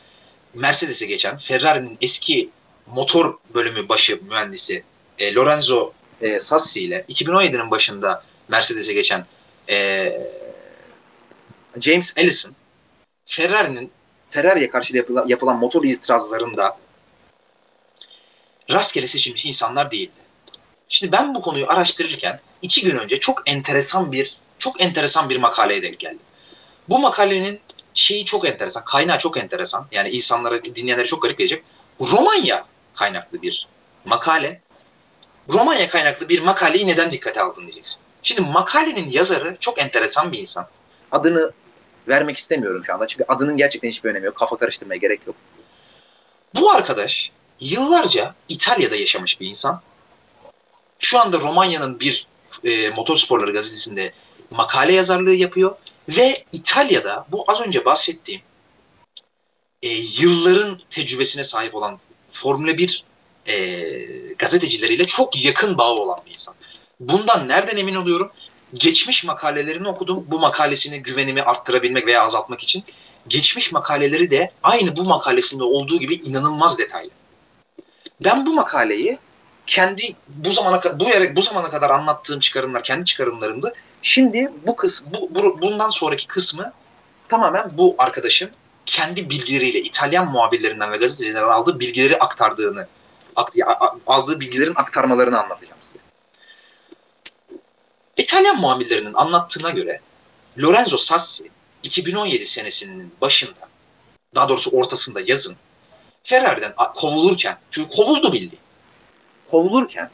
Mercedes'e 0.53 1.05
geçen 1.05 1.37
Ferrari'nin 1.37 1.97
eski 2.01 2.49
motor 2.85 3.37
bölümü 3.53 3.89
başı 3.89 4.19
mühendisi 4.29 4.83
e, 5.19 5.33
Lorenzo 5.33 5.93
e, 6.21 6.39
Sassi 6.39 6.83
ile 6.83 7.05
2017'nin 7.09 7.71
başında 7.71 8.23
Mercedes'e 8.47 8.93
geçen 8.93 9.25
e, 9.69 10.09
James 11.79 12.13
Ellison 12.17 12.55
Ferrari'nin 13.25 13.91
Ferrari'ye 14.29 14.69
karşı 14.69 14.97
yapılan, 14.97 15.27
yapılan 15.27 15.57
motor 15.57 15.83
itirazlarında 15.83 16.77
rastgele 18.71 19.07
seçilmiş 19.07 19.45
insanlar 19.45 19.91
değildi. 19.91 20.20
Şimdi 20.93 21.11
ben 21.11 21.35
bu 21.35 21.41
konuyu 21.41 21.65
araştırırken 21.69 22.39
iki 22.61 22.81
gün 22.81 22.97
önce 22.97 23.19
çok 23.19 23.49
enteresan 23.49 24.11
bir 24.11 24.37
çok 24.59 24.81
enteresan 24.81 25.29
bir 25.29 25.37
makaleye 25.37 25.83
denk 25.83 25.99
geldim. 25.99 26.19
Bu 26.89 26.99
makalenin 26.99 27.59
şeyi 27.93 28.25
çok 28.25 28.47
enteresan, 28.47 28.85
kaynağı 28.85 29.19
çok 29.19 29.37
enteresan. 29.37 29.87
Yani 29.91 30.09
insanlara, 30.09 30.63
dinleyenlere 30.63 31.07
çok 31.07 31.21
garip 31.21 31.37
gelecek. 31.37 31.63
Romanya 32.01 32.65
kaynaklı 32.93 33.41
bir 33.41 33.67
makale. 34.05 34.61
Romanya 35.49 35.89
kaynaklı 35.89 36.29
bir 36.29 36.41
makaleyi 36.41 36.87
neden 36.87 37.11
dikkate 37.11 37.41
aldın 37.41 37.61
diyeceksin. 37.61 37.99
Şimdi 38.23 38.41
makalenin 38.41 39.09
yazarı 39.09 39.57
çok 39.59 39.79
enteresan 39.79 40.31
bir 40.31 40.39
insan. 40.39 40.67
Adını 41.11 41.51
vermek 42.07 42.37
istemiyorum 42.37 42.85
şu 42.85 42.93
anda. 42.93 43.07
Çünkü 43.07 43.25
adının 43.27 43.57
gerçekten 43.57 43.89
hiçbir 43.89 44.09
önemi 44.09 44.25
yok. 44.25 44.35
Kafa 44.35 44.57
karıştırmaya 44.57 44.97
gerek 44.97 45.21
yok. 45.27 45.35
Bu 46.55 46.71
arkadaş 46.71 47.31
yıllarca 47.59 48.35
İtalya'da 48.49 48.95
yaşamış 48.95 49.39
bir 49.39 49.47
insan. 49.47 49.81
Şu 51.01 51.19
anda 51.19 51.39
Romanya'nın 51.39 51.99
bir 51.99 52.27
e, 52.63 52.89
motorsporları 52.89 53.51
gazetesinde 53.53 54.13
makale 54.51 54.93
yazarlığı 54.93 55.33
yapıyor 55.33 55.75
ve 56.09 56.45
İtalya'da 56.51 57.25
bu 57.31 57.45
az 57.47 57.61
önce 57.61 57.85
bahsettiğim 57.85 58.41
e, 59.81 59.89
yılların 59.89 60.79
tecrübesine 60.89 61.43
sahip 61.43 61.75
olan 61.75 61.99
Formula 62.31 62.77
1 62.77 63.03
e, 63.45 63.81
gazetecileriyle 64.37 65.05
çok 65.05 65.45
yakın 65.45 65.77
bağı 65.77 65.91
olan 65.91 66.19
bir 66.25 66.33
insan. 66.33 66.55
Bundan 66.99 67.47
nereden 67.47 67.77
emin 67.77 67.95
oluyorum? 67.95 68.31
Geçmiş 68.73 69.23
makalelerini 69.23 69.89
okudum. 69.89 70.25
Bu 70.27 70.39
makalesini 70.39 71.03
güvenimi 71.03 71.41
arttırabilmek 71.41 72.05
veya 72.05 72.23
azaltmak 72.23 72.61
için. 72.61 72.83
Geçmiş 73.27 73.71
makaleleri 73.71 74.31
de 74.31 74.51
aynı 74.63 74.97
bu 74.97 75.03
makalesinde 75.03 75.63
olduğu 75.63 75.99
gibi 75.99 76.15
inanılmaz 76.15 76.79
detaylı. 76.79 77.09
Ben 78.23 78.45
bu 78.45 78.53
makaleyi 78.53 79.17
kendi 79.67 80.15
bu 80.27 80.51
zamana 80.51 80.81
bu 80.99 81.03
yere 81.03 81.35
bu 81.35 81.41
zamana 81.41 81.69
kadar 81.69 81.89
anlattığım 81.89 82.39
çıkarımlar 82.39 82.83
kendi 82.83 83.05
çıkarımlarımdı. 83.05 83.73
Şimdi 84.01 84.51
bu 84.67 84.75
kısım 84.75 85.07
bu, 85.13 85.35
bu 85.35 85.61
bundan 85.61 85.89
sonraki 85.89 86.27
kısmı 86.27 86.73
tamamen 87.29 87.69
bu 87.77 87.95
arkadaşın 87.97 88.51
kendi 88.85 89.29
bilgileriyle 89.29 89.79
İtalyan 89.79 90.31
muhabirlerinden 90.31 90.91
ve 90.91 90.97
gazetecilerden 90.97 91.49
aldığı 91.49 91.79
bilgileri 91.79 92.17
aktardığını 92.17 92.87
aldığı 94.07 94.39
bilgilerin 94.39 94.75
aktarmalarını 94.75 95.41
anlatacağım 95.43 95.79
size. 95.81 95.97
İtalyan 98.17 98.59
muhabirlerinin 98.59 99.13
anlattığına 99.13 99.69
göre 99.69 100.01
Lorenzo 100.61 100.97
Sassi 100.97 101.51
2017 101.83 102.45
senesinin 102.45 103.13
başında 103.21 103.69
daha 104.35 104.49
doğrusu 104.49 104.71
ortasında 104.71 105.21
yazın 105.21 105.55
Ferrari'den 106.23 106.73
kovulurken 106.95 107.57
çünkü 107.71 107.89
kovuldu 107.89 108.33
bildi. 108.33 108.55
Kovulurken 109.51 110.09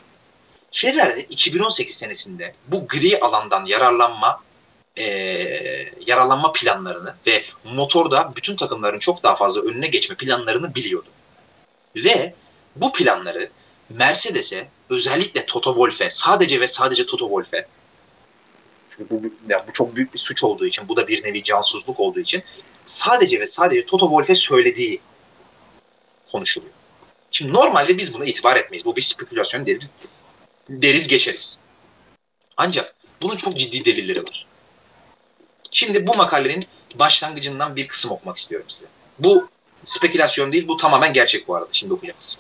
Ferrari 0.72 1.22
2018 1.22 1.96
senesinde 1.96 2.54
bu 2.68 2.88
gri 2.88 3.20
alandan 3.20 3.66
yararlanma 3.66 4.42
e, 4.98 5.06
yararlanma 6.06 6.52
planlarını 6.52 7.16
ve 7.28 7.44
motorda 7.64 8.34
bütün 8.36 8.56
takımların 8.56 9.00
çok 9.00 9.24
daha 9.24 9.36
fazla 9.36 9.62
önüne 9.62 9.88
geçme 9.88 10.16
planlarını 10.16 10.76
biliyordu. 10.76 11.08
Ve 11.96 12.34
bu 12.76 12.94
planları 12.94 13.50
Mercedes'e 13.90 14.68
özellikle 14.90 15.46
Toto 15.46 15.74
Wolff'e 15.74 16.10
sadece 16.10 16.62
ve 16.62 16.68
sadece 16.68 17.06
Toto 17.06 17.26
Wolff'e 17.26 17.68
çünkü 18.90 19.10
bu, 19.10 19.22
yani 19.50 19.64
bu 19.68 19.74
çok 19.74 19.96
büyük 19.96 20.14
bir 20.14 20.20
suç 20.20 20.44
olduğu 20.44 20.66
için 20.66 20.88
bu 20.88 20.98
da 20.98 21.08
bir 21.08 21.24
nevi 21.24 21.44
cansuzluk 21.44 22.00
olduğu 22.00 22.20
için 22.20 22.44
sadece 22.86 23.40
ve 23.40 23.46
sadece 23.46 23.86
Toto 23.86 24.06
Wolff'e 24.08 24.36
söylediği 24.36 25.02
konuşuluyor. 26.32 26.77
Şimdi 27.32 27.54
normalde 27.54 27.98
biz 27.98 28.14
buna 28.14 28.26
itibar 28.26 28.56
etmeyiz. 28.56 28.86
Bu 28.86 28.96
bir 28.96 29.02
spekülasyon 29.02 29.66
deriz, 29.66 29.94
deriz 30.70 31.08
geçeriz. 31.08 31.60
Ancak 32.58 32.96
bunun 33.22 33.38
çok 33.38 33.58
ciddi 33.58 33.86
delilleri 33.86 34.24
var. 34.24 34.46
Şimdi 35.72 36.08
bu 36.08 36.16
makalenin 36.16 36.66
başlangıcından 36.96 37.76
bir 37.76 37.88
kısım 37.88 38.12
okumak 38.12 38.38
istiyorum 38.38 38.66
size. 38.70 38.88
Bu 39.20 39.50
spekülasyon 39.86 40.52
değil, 40.52 40.68
bu 40.68 40.78
tamamen 40.78 41.14
gerçek 41.14 41.48
bu 41.48 41.56
arada. 41.56 41.70
Şimdi 41.72 41.94
okuyacağız. 41.94 42.38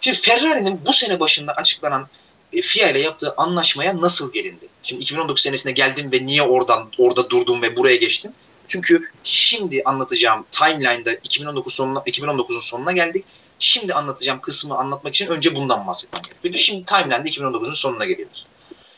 Şimdi 0.00 0.18
Ferrari'nin 0.18 0.80
bu 0.86 0.92
sene 0.92 1.20
başında 1.20 1.52
açıklanan 1.52 2.08
e, 2.52 2.62
FIA 2.62 2.90
ile 2.90 2.98
yaptığı 2.98 3.34
anlaşmaya 3.36 4.00
nasıl 4.00 4.32
gelindi? 4.32 4.68
Şimdi 4.82 5.02
2019 5.02 5.42
senesine 5.42 5.72
geldim 5.72 6.12
ve 6.12 6.26
niye 6.26 6.42
oradan 6.42 6.90
orada 6.98 7.30
durdum 7.30 7.62
ve 7.62 7.76
buraya 7.76 7.96
geçtim? 7.96 8.32
Çünkü 8.68 9.10
şimdi 9.24 9.82
anlatacağım 9.84 10.46
timeline'da 10.50 11.12
2019 11.12 11.74
sonuna 11.74 11.98
2019'un 11.98 12.60
sonuna 12.60 12.92
geldik. 12.92 13.24
Şimdi 13.58 13.94
anlatacağım 13.94 14.40
kısmı 14.40 14.78
anlatmak 14.78 15.14
için 15.14 15.26
önce 15.26 15.56
bundan 15.56 15.86
bahsetmem 15.86 16.22
gerekiyor. 16.22 16.54
Şimdi 16.54 16.84
timeline'da 16.84 17.28
2019'un 17.28 17.70
sonuna 17.70 18.04
geliyoruz. 18.04 18.46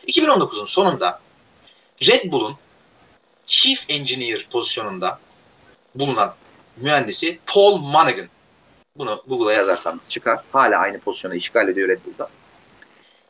2019'un 0.07 0.65
sonunda 0.65 1.21
Red 2.07 2.33
Bull'un 2.33 2.57
Chief 3.47 3.85
Engineer 3.89 4.47
pozisyonunda 4.51 5.19
bulunan 5.95 6.35
mühendisi 6.77 7.39
Paul 7.47 7.77
Monaghan. 7.77 8.29
Bunu 8.97 9.23
Google'a 9.27 9.53
yazarsanız 9.53 10.11
çıkar. 10.11 10.41
Hala 10.53 10.79
aynı 10.79 11.01
pozisyonu 11.01 11.35
işgal 11.35 11.69
ediyor 11.69 11.89
Red 11.89 12.01
Bull'da. 12.07 12.31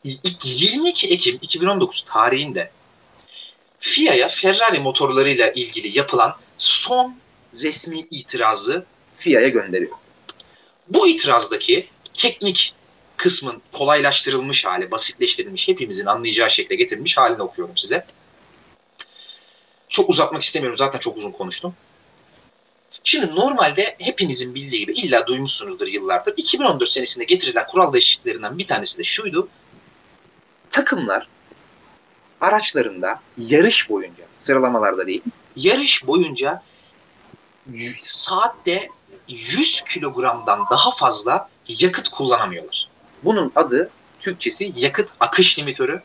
22 0.03 1.07
Ekim 1.07 1.39
2019 1.41 2.01
tarihinde 2.01 2.71
FIA'ya 3.79 4.27
Ferrari 4.27 4.79
motorlarıyla 4.79 5.51
ilgili 5.51 5.97
yapılan 5.97 6.35
son 6.57 7.15
resmi 7.61 7.99
itirazı 7.99 8.85
FIA'ya 9.17 9.47
gönderiyor. 9.47 9.97
Bu 10.89 11.07
itirazdaki 11.07 11.89
teknik 12.13 12.73
kısmın 13.17 13.61
kolaylaştırılmış 13.71 14.65
hali, 14.65 14.91
basitleştirilmiş, 14.91 15.67
hepimizin 15.67 16.05
anlayacağı 16.05 16.51
şekilde 16.51 16.75
getirilmiş 16.75 17.17
halini 17.17 17.41
okuyorum 17.41 17.77
size. 17.77 18.05
Çok 19.89 20.09
uzatmak 20.09 20.43
istemiyorum. 20.43 20.77
Zaten 20.77 20.99
çok 20.99 21.17
uzun 21.17 21.31
konuştum. 21.31 21.75
Şimdi 23.03 23.35
normalde 23.35 23.95
hepinizin 23.99 24.55
bildiği 24.55 24.79
gibi 24.79 24.93
illa 24.93 25.27
duymuşsunuzdur 25.27 25.87
yıllardır. 25.87 26.33
2014 26.37 26.89
senesinde 26.89 27.25
getirilen 27.25 27.67
kural 27.67 27.93
değişikliklerinden 27.93 28.57
bir 28.57 28.67
tanesi 28.67 28.97
de 28.99 29.03
şuydu. 29.03 29.49
Takımlar 30.69 31.27
araçlarında 32.41 33.21
yarış 33.37 33.89
boyunca, 33.89 34.23
sıralamalarda 34.33 35.07
değil, 35.07 35.21
yarış 35.55 36.07
boyunca 36.07 36.63
saatte 38.01 38.89
100 39.27 39.81
kilogramdan 39.81 40.65
daha 40.71 40.91
fazla 40.91 41.49
yakıt 41.67 42.09
kullanamıyorlar. 42.09 42.89
Bunun 43.23 43.51
adı 43.55 43.89
Türkçesi 44.19 44.73
yakıt 44.75 45.09
akış 45.19 45.59
limitörü. 45.59 46.01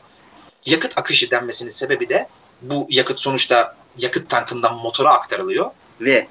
Yakıt 0.65 0.97
akışı 0.97 1.31
denmesinin 1.31 1.69
sebebi 1.69 2.09
de 2.09 2.27
bu 2.61 2.87
yakıt 2.89 3.19
sonuçta 3.19 3.75
yakıt 3.97 4.29
tankından 4.29 4.75
motora 4.75 5.13
aktarılıyor 5.13 5.71
ve 6.01 6.27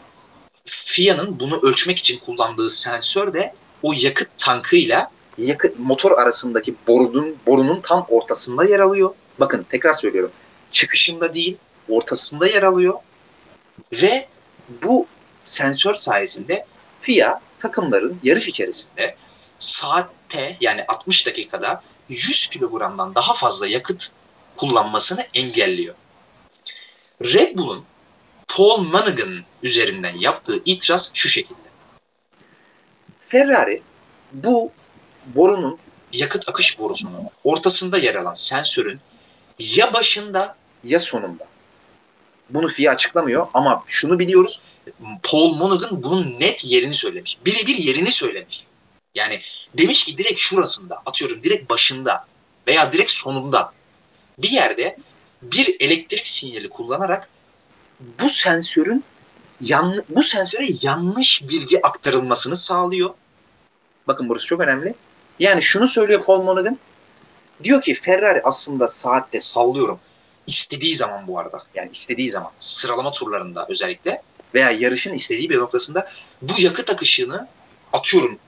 FIA'nın 0.64 1.40
bunu 1.40 1.60
ölçmek 1.62 1.98
için 1.98 2.18
kullandığı 2.18 2.70
sensör 2.70 3.34
de 3.34 3.54
o 3.82 3.92
yakıt 3.96 4.28
tankıyla 4.38 5.10
yakıt 5.38 5.78
motor 5.78 6.18
arasındaki 6.18 6.74
borunun 6.86 7.36
borunun 7.46 7.80
tam 7.80 8.06
ortasında 8.08 8.64
yer 8.64 8.80
alıyor. 8.80 9.14
Bakın 9.40 9.66
tekrar 9.70 9.94
söylüyorum. 9.94 10.32
Çıkışında 10.72 11.34
değil, 11.34 11.56
ortasında 11.88 12.46
yer 12.46 12.62
alıyor. 12.62 12.94
Ve 13.92 14.28
bu 14.82 15.06
sensör 15.44 15.94
sayesinde 15.94 16.66
FIA 17.02 17.40
takımların 17.58 18.20
yarış 18.22 18.48
içerisinde 18.48 19.16
saatte 19.58 20.56
yani 20.60 20.84
60 20.88 21.26
dakikada 21.26 21.82
100 22.08 22.46
kilogramdan 22.46 23.14
daha 23.14 23.34
fazla 23.34 23.66
yakıt 23.66 24.10
kullanmasını 24.56 25.26
engelliyor. 25.34 25.94
Red 27.22 27.58
Bull'un 27.58 27.84
Paul 28.48 28.78
Monaghan 28.78 29.44
üzerinden 29.62 30.16
yaptığı 30.16 30.62
itiraz 30.64 31.10
şu 31.14 31.28
şekilde. 31.28 31.58
Ferrari 33.26 33.82
bu 34.32 34.72
borunun 35.26 35.78
yakıt 36.12 36.48
akış 36.48 36.78
borusunun 36.78 37.28
ortasında 37.44 37.98
yer 37.98 38.14
alan 38.14 38.34
sensörün 38.34 39.00
ya 39.58 39.92
başında 39.92 40.56
ya 40.84 41.00
sonunda. 41.00 41.51
Bunu 42.54 42.68
FIA 42.68 42.92
açıklamıyor 42.92 43.46
ama 43.54 43.84
şunu 43.86 44.18
biliyoruz. 44.18 44.60
Paul 45.22 45.54
Monaghan 45.54 46.02
bunun 46.02 46.40
net 46.40 46.64
yerini 46.64 46.94
söylemiş. 46.94 47.38
Birebir 47.46 47.76
yerini 47.76 48.10
söylemiş. 48.10 48.66
Yani 49.14 49.40
demiş 49.78 50.04
ki 50.04 50.18
direkt 50.18 50.40
şurasında, 50.40 51.02
atıyorum 51.06 51.42
direkt 51.42 51.70
başında 51.70 52.26
veya 52.66 52.92
direkt 52.92 53.10
sonunda 53.10 53.72
bir 54.38 54.50
yerde 54.50 54.96
bir 55.42 55.76
elektrik 55.80 56.26
sinyali 56.26 56.68
kullanarak 56.68 57.28
bu 58.00 58.28
sensörün 58.28 59.04
yan, 59.60 60.04
bu 60.08 60.22
sensöre 60.22 60.68
yanlış 60.82 61.42
bilgi 61.48 61.86
aktarılmasını 61.86 62.56
sağlıyor. 62.56 63.14
Bakın 64.06 64.28
burası 64.28 64.46
çok 64.46 64.60
önemli. 64.60 64.94
Yani 65.38 65.62
şunu 65.62 65.88
söylüyor 65.88 66.24
Paul 66.24 66.42
Monaghan. 66.42 66.78
Diyor 67.64 67.82
ki 67.82 67.94
Ferrari 67.94 68.40
aslında 68.44 68.88
saatte 68.88 69.40
sallıyorum. 69.40 70.00
İstediği 70.46 70.94
zaman 70.94 71.26
bu 71.26 71.38
arada. 71.38 71.62
Yani 71.74 71.90
istediği 71.92 72.30
zaman 72.30 72.50
sıralama 72.58 73.12
turlarında 73.12 73.66
özellikle 73.68 74.22
veya 74.54 74.70
yarışın 74.70 75.12
istediği 75.12 75.50
bir 75.50 75.58
noktasında 75.58 76.08
bu 76.42 76.52
yakıt 76.58 76.90
akışını 76.90 77.48
atıyorum 77.92 78.38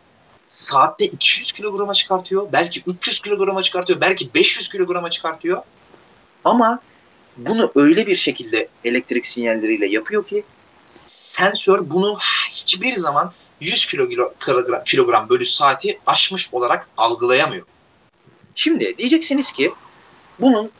saatte 0.48 1.04
200 1.04 1.52
kilograma 1.52 1.94
çıkartıyor. 1.94 2.52
Belki 2.52 2.82
300 2.86 3.22
kilograma 3.22 3.62
çıkartıyor. 3.62 4.00
Belki 4.00 4.34
500 4.34 4.68
kilograma 4.68 5.10
çıkartıyor. 5.10 5.62
Ama 6.44 6.80
bunu 7.36 7.72
öyle 7.74 8.06
bir 8.06 8.16
şekilde 8.16 8.68
elektrik 8.84 9.26
sinyalleriyle 9.26 9.86
yapıyor 9.86 10.26
ki 10.26 10.44
sensör 10.86 11.90
bunu 11.90 12.18
hiçbir 12.50 12.96
zaman 12.96 13.32
100 13.60 13.86
kilogram, 13.86 14.84
kilogram 14.84 15.28
bölü 15.28 15.46
saati 15.46 16.00
aşmış 16.06 16.48
olarak 16.52 16.88
algılayamıyor. 16.96 17.66
Şimdi 18.54 18.98
diyeceksiniz 18.98 19.52
ki 19.52 19.72
bunun 20.40 20.70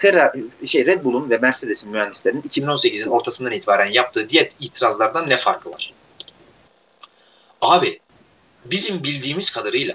Ferrari, 0.00 0.44
şey 0.66 0.86
Red 0.86 1.04
Bull'un 1.04 1.30
ve 1.30 1.38
Mercedes'in 1.38 1.90
mühendislerinin 1.90 2.42
2018'in 2.42 3.10
ortasından 3.10 3.52
itibaren 3.52 3.90
yaptığı 3.90 4.28
diğer 4.28 4.48
itirazlardan 4.60 5.28
ne 5.28 5.36
farkı 5.36 5.70
var? 5.70 5.94
Abi 7.60 8.00
bizim 8.64 9.02
bildiğimiz 9.02 9.50
kadarıyla 9.50 9.94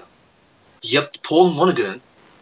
yap, 0.82 1.14
Paul 1.22 1.48
Monaghan'ın 1.48 2.00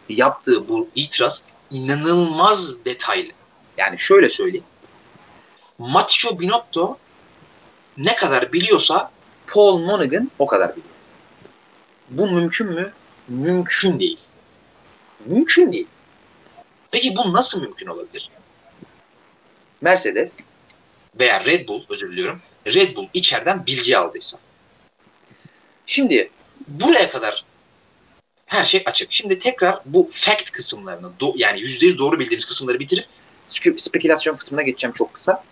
yaptığı 0.09 0.69
bu 0.69 0.89
itiraz 0.95 1.43
inanılmaz 1.71 2.85
detaylı. 2.85 3.31
Yani 3.77 3.99
şöyle 3.99 4.29
söyleyeyim. 4.29 4.65
Matteo 5.77 6.39
Binotto 6.39 6.97
ne 7.97 8.15
kadar 8.15 8.53
biliyorsa 8.53 9.11
Paul 9.47 9.79
Monaghan 9.79 10.31
o 10.39 10.47
kadar 10.47 10.71
biliyor. 10.71 10.95
Bu 12.09 12.27
mümkün 12.27 12.67
mü? 12.67 12.93
Mümkün 13.27 13.99
değil. 13.99 14.19
Mümkün 15.25 15.73
değil. 15.73 15.87
Peki 16.95 17.15
bu 17.15 17.33
nasıl 17.33 17.61
mümkün 17.61 17.87
olabilir? 17.87 18.29
Mercedes 19.81 20.33
veya 21.19 21.45
Red 21.45 21.67
Bull 21.67 21.83
özür 21.89 22.11
diliyorum. 22.11 22.41
Red 22.67 22.95
Bull 22.95 23.07
içeriden 23.13 23.65
bilgi 23.65 23.97
aldıysa. 23.97 24.37
Şimdi 25.85 26.29
buraya 26.67 27.09
kadar 27.09 27.45
Her 28.45 28.63
şey 28.63 28.83
açık. 28.85 29.11
Şimdi 29.11 29.39
tekrar 29.39 29.79
bu 29.85 30.09
fact 30.11 30.51
kısımlarını 30.51 31.19
do, 31.19 31.33
yani 31.35 31.59
%100 31.59 31.97
doğru 31.97 32.19
bildiğimiz 32.19 32.45
kısımları 32.45 32.79
bitirip 32.79 33.07
spekülasyon 33.77 34.37
kısmına 34.37 34.61
geçeceğim 34.61 34.93
çok 34.93 35.13
kısa. 35.13 35.43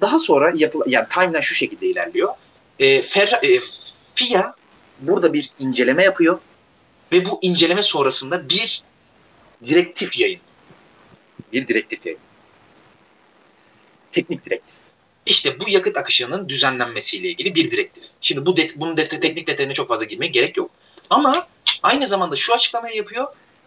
Daha 0.00 0.18
sonra 0.18 0.52
yapıl 0.54 0.82
yani 0.86 1.08
timeline 1.08 1.42
şu 1.42 1.54
şekilde 1.54 1.86
ilerliyor. 1.86 2.34
E, 2.78 3.02
Ferra, 3.02 3.36
e, 3.36 3.60
FIA 4.14 4.54
burada 5.00 5.32
bir 5.32 5.50
inceleme 5.58 6.04
yapıyor 6.04 6.38
ve 7.12 7.24
bu 7.24 7.38
inceleme 7.42 7.82
sonrasında 7.82 8.48
bir 8.48 8.82
direktif 9.66 10.18
yayın. 10.18 10.40
Bir 11.52 11.68
direktif 11.68 12.06
yayın. 12.06 12.20
Teknik 14.12 14.46
direktif. 14.46 14.74
İşte 15.26 15.60
bu 15.60 15.68
yakıt 15.68 15.96
akışının 15.96 16.48
düzenlenmesiyle 16.48 17.28
ilgili 17.28 17.54
bir 17.54 17.70
direktif. 17.70 18.04
Şimdi 18.20 18.46
bu 18.46 18.56
det 18.56 18.80
bunun 18.80 18.96
det 18.96 19.08
teknik 19.08 19.46
detayına 19.46 19.72
çok 19.72 19.88
fazla 19.88 20.04
girmeye 20.04 20.28
gerek 20.28 20.56
yok. 20.56 20.70
Ama 21.10 21.48
aynı 21.82 22.06
zamanda 22.06 22.36
şu 22.36 22.54
açıklamayı 22.54 22.96
yapıyor. 22.96 23.26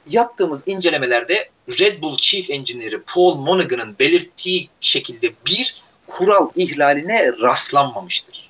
Yaptığımız 0.09 0.63
incelemelerde 0.67 1.49
Red 1.79 2.01
Bull 2.01 2.17
Chief 2.17 2.49
Engineer'i 2.49 3.01
Paul 3.01 3.35
Monaghan'ın 3.35 3.99
belirttiği 3.99 4.69
şekilde 4.81 5.33
bir 5.45 5.81
kural 6.07 6.49
ihlaline 6.55 7.31
rastlanmamıştır. 7.41 8.49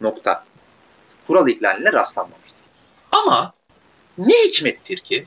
Nokta. 0.00 0.44
Kural 1.26 1.48
ihlaline 1.48 1.92
rastlanmamıştır. 1.92 2.54
Ama 3.12 3.52
ne 4.18 4.34
hikmettir 4.34 4.98
ki 4.98 5.26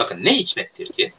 bakın 0.00 0.24
ne 0.24 0.36
hikmettir 0.36 0.92
ki? 0.92 1.12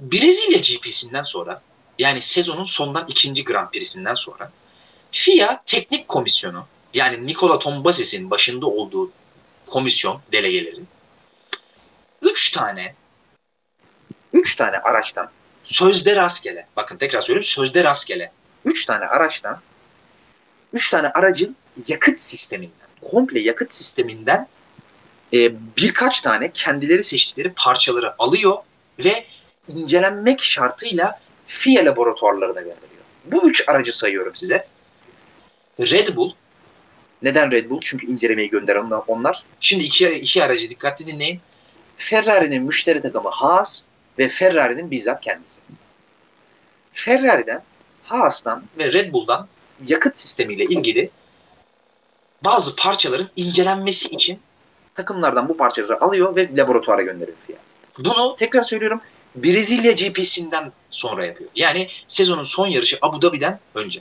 Brezilya 0.00 0.58
GP'sinden 0.58 1.22
sonra 1.22 1.62
yani 1.98 2.20
sezonun 2.20 2.64
sondan 2.64 3.06
ikinci 3.08 3.44
Grand 3.44 3.70
Prix'sinden 3.70 4.14
sonra 4.14 4.52
FIA 5.12 5.62
teknik 5.66 6.08
komisyonu 6.08 6.66
yani 6.94 7.26
Nikola 7.26 7.58
Tombazis'in 7.58 8.30
başında 8.30 8.66
olduğu 8.66 9.10
komisyon 9.66 10.20
delegeleri 10.32 10.80
üç 12.22 12.50
tane 12.50 12.94
üç 14.32 14.56
tane 14.56 14.78
araçtan 14.78 15.30
sözde 15.64 16.16
rastgele 16.16 16.66
bakın 16.76 16.96
tekrar 16.96 17.20
söyleyeyim 17.20 17.44
sözde 17.44 17.84
rastgele 17.84 18.32
üç 18.64 18.86
tane 18.86 19.04
araçtan 19.04 19.60
üç 20.72 20.90
tane 20.90 21.08
aracın 21.08 21.56
yakıt 21.86 22.20
sisteminden 22.20 22.88
komple 23.10 23.40
yakıt 23.40 23.72
sisteminden 23.72 24.48
e, 25.32 25.52
birkaç 25.76 26.20
tane 26.20 26.52
kendileri 26.52 27.02
seçtikleri 27.02 27.52
parçaları 27.56 28.14
alıyor 28.18 28.56
ve 29.04 29.24
incelenmek 29.68 30.42
şartıyla 30.42 31.20
FIA 31.46 31.84
laboratuvarlarına 31.84 32.60
gönderiyor. 32.60 33.02
Bu 33.24 33.48
üç 33.48 33.68
aracı 33.68 33.98
sayıyorum 33.98 34.36
size. 34.36 34.66
Red 35.80 36.16
Bull. 36.16 36.32
Neden 37.22 37.50
Red 37.50 37.70
Bull? 37.70 37.80
Çünkü 37.84 38.06
incelemeyi 38.06 38.50
gönderen 38.50 38.90
onlar. 39.06 39.44
Şimdi 39.60 39.84
iki, 39.84 40.08
iki 40.08 40.44
aracı 40.44 40.70
dikkatli 40.70 41.06
dinleyin. 41.06 41.40
Ferrari'nin 41.96 42.62
müşteri 42.62 43.02
takımı 43.02 43.28
Haas 43.28 43.82
ve 44.18 44.28
Ferrari'nin 44.28 44.90
bizzat 44.90 45.20
kendisi. 45.20 45.60
Ferrari'den, 46.92 47.62
Haas'tan 48.04 48.64
ve 48.78 48.92
Red 48.92 49.12
Bull'dan 49.12 49.48
yakıt 49.86 50.18
sistemiyle 50.18 50.64
ilgili 50.64 51.10
bazı 52.44 52.76
parçaların 52.76 53.28
incelenmesi 53.36 54.08
için 54.08 54.38
takımlardan 54.94 55.48
bu 55.48 55.56
parçaları 55.56 56.00
alıyor 56.00 56.36
ve 56.36 56.56
laboratuvara 56.56 57.02
gönderiyor 57.02 57.36
FIA. 57.46 57.56
Bunu 57.98 58.36
tekrar 58.36 58.62
söylüyorum 58.64 59.00
Brezilya 59.36 59.92
GP'sinden 59.92 60.72
sonra 60.90 61.24
yapıyor. 61.24 61.50
Yani 61.54 61.88
sezonun 62.06 62.42
son 62.42 62.66
yarışı 62.66 62.98
Abu 63.02 63.22
Dhabi'den 63.22 63.58
önce. 63.74 64.00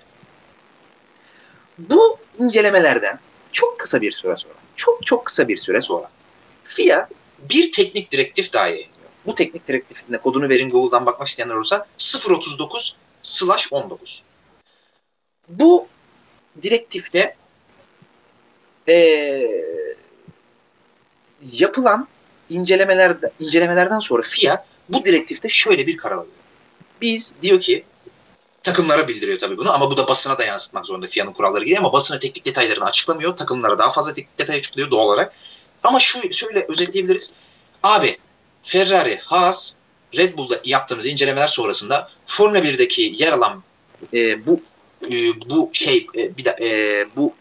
Bu 1.78 2.18
incelemelerden 2.40 3.20
çok 3.52 3.80
kısa 3.80 4.02
bir 4.02 4.12
süre 4.12 4.36
sonra, 4.36 4.54
çok 4.76 5.06
çok 5.06 5.26
kısa 5.26 5.48
bir 5.48 5.58
süre 5.58 5.82
sonra 5.82 6.10
FIA 6.64 7.10
bir 7.50 7.72
teknik 7.72 8.12
direktif 8.12 8.54
daha 8.54 8.68
yayınlıyor. 8.68 8.94
Bu 9.26 9.36
teknik 9.36 9.68
direktifinde 9.68 10.18
kodunu 10.18 10.50
verin 10.50 10.70
Google'dan 10.70 11.06
bakmak 11.06 11.28
isteyenler 11.28 11.56
olursa 11.56 11.88
039 12.30 12.96
slash 13.22 13.68
19. 13.74 14.24
Bu 15.50 15.88
direktifte 16.64 17.36
ee, 18.88 19.93
yapılan 21.52 22.08
incelemelerde, 22.50 23.32
incelemelerden 23.40 24.00
sonra 24.00 24.24
FIA 24.24 24.66
bu 24.90 25.06
direktifte 25.06 25.50
şöyle 25.50 25.88
bir 25.88 25.98
karar 25.98 26.16
alıyor. 26.16 26.34
Biz 27.02 27.34
diyor 27.42 27.60
ki 27.60 27.84
takımlara 28.64 29.08
bildiriyor 29.08 29.40
tabii 29.40 29.58
bunu 29.58 29.74
ama 29.74 29.92
bu 29.92 29.98
da 29.98 30.08
basına 30.08 30.38
da 30.38 30.44
yansıtmak 30.44 30.86
zorunda 30.86 31.08
FIA'nın 31.08 31.34
kuralları 31.34 31.66
gibi 31.66 31.78
ama 31.78 31.94
basına 31.94 32.20
teknik 32.20 32.46
detaylarını 32.46 32.86
açıklamıyor. 32.86 33.36
Takımlara 33.36 33.78
daha 33.78 33.92
fazla 33.92 34.14
teknik 34.14 34.40
detay 34.40 34.58
açıklıyor 34.58 34.92
doğal 34.92 35.08
olarak. 35.08 35.34
Ama 35.84 36.00
şu 36.00 36.34
şöyle 36.34 36.66
özetleyebiliriz. 36.70 37.34
Abi 37.84 38.18
Ferrari, 38.64 39.18
Haas, 39.18 39.74
Red 40.18 40.38
Bull'da 40.38 40.62
yaptığımız 40.66 41.06
incelemeler 41.06 41.48
sonrasında 41.48 42.10
Formula 42.26 42.60
1'deki 42.60 43.16
yer 43.18 43.32
alan 43.32 43.64
e, 44.14 44.46
bu 44.46 44.62
e, 45.12 45.16
bu 45.50 45.70
şey 45.74 46.08
e, 46.18 46.38
bir 46.38 46.46
de, 46.46 46.56
e, 46.62 47.06
bu 47.16 47.34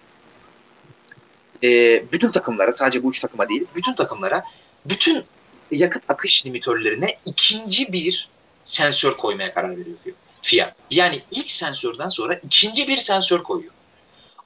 e, 1.62 1.68
bütün 2.12 2.32
takımlara 2.32 2.72
sadece 2.72 3.02
bu 3.02 3.10
üç 3.10 3.20
takıma 3.20 3.48
değil 3.48 3.64
bütün 3.74 3.94
takımlara 3.94 4.44
bütün 4.84 5.24
yakıt 5.70 6.02
akış 6.08 6.46
limitörlerine 6.46 7.18
ikinci 7.24 7.92
bir 7.92 8.28
sensör 8.64 9.16
koymaya 9.16 9.54
karar 9.54 9.70
veriyor 9.70 9.98
FIA. 10.42 10.74
Yani 10.90 11.20
ilk 11.30 11.50
sensörden 11.50 12.08
sonra 12.08 12.34
ikinci 12.34 12.88
bir 12.88 12.96
sensör 12.96 13.42
koyuyor. 13.42 13.72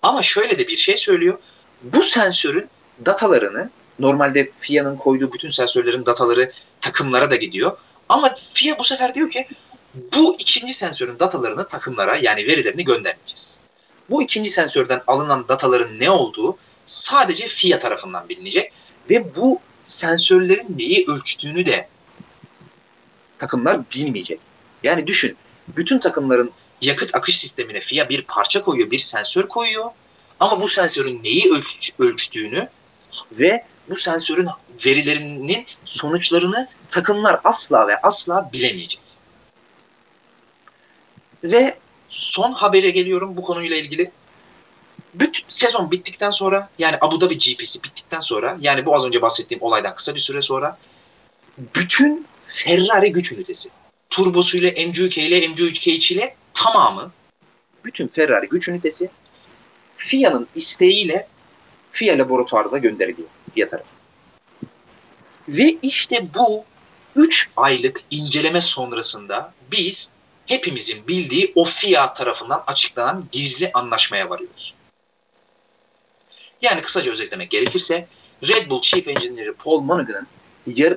Ama 0.02 0.22
şöyle 0.22 0.58
de 0.58 0.68
bir 0.68 0.76
şey 0.76 0.96
söylüyor. 0.96 1.38
Bu 1.82 2.02
sensörün 2.02 2.68
datalarını 3.06 3.70
normalde 3.98 4.50
FIA'nın 4.60 4.96
koyduğu 4.96 5.32
bütün 5.32 5.50
sensörlerin 5.50 6.06
dataları 6.06 6.52
takımlara 6.80 7.30
da 7.30 7.36
gidiyor. 7.36 7.78
Ama 8.08 8.34
FIA 8.52 8.78
bu 8.78 8.84
sefer 8.84 9.14
diyor 9.14 9.30
ki 9.30 9.46
bu 9.94 10.36
ikinci 10.38 10.74
sensörün 10.74 11.18
datalarını 11.18 11.68
takımlara 11.68 12.16
yani 12.16 12.46
verilerini 12.46 12.84
göndermeyeceğiz. 12.84 13.56
Bu 14.10 14.22
ikinci 14.22 14.50
sensörden 14.50 15.02
alınan 15.06 15.48
dataların 15.48 16.00
ne 16.00 16.10
olduğu 16.10 16.58
sadece 16.86 17.46
FIA 17.46 17.78
tarafından 17.78 18.28
bilinecek 18.28 18.72
ve 19.10 19.36
bu 19.36 19.60
sensörlerin 19.84 20.78
neyi 20.78 21.04
ölçtüğünü 21.08 21.66
de 21.66 21.88
takımlar 23.38 23.90
bilmeyecek. 23.90 24.40
Yani 24.82 25.06
düşün, 25.06 25.36
bütün 25.68 25.98
takımların 25.98 26.50
yakıt 26.82 27.14
akış 27.14 27.38
sistemine 27.38 27.80
FIA 27.80 28.08
bir 28.08 28.22
parça 28.22 28.62
koyuyor, 28.62 28.90
bir 28.90 28.98
sensör 28.98 29.48
koyuyor. 29.48 29.90
Ama 30.40 30.60
bu 30.60 30.68
sensörün 30.68 31.24
neyi 31.24 31.52
ölç 31.52 31.92
ölçtüğünü 31.98 32.68
ve 33.32 33.64
bu 33.88 33.96
sensörün 33.96 34.48
verilerinin 34.86 35.66
sonuçlarını 35.84 36.68
takımlar 36.88 37.40
asla 37.44 37.88
ve 37.88 38.00
asla 38.00 38.50
bilemeyecek. 38.52 39.00
Ve 41.44 41.78
son 42.08 42.52
habere 42.52 42.90
geliyorum 42.90 43.36
bu 43.36 43.42
konuyla 43.42 43.76
ilgili 43.76 44.10
bütün 45.20 45.44
sezon 45.48 45.90
bittikten 45.90 46.30
sonra 46.30 46.68
yani 46.78 46.96
Abu 47.00 47.20
Dhabi 47.20 47.38
GP'si 47.38 47.82
bittikten 47.82 48.20
sonra 48.20 48.58
yani 48.60 48.86
bu 48.86 48.94
az 48.94 49.06
önce 49.06 49.22
bahsettiğim 49.22 49.62
olaydan 49.62 49.94
kısa 49.94 50.14
bir 50.14 50.20
süre 50.20 50.42
sonra 50.42 50.78
bütün 51.58 52.26
Ferrari 52.46 53.12
güç 53.12 53.32
ünitesi 53.32 53.68
turbosuyla 54.10 54.70
MGUK 54.70 55.18
ile 55.18 55.48
MGUK 55.48 55.86
ile 55.86 56.36
tamamı 56.54 57.12
bütün 57.84 58.08
Ferrari 58.08 58.48
güç 58.48 58.68
ünitesi 58.68 59.10
FIA'nın 59.96 60.48
isteğiyle 60.54 61.28
FIA 61.92 62.18
laboratuvarına 62.18 62.78
gönderiliyor 62.78 63.28
FIA 63.54 63.68
tarafı. 63.68 63.88
Ve 65.48 65.76
işte 65.82 66.28
bu 66.34 66.64
3 67.16 67.50
aylık 67.56 68.02
inceleme 68.10 68.60
sonrasında 68.60 69.52
biz 69.72 70.10
hepimizin 70.46 71.08
bildiği 71.08 71.52
o 71.54 71.64
FIA 71.64 72.12
tarafından 72.12 72.64
açıklanan 72.66 73.24
gizli 73.32 73.70
anlaşmaya 73.74 74.30
varıyoruz. 74.30 74.74
Yani 76.62 76.82
kısaca 76.82 77.12
özetlemek 77.12 77.50
gerekirse 77.50 78.06
Red 78.48 78.70
Bull 78.70 78.80
Chief 78.80 79.08
Engineer 79.08 79.52
Paul 79.52 79.80
Monaghan'ın 79.80 80.26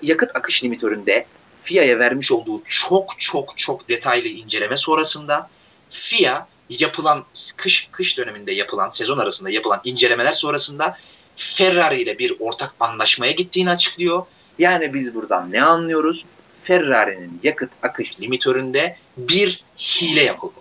yakıt 0.02 0.36
akış 0.36 0.64
limitöründe 0.64 1.26
FIA'ya 1.64 2.00
vermiş 2.00 2.32
olduğu 2.32 2.64
çok 2.66 3.20
çok 3.20 3.58
çok 3.58 3.90
detaylı 3.90 4.28
inceleme 4.28 4.78
sonrasında 4.78 5.50
FIA 5.90 6.48
yapılan 6.70 7.26
kış 7.58 7.88
kış 7.92 8.18
döneminde 8.18 8.52
yapılan 8.52 8.90
sezon 8.90 9.18
arasında 9.18 9.50
yapılan 9.50 9.82
incelemeler 9.84 10.34
sonrasında 10.34 10.98
Ferrari 11.36 12.02
ile 12.02 12.20
bir 12.20 12.36
ortak 12.40 12.76
anlaşmaya 12.80 13.32
gittiğini 13.32 13.70
açıklıyor. 13.70 14.26
Yani 14.60 14.94
biz 14.94 15.16
buradan 15.16 15.52
ne 15.52 15.64
anlıyoruz? 15.64 16.26
Ferrari'nin 16.64 17.40
yakıt 17.44 17.70
akış 17.82 18.20
limitöründe 18.22 18.98
bir 19.18 19.64
hile 19.78 20.24
yapıldı. 20.24 20.54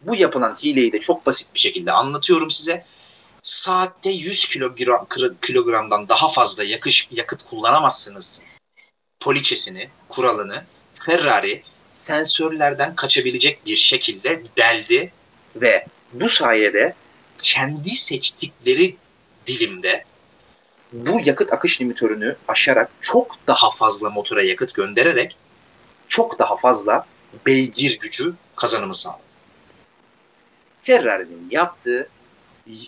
Bu 0.00 0.16
yapılan 0.16 0.56
hileyi 0.62 0.92
de 0.92 1.00
çok 1.00 1.26
basit 1.26 1.54
bir 1.54 1.60
şekilde 1.60 1.92
anlatıyorum 1.92 2.50
size 2.50 2.84
saatte 3.42 4.10
100 4.10 4.46
kilogram, 4.46 5.06
kilogramdan 5.42 6.08
daha 6.08 6.28
fazla 6.28 6.64
yakış, 6.64 7.08
yakıt 7.10 7.42
kullanamazsınız 7.42 8.40
poliçesini, 9.20 9.88
kuralını 10.08 10.64
Ferrari 11.06 11.62
sensörlerden 11.90 12.96
kaçabilecek 12.96 13.66
bir 13.66 13.76
şekilde 13.76 14.42
deldi 14.56 15.12
ve 15.56 15.86
bu 16.12 16.28
sayede 16.28 16.94
kendi 17.42 17.90
seçtikleri 17.90 18.96
dilimde 19.46 20.04
bu 20.92 21.20
yakıt 21.24 21.52
akış 21.52 21.80
limitörünü 21.80 22.36
aşarak 22.48 22.90
çok 23.00 23.36
daha 23.46 23.70
fazla 23.70 24.10
motora 24.10 24.42
yakıt 24.42 24.74
göndererek 24.74 25.36
çok 26.08 26.38
daha 26.38 26.56
fazla 26.56 27.06
beygir 27.46 27.98
gücü 27.98 28.34
kazanımı 28.56 28.94
sağladı. 28.94 29.22
Ferrari'nin 30.82 31.48
yaptığı 31.50 32.08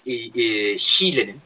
e, 0.07 0.13
e, 0.13 0.77
hilenin 0.79 1.41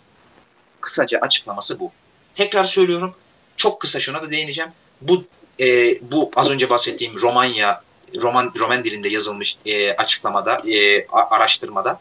kısaca 0.80 1.18
açıklaması 1.18 1.80
bu. 1.80 1.92
Tekrar 2.34 2.64
söylüyorum. 2.64 3.14
Çok 3.56 3.80
kısa 3.80 4.00
şuna 4.00 4.22
da 4.22 4.30
değineceğim. 4.30 4.70
Bu 5.00 5.24
e, 5.60 5.98
bu 6.12 6.30
az 6.36 6.50
önce 6.50 6.70
bahsettiğim 6.70 7.20
Romanya 7.20 7.82
Roman 8.22 8.52
Roman 8.58 8.84
dilinde 8.84 9.08
yazılmış 9.08 9.58
e, 9.66 9.92
açıklamada, 9.92 10.58
e, 10.70 11.06
araştırmada 11.06 12.00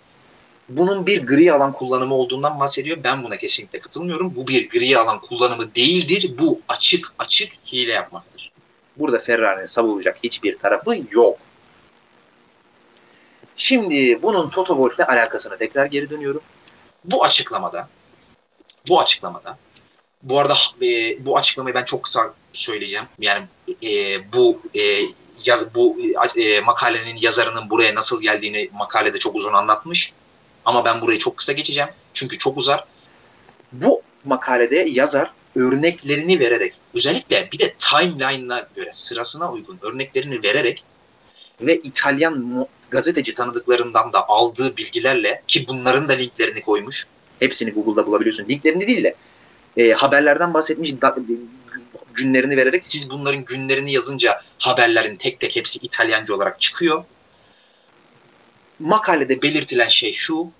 bunun 0.69 1.05
bir 1.05 1.27
gri 1.27 1.53
alan 1.53 1.73
kullanımı 1.73 2.15
olduğundan 2.15 2.59
bahsediyor. 2.59 2.97
Ben 3.03 3.23
buna 3.23 3.37
kesinlikle 3.37 3.79
katılmıyorum. 3.79 4.35
Bu 4.35 4.47
bir 4.47 4.69
gri 4.69 4.97
alan 4.97 5.21
kullanımı 5.21 5.75
değildir. 5.75 6.31
Bu 6.39 6.61
açık 6.67 7.13
açık 7.19 7.53
hile 7.71 7.93
yapmaktır. 7.93 8.51
Burada 8.97 9.19
Ferrari'nin 9.19 9.65
savunacak 9.65 10.17
hiçbir 10.23 10.57
tarafı 10.57 10.97
yok. 11.11 11.37
Şimdi 13.57 14.21
bunun 14.21 14.49
Toto 14.49 14.73
Wolff'le 14.73 15.09
alakasına 15.09 15.57
tekrar 15.57 15.85
geri 15.85 16.09
dönüyorum. 16.09 16.41
Bu 17.05 17.23
açıklamada 17.23 17.89
bu 18.87 18.99
açıklamada 18.99 19.57
bu 20.23 20.39
arada 20.39 20.55
e, 20.81 21.25
bu 21.25 21.37
açıklamayı 21.37 21.75
ben 21.75 21.83
çok 21.83 22.03
kısa 22.03 22.33
söyleyeceğim. 22.53 23.05
Yani 23.19 23.45
e, 23.83 24.19
bu 24.33 24.61
e, 24.75 25.01
yaz, 25.45 25.75
bu 25.75 25.97
e, 26.35 26.61
makalenin 26.61 27.17
yazarının 27.21 27.69
buraya 27.69 27.95
nasıl 27.95 28.21
geldiğini 28.21 28.69
makalede 28.73 29.19
çok 29.19 29.35
uzun 29.35 29.53
anlatmış. 29.53 30.13
Ama 30.65 30.85
ben 30.85 31.01
burayı 31.01 31.19
çok 31.19 31.37
kısa 31.37 31.53
geçeceğim. 31.53 31.89
Çünkü 32.13 32.37
çok 32.37 32.57
uzar. 32.57 32.85
Bu 33.71 34.01
makalede 34.25 34.75
yazar 34.89 35.31
örneklerini 35.55 36.39
vererek 36.39 36.73
özellikle 36.93 37.49
bir 37.51 37.59
de 37.59 37.73
timeline'ına 37.73 38.67
göre 38.75 38.89
sırasına 38.91 39.51
uygun 39.51 39.79
örneklerini 39.81 40.43
vererek 40.43 40.83
ve 41.61 41.75
İtalyan 41.75 42.67
gazeteci 42.89 43.33
tanıdıklarından 43.33 44.13
da 44.13 44.27
aldığı 44.27 44.77
bilgilerle 44.77 45.43
ki 45.47 45.65
bunların 45.67 46.09
da 46.09 46.13
linklerini 46.13 46.61
koymuş. 46.61 47.07
Hepsini 47.39 47.71
Google'da 47.71 48.07
bulabiliyorsun. 48.07 48.49
Linklerini 48.49 48.87
değil 48.87 49.03
de 49.03 49.15
e, 49.77 49.91
haberlerden 49.91 50.53
bahsetmiş 50.53 51.01
da, 51.01 51.15
günlerini 52.13 52.57
vererek 52.57 52.85
siz 52.85 53.09
bunların 53.09 53.45
günlerini 53.45 53.91
yazınca 53.91 54.41
haberlerin 54.59 55.15
tek 55.15 55.39
tek 55.39 55.55
hepsi 55.55 55.79
İtalyanca 55.81 56.33
olarak 56.33 56.61
çıkıyor. 56.61 57.03
Makalede 58.79 59.41
belirtilen 59.41 59.87
şey 59.87 60.13
şu. 60.13 60.51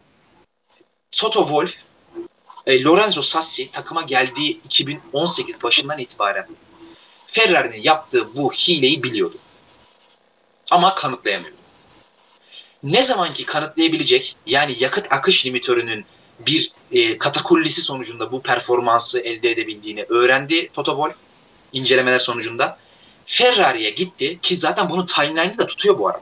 Toto 1.11 1.39
Wolff 1.39 1.77
e, 2.67 2.83
Lorenzo 2.83 3.21
Sassi 3.21 3.71
takıma 3.71 4.01
geldiği 4.01 4.61
2018 4.63 5.63
başından 5.63 5.99
itibaren 5.99 6.47
Ferrari'nin 7.27 7.83
yaptığı 7.83 8.35
bu 8.35 8.51
hileyi 8.51 9.03
biliyordu. 9.03 9.37
Ama 10.71 10.95
kanıtlayamıyordu. 10.95 11.56
Ne 12.87 13.03
zamanki 13.03 13.45
kanıtlayabilecek 13.45 14.35
yani 14.45 14.75
yakıt 14.79 15.13
akış 15.13 15.45
limitörünün 15.45 16.05
bir 16.39 16.71
e, 16.91 17.17
katakullisi 17.17 17.81
sonucunda 17.81 18.31
bu 18.31 18.41
performansı 18.41 19.19
elde 19.19 19.51
edebildiğini 19.51 20.03
öğrendi 20.03 20.69
Toto 20.73 20.91
Wolff 20.91 21.15
incelemeler 21.73 22.19
sonucunda. 22.19 22.77
Ferrari'ye 23.25 23.89
gitti 23.89 24.39
ki 24.41 24.55
zaten 24.55 24.89
bunun 24.89 25.05
timeline'ı 25.05 25.57
da 25.57 25.67
tutuyor 25.67 25.99
bu 25.99 26.07
arada. 26.07 26.21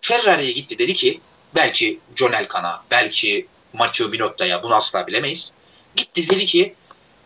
Ferrari'ye 0.00 0.52
gitti 0.52 0.78
dedi 0.78 0.94
ki 0.94 1.20
belki 1.54 2.00
John 2.16 2.32
Elkan'a, 2.32 2.84
belki 2.90 3.46
Matteo 3.72 4.12
Binotta'ya 4.12 4.62
bunu 4.62 4.74
asla 4.74 5.06
bilemeyiz. 5.06 5.52
Gitti 5.96 6.28
dedi 6.28 6.46
ki 6.46 6.74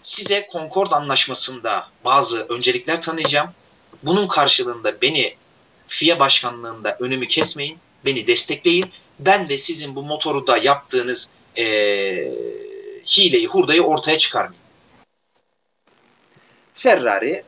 size 0.02 0.48
Concord 0.52 0.92
anlaşmasında 0.92 1.88
bazı 2.04 2.40
öncelikler 2.40 3.02
tanıyacağım. 3.02 3.50
Bunun 4.02 4.28
karşılığında 4.28 5.02
beni 5.02 5.36
FIA 5.86 6.18
başkanlığında 6.18 6.96
önümü 7.00 7.28
kesmeyin, 7.28 7.78
beni 8.04 8.26
destekleyin. 8.26 8.86
Ben 9.18 9.48
de 9.48 9.58
sizin 9.58 9.96
bu 9.96 10.02
motoru 10.02 10.46
da 10.46 10.56
yaptığınız 10.56 11.28
e, 11.58 11.64
hileyi, 13.06 13.46
hurdayı 13.46 13.82
ortaya 13.82 14.18
çıkarmayayım. 14.18 14.64
Ferrari, 16.74 17.44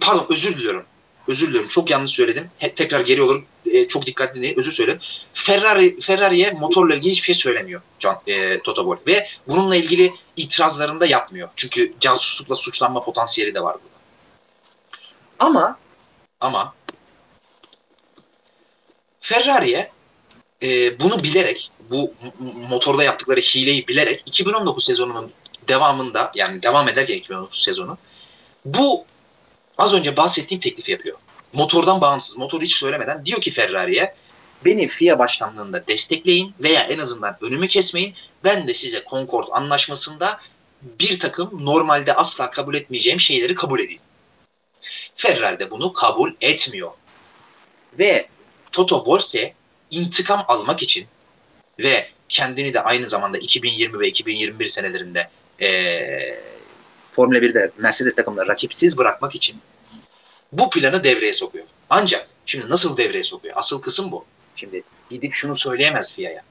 pardon 0.00 0.26
özür 0.30 0.56
diliyorum. 0.56 0.84
Özür 1.28 1.48
diliyorum. 1.48 1.68
Çok 1.68 1.90
yanlış 1.90 2.10
söyledim. 2.10 2.50
He, 2.58 2.74
tekrar 2.74 3.00
geri 3.00 3.22
olur. 3.22 3.42
E, 3.66 3.88
çok 3.88 4.06
dikkatli 4.06 4.38
dinleyin. 4.38 4.58
Özür 4.58 4.72
söyledim. 4.72 5.00
Ferrari 5.34 6.00
Ferrari'ye 6.00 6.50
motorla 6.50 6.94
ilgili 6.94 7.10
hiçbir 7.10 7.24
şey 7.24 7.34
söylemiyor 7.34 7.80
John, 7.98 8.16
e, 8.26 8.58
Toto 8.62 8.82
Wolff. 8.82 9.08
Ve 9.08 9.28
bununla 9.48 9.76
ilgili 9.76 10.12
itirazlarını 10.36 11.00
da 11.00 11.06
yapmıyor. 11.06 11.48
Çünkü 11.56 11.94
casuslukla 12.00 12.54
suçlanma 12.54 13.04
potansiyeli 13.04 13.54
de 13.54 13.60
var 13.62 13.74
burada. 13.74 13.96
Ama 15.38 15.78
ama 16.40 16.74
Ferrari'ye 19.20 19.90
e, 20.62 21.00
bunu 21.00 21.22
bilerek 21.22 21.70
bu 21.90 22.14
motorda 22.68 23.04
yaptıkları 23.04 23.40
hileyi 23.40 23.88
bilerek 23.88 24.22
2019 24.26 24.84
sezonunun 24.84 25.32
devamında 25.68 26.32
yani 26.34 26.62
devam 26.62 26.88
ederken 26.88 27.14
2019 27.14 27.62
sezonu 27.62 27.98
bu 28.64 29.04
az 29.78 29.94
önce 29.94 30.16
bahsettiğim 30.16 30.60
teklifi 30.60 30.92
yapıyor. 30.92 31.18
Motordan 31.52 32.00
bağımsız, 32.00 32.38
motoru 32.38 32.62
hiç 32.62 32.74
söylemeden 32.74 33.26
diyor 33.26 33.40
ki 33.40 33.50
Ferrari'ye 33.50 34.14
beni 34.64 34.88
FIA 34.88 35.18
başkanlığında 35.18 35.86
destekleyin 35.86 36.54
veya 36.60 36.82
en 36.82 36.98
azından 36.98 37.36
önümü 37.40 37.68
kesmeyin. 37.68 38.14
Ben 38.44 38.68
de 38.68 38.74
size 38.74 39.04
Concord 39.10 39.48
anlaşmasında 39.50 40.40
bir 40.82 41.18
takım 41.18 41.66
normalde 41.66 42.14
asla 42.14 42.50
kabul 42.50 42.74
etmeyeceğim 42.74 43.20
şeyleri 43.20 43.54
kabul 43.54 43.80
edeyim. 43.80 44.02
Ferrari 45.14 45.60
de 45.60 45.70
bunu 45.70 45.92
kabul 45.92 46.32
etmiyor. 46.40 46.90
Ve 47.98 48.28
Toto 48.72 48.96
Wolff 48.96 49.34
de 49.34 49.54
intikam 49.90 50.44
almak 50.48 50.82
için 50.82 51.06
ve 51.78 52.08
kendini 52.28 52.74
de 52.74 52.80
aynı 52.80 53.06
zamanda 53.06 53.38
2020 53.38 54.00
ve 54.00 54.08
2021 54.08 54.64
senelerinde 54.66 55.28
ee, 55.60 56.40
Formula 57.12 57.38
1'de 57.38 57.70
Mercedes 57.78 58.14
takımları 58.14 58.48
rakipsiz 58.48 58.98
bırakmak 58.98 59.34
için 59.34 59.60
bu 60.52 60.70
planı 60.70 61.04
devreye 61.04 61.32
sokuyor. 61.32 61.66
Ancak 61.90 62.28
şimdi 62.46 62.70
nasıl 62.70 62.96
devreye 62.96 63.24
sokuyor? 63.24 63.54
Asıl 63.56 63.82
kısım 63.82 64.12
bu. 64.12 64.24
Şimdi 64.56 64.82
gidip 65.10 65.34
şunu 65.34 65.56
söyleyemez 65.56 66.14
FIA'ya. 66.14 66.42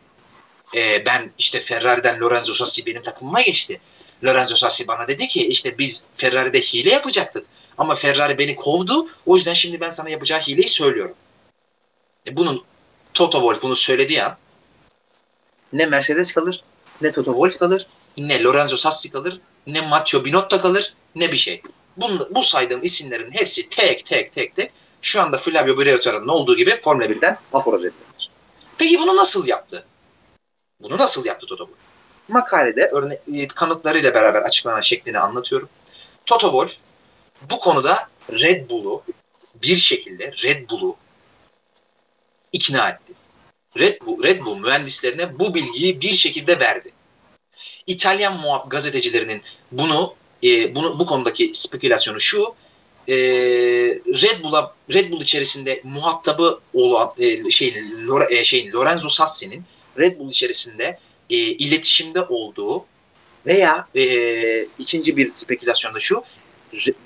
Ee, 0.75 1.05
ben 1.05 1.31
işte 1.37 1.59
Ferrari'den 1.59 2.19
Lorenzo 2.21 2.53
Sassi 2.53 2.85
benim 2.85 3.01
takımıma 3.01 3.41
geçti. 3.41 3.81
Lorenzo 4.23 4.55
Sassi 4.55 4.87
bana 4.87 5.07
dedi 5.07 5.27
ki 5.27 5.47
işte 5.47 5.77
biz 5.77 6.05
Ferrari'de 6.15 6.61
hile 6.61 6.89
yapacaktık. 6.89 7.45
Ama 7.77 7.95
Ferrari 7.95 8.37
beni 8.37 8.55
kovdu. 8.55 9.07
O 9.25 9.35
yüzden 9.35 9.53
şimdi 9.53 9.81
ben 9.81 9.89
sana 9.89 10.09
yapacağı 10.09 10.39
hileyi 10.39 10.69
söylüyorum. 10.69 11.15
E 12.27 12.35
bunun 12.35 12.63
Toto 13.13 13.39
Wolff 13.39 13.61
bunu 13.61 13.75
söylediği 13.75 14.23
an 14.23 14.37
ne 15.73 15.85
Mercedes 15.85 16.33
kalır, 16.33 16.63
ne 17.01 17.11
Toto 17.11 17.31
Wolff 17.31 17.59
kalır, 17.59 17.87
ne 18.17 18.43
Lorenzo 18.43 18.75
Sassi 18.77 19.11
kalır, 19.11 19.41
ne 19.67 19.81
Matteo 19.81 20.25
Binotto 20.25 20.61
kalır, 20.61 20.93
ne 21.15 21.31
bir 21.31 21.37
şey. 21.37 21.61
Bu, 21.97 22.27
bu 22.29 22.43
saydığım 22.43 22.83
isimlerin 22.83 23.31
hepsi 23.31 23.69
tek 23.69 24.05
tek 24.05 24.33
tek 24.33 24.55
tek 24.55 24.71
şu 25.01 25.21
anda 25.21 25.37
Flavio 25.37 25.77
Briatore'nin 25.77 26.27
olduğu 26.27 26.55
gibi 26.55 26.75
Formula 26.75 27.05
1'den 27.05 27.37
aforoz 27.53 27.85
ediyorlar. 27.85 28.29
Peki 28.77 28.99
bunu 28.99 29.15
nasıl 29.15 29.47
yaptı? 29.47 29.85
Bunu 30.79 30.97
nasıl 30.97 31.25
yaptı 31.25 31.47
Toto 31.47 31.65
Wolff? 31.65 31.79
Makalede 32.27 32.85
örne 32.85 33.19
e, 33.33 33.47
kanıtlarıyla 33.47 34.13
beraber 34.13 34.41
açıklanan 34.41 34.81
şeklini 34.81 35.19
anlatıyorum. 35.19 35.69
Toto 36.25 36.47
Wolff 36.47 36.77
bu 37.51 37.59
konuda 37.59 38.09
Red 38.31 38.69
Bull'u 38.69 39.03
bir 39.63 39.75
şekilde 39.75 40.33
Red 40.43 40.69
Bull'u 40.69 40.95
ikna 42.53 42.89
etti. 42.89 43.13
Red 43.77 44.01
Bull, 44.05 44.23
Red 44.23 44.45
Bull 44.45 44.55
mühendislerine 44.55 45.39
bu 45.39 45.55
bilgiyi 45.55 46.01
bir 46.01 46.13
şekilde 46.13 46.59
verdi. 46.59 46.91
İtalyan 47.87 48.39
muhab 48.39 48.69
gazetecilerinin 48.69 49.41
bunu 49.71 50.15
e, 50.43 50.75
bunu 50.75 50.99
bu 50.99 51.05
konudaki 51.05 51.51
spekülasyonu 51.53 52.19
şu 52.19 52.55
e, 53.07 53.15
Red 54.05 54.43
Bull'a 54.43 54.75
Red 54.93 55.11
Bull 55.11 55.21
içerisinde 55.21 55.81
muhatabı 55.83 56.59
olan 56.73 57.13
e, 57.19 57.49
şeyin, 57.49 58.07
Lore, 58.07 58.39
e, 58.39 58.43
şeyin 58.43 58.71
Lorenzo 58.71 59.09
Sassi'nin 59.09 59.63
Red 59.97 60.19
Bull 60.19 60.29
içerisinde 60.29 60.99
e, 61.29 61.35
iletişimde 61.35 62.21
olduğu 62.21 62.85
veya 63.45 63.87
e, 63.95 64.65
ikinci 64.79 65.17
bir 65.17 65.31
spekülasyon 65.33 65.95
da 65.95 65.99
şu 65.99 66.23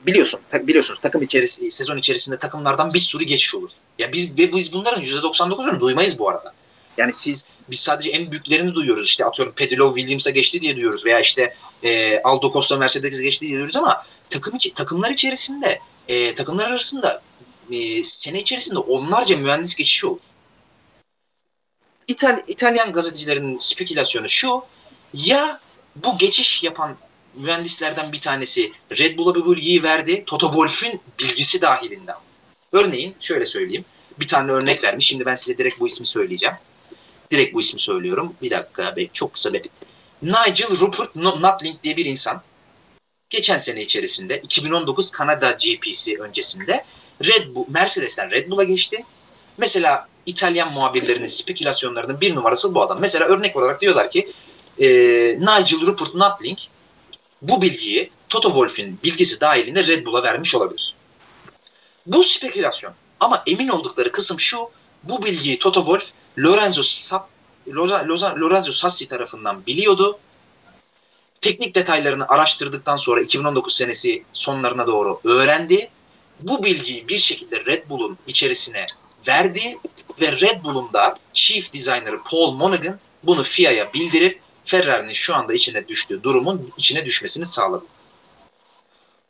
biliyorsun 0.08 0.40
ta, 0.50 0.68
biliyorsunuz 0.68 1.00
takım 1.02 1.22
içerisinde 1.22 1.72
sezon 1.72 1.98
içerisinde 1.98 2.38
takımlardan 2.38 2.94
bir 2.94 3.00
sürü 3.00 3.24
geçiş 3.24 3.56
olur. 3.56 3.70
Ya 4.00 4.14
biz 4.14 4.38
ve 4.38 4.54
biz 4.54 4.74
bunların 4.74 5.04
%99'unu 5.04 5.80
duymayız 5.80 6.20
bu 6.20 6.30
arada. 6.30 6.54
Yani 6.98 7.14
siz 7.14 7.50
biz 7.70 7.80
sadece 7.80 8.10
en 8.10 8.32
büyüklerini 8.32 8.74
duyuyoruz. 8.74 9.08
İşte 9.08 9.26
atıyorum 9.26 9.54
Pedilov 9.56 9.96
Williams'a 9.96 10.30
geçti 10.30 10.62
diye 10.62 10.76
duyuyoruz 10.76 11.06
veya 11.06 11.20
işte 11.20 11.56
e, 11.84 12.22
Aldo 12.22 12.54
Costa 12.54 12.78
Mercedes'e 12.78 13.24
geçti 13.24 13.42
diye 13.42 13.52
duyuyoruz 13.52 13.76
ama 13.76 14.04
takım 14.30 14.56
içi, 14.56 14.74
takımlar 14.74 15.12
içerisinde 15.12 15.80
e, 16.08 16.34
takımlar 16.34 16.72
arasında 16.72 17.22
e, 17.72 18.04
sene 18.04 18.40
içerisinde 18.40 18.80
onlarca 18.80 19.38
mühendis 19.38 19.76
geçişi 19.76 20.08
olur. 20.08 20.22
İtal, 22.08 22.44
İtalyan 22.48 22.94
gazetecilerinin 22.94 23.58
spekülasyonu 23.58 24.30
şu 24.30 24.64
ya 25.14 25.60
bu 25.96 26.18
geçiş 26.18 26.64
yapan 26.64 26.98
mühendislerden 27.36 28.12
bir 28.12 28.22
tanesi 28.22 28.72
Red 28.98 29.18
Bull'a 29.18 29.36
bu 29.36 29.52
bilgiyi 29.52 29.84
verdi. 29.84 30.24
Toto 30.26 30.48
Wolff'ün 30.48 31.02
bilgisi 31.20 31.62
dahilinde. 31.62 32.12
Örneğin 32.72 33.16
şöyle 33.20 33.46
söyleyeyim. 33.46 33.86
Bir 34.20 34.28
tane 34.28 34.52
örnek 34.52 34.84
vermiş. 34.84 35.08
Şimdi 35.08 35.26
ben 35.26 35.36
size 35.36 35.58
direkt 35.58 35.80
bu 35.80 35.88
ismi 35.88 36.08
söyleyeceğim. 36.08 36.56
Direkt 37.32 37.54
bu 37.54 37.62
ismi 37.62 37.80
söylüyorum. 37.80 38.34
Bir 38.42 38.52
dakika 38.52 38.96
be, 38.96 39.08
çok 39.14 39.34
kısa 39.34 39.54
bir. 39.54 39.62
Nigel 40.22 40.80
Rupert 40.80 41.16
Nutling 41.16 41.84
diye 41.84 41.98
bir 41.98 42.06
insan. 42.06 42.42
Geçen 43.30 43.58
sene 43.58 43.82
içerisinde 43.82 44.38
2019 44.38 45.12
Kanada 45.12 45.52
GP'si 45.52 46.20
öncesinde 46.20 46.86
Red 47.24 47.56
Bull, 47.56 47.66
Mercedes'ten 47.70 48.32
Red 48.32 48.50
Bull'a 48.50 48.64
geçti. 48.64 49.06
Mesela 49.58 50.08
İtalyan 50.26 50.74
muhabirlerinin 50.74 51.28
spekülasyonlarının 51.28 52.22
bir 52.22 52.36
numarası 52.36 52.76
bu 52.76 52.82
adam. 52.82 52.98
Mesela 53.02 53.26
örnek 53.26 53.56
olarak 53.56 53.82
diyorlar 53.82 54.12
ki 54.12 54.32
e, 54.80 54.88
Nigel 55.40 55.82
Rupert 55.82 56.16
Nutling 56.16 56.58
bu 57.44 57.62
bilgiyi 57.62 58.12
Toto 58.30 58.50
Wolff'in 58.50 59.00
bilgisi 59.04 59.42
dahilinde 59.42 59.88
Red 59.88 60.06
Bull'a 60.06 60.24
vermiş 60.24 60.56
olabilir. 60.56 60.96
Bu 62.06 62.24
spekülasyon. 62.24 62.94
Ama 63.20 63.44
emin 63.48 63.68
oldukları 63.68 64.12
kısım 64.12 64.40
şu. 64.40 64.58
Bu 65.04 65.24
bilgiyi 65.24 65.60
Toto 65.60 65.80
Wolff 65.80 66.12
Lorenzo, 66.38 66.82
Sa 66.84 67.28
Lorenzo 68.40 68.72
Sassi 68.72 69.08
tarafından 69.08 69.66
biliyordu. 69.66 70.20
Teknik 71.42 71.76
detaylarını 71.76 72.28
araştırdıktan 72.28 72.96
sonra 72.96 73.22
2019 73.22 73.76
senesi 73.76 74.24
sonlarına 74.34 74.88
doğru 74.88 75.20
öğrendi. 75.24 75.90
Bu 76.40 76.64
bilgiyi 76.64 77.08
bir 77.08 77.18
şekilde 77.18 77.66
Red 77.66 77.90
Bull'un 77.90 78.18
içerisine 78.28 78.88
verdi 79.28 79.78
ve 80.22 80.32
Red 80.32 80.64
Bull'un 80.64 80.94
da 80.94 81.16
Chief 81.34 81.74
Designer'ı 81.74 82.24
Paul 82.24 82.52
Monaghan 82.52 83.00
bunu 83.24 83.44
FIA'ya 83.44 83.94
bildirip 83.94 84.43
Ferrari'nin 84.66 85.14
şu 85.14 85.36
anda 85.36 85.54
içine 85.54 85.88
düştüğü 85.88 86.24
durumun 86.24 86.74
içine 86.78 87.06
düşmesini 87.06 87.46
sağladı. 87.46 87.86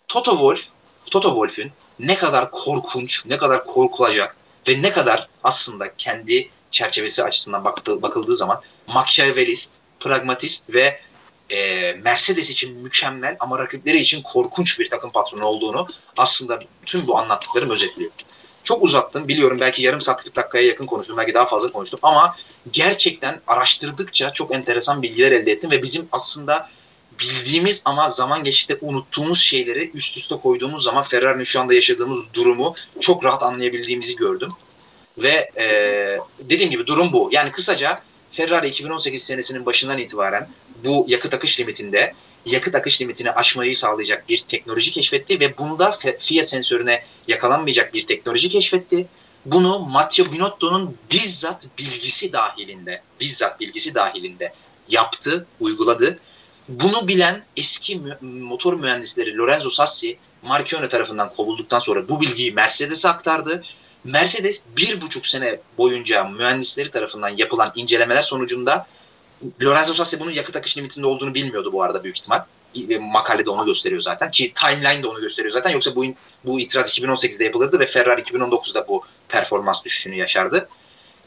Toto 0.08 0.32
Wolff, 0.32 0.68
Toto 1.12 1.30
Wolff'ün 1.30 1.72
ne 2.00 2.16
kadar 2.16 2.52
korkunç, 2.52 3.26
ne 3.26 3.38
kadar 3.38 3.66
korkulacak 3.66 4.38
ve 4.68 4.82
ne 4.82 4.92
kadar 4.92 5.28
aslında 5.44 5.96
kendi 5.96 6.50
çerçevesi 6.72 7.24
açısından 7.24 7.66
bakıldığı, 7.66 8.02
bakıldığı 8.02 8.36
zaman 8.36 8.62
makyavelist, 8.88 9.72
pragmatist 10.00 10.70
ve 10.74 11.00
e, 11.50 11.94
Mercedes 11.94 12.50
için 12.50 12.78
mükemmel 12.78 13.38
ama 13.40 13.60
rakipleri 13.60 13.98
için 13.98 14.22
korkunç 14.22 14.80
bir 14.80 14.90
takım 14.90 15.12
patronu 15.12 15.46
olduğunu 15.46 15.88
aslında 16.18 16.60
tüm 16.86 17.08
bu 17.08 17.18
anlattıklarım 17.18 17.70
özetliyor. 17.70 18.12
Çok 18.64 18.84
uzattım 18.84 19.28
biliyorum 19.28 19.58
belki 19.60 19.82
yarım 19.82 20.02
saat 20.02 20.24
40 20.24 20.36
dakikaya 20.36 20.68
yakın 20.68 20.86
konuştum 20.86 21.18
belki 21.18 21.34
daha 21.34 21.46
fazla 21.46 21.72
konuştum 21.72 22.00
ama 22.04 22.36
gerçekten 22.72 23.42
araştırdıkça 23.48 24.34
çok 24.34 24.56
enteresan 24.56 25.02
bilgiler 25.02 25.32
elde 25.32 25.52
ettim 25.52 25.72
ve 25.72 25.82
bizim 25.82 26.08
aslında 26.12 26.70
bildiğimiz 27.20 27.82
ama 27.86 28.10
zaman 28.10 28.44
geçtikçe 28.44 28.78
unuttuğumuz 28.82 29.40
şeyleri 29.40 29.92
üst 29.94 30.18
üste 30.18 30.36
koyduğumuz 30.36 30.84
zaman 30.84 31.04
Ferrari'nin 31.04 31.44
şu 31.44 31.62
anda 31.62 31.74
yaşadığımız 31.74 32.34
durumu 32.34 32.76
çok 33.00 33.26
rahat 33.26 33.44
anlayabildiğimizi 33.44 34.16
gördüm. 34.16 34.50
Ve 35.18 35.52
e, 35.58 35.66
dediğim 36.40 36.72
gibi 36.72 36.88
durum 36.88 37.14
bu. 37.14 37.30
Yani 37.32 37.52
kısaca 37.52 38.00
Ferrari 38.32 38.68
2018 38.68 39.24
senesinin 39.24 39.66
başından 39.66 39.98
itibaren 39.98 40.50
bu 40.86 41.06
yakıt 41.08 41.34
akış 41.34 41.60
limitinde 41.60 42.14
yakıt 42.46 42.76
akış 42.76 43.02
limitini 43.02 43.32
aşmayı 43.32 43.76
sağlayacak 43.76 44.30
bir 44.30 44.38
teknoloji 44.38 44.92
keşfetti 44.92 45.40
ve 45.40 45.58
bunda 45.58 45.92
FIA 46.20 46.44
sensörüne 46.44 47.04
yakalanmayacak 47.28 47.94
bir 47.94 48.08
teknoloji 48.08 48.50
keşfetti. 48.50 49.08
Bunu 49.46 49.80
Matteo 49.80 50.32
Binotto'nun 50.32 50.98
bizzat 51.12 51.66
bilgisi 51.78 52.34
dahilinde, 52.34 53.02
bizzat 53.20 53.60
bilgisi 53.60 53.96
dahilinde 53.96 54.54
yaptı, 54.90 55.48
uyguladı. 55.60 56.20
Bunu 56.70 57.08
bilen 57.08 57.46
eski 57.58 58.02
motor 58.22 58.80
mühendisleri 58.80 59.38
Lorenzo 59.38 59.70
Sassi, 59.70 60.18
Marchione 60.42 60.88
tarafından 60.88 61.32
kovulduktan 61.32 61.80
sonra 61.80 62.10
bu 62.10 62.22
bilgiyi 62.22 62.52
Mercedes'e 62.52 63.10
aktardı. 63.10 63.64
Mercedes 64.04 64.64
bir 64.78 65.02
buçuk 65.02 65.28
sene 65.28 65.60
boyunca 65.78 66.24
mühendisleri 66.24 66.92
tarafından 66.92 67.30
yapılan 67.30 67.72
incelemeler 67.76 68.22
sonucunda 68.22 68.88
Lorenzo 69.62 69.94
Sassi 69.94 70.20
bunun 70.20 70.32
yakıt 70.32 70.56
akış 70.56 70.78
limitinde 70.78 71.08
olduğunu 71.08 71.34
bilmiyordu 71.34 71.74
bu 71.74 71.84
arada 71.84 72.04
büyük 72.04 72.18
ihtimal. 72.18 72.44
Makalede 73.00 73.50
onu 73.50 73.66
gösteriyor 73.66 74.02
zaten 74.02 74.32
ki 74.32 74.54
timeline 74.54 75.04
de 75.04 75.08
onu 75.08 75.22
gösteriyor 75.22 75.52
zaten 75.52 75.70
yoksa 75.70 75.96
bu 75.96 76.06
bu 76.46 76.60
itiraz 76.60 77.00
2018'de 77.00 77.44
yapılırdı 77.44 77.80
ve 77.80 77.86
Ferrari 77.86 78.22
2019'da 78.22 78.88
bu 78.88 79.04
performans 79.30 79.86
düşüşünü 79.86 80.16
yaşardı. 80.16 80.70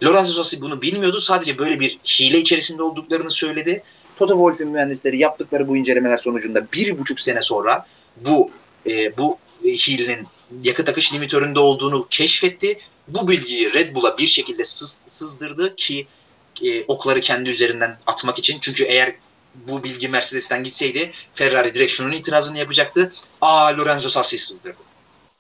Lorenzo 0.05 0.33
Sassi 0.33 0.61
bunu 0.61 0.83
bilmiyordu. 0.83 1.21
Sadece 1.21 1.59
böyle 1.59 1.81
bir 1.81 1.99
hile 1.99 2.39
içerisinde 2.39 2.83
olduklarını 2.83 3.31
söyledi. 3.31 3.83
Toto 4.19 4.35
Wolff'in 4.35 4.69
mühendisleri 4.69 5.19
yaptıkları 5.19 5.69
bu 5.69 5.77
incelemeler 5.77 6.19
sonucunda 6.19 6.73
bir 6.73 6.99
buçuk 6.99 7.21
sene 7.21 7.43
sonra 7.43 7.87
bu 8.17 8.51
e, 8.87 9.17
bu 9.17 9.39
hilenin 9.65 10.27
yakıt 10.63 10.89
akış 10.89 11.13
limitöründe 11.13 11.61
olduğunu 11.61 12.07
keşfetti. 12.11 12.79
Bu 13.09 13.29
bilgiyi 13.29 13.73
Red 13.73 13.95
Bull'a 13.95 14.19
bir 14.19 14.27
şekilde 14.27 14.65
sız, 14.65 15.01
sızdırdı 15.07 15.77
ki 15.77 16.07
e, 16.63 16.85
okları 16.85 17.21
kendi 17.21 17.51
üzerinden 17.51 17.99
atmak 18.07 18.39
için. 18.39 18.61
Çünkü 18.61 18.85
eğer 18.85 19.15
bu 19.55 19.85
bilgi 19.85 20.09
Mercedes'ten 20.09 20.65
gitseydi 20.65 21.13
Ferrari 21.35 21.75
direkt 21.75 21.93
şunun 21.93 22.13
itirazını 22.13 22.59
yapacaktı. 22.59 23.13
Aa 23.41 23.79
Lorenzo 23.79 24.09
Sassi 24.09 24.39
sızdırdı. 24.39 24.77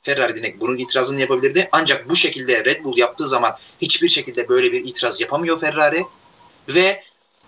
Ferrari 0.02 0.34
direkt 0.34 0.60
bunun 0.60 0.78
itirazını 0.78 1.20
yapabilirdi. 1.20 1.68
Ancak 1.72 2.10
bu 2.10 2.16
şekilde 2.16 2.64
Red 2.64 2.84
Bull 2.84 2.98
yaptığı 2.98 3.28
zaman 3.28 3.58
hiçbir 3.80 4.08
şekilde 4.08 4.48
böyle 4.48 4.72
bir 4.72 4.84
itiraz 4.84 5.20
yapamıyor 5.20 5.60
Ferrari. 5.60 6.06
Ve 6.68 7.02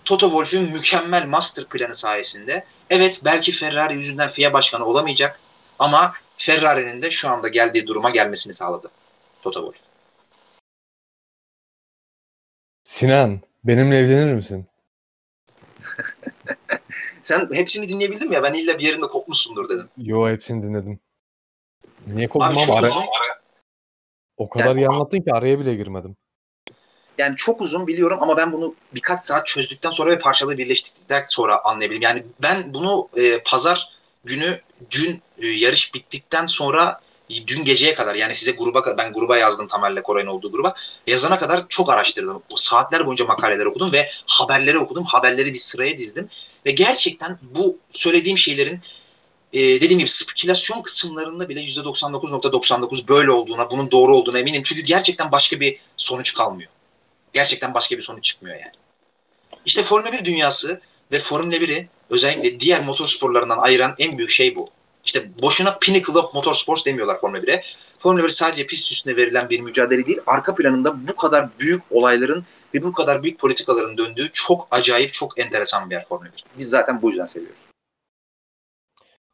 Toto 0.05 0.27
Wolff'ün 0.27 0.73
mükemmel 0.73 1.27
master 1.27 1.65
planı 1.65 1.95
sayesinde 1.95 2.65
evet 2.91 3.21
belki 3.25 3.53
Ferrari 3.53 3.95
yüzünden 3.95 4.29
FIA 4.29 4.53
başkanı 4.53 4.85
olamayacak 4.85 5.41
ama 5.79 6.13
Ferrari'nin 6.37 7.03
de 7.03 7.11
şu 7.11 7.29
anda 7.29 7.49
geldiği 7.49 7.87
duruma 7.87 8.11
gelmesini 8.11 8.55
sağladı 8.55 8.91
Toto 9.43 9.61
Wolff. 9.61 9.89
Sinan, 12.85 13.41
benimle 13.69 13.99
evlenir 13.99 14.35
misin? 14.35 14.67
Sen 17.23 17.49
hepsini 17.53 17.89
dinleyebildin 17.89 18.29
mi 18.29 18.35
ya? 18.35 18.43
Ben 18.43 18.55
illa 18.55 18.79
bir 18.79 18.85
yerinde 18.85 19.07
kopmuşsundur 19.07 19.69
dedim. 19.69 19.89
Yo 19.97 20.29
hepsini 20.29 20.63
dinledim. 20.63 21.01
Niye 22.07 22.29
koptum 22.29 22.59
ama 22.59 22.79
ara... 22.79 22.89
O 24.37 24.49
kadar 24.49 24.67
yani, 24.67 24.81
iyi 24.81 24.89
anlattın 24.89 25.21
ki 25.21 25.33
araya 25.33 25.61
bile 25.61 25.75
girmedim. 25.75 26.17
Yani 27.19 27.37
çok 27.37 27.61
uzun 27.61 27.87
biliyorum 27.87 28.19
ama 28.21 28.37
ben 28.37 28.53
bunu 28.53 28.75
birkaç 28.95 29.23
saat 29.23 29.47
çözdükten 29.47 29.91
sonra 29.91 30.11
ve 30.11 30.19
parçalı 30.19 30.59
birleştirdikten 30.59 31.23
sonra 31.27 31.65
anlayabildim. 31.65 32.03
Yani 32.03 32.25
ben 32.43 32.75
bunu 32.75 33.09
e, 33.17 33.43
pazar 33.43 33.89
günü 34.25 34.61
dün 34.91 35.23
e, 35.39 35.47
yarış 35.47 35.95
bittikten 35.95 36.47
sonra 36.47 37.01
dün 37.47 37.65
geceye 37.65 37.95
kadar 37.95 38.15
yani 38.15 38.35
size 38.35 38.53
gruba 38.53 38.97
ben 38.99 39.13
gruba 39.13 39.37
yazdım 39.37 39.69
Tamer'le 39.69 40.03
Koray'ın 40.03 40.27
olduğu 40.27 40.53
gruba 40.53 40.75
yazana 41.07 41.39
kadar 41.39 41.69
çok 41.69 41.91
araştırdım. 41.91 42.43
O 42.53 42.57
saatler 42.57 43.07
boyunca 43.07 43.25
makaleler 43.25 43.67
okudum 43.67 43.93
ve 43.93 44.11
haberleri 44.27 44.79
okudum. 44.79 45.05
Haberleri 45.05 45.53
bir 45.53 45.59
sıraya 45.59 45.99
dizdim 45.99 46.29
ve 46.67 46.71
gerçekten 46.71 47.39
bu 47.43 47.79
söylediğim 47.93 48.39
şeylerin 48.39 48.81
e, 49.53 49.61
dediğim 49.61 49.99
gibi 49.99 50.09
spekülasyon 50.09 50.83
kısımlarında 50.83 51.49
bile 51.49 51.61
%99.99 51.61 53.09
böyle 53.09 53.31
olduğuna, 53.31 53.71
bunun 53.71 53.91
doğru 53.91 54.17
olduğuna 54.17 54.39
eminim. 54.39 54.63
Çünkü 54.63 54.83
gerçekten 54.83 55.33
başka 55.33 55.61
bir 55.61 55.79
sonuç 55.97 56.35
kalmıyor. 56.35 56.71
Gerçekten 57.33 57.75
başka 57.75 57.97
bir 57.97 58.03
sonuç 58.03 58.25
çıkmıyor 58.25 58.57
yani. 58.57 58.73
İşte 59.67 59.83
Formula 59.83 60.13
1 60.13 60.25
dünyası 60.25 60.81
ve 61.13 61.19
Formula 61.19 61.57
1'i 61.57 61.89
özellikle 62.11 62.61
diğer 62.61 62.85
motorsporlarından 62.85 63.59
ayıran 63.59 63.95
en 63.99 64.19
büyük 64.19 64.31
şey 64.31 64.57
bu. 64.57 64.69
İşte 65.05 65.31
boşuna 65.43 65.79
Pinnacle 65.81 66.19
of 66.19 66.35
Motorsports 66.35 66.87
demiyorlar 66.87 67.19
Formula 67.19 67.41
1'e. 67.41 67.63
Formula 67.99 68.25
1 68.25 68.29
sadece 68.29 68.67
pist 68.67 68.93
üstünde 68.93 69.17
verilen 69.17 69.51
bir 69.51 69.61
mücadele 69.61 70.07
değil. 70.07 70.21
Arka 70.27 70.55
planında 70.55 71.09
bu 71.09 71.17
kadar 71.17 71.49
büyük 71.59 71.83
olayların 71.91 72.45
ve 72.75 72.83
bu 72.83 72.93
kadar 72.93 73.23
büyük 73.23 73.39
politikaların 73.39 73.99
döndüğü 73.99 74.33
çok 74.33 74.69
acayip, 74.71 75.13
çok 75.13 75.39
enteresan 75.39 75.91
bir 75.91 75.95
yer 75.95 76.07
Formula 76.09 76.33
1. 76.33 76.45
Biz 76.59 76.71
zaten 76.71 77.03
bu 77.03 77.11
yüzden 77.11 77.27
seviyoruz. 77.27 77.59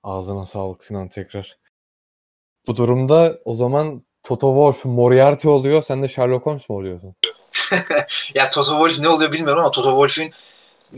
Ağzına 0.02 0.44
sağlık 0.44 0.84
Sinan 0.84 1.08
tekrar. 1.08 1.58
Bu 2.66 2.76
durumda 2.76 3.38
o 3.44 3.54
zaman 3.54 4.02
Toto 4.22 4.46
Wolff 4.48 4.84
Moriarty 4.84 5.48
oluyor. 5.48 5.82
Sen 5.82 6.02
de 6.02 6.08
Sherlock 6.08 6.46
Holmes 6.46 6.68
mu 6.68 6.76
oluyorsun? 6.76 7.14
ya 8.34 8.50
Toto 8.50 8.70
Wolff 8.70 8.98
ne 8.98 9.08
oluyor 9.08 9.32
bilmiyorum 9.32 9.60
ama 9.60 9.70
Toto 9.70 9.88
Wolff'ün 9.88 10.34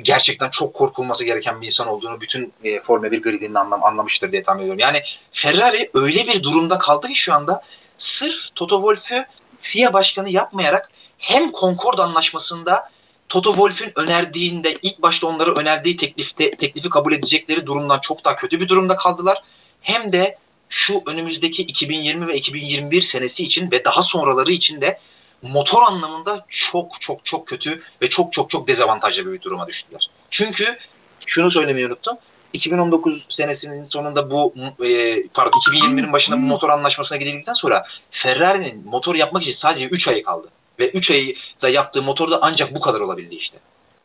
gerçekten 0.02 0.50
çok 0.50 0.74
korkulması 0.74 1.24
gereken 1.24 1.60
bir 1.60 1.66
insan 1.66 1.88
olduğunu 1.88 2.20
bütün 2.20 2.52
e, 2.64 2.80
Formula 2.80 3.12
1 3.12 3.22
gridinin 3.22 3.54
anlam, 3.54 3.84
anlamıştır 3.84 4.32
diye 4.32 4.42
tahmin 4.42 4.62
ediyorum. 4.62 4.78
Yani 4.78 5.02
Ferrari 5.32 5.90
öyle 5.94 6.26
bir 6.26 6.42
durumda 6.42 6.78
kaldı 6.78 7.08
ki 7.08 7.14
şu 7.14 7.34
anda 7.34 7.62
sırf 7.96 8.54
Toto 8.54 8.76
Wolff'ü 8.76 9.26
FIA 9.60 9.92
başkanı 9.92 10.30
yapmayarak 10.30 10.90
hem 11.18 11.52
Concord 11.52 11.98
anlaşmasında 11.98 12.90
Toto 13.28 13.52
Wolff'ün 13.52 13.92
önerdiğinde 13.96 14.74
ilk 14.82 15.02
başta 15.02 15.26
onları 15.26 15.54
önerdiği 15.54 15.96
teklifte 15.96 16.50
teklifi 16.50 16.90
kabul 16.90 17.12
edecekleri 17.12 17.66
durumdan 17.66 18.00
çok 18.00 18.24
daha 18.24 18.36
kötü 18.36 18.60
bir 18.60 18.68
durumda 18.68 18.96
kaldılar. 18.96 19.42
Hem 19.80 20.12
de 20.12 20.38
şu 20.68 21.02
önümüzdeki 21.06 21.62
2020 21.62 22.26
ve 22.26 22.36
2021 22.36 23.00
senesi 23.00 23.44
için 23.44 23.70
ve 23.70 23.84
daha 23.84 24.02
sonraları 24.02 24.52
için 24.52 24.80
de 24.80 25.00
motor 25.42 25.82
anlamında 25.82 26.46
çok 26.48 27.00
çok 27.00 27.24
çok 27.24 27.46
kötü 27.46 27.82
ve 28.02 28.08
çok 28.08 28.32
çok 28.32 28.50
çok 28.50 28.68
dezavantajlı 28.68 29.32
bir 29.32 29.42
duruma 29.42 29.66
düştüler. 29.66 30.10
Çünkü 30.30 30.78
şunu 31.26 31.50
söylemeyi 31.50 31.86
unuttum. 31.86 32.16
2019 32.52 33.26
senesinin 33.28 33.84
sonunda 33.84 34.30
bu 34.30 34.54
e, 34.84 35.22
pardon 35.28 35.58
2020'nin 35.58 36.12
başında 36.12 36.36
bu 36.36 36.40
motor 36.40 36.68
anlaşmasına 36.68 37.18
gidildikten 37.18 37.52
sonra 37.52 37.86
Ferrari'nin 38.10 38.84
motor 38.86 39.14
yapmak 39.14 39.42
için 39.42 39.52
sadece 39.52 39.86
3 39.86 40.08
ayı 40.08 40.22
kaldı. 40.22 40.48
Ve 40.78 40.90
3 40.90 41.10
ayda 41.10 41.68
yaptığı 41.68 42.02
motor 42.02 42.30
da 42.30 42.38
ancak 42.42 42.74
bu 42.74 42.80
kadar 42.80 43.00
olabildi 43.00 43.34
işte. 43.34 43.58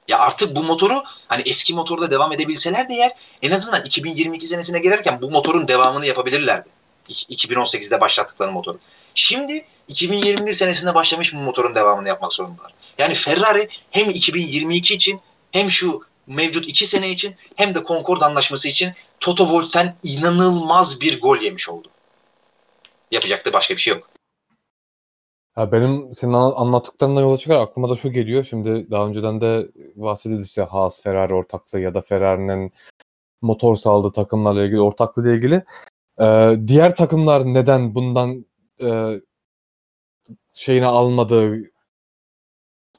Ya 0.07 0.19
artık 0.19 0.55
bu 0.55 0.63
motoru 0.63 1.03
hani 1.27 1.41
eski 1.45 1.73
motorda 1.73 2.11
devam 2.11 2.31
edebilseler 2.31 2.89
de 2.89 2.93
eğer 2.93 3.11
en 3.41 3.51
azından 3.51 3.83
2022 3.83 4.47
senesine 4.47 4.79
girerken 4.79 5.21
bu 5.21 5.31
motorun 5.31 5.67
devamını 5.67 6.05
yapabilirlerdi. 6.05 6.69
2018'de 7.09 8.01
başlattıkları 8.01 8.51
motoru. 8.51 8.79
Şimdi 9.15 9.65
2021 9.91 10.53
senesinde 10.53 10.95
başlamış 10.95 11.33
bu 11.33 11.37
motorun 11.37 11.75
devamını 11.75 12.07
yapmak 12.07 12.33
zorundalar. 12.33 12.73
Yani 12.97 13.13
Ferrari 13.13 13.67
hem 13.91 14.09
2022 14.09 14.93
için 14.93 15.21
hem 15.51 15.69
şu 15.69 16.01
mevcut 16.27 16.67
2 16.67 16.85
sene 16.85 17.09
için 17.09 17.35
hem 17.55 17.75
de 17.75 17.79
Concord 17.87 18.21
anlaşması 18.21 18.69
için 18.69 18.91
Toto 19.19 19.43
Wolff'ten 19.43 19.95
inanılmaz 20.03 21.01
bir 21.01 21.21
gol 21.21 21.37
yemiş 21.37 21.69
oldu. 21.69 21.87
Yapacak 23.11 23.45
da 23.45 23.53
başka 23.53 23.73
bir 23.73 23.81
şey 23.81 23.93
yok. 23.93 24.09
Ya 25.57 25.71
benim 25.71 26.13
senin 26.13 26.33
anlattıklarından 26.33 27.21
yola 27.21 27.37
çıkar 27.37 27.59
aklıma 27.59 27.89
da 27.89 27.95
şu 27.95 28.11
geliyor. 28.11 28.43
Şimdi 28.49 28.91
daha 28.91 29.07
önceden 29.07 29.41
de 29.41 29.67
bahsedildi 29.95 30.41
işte 30.45 30.61
Haas 30.61 31.01
Ferrari 31.01 31.33
ortaklığı 31.33 31.79
ya 31.79 31.93
da 31.93 32.01
Ferrari'nin 32.01 32.73
motor 33.41 33.75
sağladığı 33.75 34.13
takımlarla 34.13 34.63
ilgili 34.63 34.81
ortaklığı 34.81 35.27
ile 35.27 35.35
ilgili. 35.35 35.63
Ee, 36.21 36.57
diğer 36.67 36.95
takımlar 36.95 37.45
neden 37.45 37.95
bundan 37.95 38.45
e, 38.83 39.21
şeyini 40.53 40.85
almadı 40.85 41.61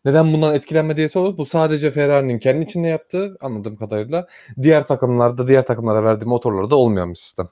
neden 0.04 0.32
bundan 0.32 0.54
etkilenme 0.54 0.96
diye 0.96 1.08
sorulur. 1.08 1.38
Bu 1.38 1.46
sadece 1.46 1.90
Ferrari'nin 1.90 2.38
kendi 2.38 2.64
içinde 2.64 2.88
yaptığı 2.88 3.36
anladığım 3.40 3.76
kadarıyla. 3.76 4.28
Diğer 4.62 4.86
takımlarda 4.86 5.48
diğer 5.48 5.66
takımlara 5.66 6.04
verdiği 6.04 6.24
motorlarda 6.24 6.76
olmayan 6.76 7.10
bir 7.10 7.14
sistem. 7.14 7.48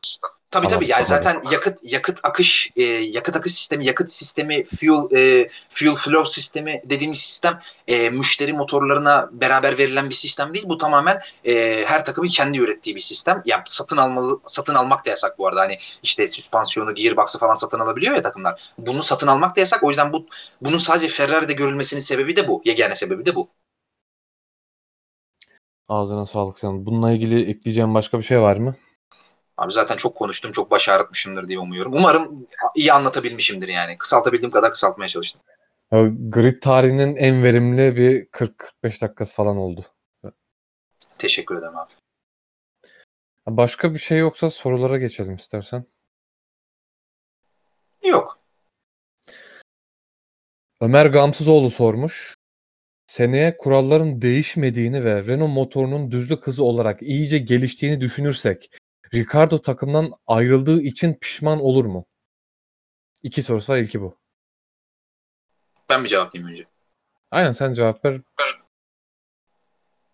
Tabii 0.51 0.69
tabii 0.69 0.87
yani 0.89 1.05
zaten 1.07 1.43
yakıt 1.51 1.79
yakıt 1.83 2.21
akış 2.23 2.71
e, 2.77 2.83
yakıt 2.83 3.37
akış 3.37 3.55
sistemi, 3.55 3.87
yakıt 3.87 4.11
sistemi, 4.11 4.65
fuel 4.65 5.17
e, 5.17 5.49
fuel 5.71 5.95
flow 5.95 6.31
sistemi 6.31 6.83
dediğimiz 6.85 7.19
sistem 7.19 7.61
e, 7.89 8.11
müşteri 8.11 8.53
motorlarına 8.53 9.29
beraber 9.33 9.79
verilen 9.79 10.09
bir 10.09 10.15
sistem 10.15 10.55
değil. 10.55 10.69
Bu 10.69 10.79
tamamen 10.79 11.21
e, 11.45 11.85
her 11.87 12.05
takımın 12.05 12.29
kendi 12.29 12.59
ürettiği 12.59 12.97
bir 12.97 13.01
sistem. 13.01 13.43
Yani 13.45 13.63
satın 13.67 13.97
almalı 13.97 14.41
satın 14.47 14.75
almak 14.75 15.07
da 15.07 15.11
yasak 15.11 15.39
bu 15.39 15.47
arada. 15.49 15.61
Hani 15.61 15.79
işte 16.03 16.29
süspansiyonu, 16.29 16.95
gearbox'ı 16.95 17.39
falan 17.39 17.55
satın 17.55 17.79
alabiliyor 17.81 18.15
ya 18.15 18.23
takımlar. 18.23 18.73
Bunu 18.79 19.03
satın 19.03 19.27
almak 19.27 19.57
da 19.57 19.61
yasak. 19.61 19.83
O 19.83 19.89
yüzden 19.89 20.13
bu 20.13 20.27
bunun 20.61 20.79
sadece 20.79 21.09
Ferrari'de 21.09 21.53
görülmesinin 21.53 22.01
sebebi 22.01 22.37
de 22.37 22.49
bu. 22.49 22.63
Yegane 22.65 22.95
sebebi 22.95 23.27
de 23.27 23.35
bu. 23.35 23.49
Ağzına 25.89 26.27
sağlık 26.27 26.59
sen. 26.59 26.87
Bununla 26.87 27.13
ilgili 27.13 27.51
ekleyeceğim 27.51 27.95
başka 27.95 28.19
bir 28.19 28.23
şey 28.23 28.41
var 28.41 28.57
mı? 28.57 28.77
Abi 29.61 29.73
zaten 29.73 29.97
çok 29.97 30.17
konuştum, 30.17 30.53
çok 30.53 30.71
baş 30.71 30.89
ağrıtmışımdır 30.89 31.49
diye 31.49 31.59
umuyorum. 31.59 31.95
Umarım 31.95 32.47
iyi 32.75 32.93
anlatabilmişimdir 32.93 33.69
yani. 33.69 33.99
Kısaltabildiğim 33.99 34.51
kadar 34.51 34.73
kısaltmaya 34.73 35.09
çalıştım. 35.09 35.41
Grid 36.31 36.63
tarihinin 36.63 37.17
en 37.17 37.43
verimli 37.43 37.97
bir 37.97 38.27
40-45 38.27 39.03
dakikası 39.03 39.35
falan 39.35 39.57
oldu. 39.57 39.87
Teşekkür 41.19 41.57
ederim 41.57 41.77
abi. 41.77 41.93
Başka 43.47 43.95
bir 43.95 43.99
şey 43.99 44.19
yoksa 44.19 44.51
sorulara 44.51 44.99
geçelim 44.99 45.35
istersen. 45.35 45.85
Yok. 48.03 48.39
Ömer 50.81 51.07
Gamsızoğlu 51.07 51.71
sormuş. 51.71 52.35
Seneye 53.07 53.57
kuralların 53.57 54.23
değişmediğini 54.23 55.05
ve 55.05 55.27
Renault 55.27 55.55
motorunun 55.55 56.11
düzlük 56.11 56.47
hızı 56.47 56.65
olarak 56.65 57.03
iyice 57.03 57.39
geliştiğini 57.39 58.01
düşünürsek 58.01 58.71
Ricardo 59.15 59.63
takımdan 59.63 60.13
ayrıldığı 60.27 60.83
için 60.83 61.15
pişman 61.15 61.61
olur 61.61 61.85
mu? 61.85 62.07
İki 63.23 63.43
sorusu 63.43 63.73
var 63.73 63.79
ilki 63.79 64.01
bu. 64.01 64.17
Ben 65.89 66.03
mi 66.03 66.09
cevaplayayım 66.09 66.53
önce? 66.53 66.67
Aynen 67.31 67.53
sen 67.53 67.73
cevap 67.73 68.05
ver. 68.05 68.21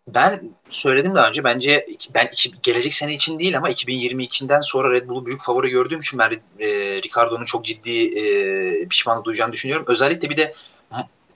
Ben 0.08 0.50
söyledim 0.68 1.14
daha 1.14 1.28
önce 1.28 1.44
bence 1.44 1.86
ben 2.14 2.30
gelecek 2.62 2.94
sene 2.94 3.14
için 3.14 3.38
değil 3.38 3.56
ama 3.56 3.70
2022'den 3.70 4.60
sonra 4.60 4.92
Red 4.92 5.08
Bull'u 5.08 5.26
büyük 5.26 5.42
favori 5.42 5.70
gördüğüm 5.70 6.00
için 6.00 6.18
ben 6.18 6.32
e, 6.58 6.68
Ricardo'nun 7.02 7.44
çok 7.44 7.64
ciddi 7.64 8.18
e, 8.18 8.88
pişmanlık 8.88 9.24
duyacağını 9.24 9.52
düşünüyorum. 9.52 9.86
Özellikle 9.88 10.30
bir 10.30 10.36
de 10.36 10.54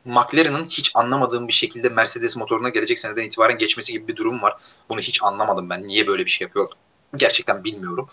McLaren'ın 0.05 0.67
hiç 0.67 0.93
anlamadığım 0.95 1.49
bir 1.49 1.53
şekilde 1.53 1.89
Mercedes 1.89 2.37
motoruna 2.37 2.69
gelecek 2.69 2.99
seneden 2.99 3.25
itibaren 3.25 3.59
geçmesi 3.59 3.93
gibi 3.93 4.09
bir 4.09 4.17
durum 4.17 4.43
var. 4.43 4.57
Bunu 4.89 5.01
hiç 5.01 5.23
anlamadım 5.23 5.71
ben. 5.71 5.87
Niye 5.87 6.07
böyle 6.07 6.25
bir 6.25 6.31
şey 6.31 6.45
yapıyor? 6.45 6.69
Gerçekten 7.17 7.65
bilmiyorum. 7.65 8.09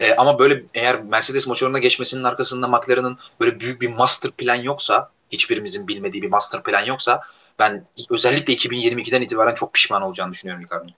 E, 0.00 0.14
ama 0.14 0.38
böyle 0.38 0.62
eğer 0.74 1.02
Mercedes 1.02 1.46
motoruna 1.46 1.78
geçmesinin 1.78 2.24
arkasında 2.24 2.68
McLaren'ın 2.68 3.18
böyle 3.40 3.60
büyük 3.60 3.80
bir 3.80 3.88
master 3.88 4.30
plan 4.30 4.54
yoksa, 4.54 5.10
hiçbirimizin 5.32 5.88
bilmediği 5.88 6.22
bir 6.22 6.30
master 6.30 6.62
plan 6.62 6.84
yoksa 6.84 7.20
ben 7.58 7.86
özellikle 8.10 8.54
2022'den 8.54 9.22
itibaren 9.22 9.54
çok 9.54 9.74
pişman 9.74 10.02
olacağını 10.02 10.32
düşünüyorum 10.32 10.64
Ricardo'nun. 10.64 10.94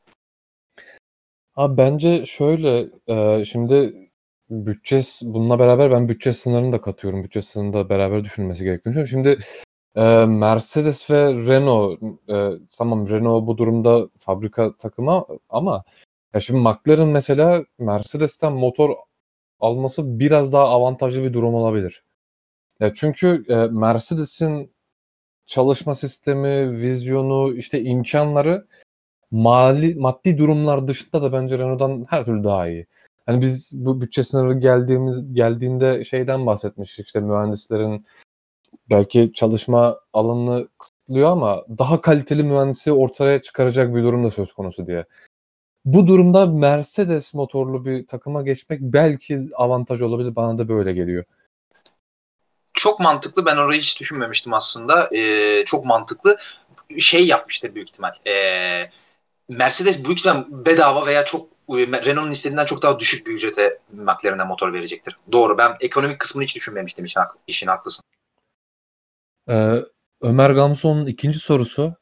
Abi 1.56 1.76
bence 1.76 2.26
şöyle 2.26 2.86
e, 3.06 3.44
şimdi 3.44 4.08
bütçe 4.50 5.00
bununla 5.22 5.58
beraber 5.58 5.90
ben 5.90 6.08
bütçe 6.08 6.32
sınırını 6.32 6.72
da 6.72 6.80
katıyorum. 6.80 7.24
Bütçe 7.24 7.42
sınırını 7.42 7.72
da 7.72 7.88
beraber 7.88 8.24
düşünülmesi 8.24 8.64
gerektiğini 8.64 8.94
düşünüyorum. 8.94 9.10
Şimdi 9.10 9.46
e, 9.94 10.26
Mercedes 10.26 11.10
ve 11.10 11.32
Renault 11.34 12.02
e, 12.28 12.50
tamam 12.78 13.08
Renault 13.08 13.46
bu 13.46 13.58
durumda 13.58 14.08
fabrika 14.18 14.76
takımı 14.76 15.24
ama 15.48 15.84
ya 16.34 16.40
şimdi 16.40 16.60
McLaren 16.60 17.08
mesela 17.08 17.64
Mercedes'ten 17.78 18.52
motor 18.52 18.90
alması 19.60 20.20
biraz 20.20 20.52
daha 20.52 20.64
avantajlı 20.64 21.24
bir 21.24 21.32
durum 21.32 21.54
olabilir. 21.54 22.04
Ya 22.80 22.94
çünkü 22.94 23.44
e, 23.48 23.54
Mercedes'in 23.56 24.72
çalışma 25.46 25.94
sistemi, 25.94 26.82
vizyonu, 26.82 27.54
işte 27.54 27.82
imkanları 27.82 28.66
mali 29.30 29.94
maddi 29.94 30.38
durumlar 30.38 30.88
dışında 30.88 31.22
da 31.22 31.32
bence 31.32 31.58
Renault'dan 31.58 32.06
her 32.08 32.24
türlü 32.24 32.44
daha 32.44 32.68
iyi. 32.68 32.86
Hani 33.26 33.42
biz 33.42 33.72
bu 33.74 34.00
bütçe 34.00 34.24
sınırı 34.24 34.58
geldiğimiz 34.58 35.34
geldiğinde 35.34 36.04
şeyden 36.04 36.46
bahsetmiştik 36.46 37.06
işte 37.06 37.20
mühendislerin 37.20 38.06
belki 38.90 39.32
çalışma 39.32 40.00
alanını 40.12 40.68
kısıtlıyor 40.78 41.30
ama 41.30 41.64
daha 41.78 42.00
kaliteli 42.00 42.42
mühendisi 42.42 42.92
ortaya 42.92 43.42
çıkaracak 43.42 43.94
bir 43.94 44.02
durum 44.02 44.24
da 44.24 44.30
söz 44.30 44.52
konusu 44.52 44.86
diye. 44.86 45.04
Bu 45.88 46.06
durumda 46.06 46.46
Mercedes 46.46 47.34
motorlu 47.34 47.84
bir 47.84 48.06
takıma 48.06 48.42
geçmek 48.42 48.80
belki 48.80 49.48
avantaj 49.54 50.02
olabilir. 50.02 50.36
Bana 50.36 50.58
da 50.58 50.68
böyle 50.68 50.92
geliyor. 50.92 51.24
Çok 52.74 53.00
mantıklı. 53.00 53.46
Ben 53.46 53.56
orayı 53.56 53.80
hiç 53.80 54.00
düşünmemiştim 54.00 54.54
aslında. 54.54 55.16
Ee, 55.16 55.64
çok 55.66 55.84
mantıklı. 55.84 56.36
Şey 56.98 57.26
yapmıştır 57.26 57.74
büyük 57.74 57.88
ihtimal. 57.88 58.12
Ee, 58.26 58.90
Mercedes 59.48 60.04
büyük 60.04 60.18
ihtimal 60.18 60.44
bedava 60.50 61.06
veya 61.06 61.24
çok 61.24 61.48
Renault'un 61.70 62.30
istediğinden 62.30 62.66
çok 62.66 62.82
daha 62.82 62.98
düşük 62.98 63.26
bir 63.26 63.32
ücrete 63.32 63.78
McLaren'e 63.92 64.44
motor 64.44 64.72
verecektir. 64.72 65.16
Doğru. 65.32 65.58
Ben 65.58 65.76
ekonomik 65.80 66.18
kısmını 66.18 66.44
hiç 66.44 66.56
düşünmemiştim. 66.56 67.04
İşin, 67.04 67.20
işin 67.46 67.66
haklısın. 67.66 68.04
Ee, 69.50 69.84
Ömer 70.20 70.50
Gamson'un 70.50 71.06
ikinci 71.06 71.38
sorusu. 71.38 71.94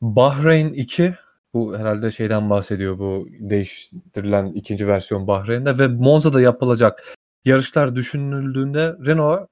Bahreyn 0.00 0.72
2 0.72 1.14
bu 1.54 1.78
herhalde 1.78 2.10
şeyden 2.10 2.50
bahsediyor 2.50 2.98
bu 2.98 3.28
değiştirilen 3.30 4.46
ikinci 4.46 4.88
versiyon 4.88 5.26
Bahreyn'de 5.26 5.78
ve 5.78 5.88
Monza'da 5.88 6.40
yapılacak 6.40 7.14
yarışlar 7.44 7.96
düşünüldüğünde 7.96 8.96
Renault 9.06 9.48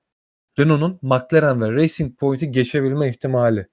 Renault'un 0.58 0.98
McLaren 1.02 1.60
ve 1.60 1.72
Racing 1.72 2.18
Point'i 2.18 2.50
geçebilme 2.50 3.08
ihtimali. 3.08 3.68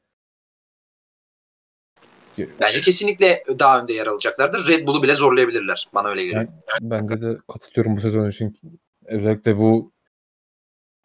Bence 2.60 2.82
kesinlikle 2.82 3.44
daha 3.60 3.82
önde 3.82 3.94
yer 3.94 4.08
alacaklardır. 4.08 4.68
Red 4.68 4.88
Bull'u 4.88 5.04
bile 5.04 5.16
zorlayabilirler. 5.16 5.90
Bana 5.94 6.08
öyle 6.08 6.26
geliyor. 6.26 6.42
Yani, 6.42 6.92
ben 6.92 7.10
de, 7.10 7.22
de 7.22 7.38
katılıyorum 7.54 7.96
bu 7.96 8.00
sezon 8.00 8.30
için. 8.30 8.58
Özellikle 9.06 9.58
bu 9.58 9.92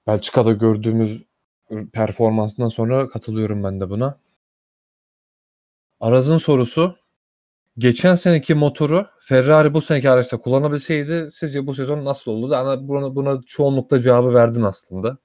Belçika'da 0.06 0.52
gördüğümüz 0.52 1.24
performansından 1.92 2.68
sonra 2.68 3.08
katılıyorum 3.08 3.64
ben 3.64 3.80
de 3.80 3.90
buna. 3.90 4.18
Araz'ın 6.00 6.38
sorusu 6.38 6.96
geçen 7.78 8.14
seneki 8.14 8.54
motoru 8.54 9.06
Ferrari 9.20 9.74
bu 9.74 9.80
seneki 9.80 10.10
araçta 10.10 10.38
kullanabilseydi 10.38 11.30
sizce 11.30 11.66
bu 11.66 11.74
sezon 11.74 12.04
nasıl 12.04 12.30
olurdu? 12.30 12.52
Yani 12.52 12.88
buna, 12.88 13.16
buna 13.16 13.40
çoğunlukla 13.46 14.00
cevabı 14.00 14.34
verdin 14.34 14.62
aslında. 14.62 15.18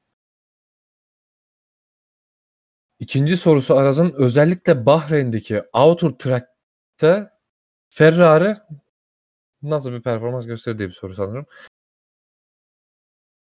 İkinci 2.99 3.37
sorusu 3.37 3.75
Araz'ın 3.75 4.13
özellikle 4.17 4.85
Bahreyn'deki 4.85 5.63
Outer 5.73 6.09
Track'te 6.09 7.29
Ferrari 7.89 8.57
nasıl 9.61 9.93
bir 9.93 10.01
performans 10.01 10.45
gösterdiği 10.47 10.87
bir 10.87 10.93
soru 10.93 11.15
sanırım. 11.15 11.45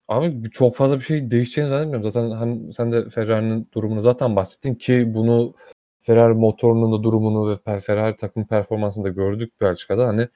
Abi 0.08 0.50
çok 0.50 0.76
fazla 0.76 0.98
bir 0.98 1.04
şey 1.04 1.30
değişeceğini 1.30 1.70
zannetmiyorum. 1.70 2.10
Zaten 2.12 2.30
hani 2.30 2.72
sen 2.72 2.92
de 2.92 3.08
Ferrari'nin 3.10 3.68
durumunu 3.74 4.00
zaten 4.00 4.36
bahsettin 4.36 4.74
ki 4.74 5.04
bunu 5.14 5.54
Ferrari 6.02 6.34
motorunun 6.34 6.92
da 6.92 7.02
durumunu 7.02 7.50
ve 7.50 7.80
Ferrari 7.80 8.16
takım 8.16 8.46
performansını 8.46 9.04
da 9.04 9.08
gördük 9.08 9.60
Belçika'da. 9.60 10.06
Hani 10.06 10.28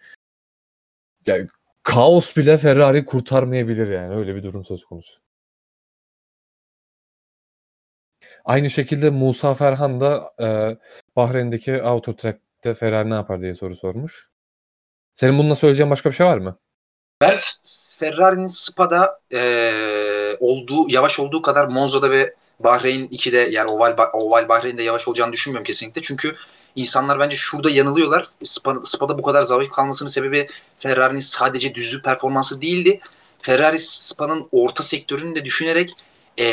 Yani 1.26 1.48
kaos 1.82 2.36
bile 2.36 2.56
Ferrari 2.56 3.04
kurtarmayabilir 3.04 3.90
yani 3.90 4.16
öyle 4.16 4.34
bir 4.34 4.42
durum 4.42 4.64
söz 4.64 4.84
konusu. 4.84 5.24
Aynı 8.44 8.70
şekilde 8.70 9.10
Musa 9.10 9.54
Ferhan 9.54 10.00
da 10.00 10.34
e, 10.40 10.46
Bahreyn'deki 11.16 11.82
Auto 11.82 12.16
Track'te 12.16 12.74
Ferrari 12.74 13.10
ne 13.10 13.14
yapar 13.14 13.40
diye 13.40 13.54
soru 13.54 13.76
sormuş. 13.76 14.30
Senin 15.14 15.38
bununla 15.38 15.56
söyleyeceğin 15.56 15.90
başka 15.90 16.10
bir 16.10 16.14
şey 16.14 16.26
var 16.26 16.38
mı? 16.38 16.58
Ben 17.20 17.36
Ferrari'nin 17.98 18.46
Spa'da 18.46 19.20
e, 19.32 19.40
olduğu 20.40 20.88
yavaş 20.88 21.20
olduğu 21.20 21.42
kadar 21.42 21.66
Monza'da 21.66 22.10
ve 22.10 22.34
Bahreyn 22.60 23.06
2'de 23.06 23.38
yani 23.38 23.70
Oval, 23.70 23.96
Oval 24.12 24.48
Bahreyn'de 24.48 24.82
yavaş 24.82 25.08
olacağını 25.08 25.32
düşünmüyorum 25.32 25.66
kesinlikle. 25.66 26.02
Çünkü 26.02 26.36
insanlar 26.76 27.18
bence 27.18 27.36
şurada 27.36 27.70
yanılıyorlar. 27.70 28.28
Spa, 28.44 28.76
Spa'da 28.84 29.18
bu 29.18 29.22
kadar 29.22 29.42
zayıf 29.42 29.72
kalmasının 29.72 30.08
sebebi 30.08 30.48
Ferrari'nin 30.78 31.20
sadece 31.20 31.74
düzlük 31.74 32.04
performansı 32.04 32.62
değildi. 32.62 33.00
Ferrari 33.42 33.78
Spa'nın 33.78 34.48
orta 34.52 34.82
sektörünü 34.82 35.34
de 35.34 35.44
düşünerek 35.44 35.90
e, 36.38 36.46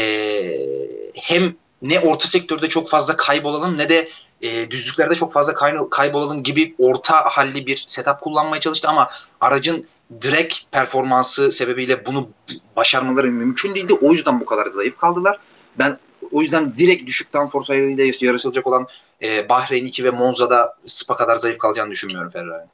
hem 1.16 1.56
ne 1.82 2.00
orta 2.00 2.28
sektörde 2.28 2.70
çok 2.70 2.90
fazla 2.90 3.18
kaybolalım 3.18 3.78
ne 3.78 3.90
de 3.90 4.10
e, 4.42 4.72
düzlüklerde 4.72 5.16
çok 5.16 5.34
fazla 5.34 5.54
kay, 5.54 5.76
kaybolalım 5.90 6.44
gibi 6.44 6.76
orta 6.78 7.26
halli 7.26 7.68
bir 7.68 7.84
setup 7.88 8.22
kullanmaya 8.22 8.60
çalıştı 8.60 8.88
ama 8.88 9.10
aracın 9.42 9.88
direkt 10.22 10.56
performansı 10.72 11.52
sebebiyle 11.52 12.06
bunu 12.06 12.30
başarmaları 12.76 13.28
mümkün 13.28 13.76
değildi. 13.76 13.94
O 13.94 14.12
yüzden 14.12 14.40
bu 14.40 14.46
kadar 14.46 14.68
zayıf 14.68 14.98
kaldılar. 14.98 15.40
Ben 15.80 15.98
o 16.32 16.42
yüzden 16.42 16.76
direkt 16.76 17.08
düşük 17.08 17.34
downforce 17.34 17.74
ayarıyla 17.74 18.14
yarışılacak 18.22 18.68
olan 18.68 18.88
e, 19.24 19.50
Bahreyn 19.50 19.86
2 19.86 20.04
ve 20.04 20.10
Monza'da 20.10 20.78
Spa 20.86 21.16
kadar 21.16 21.36
zayıf 21.36 21.58
kalacağını 21.58 21.92
düşünmüyorum 21.92 22.32
Ferrari. 22.32 22.68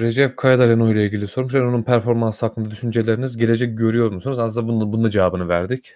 Recep 0.00 0.36
Kaya 0.36 0.58
da 0.58 0.68
Renault 0.68 0.92
ile 0.92 1.06
ilgili 1.06 1.26
sormuş. 1.26 1.54
Renault'un 1.54 1.82
performansı 1.82 2.46
hakkında 2.46 2.70
düşünceleriniz 2.70 3.36
gelecek 3.36 3.78
görüyor 3.78 4.12
musunuz? 4.12 4.38
Aslında 4.38 4.68
bunun, 4.68 4.92
bunun 4.92 5.10
cevabını 5.10 5.48
verdik. 5.48 5.94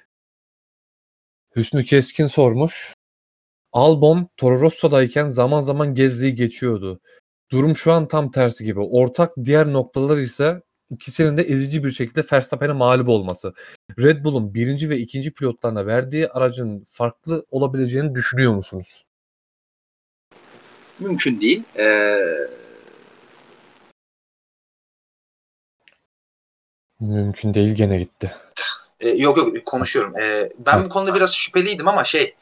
Hüsnü 1.56 1.84
Keskin 1.84 2.26
sormuş. 2.26 2.94
Albon 3.72 4.28
Toro 4.36 4.60
Rosso'dayken 4.60 5.26
zaman 5.26 5.60
zaman 5.60 5.94
gezdiği 5.94 6.34
geçiyordu. 6.34 7.00
Durum 7.50 7.76
şu 7.76 7.92
an 7.92 8.08
tam 8.08 8.30
tersi 8.30 8.64
gibi. 8.64 8.80
Ortak 8.80 9.32
diğer 9.44 9.72
noktalar 9.72 10.18
ise 10.18 10.62
ikisinin 10.92 11.36
de 11.36 11.42
ezici 11.42 11.84
bir 11.84 11.90
şekilde 11.90 12.24
Verstappen'e 12.32 12.72
mağlup 12.72 13.08
olması. 13.08 13.54
Red 13.98 14.24
Bull'un 14.24 14.54
birinci 14.54 14.90
ve 14.90 14.98
ikinci 14.98 15.34
pilotlarına 15.34 15.86
verdiği 15.86 16.28
aracın 16.28 16.84
farklı 16.86 17.46
olabileceğini 17.50 18.14
düşünüyor 18.14 18.54
musunuz? 18.54 19.06
Mümkün 20.98 21.40
değil. 21.40 21.62
Ee... 21.78 22.18
Mümkün 27.00 27.54
değil 27.54 27.74
gene 27.74 27.98
gitti. 27.98 28.30
Ee, 29.00 29.08
yok 29.08 29.36
yok 29.36 29.66
konuşuyorum. 29.66 30.16
Ee, 30.18 30.52
ben 30.58 30.84
bu 30.84 30.88
konuda 30.88 31.14
biraz 31.14 31.34
şüpheliydim 31.34 31.88
ama 31.88 32.04
şey 32.04 32.34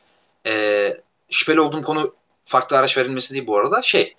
e, 0.46 0.96
şüpheli 1.30 1.60
olduğum 1.60 1.82
konu 1.82 2.14
farklı 2.44 2.78
araç 2.78 2.98
verilmesi 2.98 3.34
değil 3.34 3.46
bu 3.46 3.58
arada. 3.58 3.82
Şey 3.82 4.14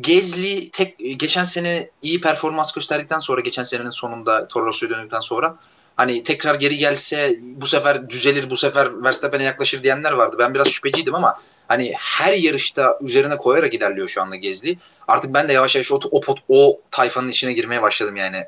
Gezli 0.00 0.70
tek 0.70 0.98
geçen 0.98 1.44
sene 1.44 1.90
iyi 2.02 2.20
performans 2.20 2.72
gösterdikten 2.72 3.18
sonra 3.18 3.40
geçen 3.40 3.62
senenin 3.62 3.90
sonunda 3.90 4.48
Toro 4.48 4.66
Rosso'ya 4.66 4.90
döndükten 4.90 5.20
sonra 5.20 5.56
hani 5.96 6.22
tekrar 6.22 6.54
geri 6.54 6.78
gelse 6.78 7.36
bu 7.40 7.66
sefer 7.66 8.10
düzelir 8.10 8.50
bu 8.50 8.56
sefer 8.56 9.04
Verstappen'e 9.04 9.44
yaklaşır 9.44 9.82
diyenler 9.82 10.12
vardı. 10.12 10.36
Ben 10.38 10.54
biraz 10.54 10.68
şüpheciydim 10.68 11.14
ama 11.14 11.38
hani 11.68 11.92
her 11.98 12.32
yarışta 12.32 12.98
üzerine 13.00 13.36
koyarak 13.36 13.74
ilerliyor 13.74 14.08
şu 14.08 14.22
anda 14.22 14.36
Gezli. 14.36 14.78
Artık 15.08 15.34
ben 15.34 15.48
de 15.48 15.52
yavaş 15.52 15.74
yavaş 15.76 15.92
o, 15.92 16.00
o, 16.10 16.22
o 16.48 16.80
tayfanın 16.90 17.28
içine 17.28 17.52
girmeye 17.52 17.82
başladım 17.82 18.16
yani. 18.16 18.44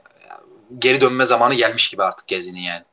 Geri 0.79 1.01
dönme 1.01 1.27
zamanı 1.27 1.55
gelmiş 1.55 1.89
gibi 1.89 2.03
artık 2.03 2.27
Gezli'nin 2.27 2.61
yani. 2.61 2.85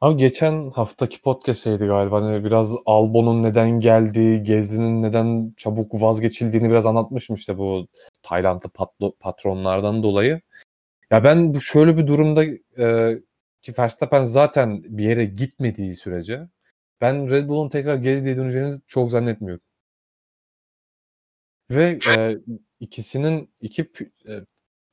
Abi 0.00 0.16
geçen 0.16 0.70
haftaki 0.70 1.22
podcast'teydi 1.22 1.86
galiba. 1.86 2.22
Hani 2.22 2.44
biraz 2.44 2.76
Albon'un 2.86 3.42
neden 3.42 3.80
geldiği, 3.80 4.42
Gezi'nin 4.42 5.02
neden 5.02 5.54
çabuk 5.56 5.94
vazgeçildiğini 5.94 6.70
biraz 6.70 6.86
anlatmışım 6.86 7.36
işte 7.36 7.58
bu 7.58 7.88
Taylandlı 8.22 8.70
patronlardan 9.20 10.02
dolayı. 10.02 10.40
Ya 11.10 11.24
ben 11.24 11.54
bu 11.54 11.60
şöyle 11.60 11.96
bir 11.98 12.06
durumda 12.06 12.44
e, 12.78 13.18
ki 13.62 13.72
Verstappen 13.78 14.24
zaten 14.24 14.82
bir 14.84 15.04
yere 15.04 15.24
gitmediği 15.24 15.94
sürece 15.94 16.48
ben 17.00 17.30
Red 17.30 17.48
Bull'un 17.48 17.68
tekrar 17.68 17.96
Gezi'ye 17.96 18.36
döneceğini 18.36 18.74
çok 18.86 19.10
zannetmiyorum. 19.10 19.62
Ve 21.70 21.98
e, 22.08 22.38
ikisinin 22.80 23.50
iki 23.60 23.90
e, 24.28 24.32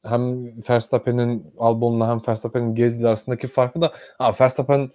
hem 0.04 0.46
Verstappen'in 0.70 1.54
Albon'la 1.60 2.10
hem 2.10 2.22
Verstappen'in 2.28 2.76
Gezdi 2.76 3.08
arasındaki 3.08 3.48
farkı 3.48 3.82
da 3.82 3.94
ha, 4.18 4.32
Verstappen 4.42 4.92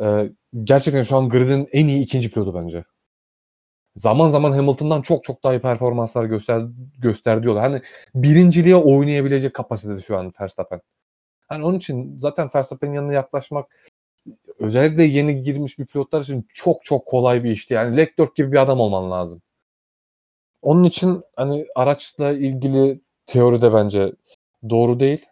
e, 0.00 0.32
gerçekten 0.64 1.02
şu 1.02 1.16
an 1.16 1.28
grid'in 1.28 1.68
en 1.72 1.86
iyi 1.88 2.02
ikinci 2.02 2.30
pilotu 2.30 2.54
bence. 2.54 2.84
Zaman 3.96 4.28
zaman 4.28 4.52
Hamilton'dan 4.52 5.02
çok 5.02 5.24
çok 5.24 5.44
daha 5.44 5.54
iyi 5.54 5.60
performanslar 5.60 6.24
göster 6.24 6.62
gösterdi 6.98 7.46
yolu. 7.46 7.60
Hani 7.60 7.82
birinciliğe 8.14 8.76
oynayabilecek 8.76 9.54
kapasitede 9.54 10.00
şu 10.00 10.18
an 10.18 10.32
Verstappen. 10.40 10.80
Hani 11.48 11.64
onun 11.64 11.78
için 11.78 12.18
zaten 12.18 12.50
Verstappen'in 12.54 12.94
yanına 12.94 13.12
yaklaşmak 13.12 13.66
özellikle 14.58 15.04
yeni 15.04 15.42
girmiş 15.42 15.78
bir 15.78 15.86
pilotlar 15.86 16.20
için 16.20 16.46
çok 16.54 16.84
çok 16.84 17.06
kolay 17.06 17.44
bir 17.44 17.50
işti. 17.50 17.74
Yani 17.74 17.96
Leclerc 17.96 18.32
gibi 18.36 18.52
bir 18.52 18.62
adam 18.62 18.80
olman 18.80 19.10
lazım. 19.10 19.42
Onun 20.62 20.84
için 20.84 21.22
hani 21.36 21.66
araçla 21.76 22.32
ilgili 22.32 23.00
teoride 23.26 23.74
bence 23.74 24.12
doğru 24.70 25.00
değil. 25.00 25.26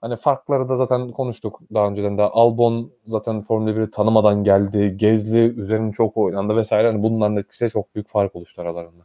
Hani 0.00 0.16
farkları 0.16 0.68
da 0.68 0.76
zaten 0.76 1.12
konuştuk 1.12 1.60
daha 1.74 1.88
önceden 1.88 2.18
de. 2.18 2.22
Albon 2.22 2.92
zaten 3.06 3.40
Formula 3.40 3.70
1'i 3.70 3.90
tanımadan 3.90 4.44
geldi. 4.44 4.94
Gezli 4.96 5.38
üzerine 5.38 5.92
çok 5.92 6.16
oynandı 6.16 6.56
vesaire. 6.56 6.86
Hani 6.86 7.02
bunların 7.02 7.36
etkisiyle 7.36 7.70
çok 7.70 7.94
büyük 7.94 8.08
fark 8.08 8.36
oluştu 8.36 8.62
aralarında. 8.62 9.04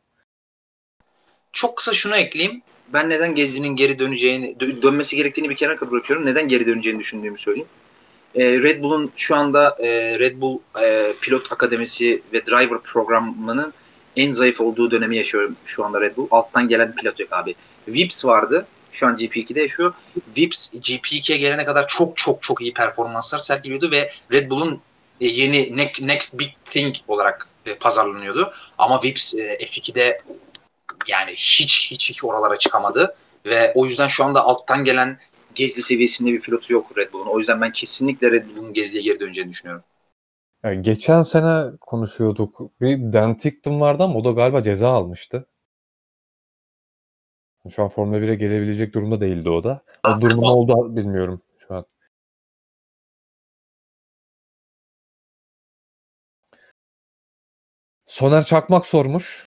Çok 1.52 1.78
kısa 1.78 1.94
şunu 1.94 2.16
ekleyeyim. 2.16 2.62
Ben 2.94 3.10
neden 3.10 3.36
Gezli'nin 3.36 3.76
geri 3.76 4.00
döneceğini, 4.00 4.60
dönmesi 4.60 5.16
gerektiğini 5.16 5.50
bir 5.50 5.56
kenara 5.56 5.92
bırakıyorum. 5.92 6.26
Neden 6.26 6.48
geri 6.48 6.68
döneceğini 6.68 7.00
düşündüğümü 7.00 7.38
söyleyeyim. 7.38 7.68
Ee, 8.36 8.46
Red 8.46 8.84
Bull'un 8.84 9.12
şu 9.16 9.36
anda 9.36 9.78
e, 9.80 10.20
Red 10.20 10.42
Bull 10.42 10.60
e, 10.84 11.14
Pilot 11.22 11.52
Akademisi 11.52 12.22
ve 12.34 12.46
Driver 12.46 12.80
programının 12.80 13.74
en 14.16 14.32
zayıf 14.32 14.62
olduğu 14.62 14.92
dönemi 14.92 15.18
yaşıyorum 15.18 15.56
şu 15.66 15.86
anda 15.86 16.02
Red 16.02 16.18
Bull. 16.18 16.28
Alttan 16.32 16.68
gelen 16.68 16.96
pilot 16.96 17.20
yok 17.20 17.34
abi. 17.34 17.56
Vips 17.88 18.26
vardı. 18.26 18.66
Şu 18.92 19.08
an 19.08 19.16
GP2'de 19.16 19.70
şu 19.70 19.94
Vips 20.38 20.74
GP2'ye 20.74 21.38
gelene 21.38 21.66
kadar 21.66 21.88
çok 21.88 22.18
çok 22.18 22.44
çok 22.44 22.62
iyi 22.62 22.74
performanslar 22.74 23.40
sergiliyordu 23.40 23.92
ve 23.92 24.12
Red 24.32 24.50
Bull'un 24.50 24.82
e, 25.22 25.28
yeni 25.28 25.78
next, 25.78 26.04
next 26.04 26.40
big 26.40 26.50
thing 26.66 26.96
olarak 27.08 27.50
e, 27.66 27.76
pazarlanıyordu. 27.76 28.54
Ama 28.78 29.04
Vips 29.04 29.36
e, 29.36 29.56
F2'de 29.56 30.18
yani 31.08 31.32
hiç 31.32 31.92
hiç 31.92 32.10
hiç 32.10 32.24
oralara 32.24 32.58
çıkamadı 32.60 33.16
ve 33.46 33.72
o 33.76 33.86
yüzden 33.86 34.08
şu 34.08 34.24
anda 34.24 34.44
alttan 34.44 34.84
gelen 34.86 35.18
Gezli 35.56 35.82
seviyesinde 35.82 36.32
bir 36.32 36.42
pilotu 36.42 36.74
yok 36.74 36.98
Red 36.98 37.14
Bull'un. 37.14 37.28
O 37.28 37.38
yüzden 37.38 37.62
ben 37.62 37.72
kesinlikle 37.72 38.32
Red 38.32 38.46
Bull'un 38.48 38.74
Gezli'ye 38.74 39.04
geri 39.04 39.20
döneceğini 39.20 39.52
düşünüyorum. 39.52 39.84
Geçen 40.82 41.22
sene 41.22 41.78
konuşuyorduk. 41.82 42.82
Bir 42.82 43.14
Dan 43.14 43.38
Tickton 43.38 43.82
vardı 43.82 44.04
ama 44.04 44.20
o 44.20 44.24
da 44.24 44.32
galiba 44.32 44.64
ceza 44.64 44.90
almıştı. 44.90 45.48
Şu 47.70 47.84
an 47.84 47.90
Formula 47.90 48.18
1'e 48.18 48.36
gelebilecek 48.36 48.94
durumda 48.94 49.22
değildi 49.22 49.50
o 49.50 49.64
da. 49.64 49.84
O 50.08 50.22
durumun 50.22 50.44
oldu 50.44 50.96
bilmiyorum 50.96 51.42
şu 51.58 51.76
an. 51.76 51.86
Soner 58.06 58.44
Çakmak 58.44 58.86
sormuş. 58.86 59.48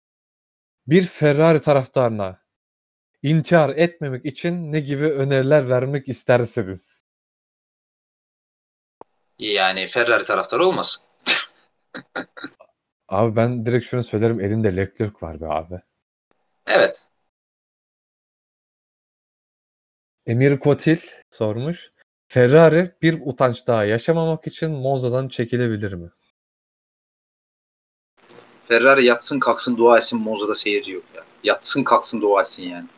Bir 0.87 1.03
Ferrari 1.03 1.61
taraftarına 1.61 2.43
intihar 3.23 3.69
etmemek 3.69 4.27
için 4.27 4.73
ne 4.73 4.81
gibi 4.81 5.07
öneriler 5.07 5.69
vermek 5.69 6.09
istersiniz? 6.09 7.05
Yani 9.39 9.89
Ferrari 9.89 10.25
taraftarı 10.25 10.65
olmasın. 10.65 11.05
abi 13.09 13.37
ben 13.37 13.67
direkt 13.67 13.87
şunu 13.87 14.03
söylerim 14.03 14.41
elinde 14.41 14.77
Leclerc 14.77 15.15
var 15.23 15.41
be 15.41 15.47
abi. 15.47 15.81
Evet. 16.67 17.05
Emir 20.27 20.61
Kotil 20.61 20.99
sormuş. 21.31 21.93
Ferrari 22.29 22.95
bir 23.03 23.21
utanç 23.25 23.67
daha 23.67 23.85
yaşamamak 23.85 24.47
için 24.47 24.71
Monza'dan 24.71 25.29
çekilebilir 25.29 25.93
mi? 25.93 26.11
Ferrari 28.69 29.05
yatsın 29.05 29.39
kalksın 29.39 29.77
dua 29.77 29.97
etsin 29.97 30.19
Monza'da 30.21 30.55
seyirci 30.55 30.91
yok 30.91 31.05
ya. 31.15 31.25
Yatsın 31.45 31.85
kalksın 31.85 32.21
dua 32.21 32.41
etsin 32.43 32.63
yani. 32.63 32.89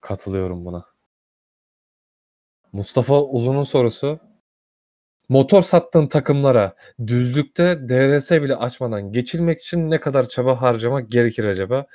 Katılıyorum 0.00 0.64
buna. 0.64 0.84
Mustafa 2.72 3.22
Uzun'un 3.22 3.62
sorusu. 3.62 4.20
Motor 5.28 5.62
sattığın 5.62 6.06
takımlara 6.06 6.76
düzlükte 7.06 7.88
DRS 7.88 8.30
bile 8.30 8.56
açmadan 8.56 9.12
geçilmek 9.12 9.60
için 9.60 9.90
ne 9.90 10.00
kadar 10.00 10.28
çaba 10.28 10.62
harcamak 10.62 11.10
gerekir 11.10 11.44
acaba? 11.44 11.86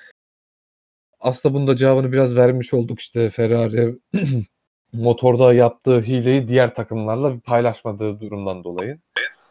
Aslında 1.21 1.55
bunun 1.55 1.67
da 1.67 1.75
cevabını 1.75 2.11
biraz 2.11 2.37
vermiş 2.37 2.73
olduk 2.73 2.99
işte 2.99 3.29
Ferrari 3.29 3.95
motorda 4.93 5.53
yaptığı 5.53 6.01
hileyi 6.01 6.47
diğer 6.47 6.73
takımlarla 6.73 7.39
paylaşmadığı 7.39 8.19
durumdan 8.19 8.63
dolayı. 8.63 8.99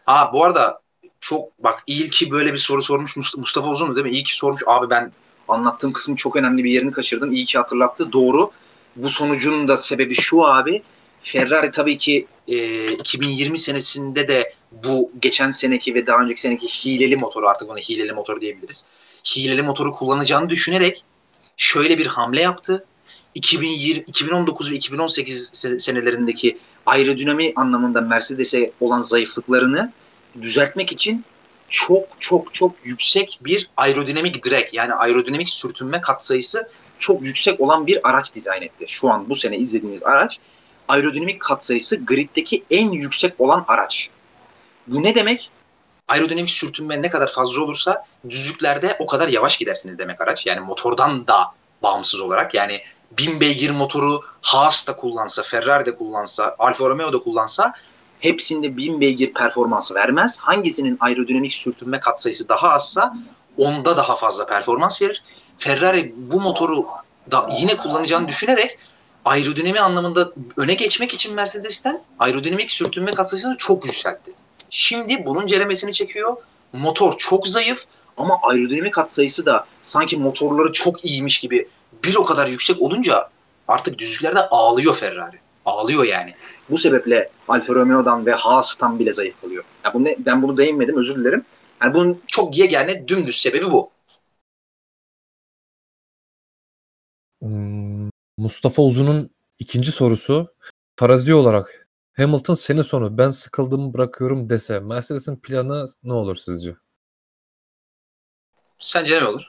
Ha 0.07 0.31
bu 0.33 0.45
arada 0.45 0.81
çok 1.21 1.65
bak 1.65 1.83
iyi 1.87 2.11
ki 2.11 2.31
böyle 2.31 2.53
bir 2.53 2.59
soru 2.59 2.83
sormuş 2.83 3.17
Mustafa 3.17 3.69
Uzun 3.69 3.97
değil 3.97 4.07
mi? 4.07 4.13
İyi 4.13 4.25
ki 4.25 4.37
sormuş. 4.37 4.63
Abi 4.67 4.91
ben 4.91 5.13
anlattığım 5.49 5.93
kısmın 5.93 6.17
çok 6.17 6.37
önemli 6.37 6.65
bir 6.65 6.71
yerini 6.71 6.93
kaçırdım. 6.93 7.33
İyi 7.33 7.45
ki 7.45 7.59
hatırlattı. 7.59 8.13
Doğru. 8.13 8.51
Bu 8.97 9.09
sonucun 9.09 9.69
da 9.69 9.77
sebebi 9.77 10.15
şu 10.15 10.45
abi. 10.45 10.83
Ferrari 11.23 11.71
tabii 11.71 11.99
ki 11.99 12.27
e, 12.49 12.85
2020 12.87 13.59
senesinde 13.59 14.29
de 14.29 14.55
bu 14.73 15.11
geçen 15.23 15.51
seneki 15.51 15.95
ve 15.95 16.07
daha 16.07 16.23
önceki 16.23 16.41
seneki 16.41 16.67
hileli 16.67 17.17
motoru 17.17 17.49
artık 17.49 17.71
ona 17.71 17.79
hileli 17.79 18.13
motor 18.13 18.41
diyebiliriz. 18.41 18.85
Hileli 19.37 19.63
motoru 19.63 19.93
kullanacağını 19.95 20.51
düşünerek 20.51 21.05
şöyle 21.61 21.99
bir 21.99 22.07
hamle 22.07 22.41
yaptı. 22.41 22.85
2020, 23.35 24.05
2019 24.07 24.71
ve 24.71 24.75
2018 24.75 25.49
senelerindeki 25.79 26.59
aerodinami 26.87 27.53
anlamında 27.57 28.01
Mercedes'e 28.01 28.73
olan 28.81 29.01
zayıflıklarını 29.01 29.93
düzeltmek 30.43 30.93
için 30.93 31.25
çok 31.69 32.05
çok 32.21 32.55
çok 32.55 32.75
yüksek 32.85 33.39
bir 33.45 33.71
aerodinamik 33.77 34.45
direk 34.45 34.75
yani 34.75 34.95
aerodinamik 34.95 35.49
sürtünme 35.49 36.01
katsayısı 36.01 36.69
çok 36.99 37.27
yüksek 37.27 37.61
olan 37.61 37.87
bir 37.87 38.09
araç 38.09 38.35
dizayn 38.35 38.63
etti. 38.63 38.85
Şu 38.89 39.11
an 39.11 39.29
bu 39.29 39.35
sene 39.35 39.59
izlediğiniz 39.59 40.03
araç 40.03 40.39
aerodinamik 40.89 41.41
katsayısı 41.41 42.05
griddeki 42.05 42.65
en 42.71 42.91
yüksek 42.91 43.41
olan 43.41 43.65
araç. 43.69 44.09
Bu 44.87 45.03
ne 45.03 45.15
demek? 45.15 45.51
Aerodinamik 46.11 46.51
sürtünme 46.51 47.03
ne 47.03 47.11
kadar 47.11 47.33
fazla 47.33 47.63
olursa 47.63 48.05
düzlüklerde 48.31 48.97
o 48.99 49.07
kadar 49.07 49.29
yavaş 49.29 49.59
gidersiniz 49.59 49.99
demek 49.99 50.21
araç. 50.21 50.47
Yani 50.47 50.61
motordan 50.61 51.27
da 51.27 51.47
bağımsız 51.83 52.21
olarak 52.21 52.55
yani 52.55 52.81
1000 53.11 53.41
beygir 53.41 53.71
motoru 53.71 54.21
Haas 54.43 54.87
da 54.87 54.97
kullansa, 54.97 55.43
Ferrari 55.43 55.87
de 55.87 55.97
kullansa, 55.97 56.57
Alfa 56.59 56.89
Romeo 56.89 57.13
da 57.13 57.19
kullansa 57.19 57.73
hepsinde 58.21 58.77
1000 58.77 59.01
beygir 59.01 59.35
performans 59.35 59.93
vermez. 59.93 60.39
Hangisinin 60.39 60.97
aerodinamik 61.01 61.53
sürtünme 61.53 62.01
katsayısı 62.01 62.49
daha 62.49 62.69
azsa 62.69 63.17
onda 63.59 63.97
daha 63.97 64.17
fazla 64.17 64.47
performans 64.47 65.03
verir. 65.03 65.23
Ferrari 65.59 66.15
bu 66.17 66.41
motoru 66.41 66.87
da 67.31 67.51
yine 67.59 67.77
kullanacağını 67.77 68.29
düşünerek 68.29 68.79
aerodinami 69.25 69.81
anlamında 69.81 70.33
öne 70.57 70.75
geçmek 70.75 71.15
için 71.15 71.35
Mercedes'ten 71.35 72.03
aerodinamik 72.19 72.71
sürtünme 72.71 73.11
katsayısını 73.11 73.57
çok 73.57 73.87
yükseltti. 73.87 74.33
Şimdi 74.71 75.27
bunun 75.27 75.47
ceremesini 75.47 75.93
çekiyor. 75.93 76.37
Motor 76.73 77.19
çok 77.19 77.49
zayıf 77.49 77.85
ama 78.17 78.39
aerodinamik 78.43 78.95
katsayısı 78.95 79.47
da 79.47 79.67
sanki 79.83 80.17
motorları 80.17 80.73
çok 80.73 81.05
iyiymiş 81.05 81.41
gibi 81.41 81.69
bir 82.05 82.15
o 82.15 82.25
kadar 82.25 82.47
yüksek 82.47 82.83
olunca 82.83 83.31
artık 83.69 83.99
düzlüklerde 83.99 84.41
ağlıyor 84.41 84.97
Ferrari. 84.97 85.37
Ağlıyor 85.65 86.05
yani. 86.05 86.35
Bu 86.71 86.79
sebeple 86.79 87.31
Alfa 87.49 87.75
Romeo'dan 87.75 88.27
ve 88.27 88.33
Haas'tan 88.33 88.99
bile 88.99 89.13
zayıf 89.13 89.41
kalıyor. 89.41 89.65
Yani 89.85 89.95
bunu, 89.95 90.09
ben 90.19 90.43
bunu 90.43 90.57
değinmedim 90.57 90.99
özür 90.99 91.17
dilerim. 91.17 91.45
Yani 91.83 91.95
bunun 91.95 92.23
çok 92.27 92.59
yegane 92.59 93.09
dümdüz 93.09 93.37
sebebi 93.37 93.71
bu. 93.71 93.91
Hmm, 97.43 98.11
Mustafa 98.37 98.83
Uzun'un 98.83 99.31
ikinci 99.59 99.93
sorusu 99.93 100.55
farazi 100.97 101.35
olarak 101.35 101.89
Hamilton 102.13 102.55
sene 102.55 102.83
sonu 102.83 103.19
ben 103.19 103.29
sıkıldım 103.29 103.95
bırakıyorum 103.95 104.49
dese 104.49 104.81
Mercedes'in 104.81 105.37
planı 105.37 105.87
ne 106.03 106.13
olur 106.13 106.37
sizce? 106.37 106.77
Sence 108.79 109.21
ne 109.21 109.27
olur? 109.27 109.43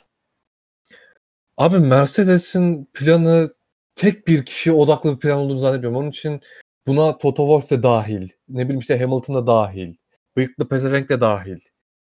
Abi 1.57 1.79
Mercedes'in 1.79 2.85
planı 2.93 3.53
tek 3.95 4.27
bir 4.27 4.45
kişi 4.45 4.71
odaklı 4.71 5.15
bir 5.15 5.19
plan 5.19 5.37
olduğunu 5.37 5.59
zannetmiyorum. 5.59 5.97
Onun 5.99 6.09
için 6.09 6.41
buna 6.87 7.17
Toto 7.17 7.43
Wolff 7.43 7.71
de 7.71 7.83
dahil. 7.83 8.29
Ne 8.49 8.63
bileyim 8.63 8.79
işte 8.79 8.99
Hamilton 8.99 9.35
da 9.35 9.47
dahil. 9.47 9.95
Bıyıklı 10.35 10.67
Pezevenk 10.67 11.09
de 11.09 11.21
dahil. 11.21 11.59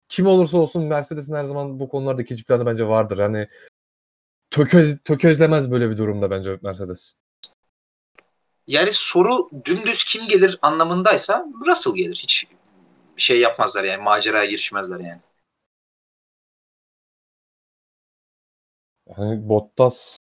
Kim 0.09 0.27
olursa 0.27 0.59
olsun 0.59 0.85
Mercedes'in 0.85 1.35
her 1.35 1.45
zaman 1.45 1.81
bu 1.81 1.89
konularda 1.89 2.23
ikinci 2.23 2.45
planı 2.45 2.67
bence 2.67 2.87
vardır. 2.87 3.19
Hani 3.19 3.49
tököz, 4.51 5.03
tökezlemez 5.03 5.71
böyle 5.71 5.91
bir 5.91 5.97
durumda 5.97 6.31
bence 6.31 6.59
Mercedes. 6.63 7.15
Yani 8.67 8.93
soru 8.93 9.51
dümdüz 9.65 10.05
kim 10.05 10.29
gelir 10.29 10.59
anlamındaysa 10.63 11.47
Russell 11.67 11.95
gelir. 11.95 12.17
Hiç 12.17 12.47
şey 13.17 13.41
yapmazlar 13.41 13.85
yani 13.85 14.03
maceraya 14.03 14.45
girişmezler 14.45 15.01
yani. 15.01 15.21
Hani 19.17 19.49
Bottas 19.49 20.17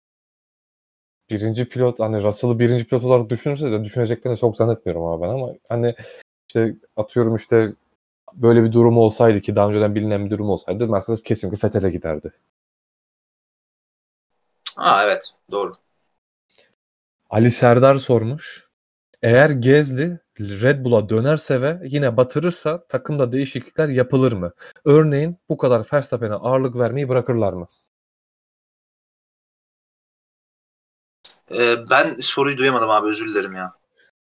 birinci 1.29 1.69
pilot 1.69 1.99
hani 1.99 2.23
Russell'ı 2.23 2.59
birinci 2.59 2.85
pilot 2.85 3.03
olarak 3.03 3.29
düşünürse 3.29 3.71
de 3.71 3.83
düşüneceklerini 3.83 4.37
çok 4.37 4.57
zannetmiyorum 4.57 5.05
abi 5.05 5.21
ben 5.21 5.29
ama 5.29 5.53
hani 5.69 5.95
işte 6.49 6.75
atıyorum 6.95 7.35
işte 7.35 7.73
böyle 8.33 8.63
bir 8.63 8.71
durum 8.71 8.97
olsaydı 8.97 9.41
ki 9.41 9.55
daha 9.55 9.69
önceden 9.69 9.95
bilinen 9.95 10.25
bir 10.25 10.29
durum 10.29 10.49
olsaydı 10.49 10.87
Mercedes 10.87 11.23
kesinlikle 11.23 11.67
Vettel'e 11.67 11.89
giderdi. 11.91 12.31
Aa 14.77 15.03
evet 15.03 15.29
doğru. 15.51 15.75
Ali 17.31 17.51
Serdar 17.51 17.95
sormuş. 17.95 18.67
Eğer 19.21 19.49
Gezli 19.49 20.19
Red 20.39 20.85
Bull'a 20.85 21.09
dönerse 21.09 21.61
ve 21.61 21.79
yine 21.83 22.17
batırırsa 22.17 22.85
takımda 22.87 23.31
değişiklikler 23.31 23.89
yapılır 23.89 24.31
mı? 24.31 24.53
Örneğin 24.85 25.37
bu 25.49 25.57
kadar 25.57 25.87
Verstappen'e 25.93 26.33
ağırlık 26.33 26.79
vermeyi 26.79 27.09
bırakırlar 27.09 27.53
mı? 27.53 27.67
Ee, 31.51 31.75
ben 31.89 32.13
soruyu 32.13 32.57
duyamadım 32.57 32.89
abi 32.89 33.09
özür 33.09 33.29
dilerim 33.29 33.55
ya. 33.55 33.73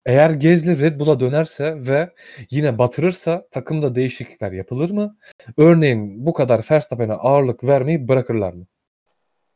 Eğer 0.06 0.30
Gezli 0.30 0.80
Red 0.80 1.00
Bull'a 1.00 1.20
dönerse 1.20 1.88
ve 1.88 2.14
yine 2.50 2.78
batırırsa 2.78 3.48
takımda 3.52 3.96
değişiklikler 3.96 4.52
yapılır 4.52 4.90
mı? 4.90 5.18
Örneğin 5.58 6.26
bu 6.26 6.34
kadar 6.34 6.66
Verstappen'e 6.72 7.14
ağırlık 7.14 7.64
vermeyi 7.64 8.08
bırakırlar 8.08 8.54
mı? 8.54 8.66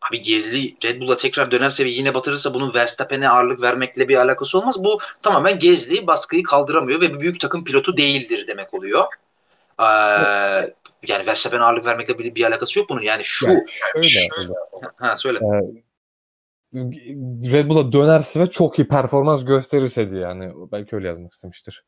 Abi 0.02 0.22
Gezli 0.22 0.76
Red 0.84 1.02
Bull'a 1.02 1.18
tekrar 1.18 1.52
dönerse 1.52 1.86
ve 1.86 1.90
yine 1.90 2.14
batırırsa 2.14 2.54
bunun 2.54 2.74
Verstappen'e 2.74 3.30
ağırlık 3.30 3.62
vermekle 3.62 4.08
bir 4.08 4.18
alakası 4.18 4.58
olmaz. 4.58 4.84
Bu 4.84 5.00
tamamen 5.22 5.60
Gezli 5.60 6.08
baskıyı 6.08 6.44
kaldıramıyor 6.44 7.02
ve 7.02 7.14
bir 7.14 7.20
büyük 7.20 7.40
takım 7.40 7.64
pilotu 7.64 7.98
değildir 7.98 8.48
demek 8.48 8.74
oluyor. 8.74 9.04
Ee, 9.80 9.84
yani 11.08 11.26
Verstappen'e 11.28 11.64
ağırlık 11.64 11.86
vermekle 11.86 12.20
bir, 12.20 12.36
bir 12.36 12.46
alakası 12.46 12.80
yok 12.80 12.90
bunun. 12.90 13.02
Yani 13.02 13.24
şu. 13.24 13.48
Yani 13.50 13.64
şöyle. 14.10 14.28
şöyle. 14.36 14.54
Ha 14.96 15.18
söyle. 15.18 15.40
Ee, 15.40 16.80
Red 17.52 17.70
Bull'a 17.70 17.92
dönerse 17.92 18.40
ve 18.40 18.50
çok 18.50 18.80
iyi 18.80 18.88
performans 18.88 19.46
gösterirse 19.46 20.12
diye 20.12 20.22
yani 20.22 20.54
belki 20.72 20.96
öyle 20.96 21.08
yazmak 21.08 21.34
istemiştir. 21.34 21.84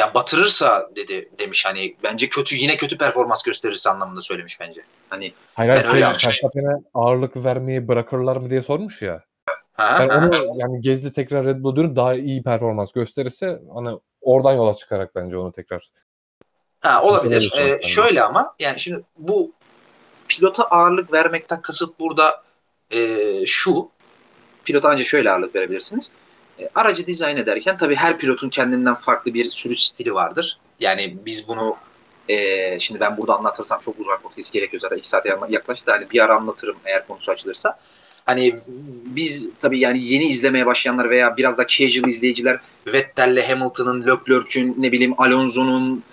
Ya 0.00 0.14
batırırsa 0.14 0.90
dedi 0.96 1.28
demiş 1.38 1.66
hani 1.66 1.96
bence 2.02 2.28
kötü 2.28 2.56
yine 2.56 2.76
kötü 2.76 2.98
performans 2.98 3.42
gösterirse 3.42 3.90
anlamında 3.90 4.22
söylemiş 4.22 4.60
bence. 4.60 4.82
Hani 5.08 5.32
Hayır 5.54 5.70
hayır 5.70 5.86
şey, 5.86 6.28
Verstappen'e 6.30 6.82
ağırlık 6.94 7.44
vermeyi 7.44 7.88
bırakırlar 7.88 8.36
mı 8.36 8.50
diye 8.50 8.62
sormuş 8.62 9.02
ya. 9.02 9.24
Ha, 9.72 9.96
ben 10.00 10.08
ha, 10.08 10.18
onu 10.18 10.34
ha. 10.34 10.42
yani 10.56 10.80
Gezdi 10.80 11.12
tekrar 11.12 11.46
Red 11.46 11.62
Bull'a 11.62 11.76
dönüp 11.76 11.96
daha 11.96 12.14
iyi 12.14 12.42
performans 12.42 12.92
gösterirse 12.92 13.60
hani 13.74 13.98
oradan 14.20 14.52
yola 14.52 14.74
çıkarak 14.74 15.14
bence 15.14 15.36
onu 15.36 15.52
tekrar. 15.52 15.88
Ha 16.80 17.02
olabilir. 17.02 17.52
Ee, 17.58 17.80
şöyle 17.82 18.22
ama 18.22 18.54
yani 18.58 18.80
şimdi 18.80 19.02
bu 19.18 19.52
pilota 20.28 20.64
ağırlık 20.64 21.12
vermekten 21.12 21.62
kasıt 21.62 22.00
burada 22.00 22.42
e, 22.90 22.98
şu. 23.46 23.90
Pilota 24.64 24.88
ancak 24.88 25.06
şöyle 25.06 25.30
ağırlık 25.30 25.54
verebilirsiniz. 25.54 26.12
E, 26.60 26.70
aracı 26.74 27.06
dizayn 27.06 27.36
ederken 27.36 27.78
tabii 27.78 27.94
her 27.94 28.18
pilotun 28.18 28.48
kendinden 28.48 28.94
farklı 28.94 29.34
bir 29.34 29.50
sürüş 29.50 29.84
stili 29.84 30.14
vardır. 30.14 30.58
Yani 30.80 31.16
biz 31.26 31.48
bunu 31.48 31.76
e, 32.28 32.80
şimdi 32.80 33.00
ben 33.00 33.16
burada 33.16 33.36
anlatırsam 33.36 33.80
çok 33.80 34.00
uzak 34.00 34.24
vakit 34.24 34.52
gerekiyor 34.52 34.80
zaten 34.80 34.96
iki 34.96 35.08
saate 35.08 35.36
yaklaştı. 35.48 35.90
Hani 35.90 36.10
bir 36.10 36.20
ara 36.20 36.36
anlatırım 36.36 36.76
eğer 36.84 37.06
konusu 37.06 37.32
açılırsa. 37.32 37.78
Hani 38.26 38.56
biz 39.04 39.50
tabii 39.60 39.80
yani 39.80 40.04
yeni 40.04 40.28
izlemeye 40.28 40.66
başlayanlar 40.66 41.10
veya 41.10 41.36
biraz 41.36 41.58
da 41.58 41.66
casual 41.66 42.08
izleyiciler 42.08 42.60
Vettel'le 42.86 43.42
Hamilton'ın, 43.48 44.06
Leclerc'ün, 44.06 44.76
ne 44.78 44.92
bileyim 44.92 45.14
Alonso'nun, 45.20 46.04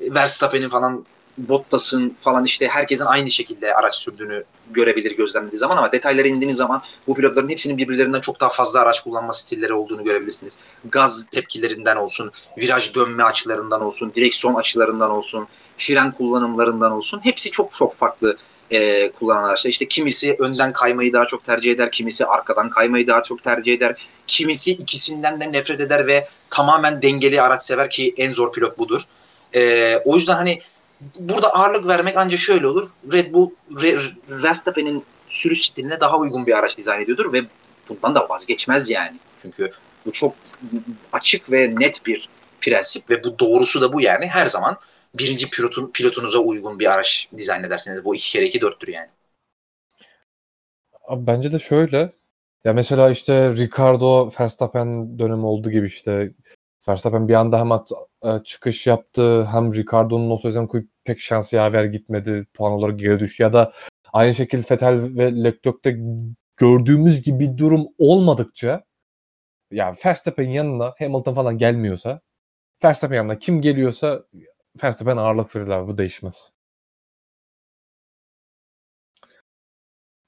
Verstappen'in 0.00 0.68
falan 0.68 1.04
Bottas'ın 1.38 2.16
falan 2.20 2.44
işte 2.44 2.68
herkesin 2.68 3.04
aynı 3.04 3.30
şekilde 3.30 3.74
araç 3.74 3.94
sürdüğünü 3.94 4.44
görebilir 4.72 5.16
gözlemlediği 5.16 5.58
zaman 5.58 5.76
ama 5.76 5.92
detaylara 5.92 6.28
indiğiniz 6.28 6.56
zaman 6.56 6.82
bu 7.06 7.14
pilotların 7.14 7.48
hepsinin 7.48 7.78
birbirlerinden 7.78 8.20
çok 8.20 8.40
daha 8.40 8.50
fazla 8.50 8.80
araç 8.80 9.00
kullanma 9.00 9.32
stilleri 9.32 9.72
olduğunu 9.72 10.04
görebilirsiniz. 10.04 10.54
Gaz 10.84 11.26
tepkilerinden 11.26 11.96
olsun, 11.96 12.30
viraj 12.58 12.94
dönme 12.94 13.22
açılarından 13.22 13.82
olsun, 13.82 14.12
direksiyon 14.14 14.54
açılarından 14.54 15.10
olsun, 15.10 15.48
fren 15.78 16.12
kullanımlarından 16.12 16.92
olsun 16.92 17.20
hepsi 17.24 17.50
çok 17.50 17.72
çok 17.72 17.96
farklı 17.96 18.36
e, 18.70 19.10
kullanan 19.12 19.44
araçlar. 19.44 19.70
İşte 19.70 19.88
kimisi 19.88 20.36
önden 20.38 20.72
kaymayı 20.72 21.12
daha 21.12 21.26
çok 21.26 21.44
tercih 21.44 21.72
eder, 21.72 21.92
kimisi 21.92 22.26
arkadan 22.26 22.70
kaymayı 22.70 23.06
daha 23.06 23.22
çok 23.22 23.44
tercih 23.44 23.74
eder, 23.74 23.96
kimisi 24.26 24.72
ikisinden 24.72 25.40
de 25.40 25.52
nefret 25.52 25.80
eder 25.80 26.06
ve 26.06 26.28
tamamen 26.50 27.02
dengeli 27.02 27.42
araç 27.42 27.62
sever 27.62 27.90
ki 27.90 28.14
en 28.16 28.30
zor 28.30 28.52
pilot 28.52 28.78
budur. 28.78 29.02
E, 29.54 29.96
o 30.04 30.16
yüzden 30.16 30.34
hani 30.34 30.60
burada 31.18 31.54
ağırlık 31.54 31.86
vermek 31.86 32.16
ancak 32.16 32.40
şöyle 32.40 32.66
olur. 32.66 32.90
Red 33.12 33.32
Bull 33.32 33.50
Verstappen'in 34.28 35.04
sürüş 35.28 35.66
stiline 35.66 36.00
daha 36.00 36.18
uygun 36.18 36.46
bir 36.46 36.58
araç 36.58 36.78
dizayn 36.78 37.02
ediyordur 37.02 37.32
ve 37.32 37.42
bundan 37.88 38.14
da 38.14 38.28
vazgeçmez 38.28 38.90
yani. 38.90 39.18
Çünkü 39.42 39.70
bu 40.06 40.12
çok 40.12 40.34
açık 41.12 41.50
ve 41.50 41.74
net 41.78 42.06
bir 42.06 42.28
prensip 42.60 43.10
ve 43.10 43.24
bu 43.24 43.38
doğrusu 43.38 43.80
da 43.80 43.92
bu 43.92 44.00
yani. 44.00 44.26
Her 44.26 44.46
zaman 44.46 44.78
birinci 45.14 45.50
pilotun, 45.50 45.90
pilotunuza 45.94 46.38
uygun 46.38 46.78
bir 46.78 46.92
araç 46.92 47.28
dizayn 47.36 47.64
ederseniz 47.64 48.04
bu 48.04 48.14
iki 48.14 48.30
kere 48.30 48.46
iki 48.46 48.60
dörttür 48.60 48.88
yani. 48.88 49.08
Abi 51.04 51.26
bence 51.26 51.52
de 51.52 51.58
şöyle. 51.58 52.12
Ya 52.64 52.72
mesela 52.72 53.10
işte 53.10 53.52
Ricardo 53.52 54.30
Verstappen 54.40 55.18
dönemi 55.18 55.46
olduğu 55.46 55.70
gibi 55.70 55.86
işte 55.86 56.32
Verstappen 56.88 57.28
bir 57.28 57.34
anda 57.34 57.58
hem 57.58 57.72
at, 57.72 57.90
çıkış 58.44 58.86
yaptı 58.86 59.44
hem 59.44 59.74
Ricardo'nun 59.74 60.30
o 60.30 60.36
sözden 60.36 60.68
pek 61.04 61.20
şansı 61.20 61.56
yaver 61.56 61.84
gitmedi. 61.84 62.46
Puan 62.54 62.72
olarak 62.72 62.98
geri 62.98 63.18
düştü 63.20 63.42
ya 63.42 63.52
da 63.52 63.72
aynı 64.12 64.34
şekilde 64.34 64.62
Vettel 64.70 65.16
ve 65.16 65.44
Leclerc'te 65.44 65.98
gördüğümüz 66.56 67.22
gibi 67.22 67.40
bir 67.40 67.58
durum 67.58 67.86
olmadıkça 67.98 68.84
yani 69.70 69.96
Verstappen 70.06 70.48
yanına 70.50 70.94
Hamilton 70.98 71.34
falan 71.34 71.58
gelmiyorsa 71.58 72.20
Verstappen 72.84 73.16
yanına 73.16 73.38
kim 73.38 73.62
geliyorsa 73.62 74.24
Verstappen 74.82 75.16
ağırlık 75.16 75.56
verir 75.56 75.68
abi 75.68 75.88
bu 75.88 75.98
değişmez. 75.98 76.52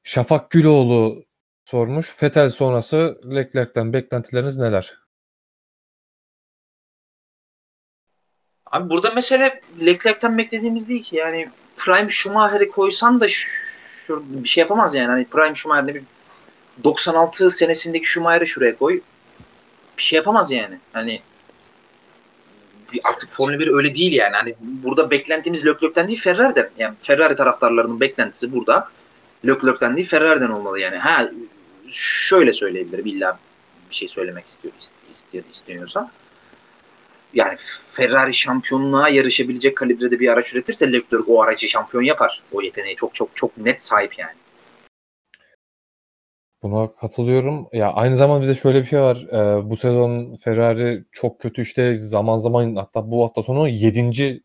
Şafak 0.03 0.51
Güloğlu 0.51 1.25
sormuş. 1.65 2.15
Fetel 2.17 2.51
sonrası 2.51 3.21
Leclerc'ten 3.35 3.93
beklentileriniz 3.93 4.59
neler? 4.59 5.02
Abi 8.73 8.91
burada 8.91 9.11
mesele 9.11 9.61
Leclerc'ten 9.81 10.39
beklediğimiz 10.39 10.89
değil 10.89 11.03
ki. 11.03 11.17
Yani 11.17 11.49
Prime 11.77 12.09
Schumacher'i 12.09 12.71
koysan 12.71 13.21
da 13.21 13.27
bir 14.09 14.49
şey 14.49 14.61
yapamaz 14.61 14.95
yani. 14.95 15.07
Hani 15.07 15.25
Prime 15.25 15.55
Schumacher'de 15.55 15.95
bir 15.95 16.03
96 16.85 17.51
senesindeki 17.51 18.07
Schumacher'i 18.07 18.47
şuraya 18.47 18.77
koy. 18.77 19.01
Bir 19.99 20.03
şey 20.03 20.17
yapamaz 20.17 20.53
yani. 20.53 20.79
Hani 20.93 21.23
artık 23.05 23.33
Formula 23.33 23.59
1 23.59 23.67
öyle 23.67 23.95
değil 23.95 24.13
yani. 24.13 24.37
Hani 24.37 24.55
burada 24.61 25.11
beklentimiz 25.11 25.67
Leclerc'ten 25.67 26.09
değil 26.09 26.21
Ferrari'den. 26.21 26.71
Yani 26.79 26.95
Ferrari 27.03 27.37
taraftarlarının 27.37 28.01
beklentisi 28.01 28.53
burada 28.53 28.89
Leclerc'ten 29.47 29.97
değil 29.97 30.09
Ferrari'den 30.09 30.51
olmalı 30.51 30.81
yani. 30.81 30.97
Ha 30.97 31.31
şöyle 31.91 32.53
söyleyebilirim 32.53 33.07
illa 33.07 33.39
bir 33.91 33.95
şey 33.95 34.09
söylemek 34.09 34.47
istiyor 34.47 34.75
istiyor 35.13 35.45
isteniyorsa. 35.53 36.11
Yani 37.35 37.57
Ferrari 37.93 38.35
şampiyonluğa 38.35 39.09
yarışabilecek 39.09 39.77
kalibrede 39.77 40.21
bir 40.21 40.29
araç 40.29 40.53
üretirse 40.55 40.93
Leclerc 40.93 41.25
o 41.29 41.43
aracı 41.43 41.69
şampiyon 41.69 42.03
yapar. 42.03 42.43
O 42.53 42.63
yeteneği 42.63 42.97
çok 42.97 43.15
çok 43.15 43.37
çok 43.37 43.57
net 43.57 43.83
sahip 43.83 44.19
yani. 44.19 44.33
Buna 46.63 46.93
katılıyorum. 46.93 47.69
Ya 47.73 47.93
aynı 47.93 48.17
zamanda 48.17 48.43
bir 48.43 48.49
de 48.49 48.55
şöyle 48.55 48.81
bir 48.81 48.87
şey 48.87 49.01
var. 49.01 49.17
Ee, 49.17 49.71
bu 49.71 49.77
sezon 49.77 50.37
Ferrari 50.37 51.05
çok 51.13 51.41
kötü 51.41 51.63
işte 51.63 51.95
zaman 51.95 52.39
zaman 52.39 52.77
hatta 52.77 53.11
bu 53.11 53.25
hafta 53.25 53.43
sonu 53.43 53.69
7. 53.69 54.43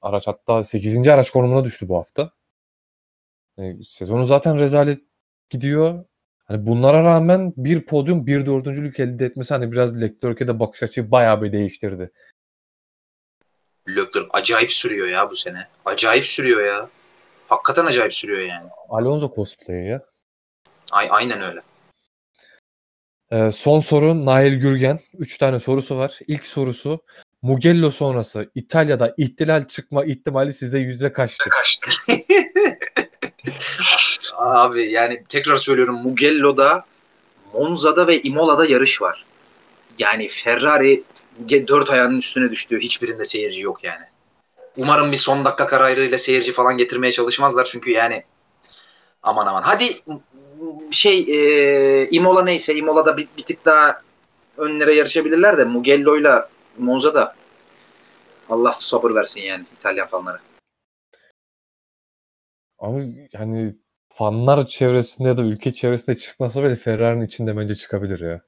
araç 0.00 0.26
hatta 0.26 0.62
8. 0.62 1.08
araç 1.08 1.30
konumuna 1.30 1.64
düştü 1.64 1.88
bu 1.88 1.96
hafta. 1.96 2.30
Yani 3.58 3.84
sezonu 3.84 4.26
zaten 4.26 4.58
rezalet 4.58 5.00
gidiyor. 5.50 6.04
Hani 6.46 6.66
bunlara 6.66 7.04
rağmen 7.04 7.52
bir 7.56 7.80
podyum, 7.86 8.26
bir 8.26 8.46
dördüncülük 8.46 9.00
elde 9.00 9.26
etmesi 9.26 9.54
hani 9.54 9.72
biraz 9.72 10.00
Leclerc'e 10.00 10.48
de 10.48 10.60
bakış 10.60 10.82
açıyı 10.82 11.10
bayağı 11.10 11.42
bir 11.42 11.52
değiştirdi. 11.52 12.10
Leclerc 13.88 14.28
acayip 14.32 14.72
sürüyor 14.72 15.08
ya 15.08 15.30
bu 15.30 15.36
sene. 15.36 15.68
Acayip 15.84 16.24
sürüyor 16.24 16.66
ya. 16.66 16.88
Hakikaten 17.48 17.86
acayip 17.86 18.14
sürüyor 18.14 18.40
yani. 18.40 18.68
Alonso 18.88 19.32
cosplay 19.34 19.76
ya. 19.76 20.02
Ay, 20.92 21.08
aynen 21.10 21.42
öyle. 21.42 21.60
Ee, 23.30 23.52
son 23.52 23.80
soru 23.80 24.26
Nail 24.26 24.54
Gürgen. 24.54 25.00
Üç 25.18 25.38
tane 25.38 25.58
sorusu 25.58 25.98
var. 25.98 26.18
İlk 26.26 26.46
sorusu 26.46 27.04
Mugello 27.42 27.90
sonrası 27.90 28.50
İtalya'da 28.54 29.14
ihtilal 29.16 29.64
çıkma 29.64 30.04
ihtimali 30.04 30.52
sizde 30.52 30.78
yüzde 30.78 31.12
kaçtı? 31.12 31.50
Kaçtı. 31.50 31.90
Abi 34.36 34.90
yani 34.90 35.24
tekrar 35.28 35.56
söylüyorum 35.56 36.02
Mugello'da, 36.02 36.84
Monza'da 37.52 38.06
ve 38.06 38.22
Imola'da 38.22 38.66
yarış 38.66 39.02
var. 39.02 39.24
Yani 39.98 40.28
Ferrari 40.28 41.02
dört 41.48 41.90
ayağının 41.90 42.18
üstüne 42.18 42.50
düştüğü 42.50 42.80
hiçbirinde 42.80 43.24
seyirci 43.24 43.62
yok 43.62 43.84
yani. 43.84 44.04
Umarım 44.76 45.12
bir 45.12 45.16
son 45.16 45.44
dakika 45.44 45.66
kararıyla 45.66 46.18
seyirci 46.18 46.52
falan 46.52 46.76
getirmeye 46.76 47.12
çalışmazlar 47.12 47.64
çünkü 47.64 47.90
yani 47.90 48.24
aman 49.22 49.46
aman. 49.46 49.62
Hadi 49.62 49.96
şey 50.90 51.18
e, 51.18 52.08
Imola 52.10 52.44
neyse 52.44 52.74
Imola'da 52.74 53.16
bir, 53.16 53.28
bir 53.38 53.42
tık 53.42 53.64
daha 53.64 54.02
önlere 54.56 54.94
yarışabilirler 54.94 55.58
de 55.58 55.64
Mugello'yla 55.64 56.50
Monza'da 56.78 57.34
Allah 58.48 58.72
sabır 58.72 59.14
versin 59.14 59.40
yani 59.40 59.64
İtalyan 59.78 60.08
fanlara. 60.08 60.40
Abi 62.78 63.28
yani 63.32 63.74
fanlar 64.16 64.66
çevresinde 64.66 65.36
da 65.36 65.42
ülke 65.42 65.74
çevresinde 65.74 66.18
çıkmasa 66.18 66.62
bile 66.62 66.76
Ferrari'nin 66.76 67.26
içinde 67.26 67.56
bence 67.56 67.74
çıkabilir 67.74 68.20
ya. 68.20 68.40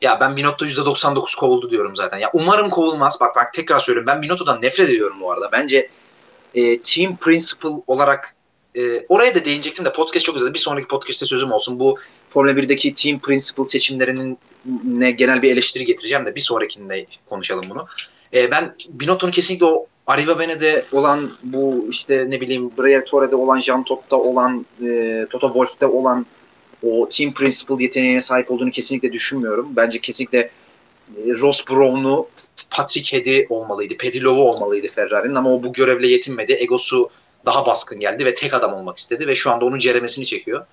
Ya 0.00 0.20
ben 0.20 0.36
Binotto 0.36 0.64
%99 0.64 1.36
kovuldu 1.38 1.70
diyorum 1.70 1.96
zaten. 1.96 2.18
Ya 2.18 2.30
umarım 2.32 2.70
kovulmaz. 2.70 3.18
Bak 3.20 3.36
bak 3.36 3.54
tekrar 3.54 3.78
söylüyorum. 3.78 4.06
Ben 4.06 4.22
Binotto'dan 4.22 4.62
nefret 4.62 4.88
ediyorum 4.88 5.16
bu 5.20 5.32
arada. 5.32 5.52
Bence 5.52 5.90
e, 6.54 6.80
team 6.82 7.16
principle 7.16 7.68
olarak 7.86 8.34
e, 8.78 9.06
oraya 9.08 9.34
da 9.34 9.44
değinecektim 9.44 9.84
de 9.84 9.92
podcast 9.92 10.26
çok 10.26 10.36
uzadı. 10.36 10.54
Bir 10.54 10.58
sonraki 10.58 10.88
podcast'te 10.88 11.26
sözüm 11.26 11.52
olsun. 11.52 11.80
Bu 11.80 11.98
Formula 12.30 12.52
1'deki 12.52 12.94
team 12.94 13.18
principle 13.18 13.64
seçimlerinin 13.64 14.38
ne 14.84 15.10
genel 15.10 15.42
bir 15.42 15.52
eleştiri 15.52 15.84
getireceğim 15.84 16.26
de 16.26 16.34
bir 16.34 16.40
sonrakinde 16.40 17.06
konuşalım 17.28 17.64
bunu. 17.70 17.86
E, 18.36 18.50
ben 18.50 18.74
Binotto'nun 18.88 19.32
kesinlikle 19.32 19.66
o 19.66 19.86
Arriva 20.06 20.38
Bene'de 20.38 20.84
olan 20.92 21.32
bu 21.42 21.86
işte 21.90 22.30
ne 22.30 22.40
bileyim 22.40 22.70
Briatore'de 22.78 23.36
olan, 23.36 23.60
Jean 23.60 23.84
Top'ta 23.84 24.16
olan, 24.16 24.66
e, 24.86 25.26
Toto 25.30 25.46
Wolff'te 25.46 25.86
olan 25.86 26.26
o 26.82 27.08
team 27.08 27.34
principle 27.34 27.82
yeteneğine 27.84 28.20
sahip 28.20 28.50
olduğunu 28.50 28.70
kesinlikle 28.70 29.12
düşünmüyorum. 29.12 29.68
Bence 29.76 30.00
kesinlikle 30.00 30.38
e, 30.38 30.50
Ross 31.40 31.64
Brown'u 31.70 32.28
Patrick 32.70 33.16
Head'i 33.16 33.46
olmalıydı. 33.50 33.94
Lowe 34.04 34.40
olmalıydı 34.40 34.88
Ferrari'nin 34.88 35.34
ama 35.34 35.54
o 35.54 35.62
bu 35.62 35.72
görevle 35.72 36.08
yetinmedi. 36.08 36.52
Egosu 36.52 37.10
daha 37.46 37.66
baskın 37.66 38.00
geldi 38.00 38.24
ve 38.24 38.34
tek 38.34 38.54
adam 38.54 38.74
olmak 38.74 38.96
istedi 38.96 39.26
ve 39.26 39.34
şu 39.34 39.50
anda 39.50 39.64
onun 39.64 39.78
ceremesini 39.78 40.26
çekiyor. 40.26 40.66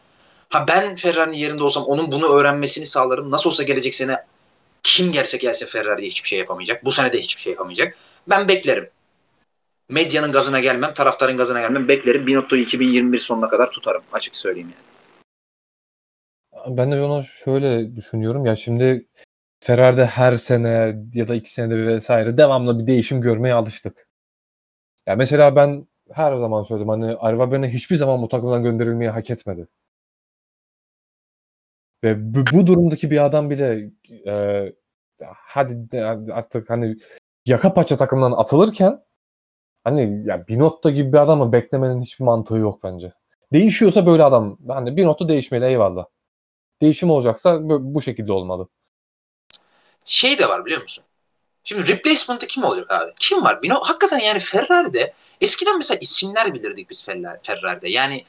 Ha 0.49 0.65
ben 0.67 0.95
Ferrari'nin 0.95 1.37
yerinde 1.37 1.63
olsam 1.63 1.83
onun 1.83 2.11
bunu 2.11 2.27
öğrenmesini 2.27 2.85
sağlarım. 2.85 3.31
Nasıl 3.31 3.49
olsa 3.49 3.63
gelecek 3.63 3.95
sene 3.95 4.17
kim 4.83 5.11
gelse 5.11 5.37
gelse 5.37 5.65
Ferrari'ye 5.65 6.09
hiçbir 6.09 6.29
şey 6.29 6.39
yapamayacak. 6.39 6.85
Bu 6.85 6.91
sene 6.91 7.13
de 7.13 7.19
hiçbir 7.19 7.41
şey 7.41 7.53
yapamayacak. 7.53 7.97
Ben 8.27 8.47
beklerim. 8.47 8.89
Medyanın 9.89 10.31
gazına 10.31 10.59
gelmem, 10.59 10.93
taraftarın 10.93 11.37
gazına 11.37 11.61
gelmem. 11.61 11.87
Beklerim. 11.87 12.27
Binotto'yu 12.27 12.61
2021 12.61 13.17
sonuna 13.17 13.49
kadar 13.49 13.71
tutarım. 13.71 14.03
Açık 14.11 14.35
söyleyeyim 14.35 14.73
yani. 14.73 14.93
Ben 16.77 16.91
de 16.91 17.01
onu 17.01 17.23
şöyle 17.23 17.95
düşünüyorum. 17.95 18.45
Ya 18.45 18.55
şimdi 18.55 19.07
Ferrari'de 19.63 20.05
her 20.05 20.35
sene 20.35 20.95
ya 21.13 21.27
da 21.27 21.35
iki 21.35 21.53
senede 21.53 21.77
bir 21.77 21.87
vesaire 21.87 22.37
devamlı 22.37 22.79
bir 22.79 22.87
değişim 22.87 23.21
görmeye 23.21 23.53
alıştık. 23.53 24.07
Ya 25.05 25.15
mesela 25.15 25.55
ben 25.55 25.87
her 26.11 26.35
zaman 26.35 26.61
söyledim 26.61 26.89
hani 26.89 27.15
Arva 27.15 27.51
Bene 27.51 27.69
hiçbir 27.69 27.95
zaman 27.95 28.21
bu 28.21 28.27
takımdan 28.27 28.63
gönderilmeyi 28.63 29.11
hak 29.11 29.29
etmedi. 29.29 29.67
Ve 32.03 32.33
bu, 32.33 32.45
bu 32.51 32.67
durumdaki 32.67 33.11
bir 33.11 33.25
adam 33.25 33.49
bile 33.49 33.91
e, 34.27 34.73
hadi 35.35 36.01
artık 36.33 36.69
hani 36.69 36.95
yaka 37.45 37.73
paça 37.73 37.97
takımdan 37.97 38.31
atılırken 38.31 39.03
hani 39.83 40.23
ya 40.27 40.47
Binotto 40.47 40.89
gibi 40.89 41.13
bir 41.13 41.17
adamı 41.17 41.51
beklemenin 41.51 42.01
hiçbir 42.01 42.25
mantığı 42.25 42.57
yok 42.57 42.83
bence. 42.83 43.13
Değişiyorsa 43.53 44.05
böyle 44.05 44.23
adam. 44.23 44.57
Hani 44.67 44.97
Binotto 44.97 45.29
değişmeli 45.29 45.65
eyvallah. 45.65 46.05
Değişim 46.81 47.09
olacaksa 47.09 47.59
bu 47.63 48.01
şekilde 48.01 48.31
olmalı. 48.31 48.67
Şey 50.05 50.39
de 50.39 50.49
var 50.49 50.65
biliyor 50.65 50.81
musun? 50.81 51.03
Şimdi 51.63 51.87
replacement'ı 51.87 52.47
kim 52.47 52.63
olacak 52.63 52.91
abi? 52.91 53.11
Kim 53.19 53.43
var? 53.43 53.61
Binotto 53.61 53.89
hakikaten 53.89 54.19
yani 54.19 54.39
Ferrari'de 54.39 55.13
eskiden 55.41 55.77
mesela 55.77 55.97
isimler 56.01 56.53
bilirdik 56.53 56.89
biz 56.89 57.05
Ferrari'de. 57.43 57.89
Yani 57.89 58.25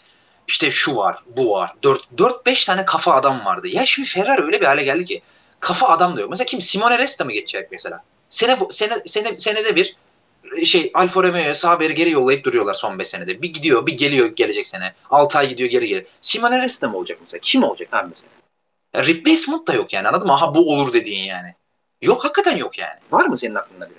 işte 0.49 0.71
şu 0.71 0.97
var, 0.97 1.19
bu 1.37 1.51
var. 1.53 1.75
4-5 1.83 2.67
tane 2.67 2.85
kafa 2.85 3.15
adam 3.15 3.45
vardı. 3.45 3.69
Ya 3.69 3.87
şimdi 3.87 4.09
Ferrari 4.09 4.43
öyle 4.43 4.61
bir 4.61 4.67
hale 4.67 4.85
geldi 4.85 5.05
ki 5.05 5.23
kafa 5.61 5.89
adam 5.89 6.17
da 6.17 6.21
yok. 6.21 6.31
Mesela 6.31 6.47
kim? 6.47 6.63
Simone 6.63 6.99
Resta 6.99 7.25
mı 7.25 7.33
geçecek 7.33 7.69
mesela? 7.73 8.03
Sene, 8.29 8.57
sene, 8.71 9.03
sene, 9.07 9.39
senede 9.39 9.77
bir 9.77 9.97
şey 10.65 10.91
Alfa 10.95 11.23
Romeo'ya 11.23 11.55
Saber'i 11.55 11.95
geri 11.95 12.11
yollayıp 12.11 12.45
duruyorlar 12.45 12.75
son 12.75 12.99
5 12.99 13.09
senede. 13.09 13.43
Bir 13.43 13.53
gidiyor, 13.53 13.87
bir 13.87 13.97
geliyor 13.97 14.27
gelecek 14.37 14.67
sene. 14.67 14.93
6 15.11 15.39
ay 15.39 15.49
gidiyor, 15.49 15.71
geri 15.71 15.89
geliyor. 15.89 16.07
Simone 16.21 16.63
Resta 16.63 16.89
mı 16.89 16.97
olacak 16.97 17.19
mesela? 17.21 17.41
Kim 17.41 17.63
olacak 17.63 17.89
abi 17.93 18.09
mesela? 18.09 18.31
Ya 18.95 19.07
replacement 19.07 19.69
da 19.69 19.75
yok 19.75 19.93
yani 19.93 20.09
anladın 20.09 20.27
mı? 20.27 20.33
Aha 20.33 20.55
bu 20.55 20.73
olur 20.73 20.93
dediğin 20.93 21.25
yani. 21.25 21.55
Yok 22.03 22.25
hakikaten 22.25 22.57
yok 22.57 22.79
yani. 22.79 22.99
Var 23.11 23.27
mı 23.27 23.37
senin 23.37 23.55
aklında 23.55 23.91
biri? 23.91 23.99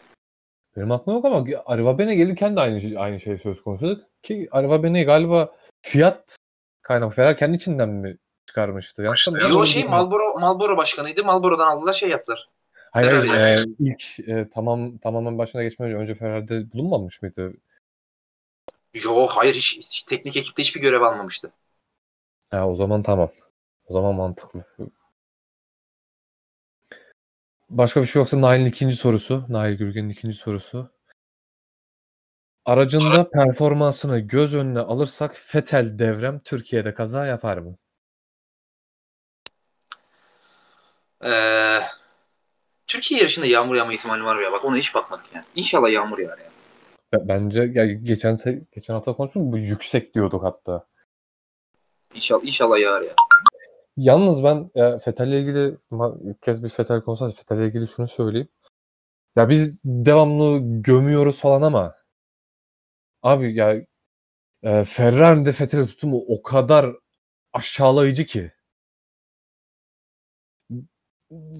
Benim 0.78 0.92
aklımda 0.92 1.18
yok 1.18 1.26
ama 1.26 1.64
Arriva 1.66 1.98
Bene 1.98 2.16
gelirken 2.16 2.56
de 2.56 2.62
aynı, 2.62 3.00
aynı 3.00 3.20
şey 3.20 3.38
söz 3.38 3.64
konusu. 3.64 4.02
Ki 4.24 4.48
Arriva 4.52 4.84
Bene 4.84 5.04
galiba 5.04 5.52
fiyat 5.86 6.38
kaynak. 6.82 7.14
Ferrari 7.14 7.36
kendi 7.36 7.58
içinden 7.58 7.90
mi 7.90 8.18
çıkarmıştı? 8.46 9.02
Yanlış 9.02 9.28
mı? 9.28 9.40
Yo 9.40 9.66
şey 9.66 9.84
Marlboro, 9.84 10.40
Marlboro 10.40 10.78
başkanıydı. 10.78 11.24
Marlboro'dan 11.24 11.68
aldılar 11.68 11.94
şey 11.94 12.10
yaptılar. 12.10 12.50
Hayır, 12.92 13.28
hayır 13.28 13.60
e, 13.60 13.66
ilk 13.80 14.30
e, 14.30 14.50
tamam 14.50 14.98
tamamen 14.98 15.38
başına 15.38 15.64
geçmeden 15.64 15.94
önce, 15.94 16.02
önce 16.02 16.16
Ferrari'de 16.16 16.72
bulunmamış 16.72 17.22
mıydı? 17.22 17.54
Yo 18.94 19.28
hayır 19.28 19.56
hiç, 19.56 19.78
hiç 19.78 20.04
teknik 20.04 20.38
ekipte 20.38 20.64
hiçbir 20.64 20.82
görev 20.82 21.02
almamıştı. 21.02 21.52
Ha, 22.52 22.70
o 22.70 22.76
zaman 22.76 23.04
tamam. 23.04 23.32
O 23.86 23.94
zaman 23.94 24.16
mantıklı. 24.16 24.66
Başka 27.70 28.02
bir 28.02 28.06
şey 28.06 28.20
yoksa 28.20 28.42
Nail'in 28.42 28.66
ikinci 28.66 28.96
sorusu. 28.96 29.46
Nail 29.50 29.78
Gürgen'in 29.78 30.10
ikinci 30.10 30.36
sorusu. 30.36 30.95
Aracında 32.66 33.30
performansını 33.30 34.20
göz 34.20 34.56
önüne 34.56 34.80
alırsak 34.80 35.32
Fetel 35.36 36.00
devrem 36.00 36.40
Türkiye'de 36.40 36.94
kaza 36.94 37.26
yapar 37.26 37.58
mı? 37.58 37.78
Ee, 41.26 41.80
Türkiye 42.88 43.20
yarışında 43.20 43.46
yağmur 43.46 43.76
yağma 43.76 43.94
ihtimali 43.94 44.24
var 44.24 44.40
ya. 44.40 44.52
Bak 44.52 44.66
ona 44.66 44.78
hiç 44.78 44.96
bakmadık 44.96 45.26
yani. 45.36 45.46
İnşallah 45.56 45.92
yağmur 45.92 46.18
yağar 46.20 46.38
ya. 46.38 46.50
Be- 47.14 47.28
Bence 47.28 47.62
ya 47.74 47.86
geçen 47.86 48.34
se- 48.34 48.64
geçen 48.72 48.94
hafta 48.94 49.14
konuştuk 49.14 49.44
bu 49.44 49.58
yüksek 49.58 50.16
diyorduk 50.16 50.44
hatta. 50.44 50.88
İnşallah, 52.14 52.44
inşallah 52.44 52.80
yağar 52.80 53.02
ya. 53.02 53.14
Yalnız 53.98 54.44
ben 54.44 54.72
e, 54.76 55.00
Fetel'le 55.00 55.34
ilgili 55.42 55.78
ma- 55.92 56.30
ilk 56.30 56.42
kez 56.42 56.64
bir 56.64 56.70
Fetel 56.70 57.02
konusu 57.02 57.26
var. 57.26 57.32
Fetel'le 57.32 57.68
ilgili 57.68 57.88
şunu 57.88 58.08
söyleyeyim. 58.08 58.48
Ya 59.36 59.50
biz 59.50 59.82
devamlı 59.84 60.60
gömüyoruz 60.82 61.40
falan 61.40 61.62
ama 61.62 61.96
abi 63.30 63.56
ya 63.56 63.68
e, 64.64 64.86
Ferrari'de 64.86 65.52
Fetel'i 65.54 65.88
tutumu 65.88 66.26
o 66.30 66.44
kadar 66.44 66.96
aşağılayıcı 67.54 68.26
ki. 68.26 68.52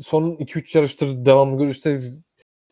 Son 0.04 0.36
2-3 0.40 0.76
yarıştır 0.78 1.26
devamlı 1.26 1.58
görüşte 1.58 2.00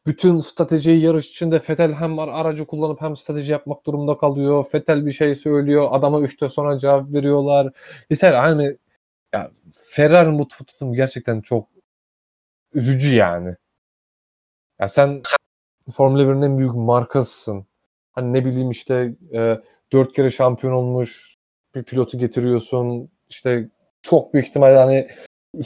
bütün 0.07 0.39
stratejiyi 0.39 1.01
yarış 1.01 1.27
içinde 1.29 1.59
Fetel 1.59 1.93
hem 1.93 2.19
ar- 2.19 2.27
aracı 2.27 2.65
kullanıp 2.67 3.01
hem 3.01 3.17
strateji 3.17 3.51
yapmak 3.51 3.85
durumunda 3.85 4.17
kalıyor. 4.17 4.65
Fetel 4.71 5.05
bir 5.05 5.11
şey 5.11 5.35
söylüyor. 5.35 5.87
Adama 5.91 6.19
3'te 6.21 6.49
sonra 6.49 6.79
cevap 6.79 7.13
veriyorlar. 7.13 7.73
Mesela 8.09 8.43
hani 8.43 8.77
ya 9.33 9.51
Ferrari'nin 9.89 10.39
bu 10.39 10.47
tut- 10.47 10.67
tutumu 10.67 10.93
gerçekten 10.95 11.41
çok 11.41 11.69
üzücü 12.73 13.15
yani. 13.15 13.55
Ya 14.79 14.87
sen 14.87 15.21
Formula 15.93 16.23
1'in 16.27 16.41
en 16.41 16.57
büyük 16.57 16.75
markasısın. 16.75 17.65
Hani 18.13 18.33
ne 18.33 18.45
bileyim 18.45 18.71
işte 18.71 19.15
e, 19.33 19.59
dört 19.91 20.13
kere 20.13 20.29
şampiyon 20.29 20.73
olmuş 20.73 21.35
bir 21.75 21.83
pilotu 21.83 22.17
getiriyorsun. 22.17 23.09
İşte 23.29 23.69
çok 24.01 24.33
büyük 24.33 24.47
ihtimalle 24.47 24.77
hani 24.77 25.07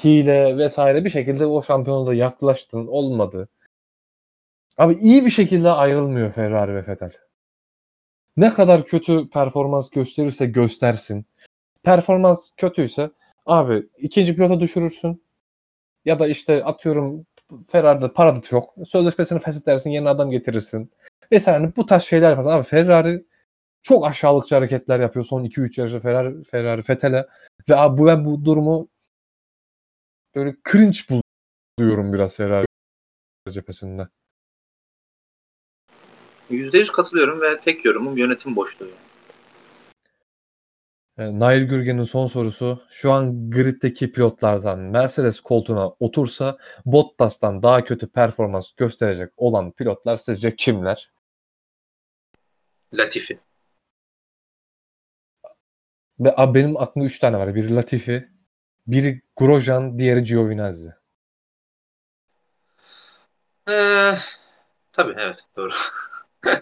hile 0.04 0.58
vesaire 0.58 1.06
bir 1.06 1.10
şekilde 1.10 1.46
o 1.46 1.62
şampiyonluğa 1.62 2.14
yaklaştın. 2.14 2.88
Olmadı. 2.88 3.50
Abi 4.78 4.98
iyi 5.02 5.26
bir 5.26 5.30
şekilde 5.30 5.70
ayrılmıyor 5.70 6.32
Ferrari 6.32 6.76
ve 6.76 6.88
Vettel. 6.88 7.12
Ne 8.38 8.54
kadar 8.54 8.86
kötü 8.86 9.30
performans 9.30 9.90
gösterirse 9.90 10.46
göstersin. 10.46 11.26
Performans 11.84 12.52
kötüyse 12.58 13.12
abi 13.46 13.88
ikinci 13.98 14.36
pilota 14.36 14.60
düşürürsün. 14.60 15.24
Ya 16.06 16.20
da 16.20 16.28
işte 16.28 16.64
atıyorum 16.64 17.26
Ferrari'de 17.70 18.14
para 18.14 18.36
da 18.36 18.42
çok. 18.42 18.74
Sözleşmesini 18.86 19.40
feshedersin, 19.40 19.90
yeni 19.90 20.10
adam 20.10 20.32
getirirsin. 20.32 20.92
Mesela 21.32 21.60
hani 21.60 21.76
bu 21.76 21.86
tarz 21.86 22.04
şeyler 22.04 22.30
yaparsın. 22.30 22.52
Abi 22.52 22.64
Ferrari 22.64 23.26
çok 23.82 24.08
aşağılıkçı 24.08 24.56
hareketler 24.56 25.00
yapıyor 25.00 25.26
son 25.26 25.44
2-3 25.44 25.82
yarışta 25.82 26.00
Ferrari, 26.00 26.44
Ferrari 26.44 26.82
Vettel'e. 26.90 27.28
Ve 27.70 27.76
abi 27.76 28.06
ben 28.06 28.26
bu 28.26 28.46
durumu 28.46 28.90
böyle 30.36 30.56
cringe 30.72 30.98
buluyorum 31.78 32.14
biraz 32.14 32.36
Ferrari 32.36 32.66
cephesinde. 33.50 34.08
%100 36.52 36.92
katılıyorum 36.92 37.42
ve 37.42 37.60
tek 37.60 37.86
yorumum 37.86 38.18
yönetim 38.18 38.56
boşluğu. 38.56 38.90
Yani. 41.18 41.36
E, 41.36 41.40
Nail 41.40 41.64
Gürgen'in 41.64 42.04
son 42.04 42.26
sorusu. 42.26 42.82
Şu 42.90 43.12
an 43.12 43.52
griddeki 43.52 44.12
pilotlardan 44.12 44.80
Mercedes 44.80 45.40
koltuğuna 45.40 45.90
otursa 45.90 46.58
Bottas'tan 46.86 47.64
daha 47.64 47.84
kötü 47.84 48.08
performans 48.08 48.72
gösterecek 48.72 49.30
olan 49.38 49.72
pilotlar 49.72 50.18
sizce 50.18 50.56
kimler? 50.56 51.12
Latifi. 52.94 53.40
Ve 56.20 56.34
abi 56.38 56.60
benim 56.60 56.78
aklımda 56.78 57.06
3 57.06 57.20
tane 57.20 57.38
var. 57.38 57.56
Biri 57.56 57.76
Latifi, 57.76 58.30
biri 58.88 59.22
Grosjean, 59.36 60.00
diğeri 60.00 60.24
Giovinazzi. 60.24 60.94
Ee, 63.70 64.18
tabii 64.92 65.14
evet 65.18 65.46
doğru. 65.58 65.74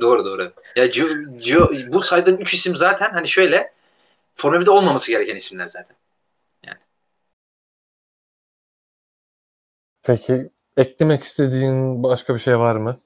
doğru 0.00 0.24
doğru. 0.24 0.52
Ya 0.76 0.86
Gio, 0.86 1.06
Gio, 1.38 1.68
bu 1.86 2.02
saydığım 2.02 2.40
3 2.40 2.54
isim 2.54 2.76
zaten 2.76 3.10
hani 3.10 3.28
şöyle 3.28 3.77
Formula 4.40 4.60
1'de 4.60 4.70
olmaması 4.70 5.10
gereken 5.10 5.36
isimler 5.36 5.68
zaten. 5.68 5.96
Peki 10.08 10.50
eklemek 10.76 11.22
istediğin 11.22 12.02
başka 12.02 12.34
bir 12.34 12.38
şey 12.38 12.58
var 12.58 12.76
mı? 12.76 12.98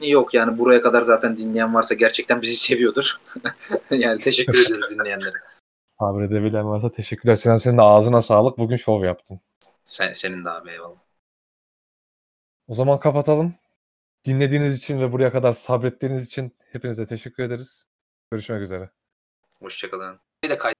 Yok 0.00 0.34
yani 0.34 0.58
buraya 0.58 0.82
kadar 0.82 1.02
zaten 1.02 1.38
dinleyen 1.38 1.74
varsa 1.74 1.94
gerçekten 1.94 2.42
bizi 2.42 2.56
seviyordur. 2.66 3.20
yani 3.90 4.20
teşekkür 4.20 4.66
ediyoruz 4.66 4.90
dinleyenlere. 4.90 5.36
Sabredebilen 5.98 6.68
varsa 6.68 6.92
teşekkürler. 6.92 7.34
Sinan 7.34 7.56
senin 7.56 7.78
de 7.78 7.82
ağzına 7.82 8.22
sağlık. 8.22 8.58
Bugün 8.58 8.76
şov 8.76 9.04
yaptın. 9.04 9.40
Sen, 9.84 10.12
senin 10.12 10.44
de 10.44 10.50
abi 10.50 10.70
eyvallah. 10.70 10.98
O 12.68 12.74
zaman 12.74 13.00
kapatalım. 13.00 13.54
Dinlediğiniz 14.24 14.78
için 14.78 15.00
ve 15.00 15.12
buraya 15.12 15.32
kadar 15.32 15.52
sabrettiğiniz 15.52 16.26
için 16.26 16.56
hepinize 16.72 17.06
teşekkür 17.06 17.42
ederiz. 17.42 17.86
Görüşmek 18.30 18.62
üzere. 18.62 18.90
Hoşçakalın. 19.62 20.20
Bir 20.44 20.50
de 20.50 20.58
kay- 20.58 20.74